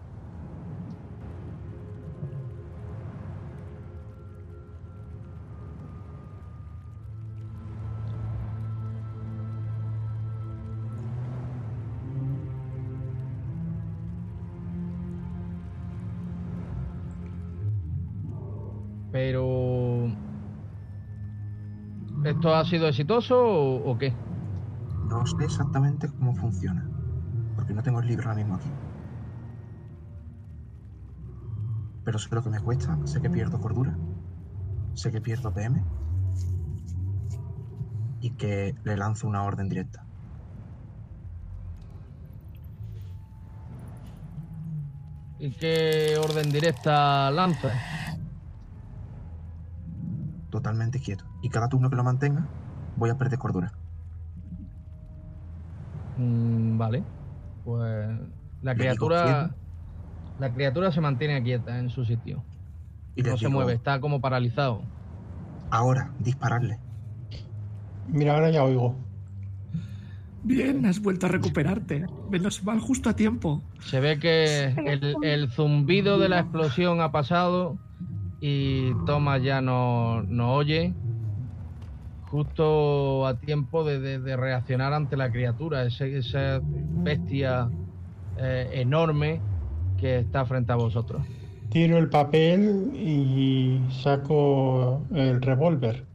Pero... 19.22 20.08
¿Esto 22.26 22.56
ha 22.56 22.66
sido 22.66 22.88
exitoso 22.88 23.38
o, 23.38 23.92
o 23.92 23.98
qué? 24.00 24.12
No 25.08 25.24
sé 25.28 25.46
exactamente 25.46 26.10
cómo 26.10 26.34
funciona. 26.34 26.90
Porque 27.56 27.72
no 27.72 27.84
tengo 27.84 28.00
el 28.00 28.08
libro 28.08 28.30
ahora 28.30 28.42
mismo 28.42 28.56
aquí. 28.56 28.70
Pero 32.04 32.18
sé 32.18 32.34
lo 32.34 32.42
que 32.42 32.50
me 32.50 32.60
cuesta. 32.62 32.98
Sé 33.06 33.22
que 33.22 33.30
pierdo 33.30 33.62
cordura. 33.62 33.96
Sé 34.96 35.12
que 35.12 35.22
pierdo 35.22 35.54
PM. 35.54 35.84
Y 38.22 38.32
que 38.32 38.74
le 38.84 38.98
lanzo 38.98 39.28
una 39.28 39.44
orden 39.44 39.70
directa. 39.70 40.04
¿Y 45.38 45.52
qué 45.52 46.18
orden 46.20 46.52
directa 46.52 47.30
lanzas? 47.30 48.01
Totalmente 50.52 51.00
quieto. 51.00 51.26
Y 51.42 51.50
cada 51.50 51.70
turno 51.70 51.90
que 51.90 51.96
lo 51.96 52.04
mantenga, 52.04 52.46
voy 52.98 53.10
a 53.10 53.18
perder 53.18 53.40
cordura. 53.40 53.72
Mm, 56.18 56.78
vale. 56.78 57.04
Pues 57.66 58.10
la 58.62 58.76
criatura. 58.76 59.56
La 60.40 60.54
criatura 60.54 60.92
se 60.92 61.02
mantiene 61.02 61.42
quieta 61.44 61.80
en 61.80 61.90
su 61.90 62.04
sitio. 62.04 62.44
Y 63.16 63.22
No 63.22 63.38
se 63.38 63.46
digo, 63.46 63.52
mueve, 63.52 63.74
está 63.74 64.00
como 64.00 64.22
paralizado. 64.22 64.82
Ahora, 65.70 66.12
dispararle. 66.20 66.80
Mira, 68.08 68.34
ahora 68.34 68.50
ya 68.50 68.64
oigo. 68.64 68.96
Bien, 70.44 70.86
has 70.86 71.00
vuelto 71.00 71.28
a 71.28 71.30
recuperarte. 71.30 72.06
Menos 72.30 72.64
mal 72.64 72.80
justo 72.80 73.10
a 73.10 73.16
tiempo. 73.16 73.62
Se 73.82 74.00
ve 74.00 74.18
que 74.18 74.66
el, 74.66 75.16
el 75.22 75.52
zumbido 75.52 76.18
de 76.18 76.30
la 76.30 76.40
explosión 76.40 77.00
ha 77.02 77.12
pasado 77.12 77.78
y 78.42 78.96
Thomas 79.06 79.44
ya 79.44 79.62
no, 79.62 80.24
no 80.24 80.56
oye. 80.56 80.98
Justo 82.20 83.26
a 83.28 83.38
tiempo 83.40 83.84
de, 83.84 84.00
de- 84.00 84.20
de 84.20 84.38
reaccionar 84.38 84.94
ante 84.94 85.18
la 85.18 85.32
criatura, 85.32 85.84
ese- 85.86 86.18
esa 86.18 86.64
bestia 87.04 87.74
eh, 88.36 88.70
enorme 88.76 89.46
que 89.98 90.20
está 90.20 90.46
frente 90.46 90.72
a 90.74 90.76
vosotros. 90.78 91.28
Tiro 91.70 91.98
el 91.98 92.08
papel 92.10 92.92
y 92.94 93.90
saco 93.92 95.08
el 95.12 95.42
revólver. 95.42 96.08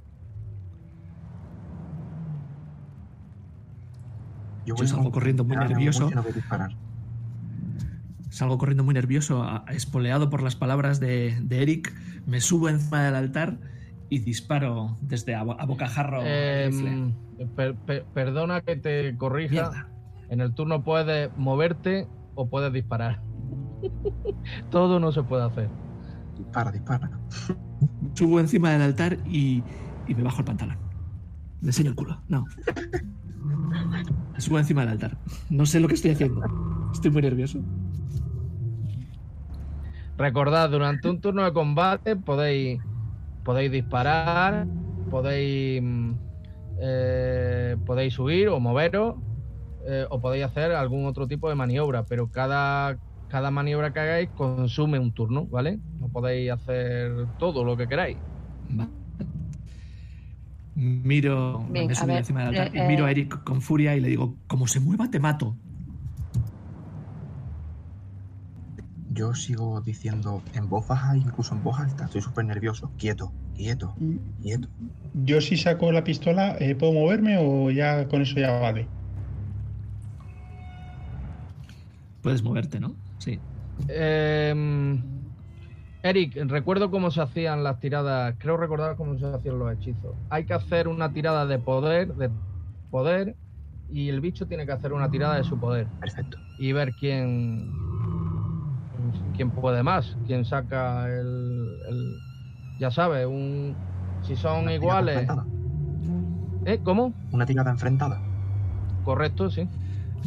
Yo 4.65 4.77
Yo 4.77 4.87
salgo 4.87 5.11
corriendo 5.11 5.45
muy 5.45 5.57
nervioso. 5.57 6.11
No 6.11 6.23
voy 6.23 6.31
a 6.33 6.35
disparar. 6.35 6.71
Salgo 8.37 8.59
corriendo 8.59 8.85
muy 8.85 8.93
nervioso, 8.93 9.47
espoleado 9.69 10.29
por 10.29 10.43
las 10.43 10.57
palabras 10.57 11.01
de, 11.01 11.39
de 11.41 11.63
Eric. 11.63 11.95
Me 12.27 12.43
subo 12.43 12.69
encima 12.69 13.03
del 13.03 13.15
altar 13.15 13.57
y 14.11 14.19
disparo 14.19 14.99
desde 15.01 15.35
a, 15.35 15.41
a 15.41 15.65
bocajarro. 15.65 16.21
Eh, 16.23 16.69
rifle. 16.71 17.15
per- 17.57 17.75
per- 17.77 18.05
perdona 18.13 18.61
que 18.61 18.77
te 18.77 19.17
corrija. 19.17 19.53
Mierda. 19.53 19.89
En 20.29 20.43
el 20.43 20.53
turno 20.53 20.85
puedes 20.85 21.31
moverte 21.39 22.07
o 22.35 22.47
puedes 22.51 22.71
disparar. 22.75 23.23
Todo 24.71 25.01
no 25.01 25.13
se 25.13 25.23
puede 25.23 25.45
hacer. 25.45 25.71
Dispara, 26.37 26.71
dispara. 26.71 27.11
Subo 28.13 28.39
encima 28.39 28.71
del 28.73 28.83
altar 28.83 29.17
y, 29.25 29.63
y 30.07 30.15
me 30.15 30.23
bajo 30.23 30.41
el 30.41 30.45
pantalón. 30.45 30.77
Le 31.63 31.69
enseño 31.69 31.89
el 31.89 31.97
culo. 31.97 32.21
No. 32.29 32.45
Subo 34.37 34.59
encima 34.59 34.83
del 34.83 34.91
altar. 34.91 35.17
No 35.49 35.65
sé 35.65 35.81
lo 35.81 35.89
que 35.89 35.95
estoy 35.95 36.11
haciendo. 36.11 36.43
Estoy 36.93 37.11
muy 37.11 37.23
nervioso. 37.23 37.65
Recordad, 40.17 40.71
durante 40.71 41.09
un 41.09 41.21
turno 41.21 41.45
de 41.45 41.53
combate 41.53 42.17
podéis, 42.17 42.81
podéis 43.45 43.71
disparar, 43.71 44.67
podéis, 45.11 45.83
mm, 45.83 46.13
eh, 46.81 47.77
podéis 47.85 48.15
subir 48.15 48.49
o 48.49 48.59
moveros, 48.59 49.17
eh, 49.87 50.07
o 50.09 50.21
podéis 50.21 50.45
hacer 50.45 50.73
algún 50.73 51.07
otro 51.07 51.29
tipo 51.29 51.49
de 51.49 51.55
maniobra, 51.55 52.05
pero 52.05 52.31
cada, 52.31 52.99
cada 53.29 53.51
maniobra 53.51 53.93
que 53.93 54.01
hagáis 54.01 54.31
consume 54.31 54.99
un 54.99 55.13
turno, 55.13 55.47
¿vale? 55.47 55.79
No 56.01 56.09
podéis 56.09 56.51
hacer 56.51 57.13
todo 57.39 57.63
lo 57.63 57.77
que 57.77 57.87
queráis. 57.87 58.17
Va. 58.79 58.89
Miro, 60.75 61.65
Bien, 61.71 61.87
me 61.87 61.95
a 61.95 62.05
ver, 62.05 62.19
encima 62.19 62.47
altar 62.47 62.71
eh, 62.75 62.79
y 62.79 62.89
miro 62.89 63.07
a 63.07 63.09
eh. 63.09 63.13
Eric 63.13 63.45
con 63.45 63.63
furia 63.63 63.97
y 63.97 64.01
le 64.01 64.09
digo, 64.09 64.37
como 64.47 64.67
se 64.67 64.81
mueva 64.81 65.11
te 65.11 65.21
mato. 65.21 65.57
Yo 69.17 69.35
sigo 69.35 69.81
diciendo 69.81 70.43
en 70.53 70.69
voz 70.69 70.87
baja, 70.87 71.17
incluso 71.17 71.55
en 71.55 71.63
voz 71.63 71.81
alta. 71.81 72.05
Estoy 72.05 72.21
súper 72.21 72.45
nervioso. 72.45 72.93
Quieto, 72.99 73.35
quieto, 73.55 73.97
quieto. 74.43 74.69
Yo 75.15 75.41
si 75.41 75.57
saco 75.57 75.91
la 75.91 76.05
pistola, 76.05 76.57
eh, 76.61 76.75
¿puedo 76.75 76.93
moverme 76.93 77.39
o 77.41 77.71
ya 77.71 78.07
con 78.09 78.21
eso 78.21 78.39
ya 78.39 78.59
vale? 78.61 78.91
Puedes 82.21 82.43
moverte, 82.43 82.79
¿no? 82.79 82.97
Sí. 83.19 83.41
Eh, 83.89 84.55
Eric, 86.03 86.37
recuerdo 86.47 86.91
cómo 86.91 87.11
se 87.11 87.21
hacían 87.21 87.65
las 87.65 87.81
tiradas, 87.81 88.37
creo 88.39 88.57
recordar 88.57 88.97
cómo 88.97 89.19
se 89.19 89.27
hacían 89.27 89.59
los 89.59 89.73
hechizos. 89.73 90.17
Hay 90.29 90.45
que 90.45 90.55
hacer 90.55 90.89
una 90.89 91.13
tirada 91.13 91.47
de 91.47 91.59
poder, 91.59 92.15
de 92.15 92.31
poder, 92.91 93.37
y 93.89 94.09
el 94.09 94.21
bicho 94.21 94.47
tiene 94.47 94.67
que 94.67 94.73
hacer 94.73 94.93
una 94.93 95.11
tirada 95.11 95.37
de 95.37 95.45
su 95.45 95.59
poder. 95.59 95.89
Perfecto. 96.01 96.39
y 96.59 96.73
ver 96.73 96.95
quién 96.95 97.86
quién 99.37 99.51
puede 99.51 99.83
más, 99.83 100.17
quién 100.27 100.45
saca 100.45 101.07
el, 101.09 101.67
el- 101.89 102.15
ya 102.79 102.91
sabes, 102.91 103.27
un 103.27 103.75
si 104.23 104.37
son 104.37 104.65
Una 104.65 104.75
iguales, 104.75 105.17
enfrentada. 105.19 105.47
¿eh? 106.67 106.79
¿Cómo? 106.83 107.13
Una 107.33 107.47
tirada 107.47 107.71
enfrentada. 107.71 108.21
Correcto, 109.05 109.51
sí. 109.51 109.69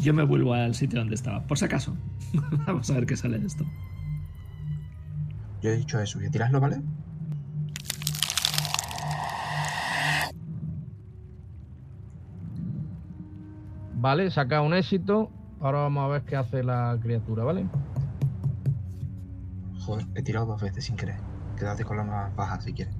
Yo 0.02 0.14
me 0.14 0.24
vuelvo 0.24 0.54
al 0.54 0.74
sitio 0.76 1.00
donde 1.00 1.16
estaba, 1.16 1.42
por 1.44 1.58
si 1.58 1.66
acaso. 1.66 1.96
Vamos 2.66 2.90
a 2.90 2.94
ver 2.94 3.06
qué 3.06 3.18
sale 3.18 3.40
de 3.40 3.48
esto. 3.48 3.66
Yo 5.62 5.72
he 5.72 5.76
dicho 5.78 6.00
eso. 6.00 6.22
¿Y 6.22 6.26
a 6.28 6.32
tirarlo, 6.32 6.60
vale? 6.62 6.82
Vale, 13.96 14.32
saca 14.32 14.62
un 14.62 14.74
éxito. 14.74 15.30
Ahora 15.60 15.80
vamos 15.80 16.06
a 16.06 16.08
ver 16.08 16.22
qué 16.24 16.36
hace 16.38 16.64
la 16.64 16.98
criatura, 17.02 17.44
¿vale? 17.44 17.66
Joder, 19.90 20.06
he 20.14 20.22
tirado 20.24 20.46
dos 20.46 20.62
veces 20.62 20.86
sin 20.86 20.96
querer. 20.98 21.18
Quédate 21.56 21.84
con 21.84 21.98
la 21.98 22.04
más 22.04 22.36
baja 22.36 22.60
si 22.62 22.74
quieres. 22.74 22.96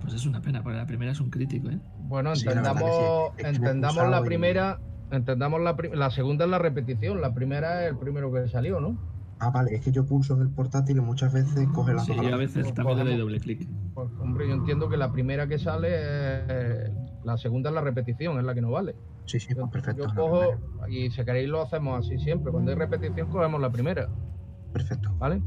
Pues 0.00 0.14
es 0.14 0.26
una 0.26 0.40
pena, 0.40 0.62
porque 0.62 0.76
la 0.78 0.86
primera 0.86 1.12
es 1.12 1.20
un 1.20 1.30
crítico, 1.30 1.70
¿eh? 1.70 1.80
Bueno, 1.98 2.34
Sí, 2.34 2.44
la 2.44 2.52
entendamos, 2.52 2.90
sí. 3.36 3.42
Entendamos 3.42 4.10
la 4.10 4.20
y- 4.20 4.24
primera, 4.26 4.78
entendamos 5.10 5.60
la, 5.60 5.76
la 5.94 6.10
segunda 6.10 6.44
es 6.44 6.50
la 6.50 6.58
repetición, 6.58 7.20
la 7.20 7.32
primera 7.34 7.84
es 7.84 7.90
el 7.90 7.98
primero 7.98 8.32
que 8.32 8.46
salió, 8.48 8.80
¿no? 8.80 8.98
Ah, 9.38 9.50
vale, 9.50 9.74
es 9.74 9.82
que 9.84 9.90
yo 9.92 10.06
pulso 10.06 10.34
en 10.34 10.42
el 10.42 10.50
portátil 10.50 10.98
y 10.98 11.00
muchas 11.00 11.32
veces 11.32 11.66
coge 11.74 11.94
las 11.94 12.06
Sí, 12.06 12.12
a 12.12 12.16
yo 12.16 12.22
la 12.30 12.36
a 12.36 12.38
vez. 12.38 12.54
veces 12.54 12.72
también 12.74 12.98
le 12.98 13.04
doy 13.04 13.16
doble 13.18 13.40
clic. 13.40 13.66
Pues, 13.94 14.08
hombre, 14.20 14.46
yo 14.48 14.54
entiendo 14.54 14.88
que 14.88 14.96
la 14.96 15.10
primera 15.10 15.46
que 15.48 15.58
sale, 15.58 15.88
es- 16.86 16.92
la 17.22 17.36
segunda 17.38 17.70
es 17.70 17.74
la 17.74 17.80
repetición, 17.80 18.38
es 18.38 18.44
la 18.44 18.54
que 18.54 18.60
no 18.60 18.70
vale. 18.70 18.94
Sí, 19.26 19.40
sí, 19.40 19.54
Yo, 19.54 19.62
pues 19.70 19.82
perfecto. 19.82 20.06
yo 20.08 20.14
cojo, 20.14 20.52
y 20.88 21.10
si 21.10 21.24
queréis 21.24 21.48
lo 21.48 21.62
hacemos 21.62 22.04
así 22.06 22.18
siempre. 22.18 22.52
Cuando 22.52 22.70
hay 22.72 22.76
repetición, 22.78 23.28
cogemos 23.30 23.60
la 23.60 23.70
primera, 23.70 24.08
Perfecto. 24.72 25.14
¿vale? 25.18 25.40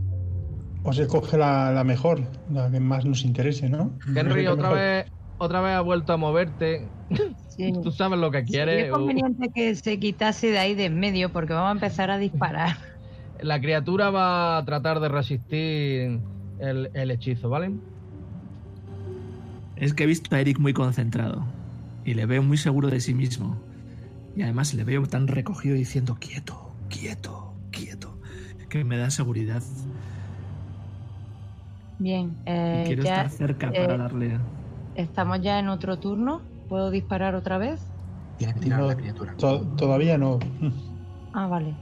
O 0.83 0.93
se 0.93 1.05
coge 1.07 1.37
la, 1.37 1.71
la 1.71 1.83
mejor, 1.83 2.21
la 2.51 2.71
que 2.71 2.79
más 2.79 3.05
nos 3.05 3.23
interese, 3.23 3.69
¿no? 3.69 3.91
Henry, 4.15 4.47
otra 4.47 4.69
mejor. 4.69 4.77
vez, 4.79 5.05
otra 5.37 5.61
vez 5.61 5.73
ha 5.73 5.81
vuelto 5.81 6.13
a 6.13 6.17
moverte. 6.17 6.87
Sí. 7.49 7.73
Tú 7.83 7.91
sabes 7.91 8.19
lo 8.19 8.31
que 8.31 8.43
quieres. 8.43 8.89
o- 8.91 8.95
conveniente 8.97 9.49
que 9.53 9.75
se 9.75 9.99
quitase 9.99 10.47
de 10.51 10.57
ahí 10.59 10.75
de 10.75 10.85
en 10.85 10.99
medio 10.99 11.31
porque 11.31 11.53
vamos 11.53 11.69
a 11.69 11.73
empezar 11.73 12.09
a 12.09 12.17
disparar. 12.17 12.77
La 13.41 13.59
criatura 13.61 14.09
va 14.09 14.57
a 14.57 14.65
tratar 14.65 14.99
de 14.99 15.09
resistir 15.09 16.19
el, 16.59 16.89
el 16.93 17.11
hechizo, 17.11 17.49
¿vale? 17.49 17.71
Es 19.75 19.93
que 19.93 20.03
he 20.05 20.07
visto 20.07 20.35
a 20.35 20.39
Eric 20.39 20.57
muy 20.59 20.73
concentrado 20.73 21.45
y 22.03 22.13
le 22.15 22.25
veo 22.25 22.41
muy 22.41 22.57
seguro 22.57 22.89
de 22.89 22.99
sí 22.99 23.13
mismo. 23.13 23.57
Y 24.37 24.43
además 24.43 24.75
le 24.75 24.83
veo 24.83 25.03
tan 25.07 25.27
recogido 25.27 25.75
diciendo 25.75 26.15
quieto, 26.19 26.77
quieto, 26.89 27.59
quieto, 27.71 28.19
que 28.69 28.83
me 28.83 28.97
da 28.97 29.09
seguridad. 29.09 29.63
Bien, 31.99 32.37
eh, 32.45 32.85
quiero 32.87 33.03
ya 33.03 33.23
estar 33.23 33.29
cerca 33.31 33.71
eh, 33.73 33.87
para 33.87 33.97
darle. 33.97 34.39
estamos 34.95 35.41
ya 35.41 35.59
en 35.59 35.69
otro 35.69 35.99
turno. 35.99 36.41
¿Puedo 36.67 36.91
disparar 36.91 37.35
otra 37.35 37.57
vez? 37.57 37.93
Tienes 38.37 38.55
que 38.55 38.61
tirar 38.61 38.81
a 38.81 38.85
la 38.87 38.95
criatura. 38.97 39.35
to- 39.37 39.67
todavía 39.75 40.17
no. 40.17 40.39
Ah, 41.33 41.47
vale. 41.47 41.77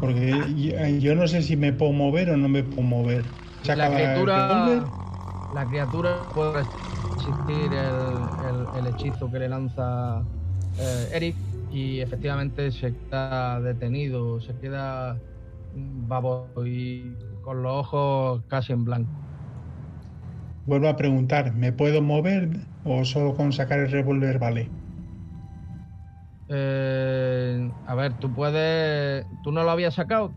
Porque 0.00 0.54
yo, 0.54 0.86
yo 1.00 1.14
no 1.14 1.26
sé 1.28 1.42
si 1.42 1.56
me 1.56 1.72
puedo 1.72 1.92
mover 1.92 2.30
o 2.30 2.36
no 2.36 2.48
me 2.48 2.62
puedo 2.64 2.82
mover. 2.82 3.24
La 3.62 3.90
criatura, 3.90 4.90
la 5.50 5.66
criatura 5.68 6.32
puede 6.32 6.66
resistir 7.16 7.72
el, 7.74 8.30
el- 8.38 8.68
el 8.74 8.86
hechizo 8.86 9.30
que 9.30 9.38
le 9.40 9.48
lanza 9.48 10.26
eh, 10.76 11.08
Eric 11.12 11.40
y 11.68 12.00
efectivamente 12.00 12.70
se 12.72 12.96
queda 13.10 13.60
detenido, 13.60 14.40
se 14.40 14.56
queda 14.58 15.22
baboso 15.70 16.66
y 16.66 17.18
con 17.40 17.62
los 17.62 17.72
ojos 17.74 18.44
casi 18.48 18.72
en 18.72 18.84
blanco. 18.84 19.12
Vuelvo 20.64 20.88
a 20.88 20.96
preguntar, 20.96 21.54
¿me 21.54 21.72
puedo 21.72 22.02
mover 22.02 22.68
o 22.82 23.04
solo 23.06 23.34
con 23.34 23.52
sacar 23.52 23.78
el 23.80 23.90
revólver 23.90 24.38
vale? 24.38 24.74
Eh, 26.48 27.72
a 27.84 27.94
ver, 27.94 28.14
tú 28.18 28.32
puedes. 28.32 29.26
¿Tú 29.42 29.52
no 29.52 29.64
lo 29.64 29.70
habías 29.70 29.94
sacado? 29.94 30.36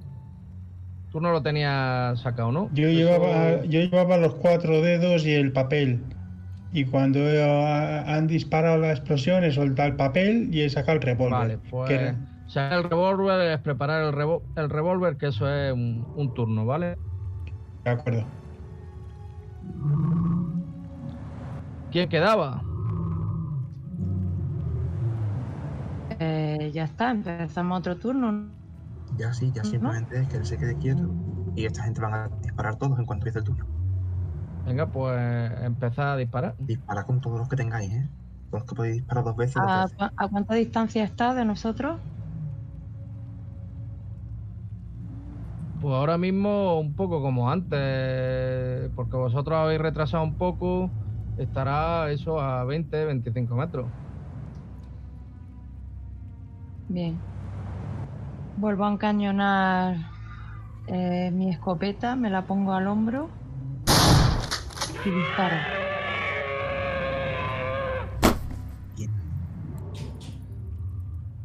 Tú 1.10 1.20
no 1.22 1.32
lo 1.32 1.42
tenías 1.42 2.20
sacado, 2.22 2.52
¿no? 2.52 2.76
Yo 2.78 2.88
Eso- 2.92 3.10
llevaba, 3.10 3.64
yo 3.66 3.80
llevaba 3.82 4.18
los 4.18 4.36
cuatro 4.36 4.82
dedos 4.82 5.26
y 5.26 5.34
el 5.34 5.52
papel. 5.54 6.19
Y 6.72 6.86
cuando 6.86 7.20
eh, 7.20 8.04
han 8.06 8.28
disparado 8.28 8.78
la 8.78 8.92
explosión, 8.92 9.44
he 9.44 9.52
soltado 9.52 9.90
el 9.90 9.96
papel 9.96 10.50
y 10.54 10.62
he 10.62 10.70
sacado 10.70 10.98
el 10.98 11.02
revólver. 11.02 11.40
Vale, 11.40 11.58
Que 11.58 11.70
pues. 11.70 11.92
era- 11.92 12.16
Sacar 12.48 12.80
el 12.80 12.84
revólver 12.90 13.52
es 13.52 13.60
preparar 13.60 14.04
el, 14.04 14.12
revo- 14.14 14.42
el 14.56 14.70
revólver, 14.72 15.18
que 15.18 15.28
eso 15.28 15.48
es 15.48 15.72
un, 15.72 16.04
un 16.16 16.34
turno, 16.34 16.66
¿vale? 16.66 16.98
De 17.84 17.92
acuerdo. 17.92 18.26
¿Quién 21.92 22.10
quedaba? 22.10 22.64
Eh, 26.20 26.72
ya 26.74 26.84
está, 26.86 27.12
empezamos 27.12 27.80
otro 27.80 27.98
turno. 27.98 28.50
Ya 29.18 29.34
sí, 29.34 29.52
ya 29.54 29.64
simplemente 29.64 30.20
es 30.20 30.28
que 30.30 30.38
él 30.38 30.46
se 30.46 30.58
quede 30.58 30.76
quieto 30.78 31.10
y 31.56 31.66
esta 31.66 31.84
gente 31.84 32.02
van 32.02 32.14
a 32.14 32.30
disparar 32.42 32.76
todos 32.78 32.98
en 33.00 33.06
cuanto 33.06 33.28
empiece 33.28 33.40
el 33.40 33.46
turno. 33.46 33.79
Venga, 34.70 34.86
pues 34.86 35.20
empezar 35.64 36.10
a 36.10 36.16
disparar. 36.18 36.54
Dispara 36.60 37.04
con 37.04 37.20
todos 37.20 37.40
los 37.40 37.50
que 37.50 37.56
tengáis, 37.56 37.92
¿eh? 37.92 38.08
Todos 38.52 38.62
los 38.62 38.70
que 38.70 38.76
podéis 38.76 38.96
disparar 38.98 39.24
dos 39.24 39.36
veces. 39.36 39.56
dos 39.56 39.66
¿A, 39.66 39.82
veces. 39.82 39.98
cua- 39.98 40.14
a 40.16 40.28
cuánta 40.28 40.54
distancia 40.54 41.04
está 41.04 41.34
de 41.34 41.44
nosotros? 41.44 42.00
Pues 45.82 45.96
ahora 45.96 46.18
mismo 46.20 46.80
un 46.80 46.94
poco 46.94 47.20
como 47.22 47.50
antes, 47.50 48.92
porque 48.96 49.18
vosotros 49.18 49.58
habéis 49.58 49.82
retrasado 49.82 50.24
un 50.24 50.36
poco, 50.36 50.92
estará 51.38 52.12
eso 52.12 52.40
a 52.40 52.64
20, 52.66 53.06
25 53.06 53.56
metros. 53.56 53.88
Bien. 56.90 57.18
Vuelvo 58.58 58.86
a 58.86 58.92
encañonar 58.92 59.96
eh, 60.88 61.32
mi 61.32 61.50
escopeta, 61.50 62.16
me 62.16 62.30
la 62.30 62.42
pongo 62.46 62.74
al 62.74 62.88
hombro 62.88 63.30
y. 65.04 65.68
Bien. 68.96 69.12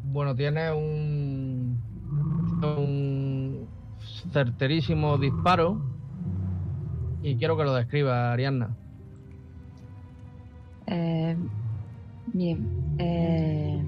Bueno, 0.03 0.35
tiene 0.37 0.71
un, 0.73 1.83
un 2.63 3.71
certerísimo 4.33 5.19
disparo 5.19 5.83
y 7.23 7.39
quiero 7.39 7.57
que 7.57 7.65
lo 7.65 7.75
describa, 7.75 8.33
Arianna. 8.33 8.77
Eh, 10.87 11.37
bien. 12.27 12.69
eh, 12.99 13.85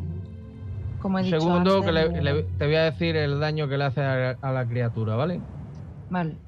como 0.99 1.19
he 1.19 1.23
dicho 1.25 1.39
Segundo, 1.41 1.85
que 1.85 1.93
le- 1.93 2.23
le- 2.23 2.45
te 2.57 2.67
voy 2.67 2.75
a 2.77 2.85
decir 2.85 3.17
el 3.17 3.41
daño 3.41 3.69
que 3.69 3.79
le 3.79 3.85
hace 3.85 4.01
a, 4.03 4.31
a 4.41 4.53
la 4.53 4.67
criatura, 4.67 5.17
¿vale? 5.17 5.47
Vale. 6.09 6.46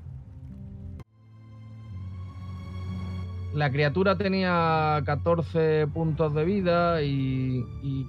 La 3.55 3.71
criatura 3.71 4.17
tenía 4.17 5.03
14 5.07 5.87
puntos 5.93 6.35
de 6.35 6.45
vida 6.45 7.03
y, 7.03 7.65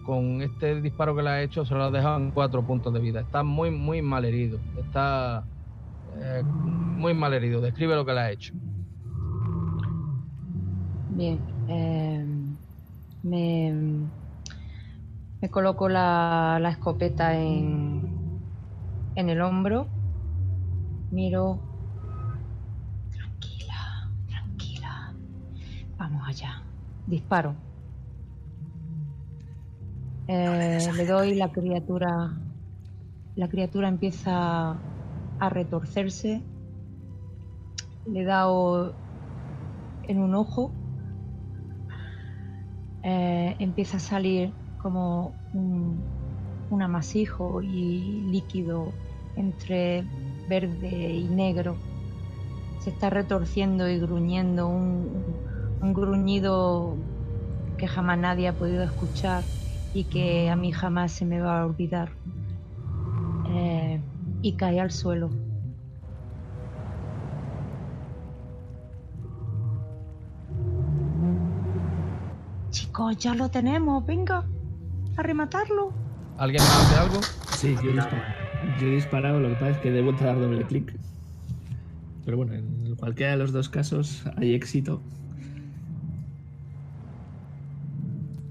con 0.06 0.42
este 0.42 0.82
disparo 0.82 1.16
que 1.16 1.24
le 1.24 1.30
ha 1.30 1.42
hecho 1.42 1.66
se 1.66 1.74
lo 1.74 1.84
ha 1.84 1.92
dejado 1.92 2.18
en 2.18 2.32
4 2.32 2.62
puntos 2.64 2.94
de 2.94 3.00
vida. 3.00 3.22
Está 3.22 3.44
muy, 3.44 3.72
muy 3.72 4.02
mal 4.02 4.26
herido. 4.26 4.60
Está 4.78 5.46
eh, 6.18 6.44
muy 6.44 7.14
mal 7.14 7.34
herido. 7.34 7.62
Describe 7.62 7.96
lo 7.96 8.06
que 8.06 8.14
le 8.14 8.20
ha 8.20 8.32
hecho. 8.32 8.54
Bien. 11.12 11.40
eh, 11.68 12.26
me, 13.24 13.74
me 15.42 15.50
coloco 15.50 15.90
la, 15.90 16.60
la 16.62 16.70
escopeta 16.70 17.36
en, 17.40 18.42
en 19.16 19.30
el 19.30 19.42
hombro. 19.42 19.88
Miro. 21.12 21.69
Allá. 26.30 26.62
Disparo. 27.08 27.56
Eh, 30.28 30.88
le 30.96 31.06
doy 31.08 31.34
la 31.34 31.52
criatura. 31.52 32.38
La 33.36 33.48
criatura 33.50 33.88
empieza 33.88 34.78
a 35.40 35.50
retorcerse. 35.50 36.44
Le 38.06 38.22
he 38.22 38.26
dado 38.26 38.94
en 40.04 40.20
un 40.20 40.36
ojo. 40.36 40.72
Eh, 43.02 43.56
empieza 43.58 43.98
a 43.98 44.00
salir 44.00 44.54
como 44.84 45.34
un, 45.56 46.00
un 46.70 46.82
amasijo 46.84 47.64
y 47.64 48.22
líquido 48.30 48.94
entre 49.36 50.06
verde 50.48 51.12
y 51.12 51.24
negro. 51.24 51.76
Se 52.82 52.92
está 52.92 53.10
retorciendo 53.10 53.90
y 53.90 53.98
gruñendo 53.98 54.68
un, 54.68 55.49
un 55.82 55.94
gruñido 55.94 56.96
que 57.78 57.88
jamás 57.88 58.18
nadie 58.18 58.48
ha 58.48 58.54
podido 58.54 58.84
escuchar 58.84 59.44
y 59.94 60.04
que 60.06 60.50
a 60.50 60.56
mí 60.56 60.72
jamás 60.72 61.12
se 61.12 61.26
me 61.26 61.40
va 61.40 61.62
a 61.62 61.66
olvidar. 61.66 62.10
Eh, 63.50 64.02
y 64.42 64.54
cae 64.54 64.80
al 64.80 64.92
suelo. 64.92 65.30
Chicos, 72.70 73.18
ya 73.18 73.34
lo 73.34 73.50
tenemos, 73.50 74.06
venga, 74.06 74.46
a 75.18 75.24
rematarlo. 75.24 75.92
¿Alguien 76.38 76.62
más 76.62 76.86
hace 76.86 76.96
algo? 76.96 77.20
Sí, 77.58 77.76
yo 77.84 77.90
he, 77.90 77.94
disparado, 77.94 78.34
yo 78.80 78.88
he 78.88 78.92
disparado, 78.92 79.40
lo 79.40 79.50
que 79.50 79.56
pasa 79.56 79.70
es 79.72 79.78
que 79.78 79.90
a 79.90 80.26
dar 80.26 80.40
doble 80.40 80.64
clic. 80.66 80.98
Pero 82.24 82.38
bueno, 82.38 82.54
en 82.54 82.96
cualquiera 82.96 83.32
de 83.32 83.38
los 83.38 83.52
dos 83.52 83.70
casos 83.70 84.24
hay 84.38 84.54
éxito. 84.54 85.02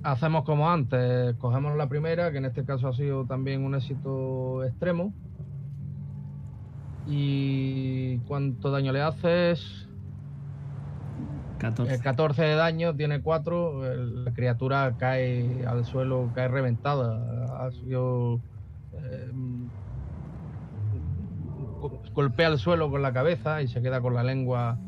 Hacemos 0.03 0.45
como 0.45 0.71
antes. 0.71 1.35
Cogemos 1.37 1.77
la 1.77 1.89
primera, 1.89 2.31
que 2.31 2.39
en 2.39 2.45
este 2.47 2.65
caso 2.65 2.89
ha 2.89 2.93
sido 2.93 3.25
también 3.27 3.65
un 3.65 3.75
éxito 3.75 4.65
extremo. 4.65 5.13
¿Y 7.07 8.19
cuánto 8.29 8.71
daño 8.71 8.93
le 8.93 9.01
haces? 9.03 9.87
14. 11.59 11.95
Eh, 11.95 11.99
14 11.99 12.43
de 12.43 12.55
daño, 12.55 12.95
tiene 12.95 13.21
4. 13.23 13.83
La 14.25 14.33
criatura 14.33 14.95
cae 14.99 15.65
al 15.67 15.85
suelo, 15.85 16.31
cae 16.35 16.49
reventada. 16.49 17.65
Ha 17.67 17.71
sido. 17.73 18.41
eh, 18.93 19.31
go- 21.81 22.01
golpea 22.15 22.49
el 22.49 22.59
suelo 22.59 22.91
con 22.91 23.03
la 23.03 23.13
cabeza 23.13 23.63
y 23.63 23.69
se 23.69 23.81
queda 23.83 24.01
con 24.01 24.15
la 24.15 24.23
lengua. 24.23 24.79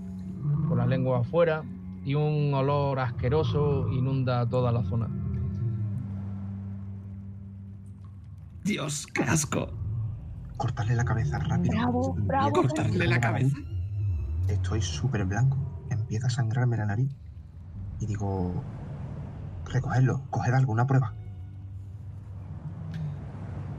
Con 0.69 0.79
la 0.79 0.87
lengua 0.87 1.21
afuera. 1.21 1.63
Y 2.05 2.15
un 2.15 2.53
olor 2.55 2.99
asqueroso 2.99 3.89
inunda 3.91 4.49
toda 4.49 4.73
la 4.73 4.83
zona. 4.85 5.09
Dios, 8.65 9.07
qué 9.15 9.23
asco. 9.23 9.69
Cortarle 10.57 10.95
la 10.95 11.05
cabeza 11.05 11.39
rápido. 11.39 11.75
Bravo, 11.75 12.15
bravo. 12.19 12.53
Cortarle 12.53 13.07
la 13.07 13.21
cabeza. 13.21 13.57
Estoy 14.49 14.83
súper 14.83 15.25
blanco. 15.25 15.57
Empieza 15.91 16.27
a 16.27 16.31
sangrarme 16.31 16.77
la 16.77 16.87
nariz. 16.87 17.11
Y 18.01 18.07
digo, 18.07 18.63
recogerlo, 19.67 20.23
coger 20.31 20.55
alguna 20.55 20.87
prueba. 20.87 21.15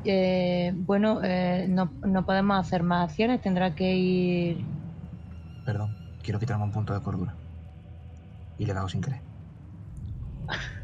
Eh, 0.03 0.73
bueno, 0.76 1.22
eh, 1.23 1.68
no, 1.69 1.91
no 2.06 2.26
podemos 2.26 2.60
hacer 2.60 2.84
más 2.84 3.10
acciones, 3.10 3.41
tendrá 3.41 3.76
que 3.76 3.95
ir. 3.95 4.65
Perdón, 5.65 5.95
quiero 6.23 6.39
quitarme 6.39 6.64
un 6.64 6.72
punto 6.72 6.93
de 6.93 7.02
cordura. 7.02 7.35
Y 8.61 8.65
le 8.65 8.71
he 8.73 8.75
dado 8.75 8.88
sin 8.89 9.01
querer. 9.01 9.21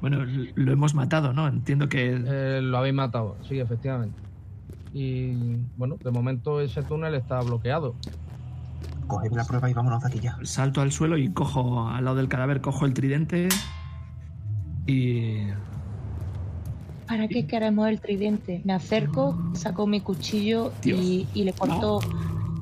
Bueno, 0.00 0.24
lo 0.56 0.72
hemos 0.72 0.94
matado, 0.94 1.32
¿no? 1.32 1.46
Entiendo 1.46 1.88
que 1.88 2.20
Eh, 2.26 2.60
lo 2.60 2.76
habéis 2.78 2.94
matado, 2.94 3.38
sí, 3.42 3.60
efectivamente. 3.60 4.20
Y 4.92 5.68
bueno, 5.76 5.96
de 6.02 6.10
momento 6.10 6.60
ese 6.60 6.82
túnel 6.82 7.14
está 7.14 7.40
bloqueado. 7.40 8.00
Coger 9.06 9.32
la 9.32 9.44
prueba 9.46 9.70
y 9.70 9.74
vámonos 9.74 10.02
de 10.02 10.08
aquí 10.08 10.20
ya. 10.20 10.38
salto 10.42 10.80
al 10.80 10.90
suelo 10.90 11.16
y 11.18 11.32
cojo 11.32 11.88
al 11.88 12.04
lado 12.04 12.16
del 12.16 12.28
cadáver, 12.28 12.60
cojo 12.60 12.84
el 12.86 12.94
tridente 12.94 13.48
y 14.86 15.54
¿Para 17.06 17.28
qué 17.28 17.46
queremos 17.46 17.88
el 17.88 18.00
tridente? 18.00 18.62
Me 18.64 18.72
acerco, 18.72 19.38
saco 19.54 19.86
mi 19.86 20.00
cuchillo 20.00 20.78
y, 20.82 21.28
y 21.34 21.44
le 21.44 21.54
corto. 21.54 22.00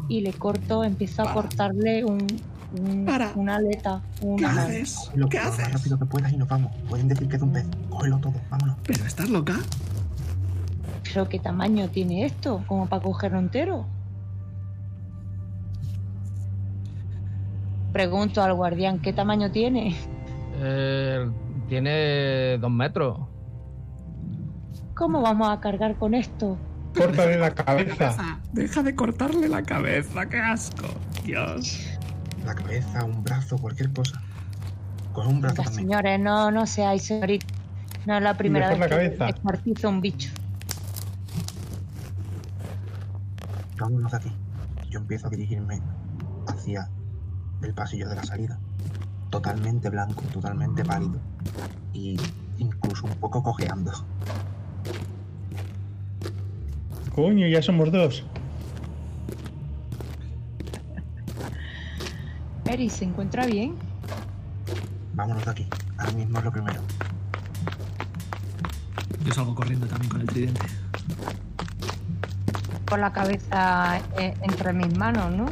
Y 0.08 0.22
le 0.22 0.32
corto, 0.34 0.82
empiezo 0.84 1.22
a 1.22 1.26
Para. 1.26 1.34
cortarle 1.34 2.04
un, 2.04 2.26
un- 2.78 3.04
Para. 3.06 3.32
una 3.34 3.56
aleta. 3.56 4.02
Una 4.22 4.36
¿Qué 4.36 4.60
haces? 4.60 4.94
Cógelo 5.06 5.28
¿Qué 5.28 5.38
lo 5.38 5.44
más 5.44 5.58
haces? 5.58 5.72
rápido 5.72 5.98
que 5.98 6.04
puedas 6.06 6.32
y 6.32 6.36
nos 6.36 6.48
vamos. 6.48 6.72
Pueden 6.88 7.08
decir 7.08 7.28
que 7.28 7.36
es 7.36 7.42
un 7.42 7.52
pez. 7.52 7.66
Cógelo 7.88 8.18
todo, 8.18 8.34
vámonos. 8.50 8.76
¿Pero 8.86 9.04
estás 9.04 9.28
loca? 9.30 9.54
¿Pero 11.04 11.28
qué 11.28 11.38
tamaño 11.40 11.88
tiene 11.88 12.24
esto? 12.24 12.62
Como 12.66 12.86
para 12.86 13.02
cogerlo 13.02 13.38
entero. 13.38 13.86
Pregunto 17.92 18.42
al 18.42 18.54
guardián, 18.54 19.00
¿qué 19.00 19.12
tamaño 19.12 19.50
tiene? 19.50 19.96
Eh, 20.62 21.28
tiene 21.68 22.58
dos 22.58 22.70
metros. 22.70 23.18
¿Cómo 24.94 25.20
vamos 25.22 25.48
a 25.48 25.58
cargar 25.60 25.96
con 25.96 26.14
esto? 26.14 26.56
Córtale 26.96 27.38
la 27.38 27.52
cabeza. 27.54 28.38
Deja 28.52 28.82
de 28.82 28.94
cortarle 28.94 29.48
la 29.48 29.62
cabeza, 29.62 30.26
qué 30.28 30.38
asco. 30.38 30.86
Dios. 31.24 31.80
La 32.44 32.54
cabeza, 32.54 33.04
un 33.04 33.22
brazo, 33.22 33.58
cualquier 33.58 33.92
cosa. 33.92 34.20
Coge 35.12 35.28
un 35.28 35.40
brazo 35.40 35.62
Venga, 35.62 35.72
señores, 35.72 36.20
no, 36.20 36.50
no 36.50 36.66
seáis 36.66 37.02
señoritas. 37.02 37.50
No 38.06 38.16
es 38.16 38.22
la 38.22 38.36
primera 38.36 38.70
vez 38.70 38.78
la 38.78 38.88
que 38.88 38.96
descuartizo 38.96 39.88
un 39.88 40.00
bicho. 40.00 40.30
Vámonos 43.78 44.10
de 44.10 44.16
aquí. 44.16 44.32
Yo 44.88 45.00
empiezo 45.00 45.26
a 45.26 45.30
dirigirme 45.30 45.80
hacia 46.48 46.88
el 47.62 47.74
pasillo 47.74 48.08
de 48.08 48.16
la 48.16 48.24
salida. 48.24 48.58
Totalmente 49.30 49.90
blanco, 49.90 50.22
totalmente 50.32 50.84
pálido. 50.84 51.18
Y 51.92 52.16
incluso 52.58 53.06
un 53.06 53.14
poco 53.16 53.42
cojeando. 53.42 53.92
Coño, 57.14 57.46
ya 57.48 57.60
somos 57.60 57.92
dos. 57.92 58.24
Eri, 62.70 62.88
¿se 62.88 63.04
encuentra 63.04 63.46
bien? 63.46 63.74
Vámonos 65.14 65.44
de 65.44 65.50
aquí. 65.50 65.66
Ahora 65.98 66.12
mismo 66.12 66.38
es 66.38 66.44
lo 66.44 66.52
primero. 66.52 66.80
Yo 69.24 69.34
salgo 69.34 69.56
corriendo 69.56 69.88
también 69.88 70.08
con 70.08 70.20
el 70.20 70.28
tridente. 70.28 70.60
Con 72.88 73.00
la 73.00 73.12
cabeza 73.12 73.98
eh, 74.16 74.34
entre 74.42 74.72
mis 74.72 74.96
manos, 74.96 75.32
¿no? 75.32 75.46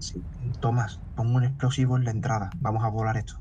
Sí. 0.00 0.20
Tomás, 0.58 0.98
pon 1.14 1.32
un 1.32 1.44
explosivo 1.44 1.96
en 1.96 2.04
la 2.04 2.10
entrada. 2.10 2.50
Vamos 2.58 2.82
a 2.82 2.88
volar 2.88 3.16
esto. 3.18 3.38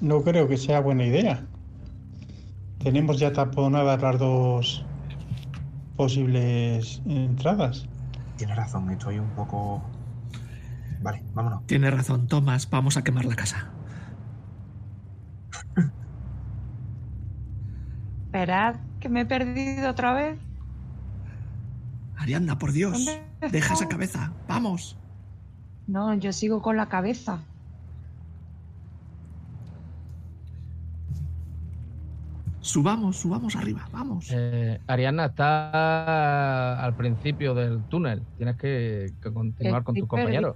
No 0.00 0.22
creo 0.22 0.46
que 0.46 0.56
sea 0.56 0.78
buena 0.78 1.04
idea. 1.04 1.44
Tenemos 2.78 3.18
ya 3.18 3.32
taponadas 3.32 4.00
las 4.00 4.18
dos 4.18 4.86
posibles 6.00 7.02
entradas. 7.04 7.86
Tienes 8.38 8.56
razón, 8.56 8.90
estoy 8.90 9.18
un 9.18 9.28
poco... 9.32 9.82
Vale, 11.02 11.22
vámonos. 11.34 11.66
Tienes 11.66 11.92
razón, 11.92 12.26
Tomás, 12.26 12.70
vamos 12.70 12.96
a 12.96 13.04
quemar 13.04 13.26
la 13.26 13.36
casa. 13.36 13.70
Esperad, 18.24 18.76
que 18.98 19.10
me 19.10 19.20
he 19.20 19.26
perdido 19.26 19.90
otra 19.90 20.14
vez. 20.14 20.38
Arianda, 22.16 22.58
por 22.58 22.72
Dios, 22.72 22.92
¿Dónde 22.92 23.22
deja 23.50 23.74
esa 23.74 23.86
cabeza, 23.86 24.32
vamos. 24.48 24.96
No, 25.86 26.14
yo 26.14 26.32
sigo 26.32 26.62
con 26.62 26.78
la 26.78 26.88
cabeza. 26.88 27.40
Subamos, 32.70 33.16
subamos 33.16 33.56
arriba, 33.56 33.88
vamos. 33.90 34.28
Eh, 34.30 34.80
Ariana 34.86 35.24
está 35.24 36.80
al 36.84 36.94
principio 36.94 37.52
del 37.52 37.82
túnel. 37.88 38.22
Tienes 38.36 38.54
que, 38.58 39.12
que 39.20 39.32
continuar 39.32 39.82
con 39.82 39.96
tus 39.96 40.06
compañeros. 40.06 40.54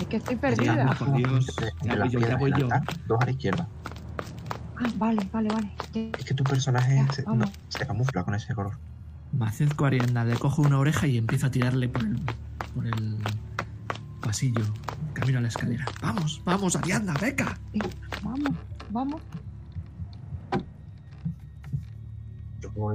Es 0.00 0.06
que 0.08 0.16
estoy 0.16 0.36
Ariadna, 0.42 0.96
perdida. 0.96 0.98
por 0.98 1.16
Dios. 1.16 1.56
Ya 1.82 1.94
voy 1.96 2.08
yo, 2.10 2.18
ya 2.18 2.36
voy 2.36 2.52
yo. 2.58 2.68
Dos 3.06 3.20
a 3.20 3.24
la 3.24 3.30
izquierda. 3.30 3.68
Ah, 4.78 4.90
vale, 4.96 5.28
vale, 5.32 5.48
vale. 5.50 5.70
Es 6.18 6.24
que 6.24 6.34
tu 6.34 6.42
personaje 6.42 6.96
Ya, 7.06 7.12
se, 7.12 7.22
vamos. 7.22 7.46
no, 7.46 7.52
se 7.68 7.86
camufla 7.86 8.24
con 8.24 8.34
ese 8.34 8.52
color. 8.52 8.72
Me 9.30 9.46
acerco 9.46 9.84
a 9.84 9.88
Ariadna, 9.88 10.24
le 10.24 10.34
cojo 10.38 10.62
una 10.62 10.80
oreja 10.80 11.06
y 11.06 11.18
empiezo 11.18 11.46
a 11.46 11.50
tirarle 11.52 11.88
por 11.88 12.02
el, 12.02 12.20
por 12.74 12.84
el 12.84 13.18
pasillo, 14.20 14.64
camino 15.12 15.38
a 15.38 15.42
la 15.42 15.48
escalera. 15.48 15.84
Vamos, 16.02 16.42
vamos, 16.44 16.74
Ariadna, 16.74 17.14
beca. 17.20 17.56
Vamos, 18.24 18.50
vamos. 18.90 19.22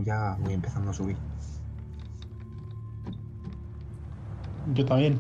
Ya 0.04 0.38
voy 0.42 0.54
empezando 0.54 0.92
a 0.92 0.94
subir. 0.94 1.18
Yo 4.74 4.86
también. 4.86 5.20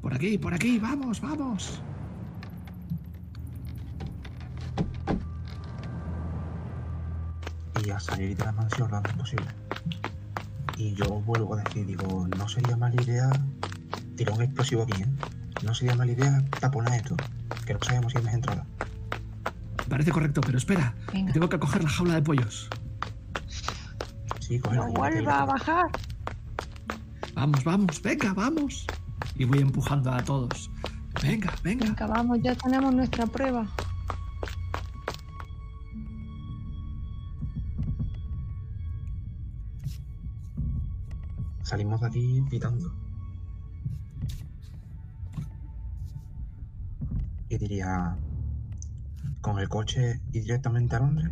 Por 0.00 0.14
aquí, 0.14 0.38
por 0.38 0.54
aquí, 0.54 0.78
vamos, 0.78 1.20
vamos. 1.20 1.82
y 7.84 7.90
a 7.90 7.98
salir 7.98 8.36
de 8.36 8.44
la 8.44 8.52
mansión 8.52 8.90
lo 8.90 8.96
antes 8.96 9.12
posible. 9.14 9.46
Y 10.76 10.94
yo 10.94 11.06
vuelvo 11.20 11.54
a 11.54 11.62
decir, 11.62 11.86
digo, 11.86 12.26
no 12.36 12.48
sería 12.48 12.76
mala 12.76 13.00
idea 13.02 13.30
tirar 14.16 14.34
un 14.34 14.42
explosivo 14.42 14.82
aquí, 14.82 15.02
¿eh? 15.02 15.06
No 15.62 15.74
sería 15.74 15.94
mala 15.94 16.12
idea 16.12 16.42
taponar 16.60 16.94
esto, 16.94 17.16
que 17.66 17.74
no 17.74 17.80
sabemos 17.82 18.12
si 18.12 18.18
hay 18.18 18.24
más 18.24 18.34
entrada. 18.34 18.66
Parece 19.92 20.10
correcto, 20.10 20.40
pero 20.40 20.56
espera, 20.56 20.94
Venga. 21.12 21.32
tengo 21.34 21.50
que 21.50 21.58
coger 21.58 21.84
la 21.84 21.90
jaula 21.90 22.14
de 22.14 22.22
pollos. 22.22 22.70
Sí, 24.40 24.58
No 24.58 24.70
vuelva 24.90 25.06
a 25.06 25.10
llévatela. 25.10 25.44
bajar. 25.44 25.86
Vamos, 27.34 27.62
vamos, 27.62 28.00
venga, 28.00 28.32
vamos. 28.32 28.86
Y 29.36 29.44
voy 29.44 29.58
empujando 29.58 30.10
a 30.10 30.22
todos. 30.24 30.70
Venga, 31.22 31.52
venga. 31.62 31.84
Venga, 31.84 32.06
vamos, 32.06 32.38
ya 32.42 32.54
tenemos 32.54 32.94
nuestra 32.94 33.26
prueba. 33.26 33.66
Salimos 41.62 42.00
de 42.00 42.06
aquí 42.06 42.42
pitando. 42.50 42.92
Y 47.48 47.58
diría, 47.58 48.16
con 49.42 49.58
el 49.58 49.68
coche 49.68 50.20
y 50.32 50.40
directamente 50.40 50.96
a 50.96 51.00
Londres. 51.00 51.30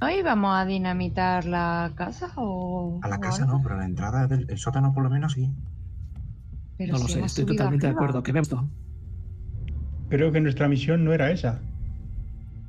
¿No 0.00 0.10
íbamos 0.10 0.56
a 0.56 0.64
dinamitar 0.64 1.44
la 1.44 1.92
casa 1.96 2.30
o.? 2.36 3.00
A 3.02 3.08
la 3.08 3.16
o 3.16 3.20
casa 3.20 3.42
algo? 3.42 3.56
no, 3.56 3.62
pero 3.62 3.74
a 3.74 3.78
la 3.78 3.84
entrada 3.84 4.26
del 4.26 4.46
el 4.48 4.58
sótano 4.58 4.92
por 4.94 5.02
lo 5.02 5.10
menos 5.10 5.32
sí. 5.32 5.50
Pero 6.78 6.94
no 6.94 7.00
lo 7.00 7.08
sé, 7.08 7.20
estoy 7.20 7.44
totalmente 7.44 7.86
de 7.86 7.92
acuerdo. 7.92 8.22
Que 8.22 8.38
esto. 8.38 8.66
Creo 10.08 10.32
que 10.32 10.40
nuestra 10.40 10.68
misión 10.68 11.04
no 11.04 11.12
era 11.12 11.30
esa. 11.30 11.60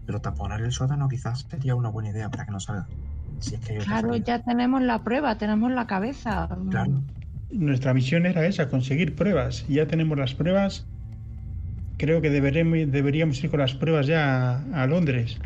Pero 0.05 0.19
taponar 0.19 0.61
el 0.61 0.71
sótano 0.71 1.07
quizás 1.07 1.47
sería 1.49 1.75
una 1.75 1.89
buena 1.89 2.09
idea 2.09 2.29
para 2.29 2.45
que 2.45 2.51
no 2.51 2.59
salga. 2.59 2.87
Si 3.39 3.55
es 3.55 3.61
que 3.61 3.77
Claro, 3.77 4.15
ya 4.17 4.43
tenemos 4.43 4.81
la 4.81 5.03
prueba, 5.03 5.37
tenemos 5.37 5.71
la 5.71 5.87
cabeza. 5.87 6.49
Claro. 6.69 7.01
Nuestra 7.51 7.93
misión 7.93 8.25
era 8.25 8.45
esa, 8.45 8.69
conseguir 8.69 9.15
pruebas. 9.15 9.65
Y 9.69 9.75
ya 9.75 9.87
tenemos 9.87 10.17
las 10.17 10.33
pruebas. 10.33 10.85
Creo 12.01 12.19
que 12.19 12.31
deberemos, 12.31 12.91
deberíamos 12.91 13.43
ir 13.43 13.51
con 13.51 13.59
las 13.59 13.75
pruebas 13.75 14.07
ya 14.07 14.55
a, 14.73 14.81
a 14.81 14.87
Londres. 14.87 15.37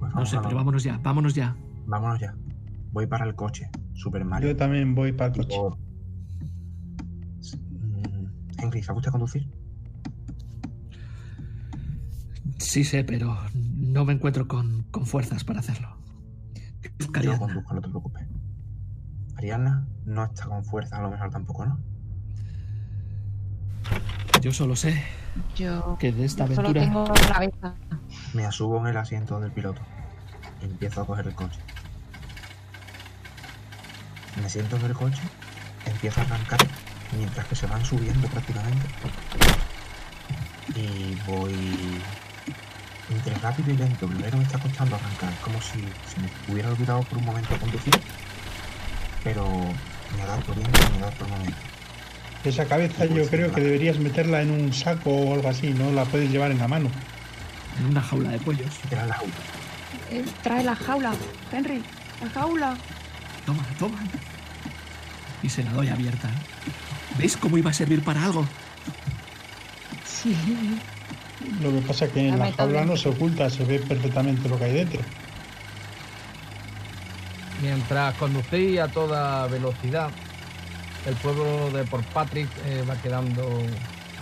Pues 0.00 0.14
No 0.14 0.24
sé, 0.24 0.38
pero 0.42 0.56
vámonos 0.56 0.82
ya, 0.82 0.96
vámonos 1.02 1.34
ya. 1.34 1.54
Vámonos 1.84 2.20
ya. 2.20 2.34
Voy 2.92 3.06
para 3.06 3.26
el 3.26 3.34
coche. 3.34 3.68
Super 3.92 4.24
Mario. 4.24 4.48
Yo 4.48 4.56
también 4.56 4.94
voy 4.94 5.12
para 5.12 5.34
el 5.34 5.46
coche. 5.46 5.58
Mm, 7.58 8.62
Henry, 8.62 8.82
¿sabe 8.82 9.00
usted 9.00 9.10
conducir? 9.10 9.46
Sí 12.56 12.82
sé, 12.82 13.04
pero 13.04 13.36
no 13.52 14.06
me 14.06 14.14
encuentro 14.14 14.48
con, 14.48 14.84
con 14.84 15.04
fuerzas 15.04 15.44
para 15.44 15.60
hacerlo. 15.60 15.98
Yo 17.22 17.38
conduzco, 17.38 17.74
no 17.74 17.82
te 17.82 17.88
preocupes. 17.90 18.26
Ariana 19.36 19.86
no 20.04 20.24
está 20.24 20.46
con 20.46 20.64
fuerza, 20.64 20.98
a 20.98 21.02
lo 21.02 21.10
mejor 21.10 21.30
tampoco, 21.30 21.66
¿no? 21.66 21.78
yo 24.40 24.52
solo 24.52 24.76
sé 24.76 25.02
Yo 25.56 25.96
que 25.98 26.12
de 26.12 26.24
esta 26.24 26.46
solo 26.46 26.68
aventura 26.68 26.82
tengo 26.82 27.06
la 27.06 27.32
cabeza. 27.32 27.74
Me 28.34 28.44
asubo 28.44 28.78
en 28.80 28.88
el 28.88 28.96
asiento 28.96 29.40
del 29.40 29.50
piloto. 29.52 29.80
y 30.60 30.66
Empiezo 30.66 31.00
a 31.00 31.06
coger 31.06 31.26
el 31.26 31.34
coche. 31.34 31.58
Me 34.42 34.50
siento 34.50 34.76
en 34.76 34.84
el 34.84 34.92
coche, 34.92 35.22
empiezo 35.86 36.20
a 36.20 36.24
arrancar 36.24 36.58
mientras 37.16 37.46
que 37.46 37.54
se 37.54 37.66
van 37.66 37.84
subiendo 37.84 38.28
prácticamente. 38.28 38.86
Y 40.74 41.14
voy 41.26 42.02
entre 43.10 43.34
rápido 43.36 43.72
y 43.72 43.76
lento. 43.76 44.06
Primero 44.08 44.36
me 44.36 44.42
está 44.42 44.58
costando 44.58 44.96
arrancar, 44.96 45.32
es 45.32 45.38
como 45.38 45.60
si 45.60 45.80
se 46.06 46.20
me 46.20 46.28
hubiera 46.52 46.70
olvidado 46.70 47.02
por 47.02 47.18
un 47.18 47.24
momento 47.24 47.56
conducir. 47.58 47.94
Pero 49.24 49.44
me 50.16 50.22
adapto 50.22 50.54
bien, 50.54 50.68
me 50.96 51.02
adapto 51.02 51.24
al 51.24 51.30
momento. 51.30 51.56
Esa 52.44 52.66
cabeza 52.66 53.06
yo 53.06 53.26
creo 53.28 53.50
que 53.52 53.62
deberías 53.62 53.98
meterla 53.98 54.42
en 54.42 54.50
un 54.50 54.72
saco 54.74 55.10
o 55.10 55.34
algo 55.34 55.48
así, 55.48 55.70
no 55.70 55.90
la 55.92 56.04
puedes 56.04 56.30
llevar 56.30 56.50
en 56.50 56.58
la 56.58 56.68
mano. 56.68 56.90
en 57.80 57.86
una 57.86 58.02
jaula 58.02 58.30
de 58.30 58.38
pollos. 58.38 58.68
Literal 58.84 59.08
la 59.08 59.14
jaula. 59.14 59.32
Eh, 60.10 60.24
trae 60.42 60.62
la 60.62 60.76
jaula, 60.76 61.12
Henry, 61.50 61.82
la 62.22 62.30
jaula. 62.30 62.76
Toma, 63.46 63.64
toma. 63.78 63.98
Y 65.42 65.48
se 65.48 65.62
la 65.64 65.72
doy 65.72 65.88
abierta. 65.88 66.28
¿Veis 67.18 67.36
cómo 67.36 67.56
iba 67.58 67.70
a 67.70 67.74
servir 67.74 68.02
para 68.02 68.24
algo? 68.24 68.46
Sí. 70.06 70.36
Lo 71.62 71.70
que 71.72 71.80
pasa 71.86 72.04
es 72.06 72.12
que 72.12 72.28
en 72.28 72.38
La 72.38 72.46
la 72.46 72.52
jaula 72.52 72.84
no 72.84 72.96
se 72.96 73.08
oculta, 73.08 73.48
se 73.50 73.64
ve 73.64 73.78
perfectamente 73.78 74.48
lo 74.48 74.58
que 74.58 74.64
hay 74.64 74.72
dentro. 74.74 75.00
Mientras 77.64 78.14
conducís 78.16 78.78
a 78.78 78.88
toda 78.88 79.46
velocidad, 79.46 80.10
el 81.06 81.14
pueblo 81.14 81.70
de 81.70 81.82
Port 81.84 82.04
Patrick 82.12 82.46
eh, 82.66 82.84
va 82.88 82.94
quedando 82.96 83.64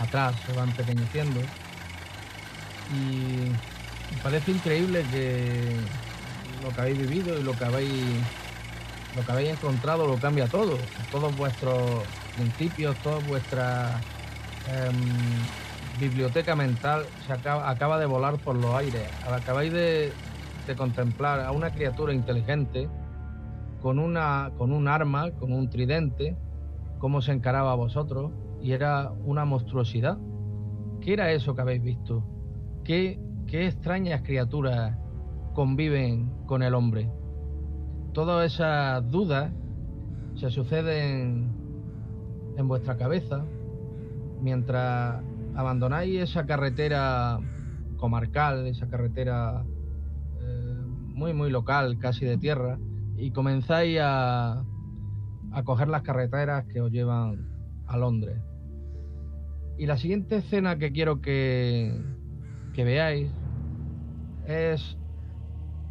atrás, 0.01 0.37
se 0.47 0.53
va 0.53 0.63
empequeñeciendo. 0.63 1.41
Y 2.95 3.51
parece 4.23 4.53
increíble 4.53 5.05
que 5.11 5.75
lo 6.63 6.73
que 6.73 6.81
habéis 6.83 6.99
vivido 6.99 7.37
y 7.37 7.43
lo 7.43 7.59
que 7.59 7.65
habéis, 7.65 7.91
lo 9.17 9.27
que 9.27 9.33
habéis 9.33 9.51
encontrado 9.51 10.07
lo 10.07 10.19
cambia 10.19 10.47
todo. 10.47 10.79
Todos 11.11 11.37
vuestros 11.37 12.05
principios, 12.37 12.97
toda 13.03 13.19
vuestra 13.27 14.01
em, 14.69 16.01
biblioteca 16.01 16.55
mental 16.55 17.07
se 17.27 17.33
acaba, 17.33 17.69
acaba 17.69 17.99
de 17.99 18.07
volar 18.07 18.37
por 18.37 18.55
los 18.55 18.73
aires. 18.77 19.03
Acabáis 19.27 19.73
de, 19.73 20.13
de 20.69 20.77
contemplar 20.77 21.41
a 21.41 21.51
una 21.51 21.71
criatura 21.71 22.15
inteligente 22.15 22.89
con, 23.83 23.99
una, 23.99 24.53
con 24.57 24.73
un 24.73 24.87
arma, 24.87 25.33
con 25.33 25.53
un 25.53 25.69
tridente, 25.69 26.37
cómo 26.99 27.21
se 27.21 27.33
encaraba 27.33 27.73
a 27.73 27.75
vosotros, 27.75 28.31
y 28.63 28.73
era 28.73 29.11
una 29.25 29.45
monstruosidad. 29.45 30.19
¿Qué 31.01 31.15
era 31.15 31.33
eso 31.33 31.55
que 31.55 31.63
habéis 31.63 31.83
visto? 31.83 32.25
¿Qué, 32.85 33.19
qué 33.49 33.67
extrañas 33.67 34.23
criaturas 34.23 34.97
conviven 35.53 36.31
con 36.47 36.63
el 36.63 36.75
hombre? 36.75 37.11
Todas 38.13 38.55
esas 38.55 39.11
dudas 39.11 39.53
se 40.37 40.49
suceden 40.51 41.51
en 42.57 42.69
vuestra 42.69 42.97
cabeza 42.97 43.45
mientras 44.41 45.23
abandonáis 45.55 46.21
esa 46.21 46.47
carretera 46.47 47.41
comarcal, 47.97 48.67
esa 48.67 48.89
carretera 48.89 49.65
eh, 50.41 50.77
muy, 50.87 51.33
muy 51.33 51.51
local, 51.51 51.99
casi 51.99 52.25
de 52.25 52.39
tierra, 52.39 52.79
y 53.23 53.31
comenzáis 53.31 54.01
a, 54.03 54.65
a 55.53 55.63
coger 55.63 55.87
las 55.87 56.03
carreteras 56.03 56.65
que 56.65 56.81
os 56.81 56.91
llevan 56.91 57.49
a 57.87 57.97
Londres. 57.97 58.37
Y 59.79 59.87
la 59.87 59.97
siguiente 59.97 60.39
escena 60.39 60.77
que 60.77 60.91
quiero 60.91 61.21
que, 61.21 62.03
que 62.75 62.83
veáis 62.83 63.31
es 64.49 64.97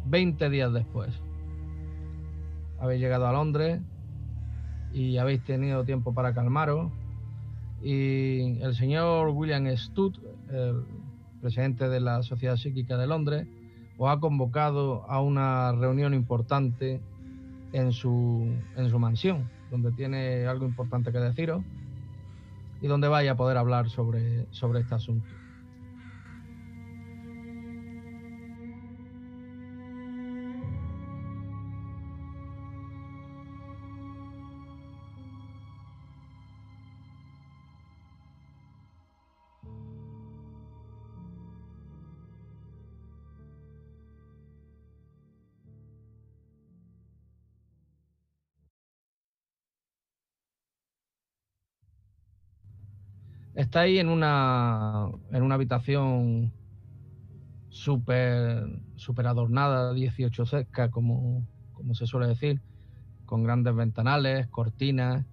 20 0.04 0.50
días 0.50 0.74
después. 0.74 1.10
Habéis 2.78 3.00
llegado 3.00 3.26
a 3.26 3.32
Londres 3.32 3.80
y 4.92 5.16
habéis 5.16 5.42
tenido 5.44 5.84
tiempo 5.84 6.12
para 6.12 6.34
calmaros. 6.34 6.92
Y 7.80 8.60
el 8.60 8.74
señor 8.74 9.30
William 9.30 9.74
Studd, 9.74 10.18
el 10.50 10.84
presidente 11.40 11.88
de 11.88 11.98
la 11.98 12.22
Sociedad 12.24 12.56
Psíquica 12.56 12.98
de 12.98 13.06
Londres, 13.06 13.48
os 13.96 14.10
ha 14.10 14.20
convocado 14.20 15.06
a 15.08 15.22
una 15.22 15.72
reunión 15.72 16.12
importante 16.12 17.00
en 17.72 17.92
su, 17.92 18.66
en 18.76 18.90
su 18.90 18.98
mansión, 18.98 19.52
donde 19.70 19.92
tiene 19.92 20.46
algo 20.46 20.66
importante 20.66 21.12
que 21.12 21.18
deciros. 21.18 21.64
y 22.80 22.86
donde 22.88 23.08
vaya 23.08 23.32
a 23.32 23.36
poder 23.36 23.56
hablar 23.58 23.88
sobre, 23.90 24.46
sobre 24.52 24.80
este 24.80 24.94
asunto. 24.94 25.41
Estáis 53.62 54.00
en 54.00 54.08
una, 54.08 55.06
en 55.30 55.42
una 55.42 55.54
habitación 55.54 56.52
súper 57.68 58.64
super 58.96 59.26
adornada, 59.28 59.92
18 59.94 60.44
cerca, 60.46 60.90
como, 60.90 61.46
como 61.72 61.94
se 61.94 62.06
suele 62.06 62.26
decir, 62.26 62.60
con 63.24 63.44
grandes 63.44 63.74
ventanales, 63.76 64.48
cortinas, 64.50 65.24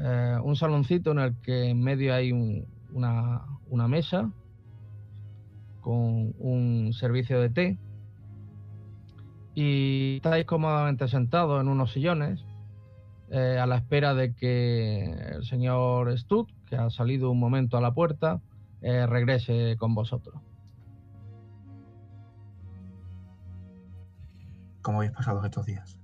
eh, 0.00 0.36
un 0.42 0.54
saloncito 0.54 1.12
en 1.12 1.18
el 1.20 1.34
que 1.42 1.70
en 1.70 1.80
medio 1.80 2.14
hay 2.14 2.32
un- 2.32 2.66
una, 2.92 3.42
una 3.70 3.88
mesa 3.88 4.30
con 5.80 6.34
un 6.38 6.92
servicio 6.92 7.40
de 7.40 7.48
té. 7.50 7.78
Y 9.54 10.16
estáis 10.16 10.44
cómodamente 10.44 11.08
sentados 11.08 11.60
en 11.60 11.68
unos 11.68 11.92
sillones 11.92 12.38
eh, 13.30 13.58
a 13.60 13.66
la 13.66 13.76
espera 13.76 14.14
de 14.14 14.34
que 14.34 15.04
el 15.04 15.44
señor 15.44 16.16
Stud, 16.18 16.46
que 16.68 16.76
ha 16.76 16.90
salido 16.90 17.30
un 17.30 17.38
momento 17.40 17.76
a 17.76 17.80
la 17.80 17.92
puerta, 17.94 18.40
eh, 18.82 19.06
regrese 19.06 19.76
con 19.78 19.94
vosotros. 19.94 20.40
¿Cómo 24.82 24.98
habéis 24.98 25.12
pasado 25.12 25.44
estos 25.44 25.66
días? 25.66 25.98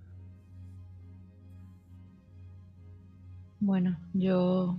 Bueno, 3.61 3.97
yo 4.13 4.77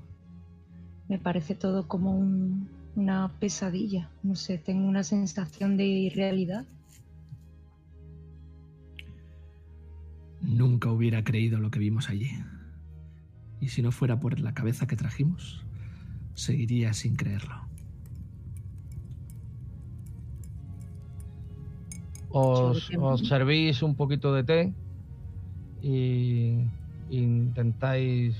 me 1.07 1.17
parece 1.17 1.55
todo 1.55 1.87
como 1.87 2.15
un- 2.15 2.69
una 2.95 3.31
pesadilla. 3.39 4.09
No 4.21 4.35
sé, 4.35 4.57
tengo 4.57 4.87
una 4.87 5.03
sensación 5.03 5.75
de 5.77 5.85
irrealidad. 5.85 6.65
Nunca 10.41 10.91
hubiera 10.91 11.23
creído 11.23 11.59
lo 11.59 11.71
que 11.71 11.79
vimos 11.79 12.09
allí. 12.09 12.29
Y 13.59 13.69
si 13.69 13.81
no 13.81 13.91
fuera 13.91 14.19
por 14.19 14.39
la 14.39 14.53
cabeza 14.53 14.85
que 14.85 14.95
trajimos, 14.95 15.65
seguiría 16.35 16.93
sin 16.93 17.15
creerlo. 17.15 17.55
Os, 22.29 22.91
servís 23.27 23.81
un 23.81 23.95
poquito 23.95 24.33
de 24.33 24.43
té 24.43 24.73
y 25.81 26.59
intentáis 27.09 28.35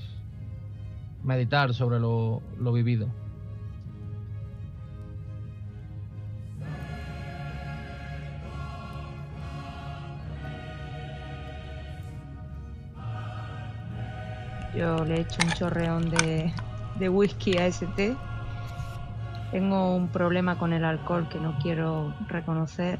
meditar 1.24 1.72
sobre 1.72 1.98
lo, 1.98 2.42
lo 2.60 2.72
vivido. 2.72 3.08
Yo 14.76 15.02
le 15.06 15.16
he 15.16 15.20
hecho 15.22 15.38
un 15.42 15.52
chorreón 15.52 16.10
de, 16.10 16.52
de 16.98 17.08
whisky 17.08 17.56
a 17.58 17.66
ese 17.66 17.86
té. 17.96 18.16
Tengo 19.52 19.94
un 19.94 20.08
problema 20.08 20.58
con 20.58 20.72
el 20.72 20.84
alcohol 20.84 21.28
que 21.28 21.38
no 21.38 21.56
quiero 21.62 22.14
reconocer, 22.28 22.98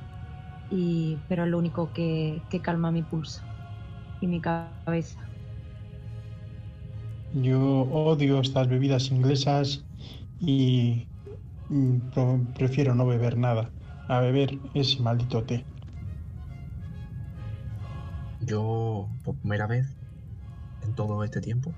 y, 0.70 1.16
pero 1.28 1.44
es 1.44 1.50
lo 1.50 1.58
único 1.58 1.92
que, 1.92 2.40
que 2.50 2.60
calma 2.60 2.90
mi 2.90 3.02
pulso 3.02 3.42
y 4.20 4.26
mi 4.26 4.40
cabeza. 4.40 5.20
Yo 7.34 7.60
odio 7.60 8.40
estas 8.40 8.68
bebidas 8.68 9.10
inglesas 9.10 9.84
y 10.40 11.06
mm, 11.68 11.98
prefiero 12.54 12.94
no 12.94 13.06
beber 13.06 13.36
nada 13.36 13.70
a 14.08 14.20
beber 14.20 14.58
ese 14.74 15.02
maldito 15.02 15.42
té. 15.42 15.64
Yo, 18.40 19.08
por 19.24 19.34
primera 19.36 19.66
vez 19.66 19.86
en 20.84 20.94
todo 20.94 21.24
este 21.24 21.40
tiempo, 21.40 21.72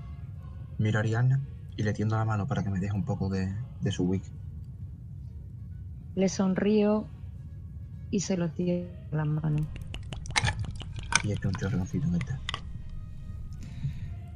miro 0.77 0.99
a 0.99 1.01
Ariana 1.01 1.41
y 1.79 1.83
le 1.83 1.93
tiendo 1.93 2.17
la 2.17 2.25
mano 2.25 2.45
para 2.45 2.61
que 2.61 2.69
me 2.69 2.77
deje 2.77 2.93
un 2.93 3.05
poco 3.05 3.29
de, 3.29 3.55
de 3.79 3.91
su 3.93 4.03
whisky. 4.03 4.35
Le 6.15 6.27
sonrío 6.27 7.07
y 8.11 8.19
se 8.19 8.35
lo 8.35 8.49
tiro 8.49 8.85
en 9.11 9.17
las 9.17 9.25
manos. 9.25 9.61
Y 11.23 11.31
echo 11.31 11.47
un 11.47 11.55
chorroncito 11.55 12.05
el 12.07 12.19
té. 12.19 12.33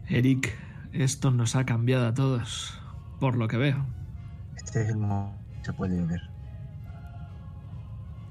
Eric, 0.07 0.56
esto 0.94 1.32
nos 1.32 1.57
ha 1.57 1.65
cambiado 1.65 2.07
a 2.07 2.14
todos, 2.14 2.80
por 3.20 3.36
lo 3.36 3.49
que 3.49 3.57
veo. 3.57 3.86
Este 4.56 4.84
es 4.84 4.90
el 4.90 4.95
momento 4.95 5.36
que 5.60 5.65
se 5.65 5.74
puede 5.74 6.02
ver. 6.06 6.22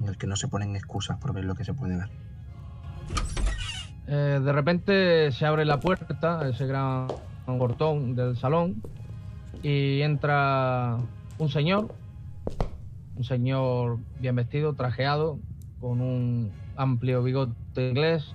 En 0.01 0.09
el 0.09 0.17
que 0.17 0.27
no 0.27 0.37
se 0.37 0.49
ponen 0.49 0.75
excusas 0.75 1.19
por 1.19 1.35
ver 1.35 1.45
lo 1.45 1.55
que 1.55 1.65
se 1.65 1.75
puede 1.75 1.99
ver. 1.99 2.09
Eh, 4.07 4.41
de 4.43 4.53
repente 4.53 5.31
se 5.33 5.45
abre 5.45 5.67
la 5.67 5.81
puerta, 5.81 6.49
ese 6.49 6.67
gran 6.67 7.09
portón 7.45 8.15
del 8.15 8.39
salón, 8.39 8.81
y 9.63 10.03
entra 10.03 10.99
un 11.39 11.49
señor, 11.49 11.95
un 13.17 13.25
señor 13.25 13.99
bien 14.19 14.35
vestido, 14.35 14.75
trajeado, 14.75 15.39
con 15.81 16.01
un 16.01 16.51
amplio 16.77 17.23
bigote 17.23 17.91
inglés. 17.91 18.35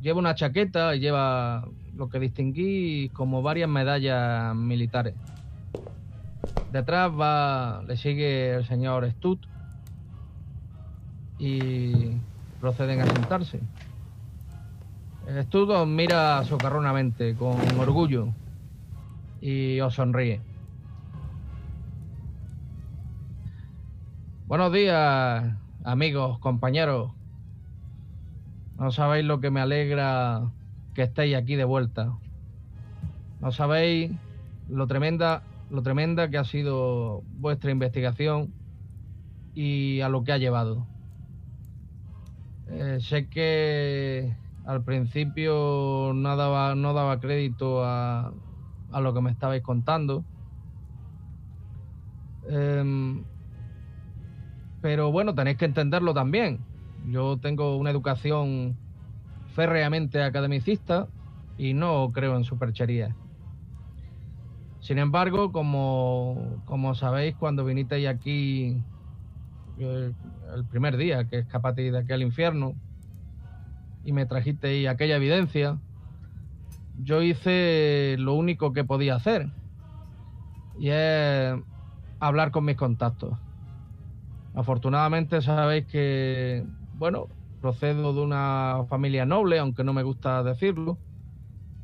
Lleva 0.00 0.18
una 0.18 0.34
chaqueta 0.34 0.94
y 0.94 1.00
lleva 1.00 1.68
lo 1.96 2.08
que 2.08 2.18
distinguí 2.18 3.08
como 3.10 3.42
varias 3.42 3.68
medallas 3.68 4.54
militares. 4.54 5.14
Detrás 6.72 7.10
va, 7.12 7.82
le 7.86 7.96
sigue 7.96 8.54
el 8.54 8.66
señor 8.66 9.08
Stutt 9.10 9.44
y 11.38 12.12
proceden 12.60 13.00
a 13.00 13.06
sentarse. 13.06 13.60
Stutt 15.42 15.86
mira 15.86 16.42
socarronamente, 16.44 17.34
con 17.34 17.60
orgullo, 17.78 18.32
y 19.42 19.80
os 19.80 19.94
sonríe. 19.94 20.40
Buenos 24.46 24.72
días, 24.72 25.56
amigos, 25.82 26.38
compañeros. 26.38 27.12
No 28.78 28.92
sabéis 28.92 29.24
lo 29.24 29.40
que 29.40 29.50
me 29.50 29.60
alegra 29.60 30.52
que 30.94 31.02
estéis 31.02 31.34
aquí 31.34 31.56
de 31.56 31.64
vuelta. 31.64 32.12
No 33.40 33.50
sabéis 33.50 34.12
lo 34.68 34.86
tremenda, 34.86 35.42
lo 35.70 35.82
tremenda 35.82 36.30
que 36.30 36.38
ha 36.38 36.44
sido 36.44 37.22
vuestra 37.38 37.72
investigación 37.72 38.54
y 39.54 40.02
a 40.02 40.08
lo 40.08 40.22
que 40.22 40.32
ha 40.32 40.38
llevado. 40.38 40.86
Eh, 42.68 42.98
sé 43.00 43.28
que 43.28 44.36
al 44.64 44.84
principio 44.84 46.12
no 46.14 46.36
daba, 46.36 46.76
no 46.76 46.92
daba 46.92 47.18
crédito 47.18 47.84
a, 47.84 48.32
a 48.92 49.00
lo 49.00 49.14
que 49.14 49.20
me 49.20 49.30
estabais 49.30 49.62
contando. 49.62 50.24
Em, 52.48 53.24
pero 54.80 55.12
bueno, 55.12 55.34
tenéis 55.34 55.56
que 55.58 55.64
entenderlo 55.64 56.12
también. 56.14 56.58
Yo 57.06 57.38
tengo 57.40 57.76
una 57.76 57.90
educación 57.90 58.78
férreamente 59.54 60.22
academicista 60.22 61.08
y 61.56 61.74
no 61.74 62.10
creo 62.12 62.36
en 62.36 62.44
supercherías. 62.44 63.14
Sin 64.80 64.98
embargo, 64.98 65.52
como, 65.52 66.60
como 66.64 66.94
sabéis, 66.94 67.36
cuando 67.36 67.64
vinisteis 67.64 68.08
aquí 68.08 68.82
eh, 69.78 70.12
el 70.54 70.66
primer 70.66 70.96
día 70.96 71.28
que 71.28 71.38
escapasteis 71.38 71.92
de 71.92 71.98
aquel 71.98 72.22
infierno 72.22 72.74
y 74.04 74.12
me 74.12 74.26
trajisteis 74.26 74.88
aquella 74.88 75.16
evidencia, 75.16 75.80
yo 76.94 77.22
hice 77.22 78.16
lo 78.18 78.34
único 78.34 78.72
que 78.72 78.84
podía 78.84 79.16
hacer 79.16 79.46
y 80.78 80.88
es 80.90 81.54
hablar 82.20 82.50
con 82.50 82.64
mis 82.64 82.76
contactos. 82.76 83.38
Afortunadamente 84.54 85.40
sabéis 85.40 85.86
que, 85.86 86.64
bueno, 86.92 87.28
procedo 87.60 88.12
de 88.12 88.20
una 88.20 88.84
familia 88.88 89.24
noble, 89.24 89.58
aunque 89.58 89.84
no 89.84 89.92
me 89.92 90.02
gusta 90.02 90.42
decirlo, 90.42 90.98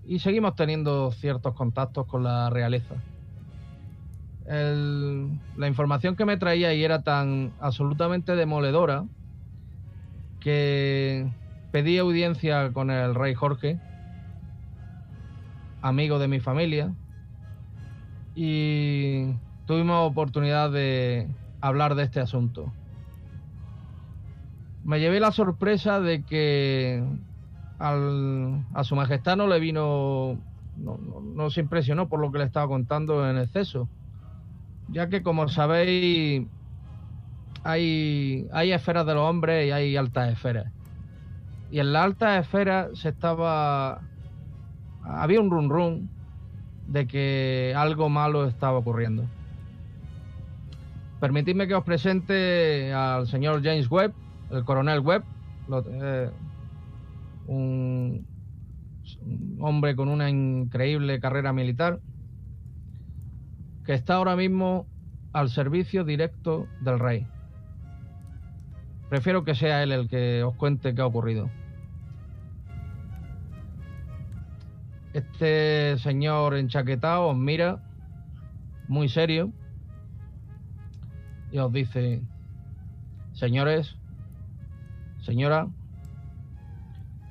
y 0.03 0.19
seguimos 0.19 0.55
teniendo 0.55 1.11
ciertos 1.13 1.55
contactos 1.55 2.07
con 2.07 2.25
la 2.25 2.51
realeza. 2.51 2.97
La 4.45 5.69
información 5.69 6.17
que 6.17 6.25
me 6.25 6.39
traía 6.39 6.73
y 6.75 6.83
era 6.83 7.03
tan 7.03 7.55
absolutamente 7.59 8.35
demoledora 8.35 9.05
que 10.41 11.31
pedí 11.71 11.99
audiencia 11.99 12.73
con 12.73 12.91
el 12.91 13.15
rey 13.15 13.35
Jorge, 13.35 13.81
amigo 15.83 16.19
de 16.19 16.29
mi 16.29 16.41
familia, 16.41 16.93
y 18.35 19.33
tuvimos 19.67 20.11
oportunidad 20.11 20.71
de 20.71 21.29
hablar 21.61 21.95
de 21.95 22.05
este 22.05 22.21
asunto. 22.21 22.73
Me 24.85 25.01
llevé 25.01 25.21
la 25.21 25.33
sorpresa 25.33 26.01
de 26.01 26.23
que 26.23 27.03
a 27.81 28.85
su 28.85 28.97
majestad 28.97 29.37
no 29.37 29.47
le 29.47 29.61
vino, 29.61 30.39
no, 30.77 30.99
no 31.35 31.51
se 31.51 31.61
impresionó 31.61 32.09
por 32.09 32.21
lo 32.21 32.33
que 32.33 32.39
le 32.39 32.45
estaba 32.45 32.69
contando 32.69 33.29
en 33.29 33.39
exceso, 33.39 33.89
ya 34.89 35.09
que 35.09 35.23
como 35.23 35.49
sabéis 35.49 36.47
hay, 37.65 38.47
hay 38.53 38.73
esferas 38.73 39.07
de 39.07 39.15
los 39.15 39.29
hombres 39.29 39.69
y 39.69 39.71
hay 39.71 39.97
altas 39.97 40.33
esferas. 40.33 40.73
Y 41.71 41.81
en 41.81 41.93
la 41.93 42.03
alta 42.05 42.39
esfera 42.39 42.89
se 42.95 43.11
estaba. 43.11 44.08
Había 45.05 45.41
un 45.41 45.51
run 45.51 45.71
run 45.71 46.09
de 46.87 47.07
que 47.07 47.75
algo 47.77 48.09
malo 48.09 48.47
estaba 48.47 48.79
ocurriendo. 48.79 49.25
Permitidme 51.21 51.67
que 51.67 51.75
os 51.75 51.85
presente 51.85 52.93
al 52.93 53.27
señor 53.27 53.63
James 53.63 53.91
Webb, 53.91 54.13
el 54.51 54.65
coronel 54.65 55.01
Webb, 55.01 55.25
eh, 55.91 56.31
un 57.47 58.27
hombre 59.61 59.97
con 59.97 60.09
una 60.09 60.31
increíble 60.31 61.19
carrera 61.19 61.53
militar, 61.53 62.01
que 63.85 63.95
está 63.95 64.15
ahora 64.15 64.37
mismo 64.37 64.87
al 65.33 65.51
servicio 65.51 66.05
directo 66.05 66.67
del 66.81 66.99
rey. 66.99 67.27
Prefiero 69.09 69.45
que 69.45 69.55
sea 69.55 69.83
él 69.83 69.93
el 69.93 70.09
que 70.09 70.43
os 70.43 70.55
cuente 70.55 70.95
qué 70.95 71.01
ha 71.01 71.07
ocurrido. 71.07 71.51
Este 75.19 75.99
señor 75.99 76.55
enchaquetado 76.55 77.27
os 77.27 77.37
mira 77.37 77.81
muy 78.87 79.09
serio 79.09 79.51
y 81.51 81.59
os 81.59 81.73
dice, 81.73 82.23
señores, 83.33 83.97
señora, 85.23 85.67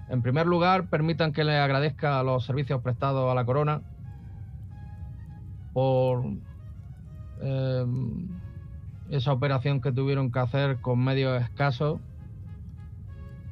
en 0.09 0.21
primer 0.21 0.47
lugar, 0.47 0.89
permitan 0.89 1.31
que 1.31 1.45
le 1.45 1.57
agradezca 1.57 2.21
los 2.23 2.43
servicios 2.43 2.81
prestados 2.81 3.31
a 3.31 3.35
la 3.35 3.45
corona 3.45 3.81
por 5.71 6.25
eh, 7.41 7.85
esa 9.11 9.31
operación 9.31 9.79
que 9.79 9.93
tuvieron 9.93 10.29
que 10.29 10.39
hacer 10.39 10.81
con 10.81 11.01
medios 11.01 11.41
escasos 11.41 12.01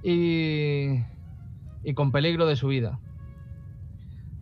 y 0.03 1.05
con 1.95 2.11
peligro 2.11 2.45
de 2.47 2.57
su 2.57 2.67
vida. 2.67 2.99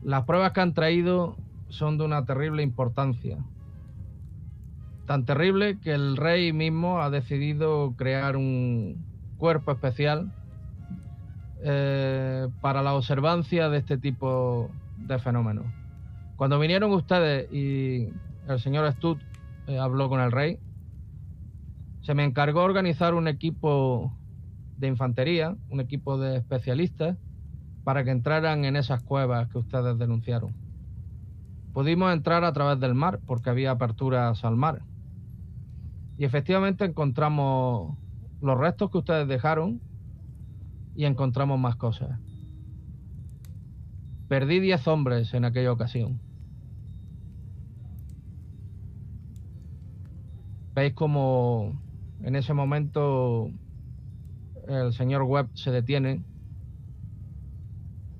Las 0.03 0.25
pruebas 0.25 0.51
que 0.51 0.61
han 0.61 0.73
traído 0.73 1.37
son 1.69 1.97
de 1.97 2.03
una 2.03 2.25
terrible 2.25 2.61
importancia. 2.61 3.37
Tan 5.05 5.25
terrible 5.25 5.79
que 5.79 5.93
el 5.93 6.17
rey 6.17 6.51
mismo 6.53 7.01
ha 7.01 7.09
decidido 7.09 7.93
crear 7.97 8.35
un 8.35 9.05
cuerpo 9.37 9.71
especial 9.71 10.31
eh, 11.63 12.47
para 12.61 12.81
la 12.81 12.93
observancia 12.93 13.69
de 13.69 13.77
este 13.77 13.97
tipo 13.97 14.69
de 14.97 15.19
fenómenos. 15.19 15.65
Cuando 16.35 16.59
vinieron 16.59 16.91
ustedes 16.91 17.51
y 17.53 18.09
el 18.47 18.59
señor 18.59 18.91
Stud 18.93 19.17
eh, 19.67 19.79
habló 19.79 20.09
con 20.09 20.19
el 20.19 20.31
rey, 20.31 20.59
se 22.01 22.13
me 22.13 22.25
encargó 22.25 22.61
organizar 22.61 23.13
un 23.13 23.29
equipo 23.29 24.13
de 24.77 24.87
infantería, 24.87 25.55
un 25.69 25.79
equipo 25.79 26.17
de 26.17 26.37
especialistas, 26.37 27.17
para 27.83 28.03
que 28.03 28.11
entraran 28.11 28.65
en 28.65 28.75
esas 28.75 29.03
cuevas 29.03 29.49
que 29.49 29.57
ustedes 29.57 29.97
denunciaron. 29.97 30.53
Pudimos 31.73 32.13
entrar 32.13 32.43
a 32.43 32.53
través 32.53 32.79
del 32.79 32.93
mar, 32.93 33.19
porque 33.25 33.49
había 33.49 33.71
aperturas 33.71 34.45
al 34.45 34.55
mar. 34.55 34.83
Y 36.17 36.25
efectivamente 36.25 36.85
encontramos 36.85 37.97
los 38.41 38.57
restos 38.57 38.91
que 38.91 38.99
ustedes 38.99 39.27
dejaron 39.27 39.81
y 40.95 41.05
encontramos 41.05 41.59
más 41.59 41.75
cosas. 41.75 42.19
Perdí 44.27 44.59
10 44.59 44.87
hombres 44.87 45.33
en 45.33 45.45
aquella 45.45 45.71
ocasión. 45.71 46.19
Veis 50.75 50.93
como 50.93 51.79
en 52.21 52.35
ese 52.35 52.53
momento 52.53 53.49
el 54.67 54.93
señor 54.93 55.23
Webb 55.23 55.49
se 55.55 55.71
detiene 55.71 56.23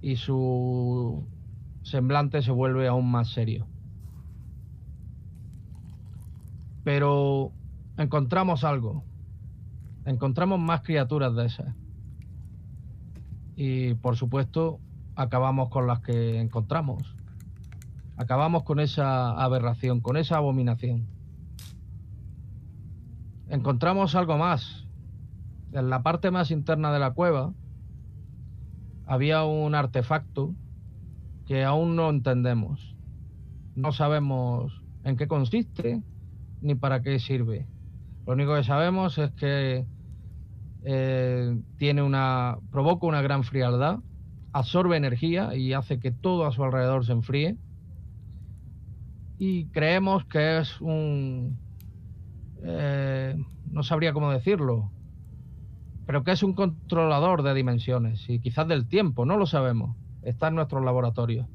y 0.03 0.17
su 0.17 1.25
semblante 1.81 2.43
se 2.43 2.51
vuelve 2.51 2.88
aún 2.88 3.09
más 3.09 3.31
serio. 3.31 3.65
Pero 6.84 7.51
encontramos 7.97 8.63
algo. 8.63 9.03
Encontramos 10.05 10.59
más 10.59 10.81
criaturas 10.81 11.34
de 11.35 11.45
esas. 11.47 11.75
Y 13.55 13.95
por 13.95 14.15
supuesto, 14.15 14.80
acabamos 15.15 15.69
con 15.69 15.88
las 15.88 16.01
que 16.01 16.39
encontramos. 16.39 17.15
Acabamos 18.17 18.61
con 18.61 18.80
esa 18.80 19.31
aberración, 19.31 20.01
con 20.01 20.17
esa 20.17 20.38
abominación 20.38 21.07
encontramos 23.53 24.15
algo 24.15 24.38
más. 24.38 24.88
En 25.71 25.89
la 25.89 26.01
parte 26.01 26.31
más 26.31 26.49
interna 26.49 26.91
de 26.91 26.99
la 26.99 27.11
cueva 27.11 27.53
había 29.05 29.43
un 29.43 29.75
artefacto 29.75 30.53
que 31.45 31.63
aún 31.63 31.95
no 31.95 32.09
entendemos. 32.09 32.95
No 33.75 33.91
sabemos 33.91 34.81
en 35.03 35.17
qué 35.17 35.27
consiste 35.27 36.01
ni 36.61 36.75
para 36.75 37.01
qué 37.01 37.19
sirve. 37.19 37.67
Lo 38.25 38.34
único 38.34 38.55
que 38.55 38.63
sabemos 38.63 39.17
es 39.17 39.31
que 39.31 39.85
eh, 40.85 41.57
tiene 41.77 42.01
una 42.01 42.57
provoca 42.71 43.07
una 43.07 43.21
gran 43.21 43.43
frialdad, 43.43 43.99
absorbe 44.53 44.95
energía 44.95 45.55
y 45.55 45.73
hace 45.73 45.99
que 45.99 46.11
todo 46.11 46.45
a 46.45 46.51
su 46.51 46.63
alrededor 46.63 47.05
se 47.05 47.11
enfríe. 47.11 47.57
Y 49.38 49.65
creemos 49.67 50.23
que 50.25 50.59
es 50.59 50.80
un 50.80 51.57
eh, 52.63 53.35
no 53.71 53.84
sabría 53.84 54.13
cómo 54.13 54.31
decirlo, 54.31 54.91
pero 56.05 56.23
que 56.23 56.31
es 56.31 56.43
un 56.43 56.53
controlador 56.53 57.43
de 57.43 57.53
dimensiones 57.53 58.30
y 58.30 58.39
quizás 58.39 58.67
del 58.67 58.88
tiempo, 58.88 59.25
no 59.25 59.38
lo 59.38 59.45
sabemos. 59.45 59.95
Está 60.21 60.47
en 60.47 60.55
nuestros 60.55 60.84
laboratorios. 60.84 61.47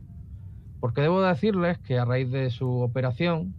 Porque 0.80 1.00
debo 1.00 1.20
decirles 1.22 1.78
que 1.78 1.98
a 1.98 2.04
raíz 2.04 2.30
de 2.30 2.50
su 2.50 2.80
operación 2.80 3.54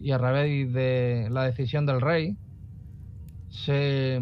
y 0.00 0.10
a 0.10 0.18
raíz 0.18 0.72
de 0.72 1.28
la 1.30 1.44
decisión 1.44 1.86
del 1.86 2.00
rey, 2.00 2.36
se, 3.48 4.20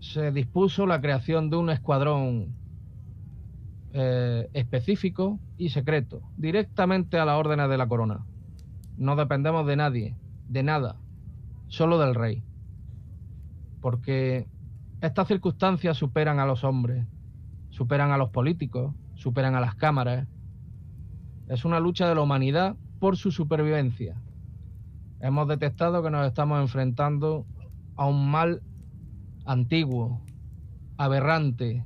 se 0.00 0.32
dispuso 0.32 0.86
la 0.86 1.00
creación 1.00 1.50
de 1.50 1.56
un 1.56 1.70
escuadrón 1.70 2.54
eh, 3.92 4.48
específico 4.52 5.38
y 5.56 5.70
secreto, 5.70 6.20
directamente 6.36 7.18
a 7.18 7.24
la 7.24 7.38
órdenes 7.38 7.68
de 7.68 7.78
la 7.78 7.88
corona. 7.88 8.24
No 8.98 9.16
dependemos 9.16 9.66
de 9.66 9.76
nadie, 9.76 10.16
de 10.48 10.62
nada 10.62 10.96
solo 11.68 11.98
del 11.98 12.14
rey. 12.14 12.42
Porque 13.80 14.46
estas 15.00 15.28
circunstancias 15.28 15.96
superan 15.96 16.40
a 16.40 16.46
los 16.46 16.64
hombres, 16.64 17.06
superan 17.70 18.12
a 18.12 18.16
los 18.16 18.30
políticos, 18.30 18.94
superan 19.14 19.54
a 19.54 19.60
las 19.60 19.74
cámaras. 19.74 20.26
Es 21.48 21.64
una 21.64 21.80
lucha 21.80 22.08
de 22.08 22.14
la 22.14 22.22
humanidad 22.22 22.76
por 22.98 23.16
su 23.16 23.30
supervivencia. 23.30 24.16
Hemos 25.20 25.48
detectado 25.48 26.02
que 26.02 26.10
nos 26.10 26.26
estamos 26.26 26.60
enfrentando 26.60 27.46
a 27.94 28.06
un 28.06 28.30
mal 28.30 28.62
antiguo, 29.44 30.22
aberrante 30.96 31.84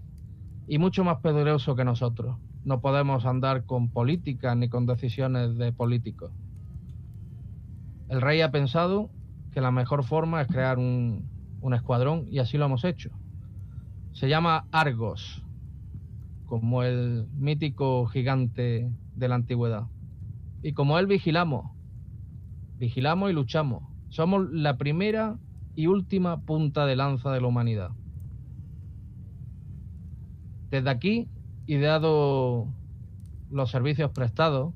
y 0.68 0.78
mucho 0.78 1.02
más 1.02 1.18
poderoso 1.18 1.74
que 1.74 1.84
nosotros. 1.84 2.36
No 2.64 2.80
podemos 2.80 3.26
andar 3.26 3.64
con 3.64 3.90
políticas 3.90 4.56
ni 4.56 4.68
con 4.68 4.86
decisiones 4.86 5.56
de 5.56 5.72
políticos. 5.72 6.30
El 8.08 8.20
rey 8.20 8.40
ha 8.40 8.50
pensado 8.50 9.10
que 9.52 9.60
la 9.60 9.70
mejor 9.70 10.04
forma 10.04 10.42
es 10.42 10.48
crear 10.48 10.78
un, 10.78 11.28
escuadrón 11.74 12.26
y 12.30 12.38
así 12.38 12.58
lo 12.58 12.66
hemos 12.66 12.84
hecho. 12.84 13.10
Se 14.12 14.28
llama 14.28 14.66
Argos, 14.72 15.44
como 16.46 16.82
el 16.82 17.28
mítico 17.32 18.06
gigante 18.06 18.90
de 19.14 19.28
la 19.28 19.36
antigüedad. 19.36 19.86
Y 20.62 20.72
como 20.72 20.98
él 20.98 21.06
vigilamos, 21.06 21.70
vigilamos 22.78 23.30
y 23.30 23.34
luchamos. 23.34 23.84
Somos 24.08 24.50
la 24.50 24.76
primera 24.76 25.38
y 25.74 25.86
última 25.86 26.40
punta 26.40 26.86
de 26.86 26.96
lanza 26.96 27.30
de 27.30 27.40
la 27.40 27.46
humanidad. 27.46 27.90
Desde 30.70 30.90
aquí, 30.90 31.28
y 31.66 31.78
dado 31.78 32.66
los 33.50 33.70
servicios 33.70 34.10
prestados, 34.10 34.74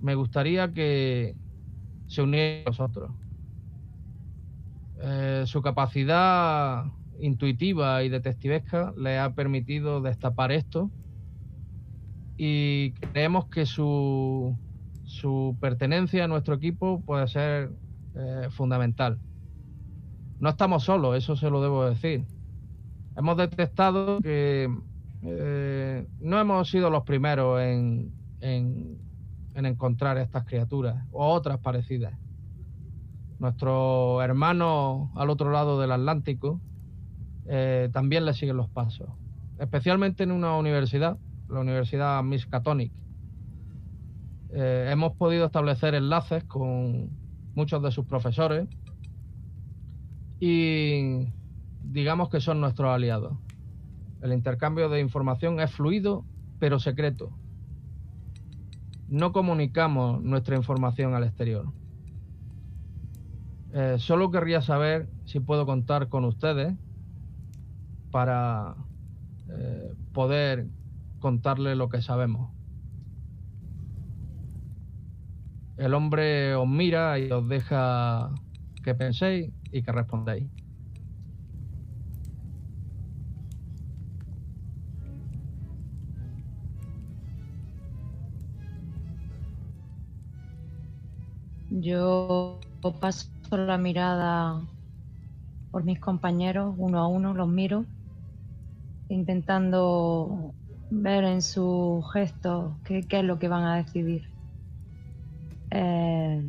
me 0.00 0.14
gustaría 0.14 0.72
que 0.72 1.36
se 2.08 2.22
unieran 2.22 2.64
nosotros. 2.66 3.12
Eh, 5.04 5.42
su 5.46 5.62
capacidad 5.62 6.84
intuitiva 7.18 8.02
y 8.04 8.08
detectivesca 8.08 8.94
le 8.96 9.18
ha 9.18 9.34
permitido 9.34 10.00
destapar 10.00 10.52
esto 10.52 10.90
y 12.36 12.92
creemos 12.92 13.46
que 13.46 13.66
su 13.66 14.56
su 15.04 15.56
pertenencia 15.60 16.24
a 16.24 16.28
nuestro 16.28 16.54
equipo 16.54 17.02
puede 17.02 17.26
ser 17.28 17.70
eh, 18.14 18.48
fundamental. 18.50 19.18
No 20.38 20.48
estamos 20.48 20.84
solos, 20.84 21.16
eso 21.16 21.36
se 21.36 21.50
lo 21.50 21.60
debo 21.62 21.84
decir. 21.84 22.24
Hemos 23.16 23.36
detectado 23.36 24.20
que 24.20 24.68
eh, 25.22 26.06
no 26.20 26.40
hemos 26.40 26.70
sido 26.70 26.90
los 26.90 27.04
primeros 27.04 27.60
en, 27.60 28.10
en, 28.40 28.98
en 29.54 29.66
encontrar 29.66 30.16
estas 30.18 30.44
criaturas 30.44 31.04
o 31.12 31.26
otras 31.26 31.58
parecidas. 31.58 32.14
Nuestro 33.42 34.22
hermano 34.22 35.10
al 35.16 35.28
otro 35.28 35.50
lado 35.50 35.80
del 35.80 35.90
Atlántico 35.90 36.60
eh, 37.46 37.90
también 37.92 38.24
le 38.24 38.34
siguen 38.34 38.56
los 38.56 38.68
pasos, 38.68 39.08
especialmente 39.58 40.22
en 40.22 40.30
una 40.30 40.56
universidad, 40.56 41.18
la 41.48 41.58
Universidad 41.58 42.22
Miskatonic. 42.22 42.92
Eh, 44.50 44.90
hemos 44.92 45.16
podido 45.16 45.46
establecer 45.46 45.96
enlaces 45.96 46.44
con 46.44 47.10
muchos 47.56 47.82
de 47.82 47.90
sus 47.90 48.06
profesores 48.06 48.68
y 50.38 51.26
digamos 51.82 52.28
que 52.28 52.40
son 52.40 52.60
nuestros 52.60 52.90
aliados. 52.90 53.36
El 54.20 54.34
intercambio 54.34 54.88
de 54.88 55.00
información 55.00 55.58
es 55.58 55.72
fluido 55.72 56.24
pero 56.60 56.78
secreto. 56.78 57.32
No 59.08 59.32
comunicamos 59.32 60.22
nuestra 60.22 60.54
información 60.54 61.14
al 61.14 61.24
exterior. 61.24 61.81
Eh, 63.72 63.96
solo 63.98 64.30
querría 64.30 64.60
saber 64.62 65.08
si 65.24 65.40
puedo 65.40 65.64
contar 65.66 66.08
con 66.08 66.24
ustedes 66.24 66.74
para 68.10 68.74
eh, 69.48 69.94
poder 70.12 70.68
contarle 71.18 71.76
lo 71.76 71.88
que 71.88 72.02
sabemos. 72.02 72.54
El 75.76 75.94
hombre 75.94 76.54
os 76.54 76.66
mira 76.68 77.18
y 77.18 77.30
os 77.30 77.46
deja 77.48 78.30
que 78.82 78.94
penséis 78.94 79.52
y 79.70 79.82
que 79.82 79.92
respondéis. 79.92 80.50
Yo 91.70 92.60
paso 93.00 93.26
la 93.60 93.78
mirada 93.78 94.60
por 95.70 95.84
mis 95.84 95.98
compañeros, 95.98 96.74
uno 96.78 96.98
a 96.98 97.06
uno, 97.06 97.34
los 97.34 97.48
miro, 97.48 97.84
intentando 99.08 100.54
ver 100.90 101.24
en 101.24 101.42
sus 101.42 102.04
gestos 102.12 102.74
qué, 102.84 103.04
es 103.08 103.24
lo 103.24 103.38
que 103.38 103.48
van 103.48 103.64
a 103.64 103.76
decidir. 103.76 104.24
Eh, 105.70 106.42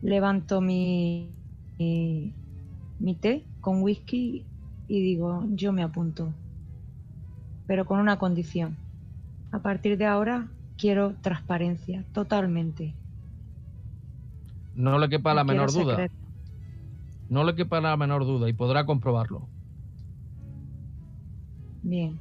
levanto 0.00 0.60
mi, 0.60 1.34
mi 1.78 3.14
té 3.20 3.44
con 3.60 3.82
whisky 3.82 4.44
y 4.86 5.02
digo, 5.02 5.44
yo 5.50 5.72
me 5.72 5.82
apunto, 5.82 6.32
pero 7.66 7.84
con 7.84 8.00
una 8.00 8.18
condición. 8.18 8.76
A 9.52 9.58
partir 9.60 9.98
de 9.98 10.06
ahora 10.06 10.48
quiero 10.78 11.14
transparencia, 11.22 12.04
totalmente. 12.12 12.94
No 14.86 14.98
le 15.02 15.08
quepa 15.14 15.34
la 15.34 15.44
No 15.44 15.48
menor 15.50 15.72
duda. 15.72 15.94
secreto. 15.94 16.14
No 17.36 17.44
le 17.44 17.54
quepa 17.60 17.80
la 17.80 17.96
menor 17.96 18.26
duda 18.26 18.48
y 18.50 18.52
podrá 18.52 18.84
comprobarlo. 18.84 19.50
Bien. 21.82 22.20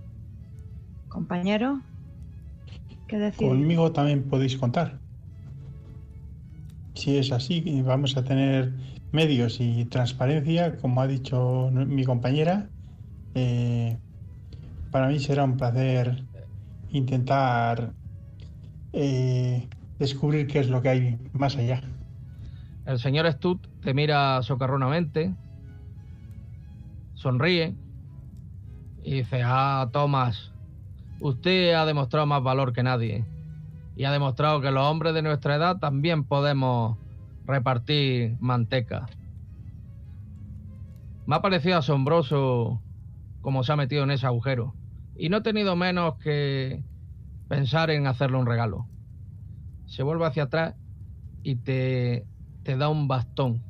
Compañero, 1.09 1.81
¿qué 3.07 3.17
decir? 3.17 3.47
Conmigo 3.49 3.91
también 3.91 4.27
podéis 4.29 4.57
contar. 4.57 5.01
Si 6.95 7.17
es 7.17 7.31
así, 7.31 7.61
y 7.65 7.81
vamos 7.81 8.17
a 8.17 8.23
tener 8.23 8.73
medios 9.11 9.59
y 9.59 9.85
transparencia, 9.85 10.77
como 10.77 11.01
ha 11.01 11.07
dicho 11.07 11.69
mi 11.71 12.03
compañera. 12.05 12.71
eh, 13.35 13.99
para 14.91 15.07
mí 15.09 15.19
será 15.19 15.43
un 15.45 15.57
placer 15.57 16.25
intentar 16.89 17.95
eh, 18.93 19.69
descubrir 19.99 20.47
qué 20.47 20.59
es 20.59 20.69
lo 20.69 20.81
que 20.81 20.89
hay 20.89 21.19
más 21.33 21.57
allá. 21.57 21.96
El 22.87 22.99
señor 22.99 23.29
Stud 23.33 23.57
te 23.81 23.93
mira 23.93 24.41
socarronamente, 24.43 25.35
sonríe 27.15 27.75
y 29.03 29.15
dice, 29.15 29.41
ah, 29.43 29.89
Tomás, 29.91 30.53
usted 31.19 31.73
ha 31.73 31.85
demostrado 31.85 32.25
más 32.27 32.41
valor 32.41 32.71
que 32.71 32.83
nadie 32.83 33.25
y 33.97 34.05
ha 34.05 34.11
demostrado 34.13 34.61
que 34.61 34.71
los 34.71 34.85
hombres 34.85 35.13
de 35.13 35.21
nuestra 35.21 35.55
edad 35.55 35.79
también 35.79 36.23
podemos 36.23 36.97
repartir 37.45 38.37
manteca. 38.39 39.07
Me 41.25 41.35
ha 41.35 41.41
parecido 41.41 41.79
asombroso 41.79 42.81
cómo 43.41 43.65
se 43.65 43.73
ha 43.73 43.75
metido 43.75 44.03
en 44.03 44.11
ese 44.11 44.27
agujero 44.27 44.73
y 45.17 45.27
no 45.27 45.37
he 45.37 45.41
tenido 45.41 45.75
menos 45.75 46.15
que 46.19 46.85
pensar 47.49 47.89
en 47.89 48.07
hacerle 48.07 48.37
un 48.37 48.45
regalo. 48.45 48.87
Se 49.87 50.03
vuelve 50.03 50.25
hacia 50.25 50.43
atrás 50.43 50.75
y 51.43 51.57
te, 51.57 52.25
te 52.67 52.75
da 52.75 52.89
un 52.89 53.07
bastón, 53.07 53.63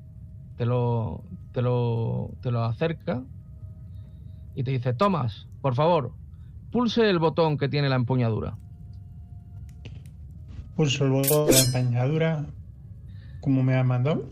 te 0.57 0.65
lo, 0.65 1.23
te 1.53 1.61
lo, 1.61 2.31
te 2.41 2.49
lo 2.49 2.63
acerca 2.63 3.21
y 4.55 4.63
te 4.63 4.71
dice, 4.71 4.91
Tomás, 4.95 5.45
por 5.61 5.75
favor, 5.75 6.13
pulse 6.71 7.07
el 7.07 7.19
botón 7.19 7.59
que 7.59 7.69
tiene 7.69 7.89
la 7.89 7.95
empuñadura. 7.95 8.57
Pulso 10.75 11.05
el 11.05 11.11
botón 11.11 11.45
de 11.45 11.51
la 11.51 11.59
empañadura, 11.59 12.45
como 13.39 13.61
me 13.61 13.77
ha 13.77 13.83
mandado. 13.83 14.31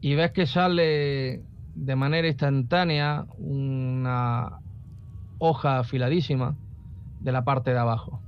y 0.00 0.14
ves 0.14 0.32
que 0.32 0.46
sale 0.46 1.42
de 1.74 1.94
manera 1.94 2.28
instantánea 2.28 3.26
una 3.36 4.60
hoja 5.40 5.80
afiladísima 5.80 6.56
de 7.20 7.32
la 7.32 7.44
parte 7.44 7.70
de 7.70 7.78
abajo. 7.78 8.18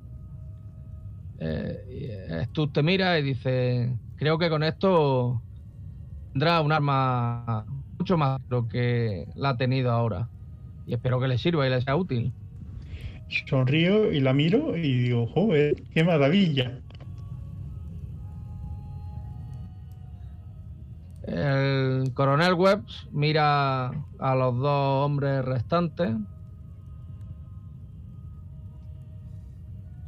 Eh, 1.39 2.41
y 2.43 2.45
Stu 2.45 2.69
te 2.69 2.83
mira 2.83 3.19
y 3.19 3.23
dice, 3.23 4.04
creo 4.17 4.39
que 4.39 4.51
con 4.51 4.63
esto 4.63 5.41
tendrá 6.33 6.61
un 6.61 6.73
arma 6.73 7.65
mucho 7.99 8.17
más 8.17 8.41
de 8.41 8.47
lo 8.49 8.69
que 8.69 9.27
la 9.35 9.51
ha 9.51 9.57
tenido 9.57 9.91
ahora. 9.91 10.29
Y 10.87 10.95
espero 10.95 11.21
que 11.21 11.29
le 11.29 11.39
sirva 11.39 11.67
y 11.67 11.71
le 11.71 11.81
sea 11.81 11.97
útil. 11.97 12.33
Sonrío 13.47 14.13
y 14.13 14.21
la 14.21 14.33
miro 14.33 14.77
y 14.77 15.05
digo, 15.05 15.27
joder, 15.27 15.75
qué 15.93 16.05
maravilla. 16.05 16.81
El 21.27 22.13
coronel 22.13 22.53
Webbs 22.55 23.09
mira 23.11 23.87
a 24.19 24.35
los 24.35 24.59
dos 24.59 25.07
hombres 25.07 25.45
restantes. 25.45 26.11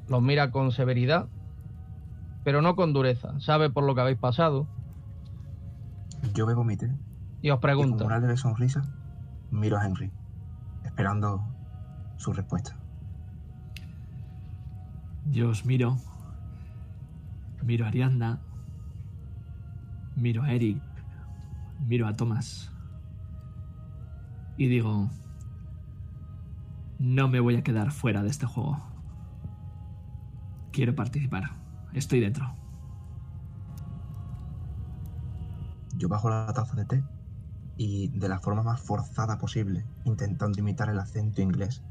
Los 0.08 0.22
mira 0.22 0.50
con 0.50 0.70
severidad, 0.72 1.26
pero 2.46 2.62
no 2.62 2.76
con 2.76 2.92
dureza. 2.92 3.40
Sabe 3.40 3.70
por 3.70 3.82
lo 3.82 3.96
que 3.96 4.02
habéis 4.02 4.18
pasado 4.18 4.68
Yo 6.32 6.46
bebo 6.46 6.62
mi 6.62 6.76
té 6.76 6.88
y 7.42 7.50
os 7.50 7.58
y 7.58 7.60
con 7.60 8.00
una 8.00 8.20
leve 8.20 8.36
sonrisa 8.36 8.82
miro 9.50 9.76
a 9.76 9.84
Henry, 9.84 10.12
esperando 10.84 11.44
su 12.16 12.32
respuesta. 12.32 12.76
Yo 15.30 15.48
os 15.48 15.66
miro. 15.66 15.96
Miro 17.64 17.84
a 17.84 17.88
Arianda. 17.88 18.38
Miro 20.14 20.44
a 20.44 20.52
Eric. 20.52 20.80
Miro 21.84 22.06
a 22.06 22.12
Thomas. 22.12 22.70
Y 24.56 24.68
digo... 24.68 25.10
No 26.98 27.26
me 27.28 27.40
voy 27.40 27.56
a 27.56 27.62
quedar 27.62 27.90
fuera 27.90 28.22
de 28.22 28.28
este 28.28 28.46
juego. 28.46 28.80
Quiero 30.70 30.94
participar. 30.94 31.65
Estoy 31.96 32.20
dentro. 32.20 32.54
Yo 35.96 36.08
bajo 36.10 36.28
la 36.28 36.52
taza 36.52 36.76
de 36.76 36.84
té 36.84 37.02
y 37.78 38.08
de 38.08 38.28
la 38.28 38.38
forma 38.38 38.62
más 38.62 38.82
forzada 38.82 39.38
posible, 39.38 39.86
intentando 40.04 40.60
imitar 40.60 40.90
el 40.90 40.98
acento 40.98 41.40
inglés, 41.40 41.82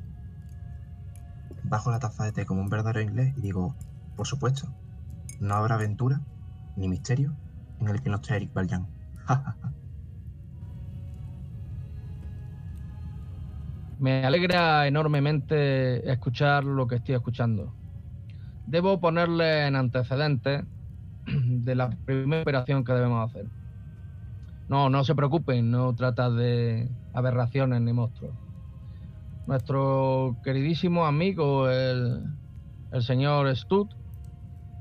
bajo 1.64 1.90
la 1.90 1.98
taza 1.98 2.24
de 2.26 2.34
té 2.34 2.46
como 2.46 2.62
un 2.62 2.70
verdadero 2.70 3.02
inglés 3.02 3.34
y 3.36 3.42
digo, 3.42 3.76
por 4.16 4.28
supuesto, 4.28 4.72
no 5.40 5.56
habrá 5.56 5.74
aventura 5.74 6.22
ni 6.76 6.88
misterio 6.88 7.36
en 7.80 7.88
el 7.88 8.04
que 8.04 8.12
no 8.12 8.18
esté 8.18 8.36
Eric 8.36 8.54
Valjean. 8.54 8.88
Me 13.98 14.24
alegra 14.24 14.86
enormemente 14.86 16.12
escuchar 16.12 16.64
lo 16.64 16.86
que 16.86 16.98
estoy 16.98 17.16
escuchando. 17.16 17.74
Debo 18.68 19.00
ponerle 19.00 19.68
en 19.68 19.76
antecedentes 19.76 20.64
de 21.26 21.76
la 21.76 21.90
primera 22.06 22.42
operación 22.42 22.84
que 22.84 22.94
debemos 22.94 23.30
hacer. 23.30 23.46
No, 24.68 24.90
no 24.90 25.04
se 25.04 25.16
preocupen, 25.16 25.70
no 25.70 25.94
trata 25.96 26.30
de 26.30 26.90
aberraciones 27.14 27.82
ni 27.82 27.94
monstruos. 27.94 28.34
Nuestro 29.48 30.36
queridísimo 30.44 31.06
amigo, 31.06 31.70
el, 31.70 32.24
el 32.92 33.04
señor 33.04 33.56
Stud, 33.56 33.88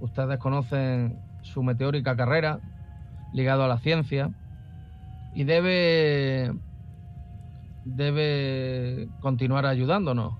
Ustedes 0.05 0.39
conocen 0.39 1.19
su 1.41 1.63
meteórica 1.63 2.15
carrera 2.15 2.61
ligado 3.33 3.65
a 3.65 3.69
la 3.69 3.79
ciencia 3.79 4.31
y 5.35 5.45
debe 5.45 6.53
debe 7.87 9.09
continuar 9.21 9.65
ayudándonos. 9.65 10.35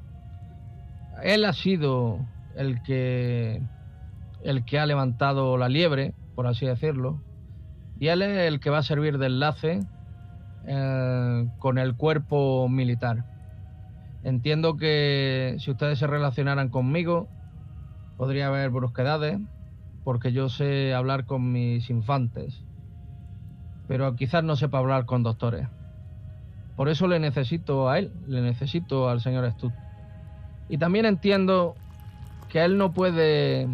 Él 1.23 1.47
ha 1.47 1.55
sido 1.55 2.19
el 2.57 2.83
que 2.83 3.63
el 4.43 4.65
que 4.65 4.79
ha 4.79 4.87
levantado 4.87 5.57
la 5.57 5.69
liebre, 5.69 6.15
por 6.35 6.47
así 6.47 6.67
decirlo, 6.67 7.21
y 7.99 8.09
él 8.09 8.23
es 8.23 8.47
el 8.47 8.61
que 8.61 8.71
va 8.71 8.79
a 8.79 8.83
servir 8.83 9.19
de 9.19 9.27
enlace 9.27 9.81
eh, 10.67 11.49
con 11.59 11.79
el 11.79 11.97
cuerpo 11.97 12.69
militar. 12.69 13.25
Entiendo 14.23 14.77
que 14.77 15.57
si 15.59 15.71
ustedes 15.71 15.99
se 15.99 16.07
relacionaran 16.07 16.69
conmigo, 16.69 17.29
podría 18.17 18.49
haber 18.49 18.71
brusquedades, 18.71 19.39
porque 20.05 20.33
yo 20.33 20.49
sé 20.49 20.95
hablar 20.95 21.25
con 21.25 21.53
mis 21.53 21.89
infantes, 21.89 22.63
pero 23.89 24.15
quizás 24.17 24.45
no 24.45 24.57
sepa 24.57 24.79
hablar 24.79 25.07
con 25.07 25.23
doctores. 25.23 25.69
Por 26.77 26.89
eso 26.89 27.07
le 27.07 27.21
necesito 27.21 27.89
a 27.89 27.99
él, 27.99 28.13
le 28.27 28.41
necesito 28.41 29.09
al 29.09 29.21
señor 29.21 29.51
Stud. 29.53 29.73
Y 30.69 30.79
también 30.79 31.07
entiendo 31.07 31.77
que 32.55 32.65
él 32.65 32.79
no 32.79 32.93
puede 32.93 33.67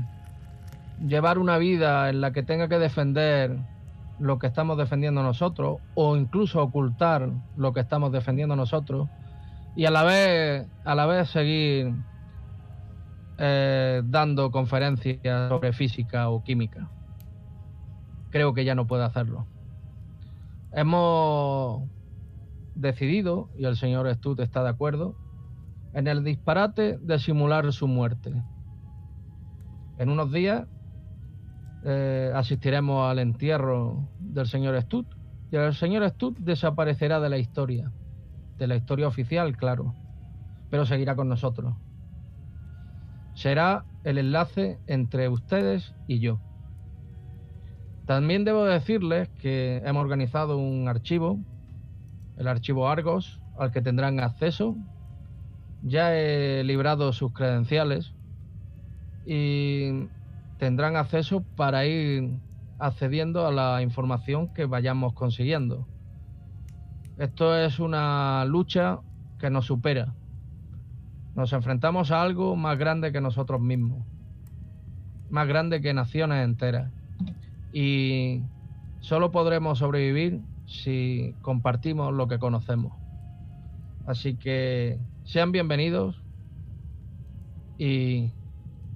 llevar 1.06 1.38
una 1.38 1.58
vida 1.58 2.08
en 2.08 2.22
la 2.22 2.32
que 2.32 2.42
tenga 2.42 2.66
que 2.66 2.78
defender 2.78 3.58
lo 4.18 4.38
que 4.38 4.46
estamos 4.46 4.78
defendiendo 4.78 5.22
nosotros 5.22 5.80
o 5.94 6.16
incluso 6.16 6.62
ocultar 6.62 7.28
lo 7.58 7.74
que 7.74 7.80
estamos 7.80 8.10
defendiendo 8.10 8.56
nosotros 8.56 9.10
y 9.76 9.84
a 9.84 9.90
la 9.90 10.02
vez 10.02 10.66
a 10.84 10.94
la 10.94 11.04
vez 11.04 11.28
seguir 11.28 11.92
eh, 13.36 14.00
dando 14.02 14.50
conferencias 14.50 15.50
sobre 15.50 15.74
física 15.74 16.30
o 16.30 16.42
química. 16.42 16.88
Creo 18.30 18.54
que 18.54 18.64
ya 18.64 18.74
no 18.74 18.86
puede 18.86 19.04
hacerlo. 19.04 19.44
Hemos 20.72 21.82
decidido, 22.74 23.50
y 23.58 23.66
el 23.66 23.76
señor 23.76 24.10
Stud 24.14 24.40
está 24.40 24.62
de 24.62 24.70
acuerdo, 24.70 25.16
en 25.92 26.06
el 26.06 26.24
disparate 26.24 26.96
de 26.96 27.18
simular 27.18 27.70
su 27.74 27.86
muerte. 27.86 28.42
En 30.00 30.08
unos 30.08 30.32
días 30.32 30.66
eh, 31.84 32.32
asistiremos 32.34 33.10
al 33.10 33.18
entierro 33.18 34.08
del 34.18 34.46
señor 34.46 34.80
Stud 34.80 35.04
y 35.52 35.56
el 35.56 35.74
señor 35.74 36.08
Stud 36.08 36.38
desaparecerá 36.38 37.20
de 37.20 37.28
la 37.28 37.36
historia, 37.36 37.92
de 38.56 38.66
la 38.66 38.76
historia 38.76 39.06
oficial, 39.06 39.58
claro, 39.58 39.94
pero 40.70 40.86
seguirá 40.86 41.16
con 41.16 41.28
nosotros. 41.28 41.74
Será 43.34 43.84
el 44.02 44.16
enlace 44.16 44.78
entre 44.86 45.28
ustedes 45.28 45.94
y 46.06 46.18
yo. 46.18 46.40
También 48.06 48.46
debo 48.46 48.64
decirles 48.64 49.28
que 49.38 49.82
hemos 49.84 50.00
organizado 50.00 50.56
un 50.56 50.88
archivo 50.88 51.38
el 52.38 52.48
archivo 52.48 52.88
Argos 52.88 53.38
al 53.58 53.70
que 53.70 53.82
tendrán 53.82 54.18
acceso. 54.18 54.74
Ya 55.82 56.16
he 56.16 56.64
librado 56.64 57.12
sus 57.12 57.34
credenciales 57.34 58.14
y 59.32 60.08
tendrán 60.58 60.96
acceso 60.96 61.44
para 61.54 61.86
ir 61.86 62.32
accediendo 62.80 63.46
a 63.46 63.52
la 63.52 63.80
información 63.80 64.52
que 64.52 64.66
vayamos 64.66 65.12
consiguiendo. 65.12 65.86
Esto 67.16 67.56
es 67.56 67.78
una 67.78 68.44
lucha 68.44 68.98
que 69.38 69.48
nos 69.48 69.66
supera. 69.66 70.16
Nos 71.36 71.52
enfrentamos 71.52 72.10
a 72.10 72.22
algo 72.22 72.56
más 72.56 72.76
grande 72.76 73.12
que 73.12 73.20
nosotros 73.20 73.60
mismos, 73.60 74.04
más 75.30 75.46
grande 75.46 75.80
que 75.80 75.94
naciones 75.94 76.44
enteras. 76.44 76.90
Y 77.72 78.42
solo 78.98 79.30
podremos 79.30 79.78
sobrevivir 79.78 80.40
si 80.66 81.36
compartimos 81.40 82.12
lo 82.12 82.26
que 82.26 82.40
conocemos. 82.40 82.94
Así 84.06 84.34
que 84.34 84.98
sean 85.22 85.52
bienvenidos 85.52 86.20
y 87.78 88.32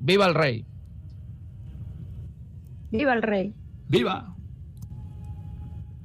viva 0.04 0.26
el 0.26 0.34
rey. 0.34 0.66
Viva 2.90 3.14
el 3.14 3.22
rey. 3.22 3.54
¡Viva! 3.88 4.36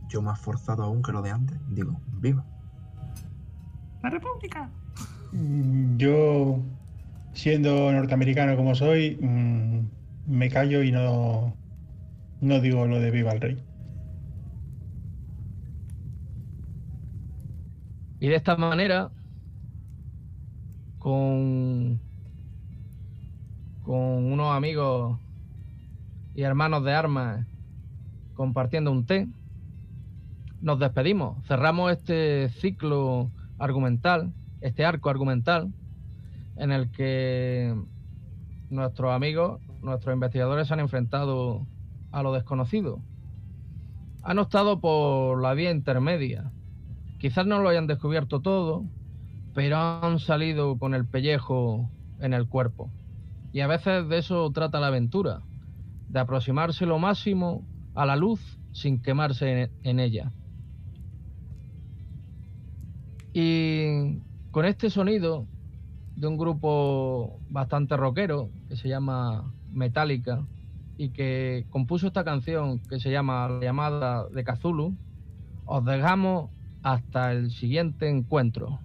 Yo 0.08 0.22
más 0.22 0.40
forzado 0.40 0.84
aún 0.84 1.04
que 1.04 1.12
lo 1.12 1.22
de 1.22 1.32
antes, 1.32 1.58
digo, 1.70 2.00
viva. 2.14 2.44
¡La 4.02 4.10
República! 4.10 4.70
Yo, 5.98 6.60
siendo 7.34 7.92
norteamericano 7.92 8.56
como 8.56 8.74
soy, 8.74 9.18
mm, 9.22 9.82
me 10.28 10.50
callo 10.50 10.82
y 10.82 10.92
no, 10.92 11.54
no 12.42 12.60
digo 12.62 12.88
lo 12.88 13.00
de 13.00 13.12
viva 13.12 13.34
el 13.34 13.42
rey. 13.42 13.64
Y 18.22 18.30
de 18.30 18.36
esta 18.36 18.56
manera, 18.56 19.12
con, 20.98 22.00
con 23.90 24.32
unos 24.32 24.56
amigos 24.56 25.18
y 26.36 26.44
hermanos 26.44 26.84
de 26.84 26.94
armas 26.94 27.48
compartiendo 28.36 28.92
un 28.92 29.08
té, 29.08 29.28
nos 30.62 30.78
despedimos. 30.78 31.44
Cerramos 31.48 31.92
este 31.92 32.50
ciclo 32.50 33.32
argumental, 33.58 34.32
este 34.62 34.86
arco 34.86 35.10
argumental, 35.10 35.74
en 36.56 36.72
el 36.72 36.92
que 36.92 37.76
nuestros 38.70 39.12
amigos, 39.12 39.60
nuestros 39.82 40.14
investigadores 40.14 40.68
se 40.68 40.76
han 40.76 40.82
enfrentado 40.82 41.66
a 42.12 42.22
lo 42.22 42.32
desconocido. 42.32 43.02
Han 44.22 44.38
optado 44.38 44.80
por 44.80 45.42
la 45.42 45.56
vía 45.56 45.72
intermedia, 45.72 46.52
Quizás 47.18 47.48
no 47.48 47.58
lo 47.58 47.70
hayan 47.70 47.88
descubierto 47.88 48.40
todo, 48.40 48.86
pero 49.56 49.78
han 49.78 50.20
salido 50.20 50.78
con 50.78 50.94
el 50.94 51.08
pellejo 51.08 51.90
en 52.20 52.36
el 52.36 52.48
cuerpo. 52.48 52.92
Y 53.52 53.62
a 53.62 53.68
veces 53.68 54.08
de 54.08 54.20
eso 54.20 54.52
trata 54.52 54.80
la 54.80 54.88
aventura, 54.88 55.42
de 56.08 56.20
aproximarse 56.20 56.86
lo 56.86 57.00
máximo 57.00 57.66
a 57.96 58.06
la 58.06 58.16
luz 58.16 58.60
sin 58.72 59.02
quemarse 59.02 59.72
en, 59.84 60.00
ella. 60.00 60.32
Y 63.34 64.20
con 64.52 64.66
este 64.66 64.90
sonido 64.90 65.48
de 66.16 66.28
un 66.28 66.38
grupo 66.38 67.40
bastante 67.50 67.98
rockero 67.98 68.50
que 68.68 68.76
se 68.76 68.90
llama 68.90 69.54
Metallica 69.72 70.46
y 70.98 71.10
que 71.10 71.66
compuso 71.70 72.08
esta 72.08 72.24
canción 72.24 72.80
que 72.80 73.00
se 73.00 73.12
llama 73.12 73.48
La 73.48 73.60
llamada 73.62 74.28
de 74.30 74.44
Cthulhu, 74.44 74.96
os 75.66 75.86
dejamos 75.86 76.52
hasta 76.84 77.32
el 77.32 77.52
siguiente 77.52 78.10
encuentro. 78.10 78.80